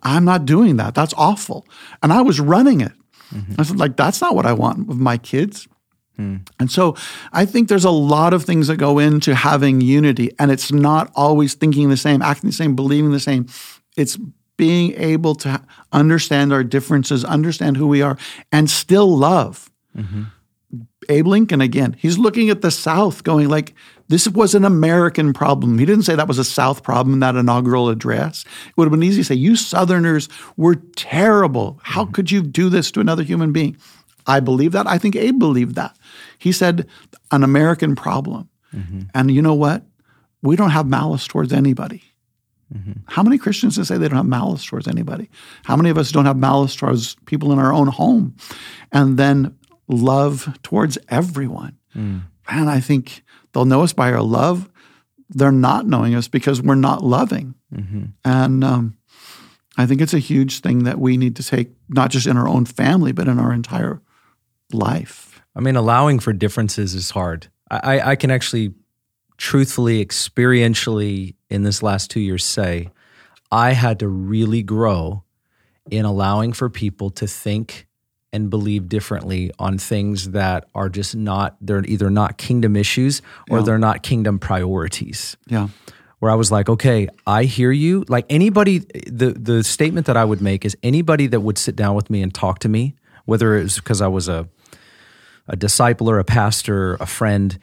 I'm 0.02 0.24
not 0.24 0.46
doing 0.46 0.76
that. 0.76 0.94
That's 0.94 1.14
awful. 1.16 1.66
And 2.02 2.12
I 2.12 2.22
was 2.22 2.40
running 2.40 2.80
it. 2.80 2.92
Mm-hmm. 3.34 3.60
I 3.60 3.62
said, 3.64 3.78
like, 3.78 3.96
that's 3.96 4.20
not 4.20 4.34
what 4.34 4.46
I 4.46 4.52
want 4.52 4.88
with 4.88 4.96
my 4.96 5.18
kids. 5.18 5.68
Hmm. 6.16 6.38
And 6.58 6.70
so 6.70 6.96
I 7.32 7.46
think 7.46 7.68
there's 7.68 7.84
a 7.84 7.90
lot 7.90 8.34
of 8.34 8.44
things 8.44 8.66
that 8.66 8.76
go 8.76 8.98
into 8.98 9.34
having 9.34 9.80
unity, 9.80 10.30
and 10.38 10.50
it's 10.50 10.72
not 10.72 11.10
always 11.14 11.54
thinking 11.54 11.88
the 11.88 11.96
same, 11.96 12.20
acting 12.20 12.50
the 12.50 12.56
same, 12.56 12.74
believing 12.74 13.12
the 13.12 13.20
same. 13.20 13.46
It's 13.96 14.18
being 14.60 14.92
able 14.98 15.34
to 15.34 15.58
understand 15.90 16.52
our 16.52 16.62
differences, 16.62 17.24
understand 17.24 17.78
who 17.78 17.86
we 17.86 18.02
are, 18.02 18.18
and 18.52 18.68
still 18.68 19.16
love. 19.16 19.70
Mm-hmm. 19.96 20.24
Abe 21.08 21.26
Lincoln 21.26 21.62
again, 21.62 21.96
he's 21.98 22.18
looking 22.18 22.50
at 22.50 22.60
the 22.60 22.70
South 22.70 23.24
going 23.24 23.48
like, 23.48 23.72
this 24.08 24.28
was 24.28 24.54
an 24.54 24.66
American 24.66 25.32
problem. 25.32 25.78
He 25.78 25.86
didn't 25.86 26.04
say 26.04 26.14
that 26.14 26.28
was 26.28 26.38
a 26.38 26.44
South 26.44 26.82
problem 26.82 27.14
in 27.14 27.20
that 27.20 27.36
inaugural 27.36 27.88
address. 27.88 28.44
It 28.68 28.76
would 28.76 28.84
have 28.84 28.90
been 28.90 29.02
easy 29.02 29.22
to 29.22 29.24
say, 29.24 29.34
you 29.34 29.56
Southerners 29.56 30.28
were 30.58 30.74
terrible. 30.94 31.80
How 31.82 32.02
mm-hmm. 32.02 32.12
could 32.12 32.30
you 32.30 32.42
do 32.42 32.68
this 32.68 32.90
to 32.90 33.00
another 33.00 33.22
human 33.22 33.50
being? 33.50 33.78
I 34.26 34.40
believe 34.40 34.72
that. 34.72 34.86
I 34.86 34.98
think 34.98 35.16
Abe 35.16 35.38
believed 35.38 35.74
that. 35.76 35.96
He 36.36 36.52
said, 36.52 36.86
an 37.30 37.42
American 37.42 37.96
problem. 37.96 38.50
Mm-hmm. 38.74 39.04
And 39.14 39.30
you 39.30 39.40
know 39.40 39.54
what? 39.54 39.84
We 40.42 40.54
don't 40.54 40.70
have 40.70 40.86
malice 40.86 41.26
towards 41.26 41.50
anybody. 41.50 42.02
Mm-hmm. 42.74 42.92
How 43.06 43.22
many 43.22 43.38
Christians 43.38 43.76
can 43.76 43.84
say 43.84 43.98
they 43.98 44.08
don't 44.08 44.16
have 44.16 44.26
malice 44.26 44.64
towards 44.64 44.86
anybody? 44.86 45.28
How 45.64 45.76
many 45.76 45.90
of 45.90 45.98
us 45.98 46.12
don't 46.12 46.26
have 46.26 46.36
malice 46.36 46.76
towards 46.76 47.16
people 47.26 47.52
in 47.52 47.58
our 47.58 47.72
own 47.72 47.88
home? 47.88 48.36
And 48.92 49.18
then 49.18 49.56
love 49.88 50.56
towards 50.62 50.98
everyone. 51.08 51.76
Mm. 51.96 52.22
And 52.48 52.70
I 52.70 52.80
think 52.80 53.22
they'll 53.52 53.64
know 53.64 53.82
us 53.82 53.92
by 53.92 54.12
our 54.12 54.22
love. 54.22 54.68
They're 55.28 55.52
not 55.52 55.86
knowing 55.86 56.14
us 56.14 56.28
because 56.28 56.62
we're 56.62 56.74
not 56.74 57.02
loving. 57.02 57.54
Mm-hmm. 57.74 58.04
And 58.24 58.64
um, 58.64 58.96
I 59.76 59.86
think 59.86 60.00
it's 60.00 60.14
a 60.14 60.18
huge 60.18 60.60
thing 60.60 60.84
that 60.84 60.98
we 60.98 61.16
need 61.16 61.36
to 61.36 61.44
take, 61.44 61.70
not 61.88 62.10
just 62.10 62.26
in 62.26 62.36
our 62.36 62.48
own 62.48 62.64
family, 62.64 63.12
but 63.12 63.28
in 63.28 63.38
our 63.38 63.52
entire 63.52 64.00
life. 64.72 65.42
I 65.54 65.60
mean, 65.60 65.76
allowing 65.76 66.18
for 66.18 66.32
differences 66.32 66.94
is 66.94 67.10
hard. 67.10 67.48
I, 67.70 68.00
I 68.00 68.16
can 68.16 68.30
actually 68.30 68.74
truthfully, 69.40 70.04
experientially, 70.04 71.34
in 71.48 71.62
this 71.62 71.82
last 71.82 72.10
two 72.10 72.20
years 72.20 72.44
say, 72.44 72.90
I 73.50 73.72
had 73.72 73.98
to 74.00 74.06
really 74.08 74.62
grow 74.62 75.24
in 75.90 76.04
allowing 76.04 76.52
for 76.52 76.68
people 76.68 77.08
to 77.10 77.26
think 77.26 77.86
and 78.34 78.50
believe 78.50 78.88
differently 78.88 79.50
on 79.58 79.78
things 79.78 80.30
that 80.32 80.68
are 80.74 80.90
just 80.90 81.16
not, 81.16 81.56
they're 81.62 81.82
either 81.86 82.10
not 82.10 82.36
kingdom 82.36 82.76
issues 82.76 83.22
or 83.48 83.58
Yeah. 83.58 83.64
they're 83.64 83.78
not 83.78 84.02
kingdom 84.02 84.38
priorities 84.38 85.36
Yeah. 85.48 85.68
where 86.18 86.30
I 86.30 86.34
was 86.34 86.52
like, 86.52 86.68
okay, 86.68 87.08
I 87.26 87.44
hear 87.44 87.72
you. 87.72 88.04
Like 88.08 88.26
anybody, 88.28 88.80
the 89.06 89.32
the 89.32 89.64
statement 89.64 90.06
that 90.06 90.18
I 90.18 90.24
would 90.24 90.42
make 90.42 90.64
is 90.66 90.76
anybody 90.82 91.26
that 91.28 91.40
would 91.40 91.56
sit 91.58 91.74
down 91.74 91.96
with 91.96 92.10
me 92.10 92.22
and 92.22 92.32
talk 92.32 92.58
to 92.60 92.68
me, 92.68 92.94
whether 93.24 93.56
it 93.56 93.62
was 93.64 93.76
because 93.76 94.00
I 94.02 94.06
was 94.08 94.28
a 94.28 94.48
a 95.48 95.56
disciple 95.56 96.08
or 96.08 96.18
a 96.20 96.24
pastor, 96.24 96.94
a 97.00 97.06
friend, 97.06 97.58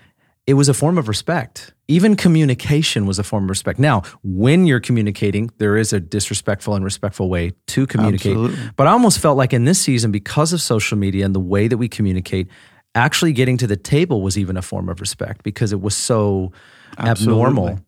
it 0.48 0.54
was 0.54 0.70
a 0.70 0.74
form 0.74 0.98
of 0.98 1.10
respect. 1.10 1.74
Even 1.90 2.16
communication 2.16 3.06
was 3.06 3.20
a 3.20 3.24
form 3.24 3.44
of 3.44 3.50
respect. 3.50 3.80
Now, 3.80 4.04
when 4.24 4.66
you're 4.66 4.80
communicating, 4.80 5.52
there 5.58 5.76
is 5.76 5.92
a 5.92 6.00
disrespectful 6.00 6.74
and 6.74 6.86
respectful 6.86 7.30
way 7.30 7.52
to 7.68 7.86
communicate. 7.86 8.38
Absolutely. 8.38 8.72
But 8.78 8.88
I 8.88 8.92
almost 8.92 9.20
felt 9.20 9.38
like 9.38 9.54
in 9.54 9.66
this 9.66 9.80
season, 9.80 10.12
because 10.12 10.54
of 10.54 10.62
social 10.62 10.98
media 10.98 11.26
and 11.26 11.36
the 11.36 11.42
way 11.42 11.68
that 11.68 11.78
we 11.78 11.90
communicate, 11.90 12.48
actually 12.96 13.34
getting 13.34 13.58
to 13.58 13.68
the 13.68 13.76
table 13.76 14.22
was 14.22 14.38
even 14.38 14.56
a 14.56 14.62
form 14.62 14.88
of 14.88 15.02
respect 15.02 15.44
because 15.44 15.74
it 15.74 15.82
was 15.82 15.96
so 15.96 16.54
abnormal. 16.98 17.80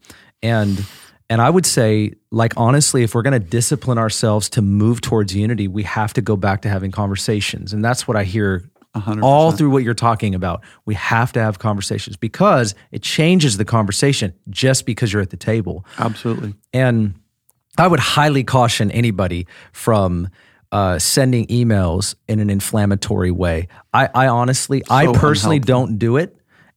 And 0.43 0.85
and 1.31 1.41
I 1.41 1.49
would 1.49 1.65
say, 1.65 2.13
like 2.31 2.53
honestly, 2.57 3.03
if 3.03 3.15
we're 3.15 3.21
going 3.21 3.39
to 3.39 3.47
discipline 3.47 3.97
ourselves 3.97 4.49
to 4.49 4.61
move 4.61 4.99
towards 4.99 5.33
unity, 5.35 5.67
we 5.67 5.83
have 5.83 6.11
to 6.13 6.21
go 6.21 6.35
back 6.35 6.63
to 6.63 6.69
having 6.69 6.91
conversations, 6.91 7.71
and 7.71 7.85
that's 7.85 8.07
what 8.07 8.17
I 8.17 8.23
hear 8.23 8.69
hundred 8.95 9.23
all 9.23 9.51
through 9.51 9.69
what 9.69 9.83
you're 9.83 9.93
talking 9.93 10.33
about. 10.33 10.61
We 10.85 10.95
have 10.95 11.31
to 11.33 11.41
have 11.41 11.59
conversations 11.59 12.17
because 12.17 12.75
it 12.91 13.01
changes 13.01 13.57
the 13.57 13.65
conversation 13.65 14.33
just 14.49 14.85
because 14.85 15.13
you're 15.13 15.21
at 15.21 15.29
the 15.29 15.37
table. 15.37 15.85
Absolutely. 15.97 16.55
And 16.73 17.13
I 17.77 17.87
would 17.87 17.99
highly 17.99 18.43
caution 18.43 18.91
anybody 18.91 19.47
from 19.71 20.29
uh, 20.71 20.99
sending 20.99 21.47
emails 21.47 22.15
in 22.27 22.39
an 22.39 22.49
inflammatory 22.49 23.31
way. 23.31 23.67
I, 23.93 24.09
I 24.13 24.27
honestly, 24.27 24.83
I 24.89 25.11
personally 25.13 25.57
unhelpful. 25.57 25.87
don't 25.87 25.97
do 25.97 26.17
it. 26.17 26.35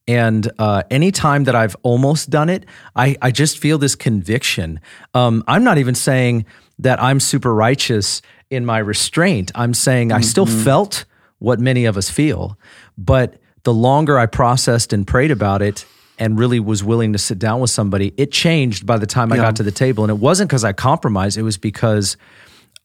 And 0.09 0.51
uh, 0.59 0.83
anytime 0.91 1.45
that 1.45 1.55
I've 1.55 1.77
almost 1.83 2.29
done 2.29 2.49
it, 2.49 2.67
I, 2.97 3.17
I 3.23 3.31
just 3.31 3.59
feel 3.59 3.79
this 3.79 3.95
conviction. 3.95 4.81
Um, 5.15 5.45
I'm 5.47 5.63
not 5.63 5.79
even 5.79 5.95
saying 5.95 6.47
that 6.79 7.01
I'm 7.01 7.21
super 7.21 7.55
righteous 7.55 8.21
in 8.51 8.67
my 8.67 8.79
restraint. 8.79 9.53
I'm 9.55 9.75
saying 9.75 10.13
I 10.13 10.21
still 10.21 10.47
felt 10.47 11.05
what 11.43 11.59
many 11.60 11.85
of 11.85 11.97
us 11.97 12.09
feel. 12.09 12.59
But 12.97 13.39
the 13.64 13.74
longer 13.74 14.19
I 14.19 14.27
processed 14.27 14.93
and 14.93 15.06
prayed 15.06 15.31
about 15.31 15.60
it 15.62 15.85
and 16.19 16.39
really 16.39 16.60
was 16.60 16.85
willing 16.85 17.12
to 17.12 17.19
sit 17.19 17.39
down 17.39 17.60
with 17.60 17.70
somebody, 17.70 18.12
it 18.16 18.31
changed 18.31 18.86
by 18.86 18.97
the 18.98 19.06
time 19.06 19.32
I 19.32 19.36
Yeah. 19.36 19.43
got 19.43 19.56
to 19.56 19.62
the 19.62 19.73
table. 19.73 20.05
And 20.05 20.10
it 20.10 20.19
wasn't 20.19 20.48
because 20.51 20.64
I 20.64 20.73
compromised, 20.73 21.36
it 21.39 21.43
was 21.43 21.59
because 21.59 22.16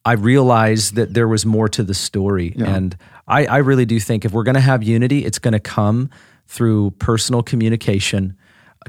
I 0.05 0.13
realized 0.13 0.95
that 0.95 1.13
there 1.13 1.27
was 1.27 1.45
more 1.45 1.67
to 1.69 1.84
the 1.84 1.93
story. 1.93 2.55
And 2.57 2.95
I, 3.27 3.45
I 3.45 3.57
really 3.57 3.85
do 3.85 3.99
think 3.99 4.23
if 4.25 4.31
we're 4.31 4.43
going 4.43 4.55
to 4.55 4.61
have 4.61 4.81
unity, 4.81 5.25
it's 5.25 5.39
going 5.39 5.51
to 5.51 5.59
come 5.59 6.09
through 6.47 6.91
personal 6.91 7.43
communication, 7.43 8.38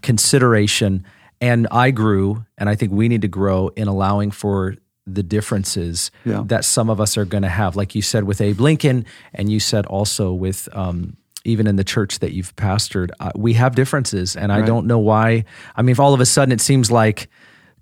consideration. 0.01 1.05
And 1.41 1.67
I 1.71 1.91
grew, 1.91 2.45
and 2.57 2.69
I 2.69 2.75
think 2.75 2.93
we 2.93 3.09
need 3.09 3.23
to 3.23 3.29
grow 3.29 3.69
in 3.77 3.89
allowing 3.89 4.31
for 4.31 4.77
the 5.15 5.23
differences 5.23 6.11
Yeah. 6.25 6.43
that 6.47 6.65
some 6.65 6.91
of 6.91 7.01
us 7.01 7.17
are 7.17 7.25
going 7.25 7.43
to 7.43 7.49
have. 7.49 7.77
Like 7.77 7.95
you 7.95 8.03
said 8.03 8.25
with 8.25 8.41
Abe 8.41 8.61
Lincoln, 8.61 9.05
and 9.35 9.51
you 9.51 9.61
said 9.61 9.87
also 9.87 10.33
with 10.33 10.69
um, 10.73 11.17
even 11.45 11.67
in 11.67 11.77
the 11.77 11.85
church 11.85 12.19
that 12.19 12.33
you've 12.33 12.55
pastored, 12.57 13.11
uh, 13.21 13.31
we 13.35 13.55
have 13.55 13.75
differences. 13.75 14.37
And 14.37 14.53
I 14.53 14.61
don't 14.63 14.87
know 14.87 14.99
why. 14.99 15.45
I 15.77 15.83
mean, 15.83 15.93
if 15.93 16.01
all 16.01 16.13
of 16.13 16.21
a 16.21 16.27
sudden 16.27 16.53
it 16.53 16.61
seems 16.61 16.91
like 16.91 17.29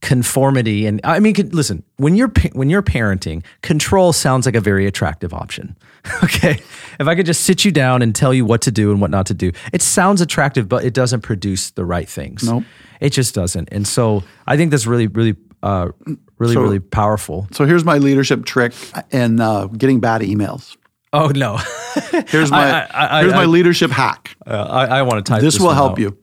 conformity 0.03 0.87
and 0.87 1.01
I 1.05 1.21
mean 1.21 1.35
listen 1.53 1.83
when 1.97 2.17
you're 2.17 2.31
when 2.53 2.69
you're 2.69 2.83
parenting 2.83 3.43
control 3.63 4.13
sounds 4.13 4.45
like 4.45 4.55
a 4.55 4.61
very 4.61 4.87
attractive 4.87 5.33
option 5.33 5.75
okay 6.23 6.61
if 7.01 7.09
I 7.09 7.15
could 7.15 7.25
just 7.27 7.45
sit 7.45 7.65
you 7.65 7.73
down 7.73 8.03
and 8.03 8.15
tell 8.15 8.35
you 8.35 8.45
what 8.45 8.61
to 8.63 8.71
do 8.71 8.91
and 8.93 9.01
what 9.01 9.11
not 9.11 9.25
to 9.27 9.35
do 9.35 9.53
it 9.73 9.81
sounds 9.81 10.21
attractive 10.21 10.69
but 10.69 10.85
it 10.85 10.93
doesn't 10.93 11.23
produce 11.23 11.71
the 11.71 11.85
right 11.85 12.07
things 12.09 12.45
Nope. 12.45 12.65
it 13.01 13.11
just 13.11 13.35
doesn't 13.35 13.71
and 13.73 13.89
so 13.89 14.23
I 14.47 14.59
think 14.59 14.71
that's 14.71 14.87
really 14.87 15.07
really 15.07 15.35
uh, 15.63 15.89
really 16.39 16.55
So- 16.55 16.63
really 16.63 16.81
powerful 16.81 17.49
So 17.53 17.65
here's 17.65 17.85
my 17.85 17.99
leadership 17.99 18.45
trick 18.45 18.73
in 19.11 19.41
uh, 19.41 19.67
getting 19.67 20.01
bad 20.01 20.21
emails. 20.23 20.77
oh 21.13 21.29
no 21.35 21.59
Here's 22.29 22.51
my 22.51 22.83
I- 22.83 22.87
I- 22.91 23.19
I- 23.19 23.21
here's 23.23 23.33
my 23.35 23.43
I- 23.43 23.47
leadership 23.47 23.91
hack. 23.91 24.37
uh, 24.47 24.51
I, 24.53 24.99
I 24.99 25.03
want 25.03 25.25
to 25.25 25.29
type 25.33 25.41
this 25.41 25.55
this 25.55 25.61
will 25.61 25.69
one 25.69 25.77
help 25.77 25.93
out. 25.93 25.99
you. 25.99 26.19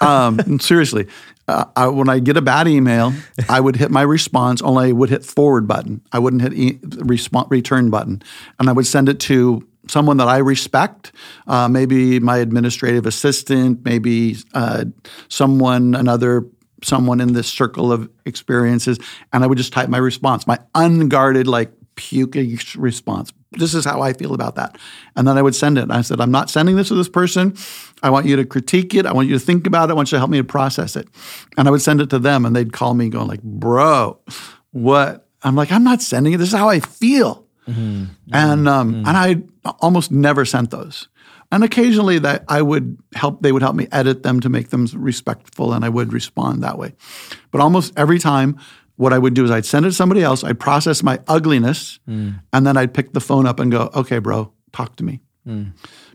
um, 0.06 0.60
seriously, 0.60 1.06
uh, 1.48 1.64
I, 1.74 1.86
when 1.88 2.08
I 2.10 2.18
get 2.20 2.36
a 2.36 2.42
bad 2.42 2.68
email, 2.68 3.12
I 3.48 3.60
would 3.60 3.76
hit 3.76 3.90
my 3.90 4.02
response. 4.02 4.60
Only 4.62 4.88
I 4.90 4.92
would 4.92 5.08
hit 5.10 5.24
forward 5.24 5.66
button. 5.66 6.00
I 6.12 6.18
wouldn't 6.18 6.42
hit 6.42 6.52
e- 6.52 6.78
response 6.98 7.48
return 7.50 7.88
button, 7.90 8.22
and 8.58 8.68
I 8.68 8.72
would 8.72 8.86
send 8.86 9.08
it 9.08 9.18
to 9.20 9.66
someone 9.88 10.18
that 10.18 10.28
I 10.28 10.36
respect. 10.38 11.12
Uh, 11.46 11.68
maybe 11.68 12.20
my 12.20 12.36
administrative 12.38 13.06
assistant. 13.06 13.84
Maybe 13.84 14.36
uh, 14.54 14.84
someone 15.28 15.94
another. 15.94 16.44
Someone 16.82 17.20
in 17.20 17.32
this 17.32 17.48
circle 17.48 17.92
of 17.92 18.08
experiences, 18.24 18.98
and 19.32 19.44
I 19.44 19.46
would 19.46 19.58
just 19.58 19.72
type 19.72 19.88
my 19.88 19.98
response, 19.98 20.46
my 20.46 20.58
unguarded, 20.74 21.46
like 21.46 21.72
puking 21.96 22.58
response. 22.76 23.32
This 23.52 23.74
is 23.74 23.84
how 23.84 24.00
I 24.00 24.12
feel 24.12 24.32
about 24.32 24.54
that. 24.54 24.78
And 25.16 25.26
then 25.26 25.36
I 25.36 25.42
would 25.42 25.54
send 25.54 25.76
it. 25.76 25.82
And 25.82 25.92
I 25.92 26.02
said, 26.02 26.20
I'm 26.20 26.30
not 26.30 26.48
sending 26.48 26.76
this 26.76 26.88
to 26.88 26.94
this 26.94 27.08
person. 27.08 27.56
I 28.02 28.08
want 28.08 28.26
you 28.26 28.36
to 28.36 28.44
critique 28.44 28.94
it. 28.94 29.06
I 29.06 29.12
want 29.12 29.28
you 29.28 29.34
to 29.34 29.44
think 29.44 29.66
about 29.66 29.90
it. 29.90 29.92
I 29.92 29.94
want 29.96 30.10
you 30.10 30.16
to 30.16 30.20
help 30.20 30.30
me 30.30 30.38
to 30.38 30.44
process 30.44 30.94
it. 30.96 31.08
And 31.58 31.66
I 31.66 31.70
would 31.70 31.82
send 31.82 32.00
it 32.00 32.10
to 32.10 32.18
them 32.18 32.46
and 32.46 32.54
they'd 32.54 32.72
call 32.72 32.94
me 32.94 33.08
going 33.08 33.26
like, 33.26 33.42
bro, 33.42 34.18
what? 34.70 35.26
I'm 35.42 35.56
like, 35.56 35.72
I'm 35.72 35.84
not 35.84 36.00
sending 36.00 36.32
it. 36.32 36.36
This 36.36 36.48
is 36.48 36.54
how 36.54 36.68
I 36.68 36.80
feel. 36.80 37.46
And 38.32 38.68
um, 38.68 38.94
and 39.06 39.16
I 39.16 39.42
almost 39.80 40.10
never 40.10 40.44
sent 40.44 40.70
those. 40.70 41.08
And 41.52 41.64
occasionally 41.64 42.18
that 42.20 42.44
I 42.48 42.62
would 42.62 42.98
help 43.14 43.42
they 43.42 43.52
would 43.52 43.62
help 43.62 43.74
me 43.74 43.88
edit 43.90 44.22
them 44.22 44.40
to 44.40 44.48
make 44.48 44.70
them 44.70 44.86
respectful 44.94 45.72
and 45.72 45.84
I 45.84 45.88
would 45.88 46.12
respond 46.12 46.62
that 46.62 46.78
way. 46.78 46.94
But 47.50 47.60
almost 47.60 47.92
every 47.96 48.18
time 48.18 48.58
what 48.96 49.12
I 49.12 49.18
would 49.18 49.34
do 49.34 49.44
is 49.44 49.50
I'd 49.50 49.64
send 49.64 49.86
it 49.86 49.90
to 49.90 49.94
somebody 49.94 50.22
else, 50.22 50.44
I'd 50.44 50.60
process 50.60 51.02
my 51.02 51.20
ugliness, 51.26 51.98
hmm. 52.06 52.32
and 52.52 52.66
then 52.66 52.76
I'd 52.76 52.92
pick 52.92 53.14
the 53.14 53.20
phone 53.20 53.46
up 53.46 53.58
and 53.58 53.72
go, 53.72 53.90
"Okay, 53.94 54.18
bro, 54.18 54.52
talk 54.72 54.96
to 54.96 55.04
me." 55.04 55.20
Hmm. 55.44 55.68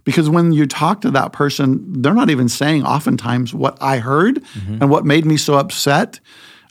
Because 0.03 0.30
when 0.30 0.52
you 0.52 0.68
talk 0.68 1.02
to 1.02 1.12
that 1.12 1.34
person, 1.34 2.02
they're 2.02 2.14
not 2.14 2.30
even 2.30 2.48
saying 2.48 2.86
oftentimes 2.86 3.56
what 3.56 3.76
I 3.82 3.98
heard 3.98 4.36
mm-hmm. 4.36 4.78
and 4.82 4.90
what 4.91 5.03
made 5.03 5.26
me 5.26 5.36
so 5.36 5.56
upset 5.56 6.20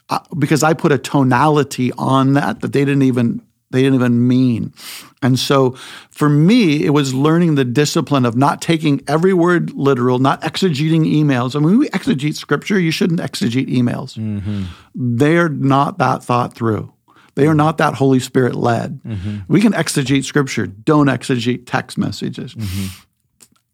uh, 0.09 0.21
because 0.39 0.63
I 0.63 0.75
put 0.75 0.93
a 0.93 0.99
tonality 0.99 1.91
on 1.99 2.35
that 2.35 2.61
that 2.61 2.73
they 2.73 2.85
didn't 2.85 3.03
even 3.03 3.43
they 3.75 3.83
didn't 3.83 3.97
even 3.97 4.27
mean. 4.27 4.73
And 5.23 5.39
so 5.39 5.73
for 6.11 6.29
me, 6.29 6.85
it 6.85 6.91
was 6.91 7.13
learning 7.13 7.55
the 7.57 7.65
discipline 7.65 8.25
of 8.25 8.37
not 8.37 8.63
taking 8.63 9.03
every 9.09 9.33
word 9.33 9.73
literal, 9.73 10.19
not 10.19 10.41
exegeting 10.43 11.13
emails. 11.13 11.57
I 11.57 11.61
mean, 11.61 11.79
we 11.79 11.89
exegete 11.89 12.37
scripture, 12.37 12.79
you 12.79 12.91
shouldn't 12.91 13.21
exegete 13.21 13.69
emails. 13.69 14.17
Mm-hmm. 14.17 14.65
They're 14.95 15.49
not 15.49 15.99
that 15.99 16.23
thought 16.23 16.55
through. 16.55 16.93
They 17.35 17.47
are 17.49 17.55
not 17.55 17.79
that 17.79 17.95
Holy 17.95 18.21
Spirit 18.21 18.55
led. 18.55 19.03
Mm-hmm. 19.03 19.39
We 19.49 19.61
can 19.61 19.73
exegete 19.73 20.25
scripture, 20.25 20.67
don't 20.67 21.09
exegete 21.09 21.65
text 21.67 21.99
messages 21.99 22.55
mm-hmm. 22.55 22.87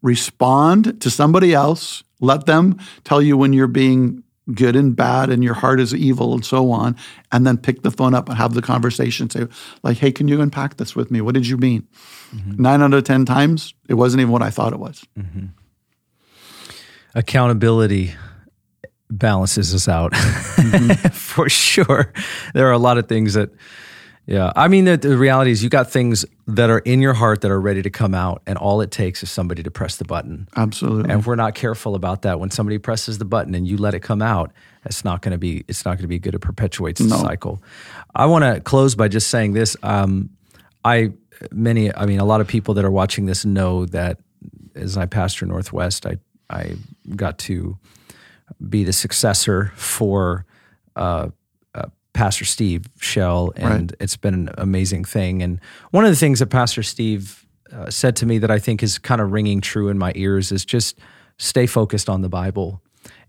respond 0.01 0.99
to 1.01 1.09
somebody 1.11 1.53
else, 1.53 2.03
let 2.21 2.45
them 2.45 2.79
tell 3.03 3.21
you 3.21 3.37
when 3.37 3.53
you're 3.53 3.67
being 3.67 4.23
good 4.53 4.75
and 4.75 4.95
bad 4.95 5.29
and 5.29 5.43
your 5.43 5.53
heart 5.53 5.79
is 5.79 5.93
evil 5.93 6.33
and 6.33 6.45
so 6.45 6.71
on, 6.71 6.95
and 7.31 7.45
then 7.45 7.57
pick 7.57 7.83
the 7.83 7.91
phone 7.91 8.13
up 8.13 8.27
and 8.27 8.37
have 8.37 8.53
the 8.53 8.61
conversation. 8.61 9.29
Say, 9.29 9.47
like, 9.83 9.97
hey, 9.97 10.11
can 10.11 10.27
you 10.27 10.41
unpack 10.41 10.77
this 10.77 10.95
with 10.95 11.11
me? 11.11 11.21
What 11.21 11.35
did 11.35 11.47
you 11.47 11.57
mean? 11.57 11.87
Mm-hmm. 12.35 12.61
Nine 12.61 12.81
out 12.81 12.93
of 12.93 13.03
10 13.03 13.25
times, 13.25 13.73
it 13.87 13.95
wasn't 13.95 14.21
even 14.21 14.31
what 14.31 14.41
I 14.41 14.49
thought 14.49 14.73
it 14.73 14.79
was. 14.79 15.03
Mm-hmm. 15.17 15.47
accountability 17.13 18.13
balances 19.09 19.73
us 19.75 19.87
out 19.87 20.13
mm-hmm. 20.13 21.09
for 21.11 21.49
sure. 21.49 22.13
There 22.53 22.67
are 22.67 22.71
a 22.71 22.77
lot 22.77 22.97
of 22.97 23.07
things 23.07 23.33
that, 23.33 23.49
yeah. 24.31 24.53
I 24.55 24.69
mean, 24.69 24.85
the, 24.85 24.95
the 24.95 25.17
reality 25.17 25.51
is 25.51 25.61
you 25.61 25.69
got 25.69 25.91
things 25.91 26.25
that 26.47 26.69
are 26.69 26.79
in 26.79 27.01
your 27.01 27.13
heart 27.13 27.41
that 27.41 27.51
are 27.51 27.59
ready 27.59 27.81
to 27.81 27.89
come 27.89 28.13
out, 28.15 28.41
and 28.47 28.57
all 28.57 28.79
it 28.79 28.89
takes 28.89 29.21
is 29.23 29.29
somebody 29.29 29.61
to 29.61 29.69
press 29.69 29.97
the 29.97 30.05
button. 30.05 30.47
Absolutely. 30.55 31.11
And 31.11 31.19
if 31.19 31.27
we're 31.27 31.35
not 31.35 31.53
careful 31.53 31.95
about 31.95 32.21
that, 32.21 32.39
when 32.39 32.49
somebody 32.49 32.77
presses 32.77 33.17
the 33.17 33.25
button 33.25 33.53
and 33.53 33.67
you 33.67 33.75
let 33.75 33.93
it 33.93 33.99
come 33.99 34.21
out, 34.21 34.53
it's 34.85 35.03
not 35.03 35.21
going 35.21 35.33
to 35.33 35.37
be 35.37 35.65
it's 35.67 35.83
not 35.83 35.97
going 35.97 36.03
to 36.03 36.07
be 36.07 36.17
good. 36.17 36.33
It 36.33 36.39
perpetuates 36.39 37.01
the 37.01 37.09
cycle. 37.09 37.61
I 38.15 38.25
want 38.25 38.45
to 38.45 38.61
close 38.61 38.95
by 38.95 39.09
just 39.09 39.27
saying 39.27 39.51
this. 39.51 39.75
Um, 39.83 40.29
I 40.85 41.11
many 41.51 41.93
I 41.93 42.05
mean 42.05 42.19
a 42.19 42.25
lot 42.25 42.39
of 42.39 42.47
people 42.47 42.73
that 42.75 42.85
are 42.85 42.91
watching 42.91 43.25
this 43.25 43.43
know 43.43 43.85
that 43.87 44.19
as 44.75 44.95
I 44.95 45.07
pastor 45.07 45.45
Northwest, 45.45 46.05
I 46.05 46.19
I 46.49 46.77
got 47.17 47.37
to 47.39 47.77
be 48.69 48.85
the 48.85 48.93
successor 48.93 49.73
for 49.75 50.45
uh, 50.95 51.29
Pastor 52.13 52.45
Steve 52.45 52.85
Schell, 52.99 53.53
and 53.55 53.95
it's 53.99 54.17
been 54.17 54.33
an 54.33 54.49
amazing 54.57 55.05
thing. 55.05 55.41
And 55.41 55.59
one 55.91 56.03
of 56.03 56.11
the 56.11 56.15
things 56.17 56.39
that 56.39 56.47
Pastor 56.47 56.83
Steve 56.83 57.45
uh, 57.71 57.89
said 57.89 58.15
to 58.17 58.25
me 58.25 58.37
that 58.39 58.51
I 58.51 58.59
think 58.59 58.83
is 58.83 58.97
kind 58.97 59.21
of 59.21 59.31
ringing 59.31 59.61
true 59.61 59.89
in 59.89 59.97
my 59.97 60.11
ears 60.15 60.51
is 60.51 60.65
just 60.65 60.99
stay 61.37 61.65
focused 61.65 62.09
on 62.09 62.21
the 62.21 62.29
Bible. 62.29 62.81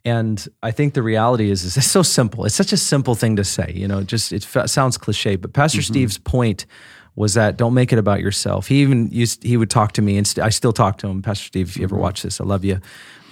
And 0.04 0.46
I 0.62 0.72
think 0.72 0.94
the 0.94 1.02
reality 1.02 1.50
is, 1.50 1.62
is 1.62 1.76
it's 1.76 1.86
so 1.86 2.02
simple. 2.02 2.44
It's 2.44 2.56
such 2.56 2.72
a 2.72 2.76
simple 2.76 3.14
thing 3.14 3.36
to 3.36 3.44
say. 3.44 3.72
You 3.74 3.86
know, 3.86 4.02
just 4.02 4.32
it 4.32 4.44
f- 4.54 4.68
sounds 4.68 4.98
cliche, 4.98 5.36
but 5.36 5.52
Pastor 5.52 5.80
Steve's 5.80 6.18
point 6.18 6.66
was 7.14 7.34
that 7.34 7.56
don't 7.56 7.74
make 7.74 7.92
it 7.92 7.98
about 7.98 8.20
yourself. 8.20 8.66
He 8.66 8.82
even 8.82 9.10
used 9.10 9.44
he 9.44 9.56
would 9.56 9.70
talk 9.70 9.92
to 9.92 10.02
me, 10.02 10.16
and 10.16 10.26
st- 10.26 10.44
I 10.44 10.48
still 10.48 10.72
talk 10.72 10.98
to 10.98 11.06
him. 11.06 11.22
Pastor 11.22 11.46
Steve, 11.46 11.68
if 11.68 11.76
you 11.76 11.84
ever 11.84 11.96
watch 11.96 12.22
this, 12.22 12.40
I 12.40 12.44
love 12.44 12.64
you. 12.64 12.80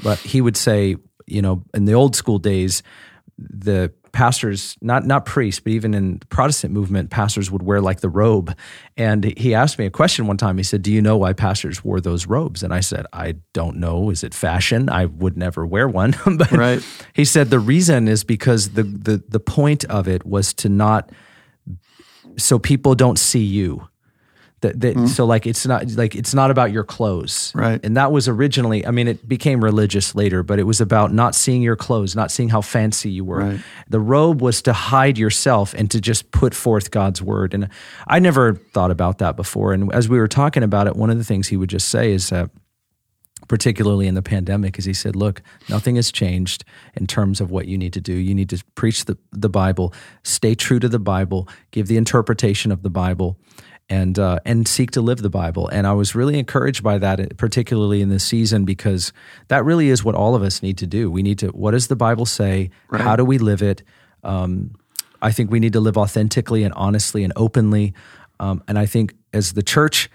But 0.02 0.18
he 0.18 0.40
would 0.40 0.56
say, 0.56 0.97
you 1.27 1.43
know, 1.43 1.64
in 1.74 1.86
the 1.86 1.94
old 1.94 2.14
school 2.14 2.39
days, 2.39 2.82
the 3.39 3.93
pastors, 4.12 4.77
not 4.81 5.07
not 5.07 5.24
priests, 5.24 5.61
but 5.61 5.73
even 5.73 5.95
in 5.95 6.19
the 6.19 6.27
Protestant 6.27 6.73
movement, 6.73 7.11
pastors 7.11 7.51
would 7.51 7.62
wear 7.62 7.81
like 7.81 8.01
the 8.01 8.09
robe. 8.09 8.57
And 8.97 9.24
he 9.39 9.55
asked 9.55 9.78
me 9.78 9.87
a 9.87 9.91
question 9.91 10.27
one 10.27 10.37
time. 10.37 10.57
He 10.57 10.62
said, 10.65 10.82
"Do 10.82 10.93
you 10.93 11.01
know 11.03 11.16
why 11.16 11.32
pastors 11.32 11.85
wore 11.85 12.01
those 12.01 12.27
robes?" 12.27 12.62
And 12.62 12.73
I 12.74 12.81
said, 12.81 13.07
"I 13.12 13.37
don't 13.53 13.77
know. 13.77 14.11
Is 14.11 14.24
it 14.24 14.35
fashion? 14.35 14.89
I 14.89 15.07
would 15.07 15.37
never 15.37 15.66
wear 15.66 15.89
one." 15.89 16.15
but 16.37 16.51
Right. 16.53 16.82
he 17.12 17.24
said 17.24 17.51
the 17.51 17.59
reason 17.61 18.09
is 18.09 18.24
because 18.24 18.70
the 18.70 18.82
the 18.85 19.23
the 19.28 19.41
point 19.41 19.85
of 19.87 20.09
it 20.09 20.24
was 20.27 20.53
to 20.55 20.69
not 20.69 21.11
so 22.37 22.59
people 22.59 22.95
don't 22.95 23.19
see 23.19 23.45
you. 23.45 23.89
That, 24.62 24.78
that 24.81 24.95
hmm? 24.95 25.07
so 25.07 25.24
like 25.24 25.47
it's 25.47 25.66
not 25.66 25.91
like 25.93 26.15
it's 26.15 26.35
not 26.35 26.51
about 26.51 26.70
your 26.70 26.85
clothes, 26.85 27.53
Right. 27.55 27.81
And 27.82 27.97
that 27.97 28.12
was 28.12 28.28
originally, 28.28 28.87
I 28.87 28.91
mean, 28.91 29.09
it 29.09 29.27
became 29.27 29.65
religious 29.65 30.15
later, 30.15 30.43
but 30.43 30.59
it 30.59 30.65
was 30.65 30.81
about 30.81 31.15
not 31.15 31.35
seeing 31.35 31.62
your 31.62 31.77
clothes, 31.77 32.15
not 32.15 32.31
seeing 32.31 32.51
how 32.51 32.61
fancy 32.61 33.11
you 33.11 33.24
were. 33.24 33.39
Right. 33.39 33.61
The 33.89 34.01
robe 34.01 34.43
was 34.43 34.61
to 34.62 34.73
hide 34.73 35.16
yourself 35.16 35.73
and 35.74 35.91
to 35.91 36.01
just 36.01 36.31
put 36.31 36.55
forth 36.55 36.91
God's 36.91 37.23
word. 37.23 37.55
And 37.55 37.70
I 38.07 38.19
never 38.19 38.55
thought 38.55 38.91
about 38.91 39.19
that 39.19 39.35
before. 39.35 39.73
And 39.73 39.93
as 39.95 40.09
we 40.09 40.19
were 40.19 40.28
talking 40.28 40.62
about 40.62 40.87
it, 40.87 40.95
one 40.95 41.09
of 41.09 41.16
the 41.16 41.24
things 41.24 41.49
he 41.49 41.57
would 41.57 41.70
just 41.70 41.89
say 41.89 42.12
is 42.12 42.28
that 42.28 42.51
particularly 43.51 44.07
in 44.07 44.15
the 44.15 44.23
pandemic, 44.23 44.78
is 44.78 44.85
he 44.85 44.95
said, 44.95 45.16
Look, 45.16 45.43
nothing 45.69 45.97
has 45.97 46.12
changed 46.12 46.65
in 46.95 47.09
terms 47.09 47.41
of 47.41 47.51
what 47.51 47.66
you 47.66 47.77
need 47.77 47.93
to 47.95 48.01
do. 48.01 48.12
You 48.12 48.32
need 48.32 48.49
to 48.51 48.62
preach 48.77 49.07
the, 49.07 49.19
the 49.32 49.49
Bible, 49.49 49.93
stay 50.23 50.55
true 50.55 50.78
to 50.78 50.89
the 50.89 51.01
Bible, 51.01 51.49
give 51.73 51.89
the 51.89 51.97
interpretation 51.97 52.70
of 52.70 52.85
the 52.85 52.91
Bible. 52.91 53.39
And, 53.93 54.21
uh, 54.21 54.39
and 54.45 54.69
seek 54.69 54.93
to 54.93 55.01
live 55.01 55.21
the 55.21 55.31
Bible. 55.31 55.67
And 55.67 55.85
I 55.85 55.95
was 55.95 56.15
really 56.15 56.39
encouraged 56.39 56.81
by 56.85 56.99
that, 56.99 57.37
particularly 57.37 58.03
in 58.03 58.09
this 58.09 58.23
season, 58.23 58.65
because 58.65 59.12
that 59.49 59.65
really 59.65 59.89
is 59.89 60.05
what 60.05 60.15
all 60.15 60.37
of 60.37 60.45
us 60.45 60.62
need 60.62 60.79
to 60.79 60.87
do. 60.87 61.11
We 61.11 61.25
need 61.25 61.41
to, 61.41 61.49
what 61.49 61.73
does 61.73 61.89
the 61.89 61.97
Bible 61.97 62.25
say? 62.25 62.71
How 62.93 63.17
do 63.17 63.25
we 63.25 63.39
live 63.39 63.62
it? 63.62 63.83
Um, 64.23 64.77
I 65.21 65.33
think 65.33 65.51
we 65.51 65.59
need 65.59 65.73
to 65.73 65.81
live 65.81 65.99
authentically 65.99 66.62
and 66.62 66.73
honestly 66.75 67.25
and 67.25 67.33
openly. 67.35 67.93
Um, 68.39 68.62
and 68.69 68.79
I 68.79 68.87
think 68.87 69.15
as 69.33 69.55
the 69.55 69.62
church 69.62 70.09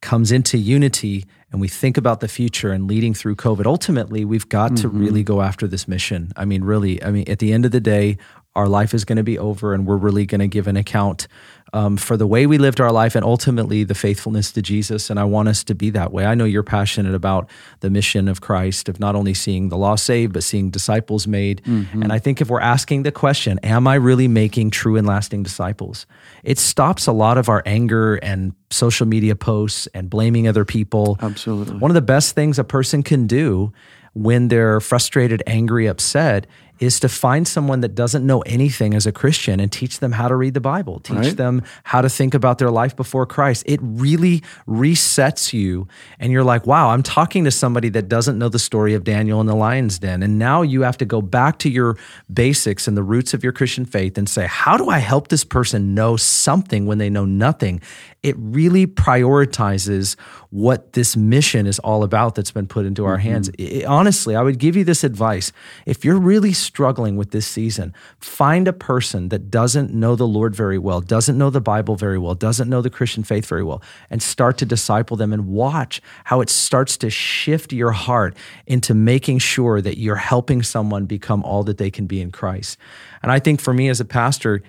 comes 0.00 0.32
into 0.32 0.56
unity 0.56 1.26
and 1.52 1.60
we 1.60 1.68
think 1.68 1.98
about 1.98 2.20
the 2.20 2.28
future 2.28 2.72
and 2.72 2.88
leading 2.88 3.12
through 3.12 3.36
COVID, 3.36 3.66
ultimately, 3.66 4.24
we've 4.24 4.48
got 4.48 4.78
to 4.78 4.88
really 4.88 5.22
go 5.22 5.42
after 5.42 5.66
this 5.68 5.86
mission. 5.86 6.32
I 6.36 6.46
mean, 6.46 6.64
really, 6.64 7.02
I 7.02 7.10
mean, 7.10 7.28
at 7.28 7.38
the 7.38 7.52
end 7.52 7.66
of 7.66 7.70
the 7.70 7.80
day, 7.80 8.16
our 8.56 8.68
life 8.68 8.94
is 8.94 9.04
going 9.04 9.16
to 9.16 9.22
be 9.22 9.38
over 9.38 9.74
and 9.74 9.86
we're 9.86 9.96
really 9.96 10.26
going 10.26 10.40
to 10.40 10.48
give 10.48 10.66
an 10.66 10.76
account 10.76 11.28
um, 11.72 11.96
for 11.96 12.16
the 12.16 12.26
way 12.26 12.46
we 12.46 12.58
lived 12.58 12.80
our 12.80 12.90
life 12.90 13.14
and 13.14 13.24
ultimately 13.24 13.84
the 13.84 13.94
faithfulness 13.94 14.50
to 14.52 14.62
Jesus. 14.62 15.08
And 15.08 15.20
I 15.20 15.24
want 15.24 15.48
us 15.48 15.62
to 15.64 15.74
be 15.74 15.90
that 15.90 16.12
way. 16.12 16.26
I 16.26 16.34
know 16.34 16.44
you're 16.44 16.64
passionate 16.64 17.14
about 17.14 17.48
the 17.78 17.90
mission 17.90 18.26
of 18.26 18.40
Christ, 18.40 18.88
of 18.88 18.98
not 18.98 19.14
only 19.14 19.34
seeing 19.34 19.68
the 19.68 19.76
lost 19.76 20.04
saved, 20.04 20.32
but 20.32 20.42
seeing 20.42 20.70
disciples 20.70 21.28
made. 21.28 21.62
Mm-hmm. 21.64 22.02
And 22.02 22.12
I 22.12 22.18
think 22.18 22.40
if 22.40 22.50
we're 22.50 22.60
asking 22.60 23.04
the 23.04 23.12
question, 23.12 23.60
Am 23.62 23.86
I 23.86 23.94
really 23.94 24.26
making 24.26 24.70
true 24.70 24.96
and 24.96 25.06
lasting 25.06 25.42
disciples? 25.42 26.06
It 26.42 26.58
stops 26.58 27.06
a 27.06 27.12
lot 27.12 27.38
of 27.38 27.48
our 27.48 27.62
anger 27.66 28.16
and 28.16 28.52
social 28.70 29.06
media 29.06 29.36
posts 29.36 29.86
and 29.94 30.10
blaming 30.10 30.48
other 30.48 30.64
people. 30.64 31.18
Absolutely. 31.20 31.76
One 31.76 31.90
of 31.90 31.94
the 31.94 32.02
best 32.02 32.34
things 32.34 32.58
a 32.58 32.64
person 32.64 33.02
can 33.02 33.26
do 33.26 33.72
when 34.12 34.48
they're 34.48 34.80
frustrated, 34.80 35.42
angry, 35.46 35.86
upset 35.86 36.46
is 36.80 36.98
to 36.98 37.08
find 37.08 37.46
someone 37.46 37.80
that 37.80 37.94
doesn't 37.94 38.26
know 38.26 38.40
anything 38.40 38.94
as 38.94 39.06
a 39.06 39.12
Christian 39.12 39.60
and 39.60 39.70
teach 39.70 40.00
them 40.00 40.12
how 40.12 40.26
to 40.26 40.34
read 40.34 40.54
the 40.54 40.60
Bible, 40.60 40.98
teach 40.98 41.16
right. 41.16 41.36
them 41.36 41.62
how 41.84 42.00
to 42.00 42.08
think 42.08 42.32
about 42.34 42.58
their 42.58 42.70
life 42.70 42.96
before 42.96 43.26
Christ. 43.26 43.62
It 43.66 43.78
really 43.82 44.42
resets 44.66 45.52
you. 45.52 45.86
And 46.18 46.32
you're 46.32 46.42
like, 46.42 46.66
wow, 46.66 46.88
I'm 46.88 47.02
talking 47.02 47.44
to 47.44 47.50
somebody 47.50 47.90
that 47.90 48.08
doesn't 48.08 48.38
know 48.38 48.48
the 48.48 48.58
story 48.58 48.94
of 48.94 49.04
Daniel 49.04 49.40
in 49.42 49.46
the 49.46 49.54
lion's 49.54 49.98
den. 49.98 50.22
And 50.22 50.38
now 50.38 50.62
you 50.62 50.80
have 50.82 50.96
to 50.98 51.04
go 51.04 51.20
back 51.20 51.58
to 51.58 51.68
your 51.68 51.98
basics 52.32 52.88
and 52.88 52.96
the 52.96 53.02
roots 53.02 53.34
of 53.34 53.44
your 53.44 53.52
Christian 53.52 53.84
faith 53.84 54.16
and 54.16 54.28
say, 54.28 54.46
how 54.46 54.78
do 54.78 54.88
I 54.88 54.98
help 54.98 55.28
this 55.28 55.44
person 55.44 55.94
know 55.94 56.16
something 56.16 56.86
when 56.86 56.96
they 56.96 57.10
know 57.10 57.26
nothing? 57.26 57.82
It 58.22 58.36
really 58.38 58.86
prioritizes 58.86 60.18
what 60.50 60.92
this 60.94 61.16
mission 61.16 61.66
is 61.66 61.78
all 61.78 62.02
about 62.02 62.34
that's 62.34 62.50
been 62.50 62.66
put 62.66 62.84
into 62.84 63.04
our 63.04 63.16
mm-hmm. 63.16 63.28
hands. 63.28 63.50
It, 63.58 63.84
honestly, 63.84 64.34
I 64.36 64.42
would 64.42 64.58
give 64.58 64.76
you 64.76 64.84
this 64.84 65.04
advice. 65.04 65.52
If 65.86 66.04
you're 66.04 66.18
really 66.18 66.52
struggling 66.70 67.16
with 67.16 67.32
this 67.32 67.48
season, 67.48 67.92
find 68.20 68.68
a 68.68 68.72
person 68.72 69.28
that 69.30 69.50
doesn't 69.50 69.92
know 69.92 70.14
the 70.14 70.26
Lord 70.26 70.54
very 70.54 70.78
well, 70.78 71.00
doesn't 71.00 71.36
know 71.36 71.50
the 71.50 71.60
Bible 71.60 71.96
very 71.96 72.16
well, 72.16 72.36
doesn't 72.36 72.70
know 72.70 72.80
the 72.80 72.88
Christian 72.88 73.24
faith 73.24 73.46
very 73.46 73.64
well, 73.64 73.82
and 74.08 74.22
start 74.22 74.56
to 74.58 74.64
disciple 74.64 75.16
them 75.16 75.32
and 75.32 75.48
watch 75.48 76.00
how 76.24 76.40
it 76.40 76.48
starts 76.48 76.96
to 76.98 77.10
shift 77.10 77.72
your 77.72 77.90
heart 77.90 78.36
into 78.68 78.94
making 78.94 79.40
sure 79.40 79.80
that 79.80 79.98
you're 79.98 80.14
helping 80.14 80.62
someone 80.62 81.06
become 81.06 81.42
all 81.42 81.64
that 81.64 81.78
they 81.78 81.90
can 81.90 82.06
be 82.06 82.20
in 82.20 82.30
Christ. 82.30 82.78
And 83.20 83.32
I 83.32 83.40
think 83.40 83.60
for 83.60 83.74
me 83.74 83.88
as 83.88 83.98
a 83.98 84.04
pastor, 84.04 84.62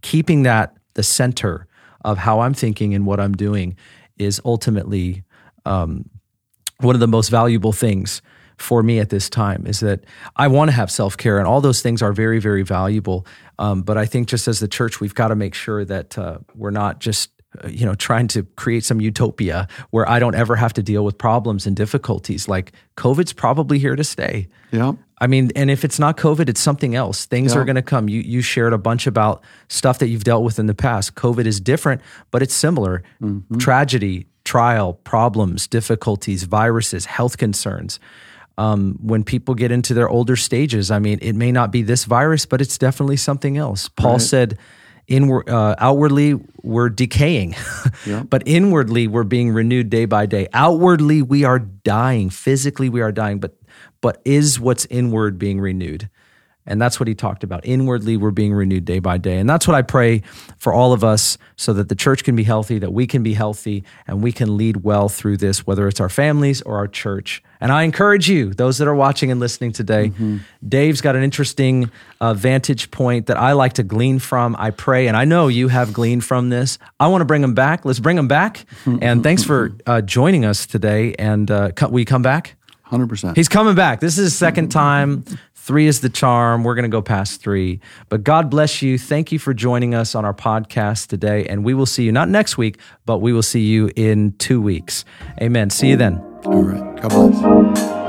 keeping 0.00 0.44
that 0.44 0.76
the 0.94 1.02
center 1.02 1.66
of 2.04 2.18
how 2.18 2.38
I'm 2.40 2.54
thinking 2.54 2.94
and 2.94 3.04
what 3.04 3.18
I'm 3.18 3.34
doing 3.34 3.76
is 4.16 4.40
ultimately 4.44 5.24
um, 5.66 6.08
one 6.78 6.94
of 6.94 7.00
the 7.00 7.08
most 7.08 7.30
valuable 7.30 7.72
things 7.72 8.22
for 8.58 8.82
me 8.82 8.98
at 8.98 9.10
this 9.10 9.28
time 9.28 9.66
is 9.66 9.80
that 9.80 10.04
I 10.36 10.48
want 10.48 10.70
to 10.70 10.72
have 10.72 10.90
self 10.90 11.16
care, 11.16 11.38
and 11.38 11.46
all 11.46 11.60
those 11.60 11.82
things 11.82 12.02
are 12.02 12.12
very, 12.12 12.38
very 12.38 12.62
valuable. 12.62 13.26
Um, 13.58 13.82
but 13.82 13.96
I 13.96 14.06
think 14.06 14.28
just 14.28 14.48
as 14.48 14.60
the 14.60 14.68
church, 14.68 15.00
we've 15.00 15.14
got 15.14 15.28
to 15.28 15.36
make 15.36 15.54
sure 15.54 15.84
that 15.84 16.18
uh, 16.18 16.38
we're 16.54 16.70
not 16.70 17.00
just 17.00 17.30
uh, 17.62 17.68
you 17.68 17.84
know 17.84 17.94
trying 17.94 18.28
to 18.28 18.44
create 18.56 18.84
some 18.84 19.00
utopia 19.00 19.68
where 19.90 20.08
I 20.08 20.18
don't 20.18 20.34
ever 20.34 20.56
have 20.56 20.72
to 20.74 20.82
deal 20.82 21.04
with 21.04 21.18
problems 21.18 21.66
and 21.66 21.76
difficulties. 21.76 22.48
Like 22.48 22.72
COVID's 22.96 23.32
probably 23.32 23.78
here 23.78 23.96
to 23.96 24.04
stay. 24.04 24.48
Yeah. 24.70 24.92
I 25.18 25.28
mean, 25.28 25.52
and 25.54 25.70
if 25.70 25.84
it's 25.84 26.00
not 26.00 26.16
COVID, 26.16 26.48
it's 26.48 26.60
something 26.60 26.96
else. 26.96 27.26
Things 27.26 27.54
yeah. 27.54 27.60
are 27.60 27.64
going 27.64 27.76
to 27.76 27.82
come. 27.82 28.08
You 28.08 28.20
you 28.20 28.42
shared 28.42 28.72
a 28.72 28.78
bunch 28.78 29.06
about 29.06 29.44
stuff 29.68 29.98
that 29.98 30.08
you've 30.08 30.24
dealt 30.24 30.44
with 30.44 30.58
in 30.58 30.66
the 30.66 30.74
past. 30.74 31.14
COVID 31.14 31.46
is 31.46 31.60
different, 31.60 32.00
but 32.30 32.42
it's 32.42 32.54
similar. 32.54 33.04
Mm-hmm. 33.22 33.58
Tragedy, 33.58 34.26
trial, 34.44 34.94
problems, 34.94 35.66
difficulties, 35.66 36.44
viruses, 36.44 37.06
health 37.06 37.36
concerns. 37.38 38.00
Um, 38.58 38.98
when 39.02 39.24
people 39.24 39.54
get 39.54 39.72
into 39.72 39.94
their 39.94 40.08
older 40.08 40.36
stages, 40.36 40.90
I 40.90 40.98
mean, 40.98 41.18
it 41.22 41.34
may 41.34 41.52
not 41.52 41.72
be 41.72 41.82
this 41.82 42.04
virus, 42.04 42.44
but 42.44 42.60
it's 42.60 42.76
definitely 42.76 43.16
something 43.16 43.56
else. 43.56 43.88
Paul 43.88 44.12
right. 44.12 44.20
said, 44.20 44.58
inward, 45.06 45.48
uh, 45.48 45.74
outwardly 45.78 46.34
we're 46.62 46.88
decaying, 46.88 47.54
yeah. 48.06 48.22
but 48.24 48.42
inwardly 48.46 49.06
we're 49.06 49.24
being 49.24 49.50
renewed 49.50 49.90
day 49.90 50.04
by 50.04 50.26
day. 50.26 50.48
Outwardly 50.52 51.22
we 51.22 51.44
are 51.44 51.58
dying. 51.58 52.30
Physically 52.30 52.88
we 52.88 53.00
are 53.00 53.12
dying, 53.12 53.38
but 53.38 53.56
but 54.00 54.20
is 54.24 54.58
what's 54.58 54.84
inward 54.86 55.38
being 55.38 55.60
renewed? 55.60 56.10
And 56.66 56.80
that's 56.80 57.00
what 57.00 57.08
he 57.08 57.14
talked 57.14 57.42
about. 57.42 57.66
Inwardly, 57.66 58.16
we're 58.16 58.30
being 58.30 58.54
renewed 58.54 58.84
day 58.84 59.00
by 59.00 59.18
day. 59.18 59.38
And 59.38 59.50
that's 59.50 59.66
what 59.66 59.74
I 59.74 59.82
pray 59.82 60.22
for 60.58 60.72
all 60.72 60.92
of 60.92 61.02
us 61.02 61.36
so 61.56 61.72
that 61.72 61.88
the 61.88 61.94
church 61.94 62.22
can 62.22 62.36
be 62.36 62.44
healthy, 62.44 62.78
that 62.78 62.92
we 62.92 63.06
can 63.06 63.22
be 63.22 63.34
healthy, 63.34 63.84
and 64.06 64.22
we 64.22 64.30
can 64.30 64.56
lead 64.56 64.84
well 64.84 65.08
through 65.08 65.38
this, 65.38 65.66
whether 65.66 65.88
it's 65.88 66.00
our 66.00 66.08
families 66.08 66.62
or 66.62 66.76
our 66.76 66.86
church. 66.86 67.42
And 67.60 67.72
I 67.72 67.82
encourage 67.82 68.28
you, 68.28 68.54
those 68.54 68.78
that 68.78 68.88
are 68.88 68.94
watching 68.94 69.30
and 69.30 69.40
listening 69.40 69.72
today, 69.72 70.08
mm-hmm. 70.08 70.38
Dave's 70.68 71.00
got 71.00 71.16
an 71.16 71.22
interesting 71.22 71.90
uh, 72.20 72.34
vantage 72.34 72.90
point 72.90 73.26
that 73.26 73.36
I 73.36 73.52
like 73.52 73.74
to 73.74 73.82
glean 73.82 74.18
from. 74.18 74.56
I 74.58 74.70
pray, 74.70 75.06
and 75.08 75.16
I 75.16 75.24
know 75.24 75.48
you 75.48 75.68
have 75.68 75.92
gleaned 75.92 76.24
from 76.24 76.48
this. 76.48 76.78
I 76.98 77.08
want 77.08 77.22
to 77.22 77.24
bring 77.24 77.42
him 77.42 77.54
back. 77.54 77.84
Let's 77.84 78.00
bring 78.00 78.18
him 78.18 78.28
back. 78.28 78.64
and 78.86 79.22
thanks 79.24 79.44
for 79.44 79.72
uh, 79.86 80.00
joining 80.00 80.44
us 80.44 80.66
today. 80.66 81.14
And 81.18 81.50
uh, 81.50 81.70
we 81.90 82.04
come 82.04 82.22
back? 82.22 82.56
100%. 82.92 83.36
He's 83.36 83.48
coming 83.48 83.74
back. 83.74 84.00
This 84.00 84.18
is 84.18 84.24
his 84.24 84.36
second 84.36 84.68
time. 84.70 85.24
Three 85.62 85.86
is 85.86 86.00
the 86.00 86.08
charm. 86.08 86.64
We're 86.64 86.74
going 86.74 86.82
to 86.82 86.88
go 86.88 87.00
past 87.00 87.40
three. 87.40 87.78
But 88.08 88.24
God 88.24 88.50
bless 88.50 88.82
you. 88.82 88.98
Thank 88.98 89.30
you 89.30 89.38
for 89.38 89.54
joining 89.54 89.94
us 89.94 90.16
on 90.16 90.24
our 90.24 90.34
podcast 90.34 91.06
today. 91.06 91.46
And 91.46 91.64
we 91.64 91.72
will 91.72 91.86
see 91.86 92.02
you 92.02 92.10
not 92.10 92.28
next 92.28 92.58
week, 92.58 92.80
but 93.06 93.18
we 93.18 93.32
will 93.32 93.44
see 93.44 93.60
you 93.60 93.88
in 93.94 94.32
two 94.38 94.60
weeks. 94.60 95.04
Amen. 95.40 95.70
See 95.70 95.90
you 95.90 95.96
then. 95.96 96.18
All 96.46 96.64
right. 96.64 97.00
God 97.00 97.10
bless. 97.10 98.01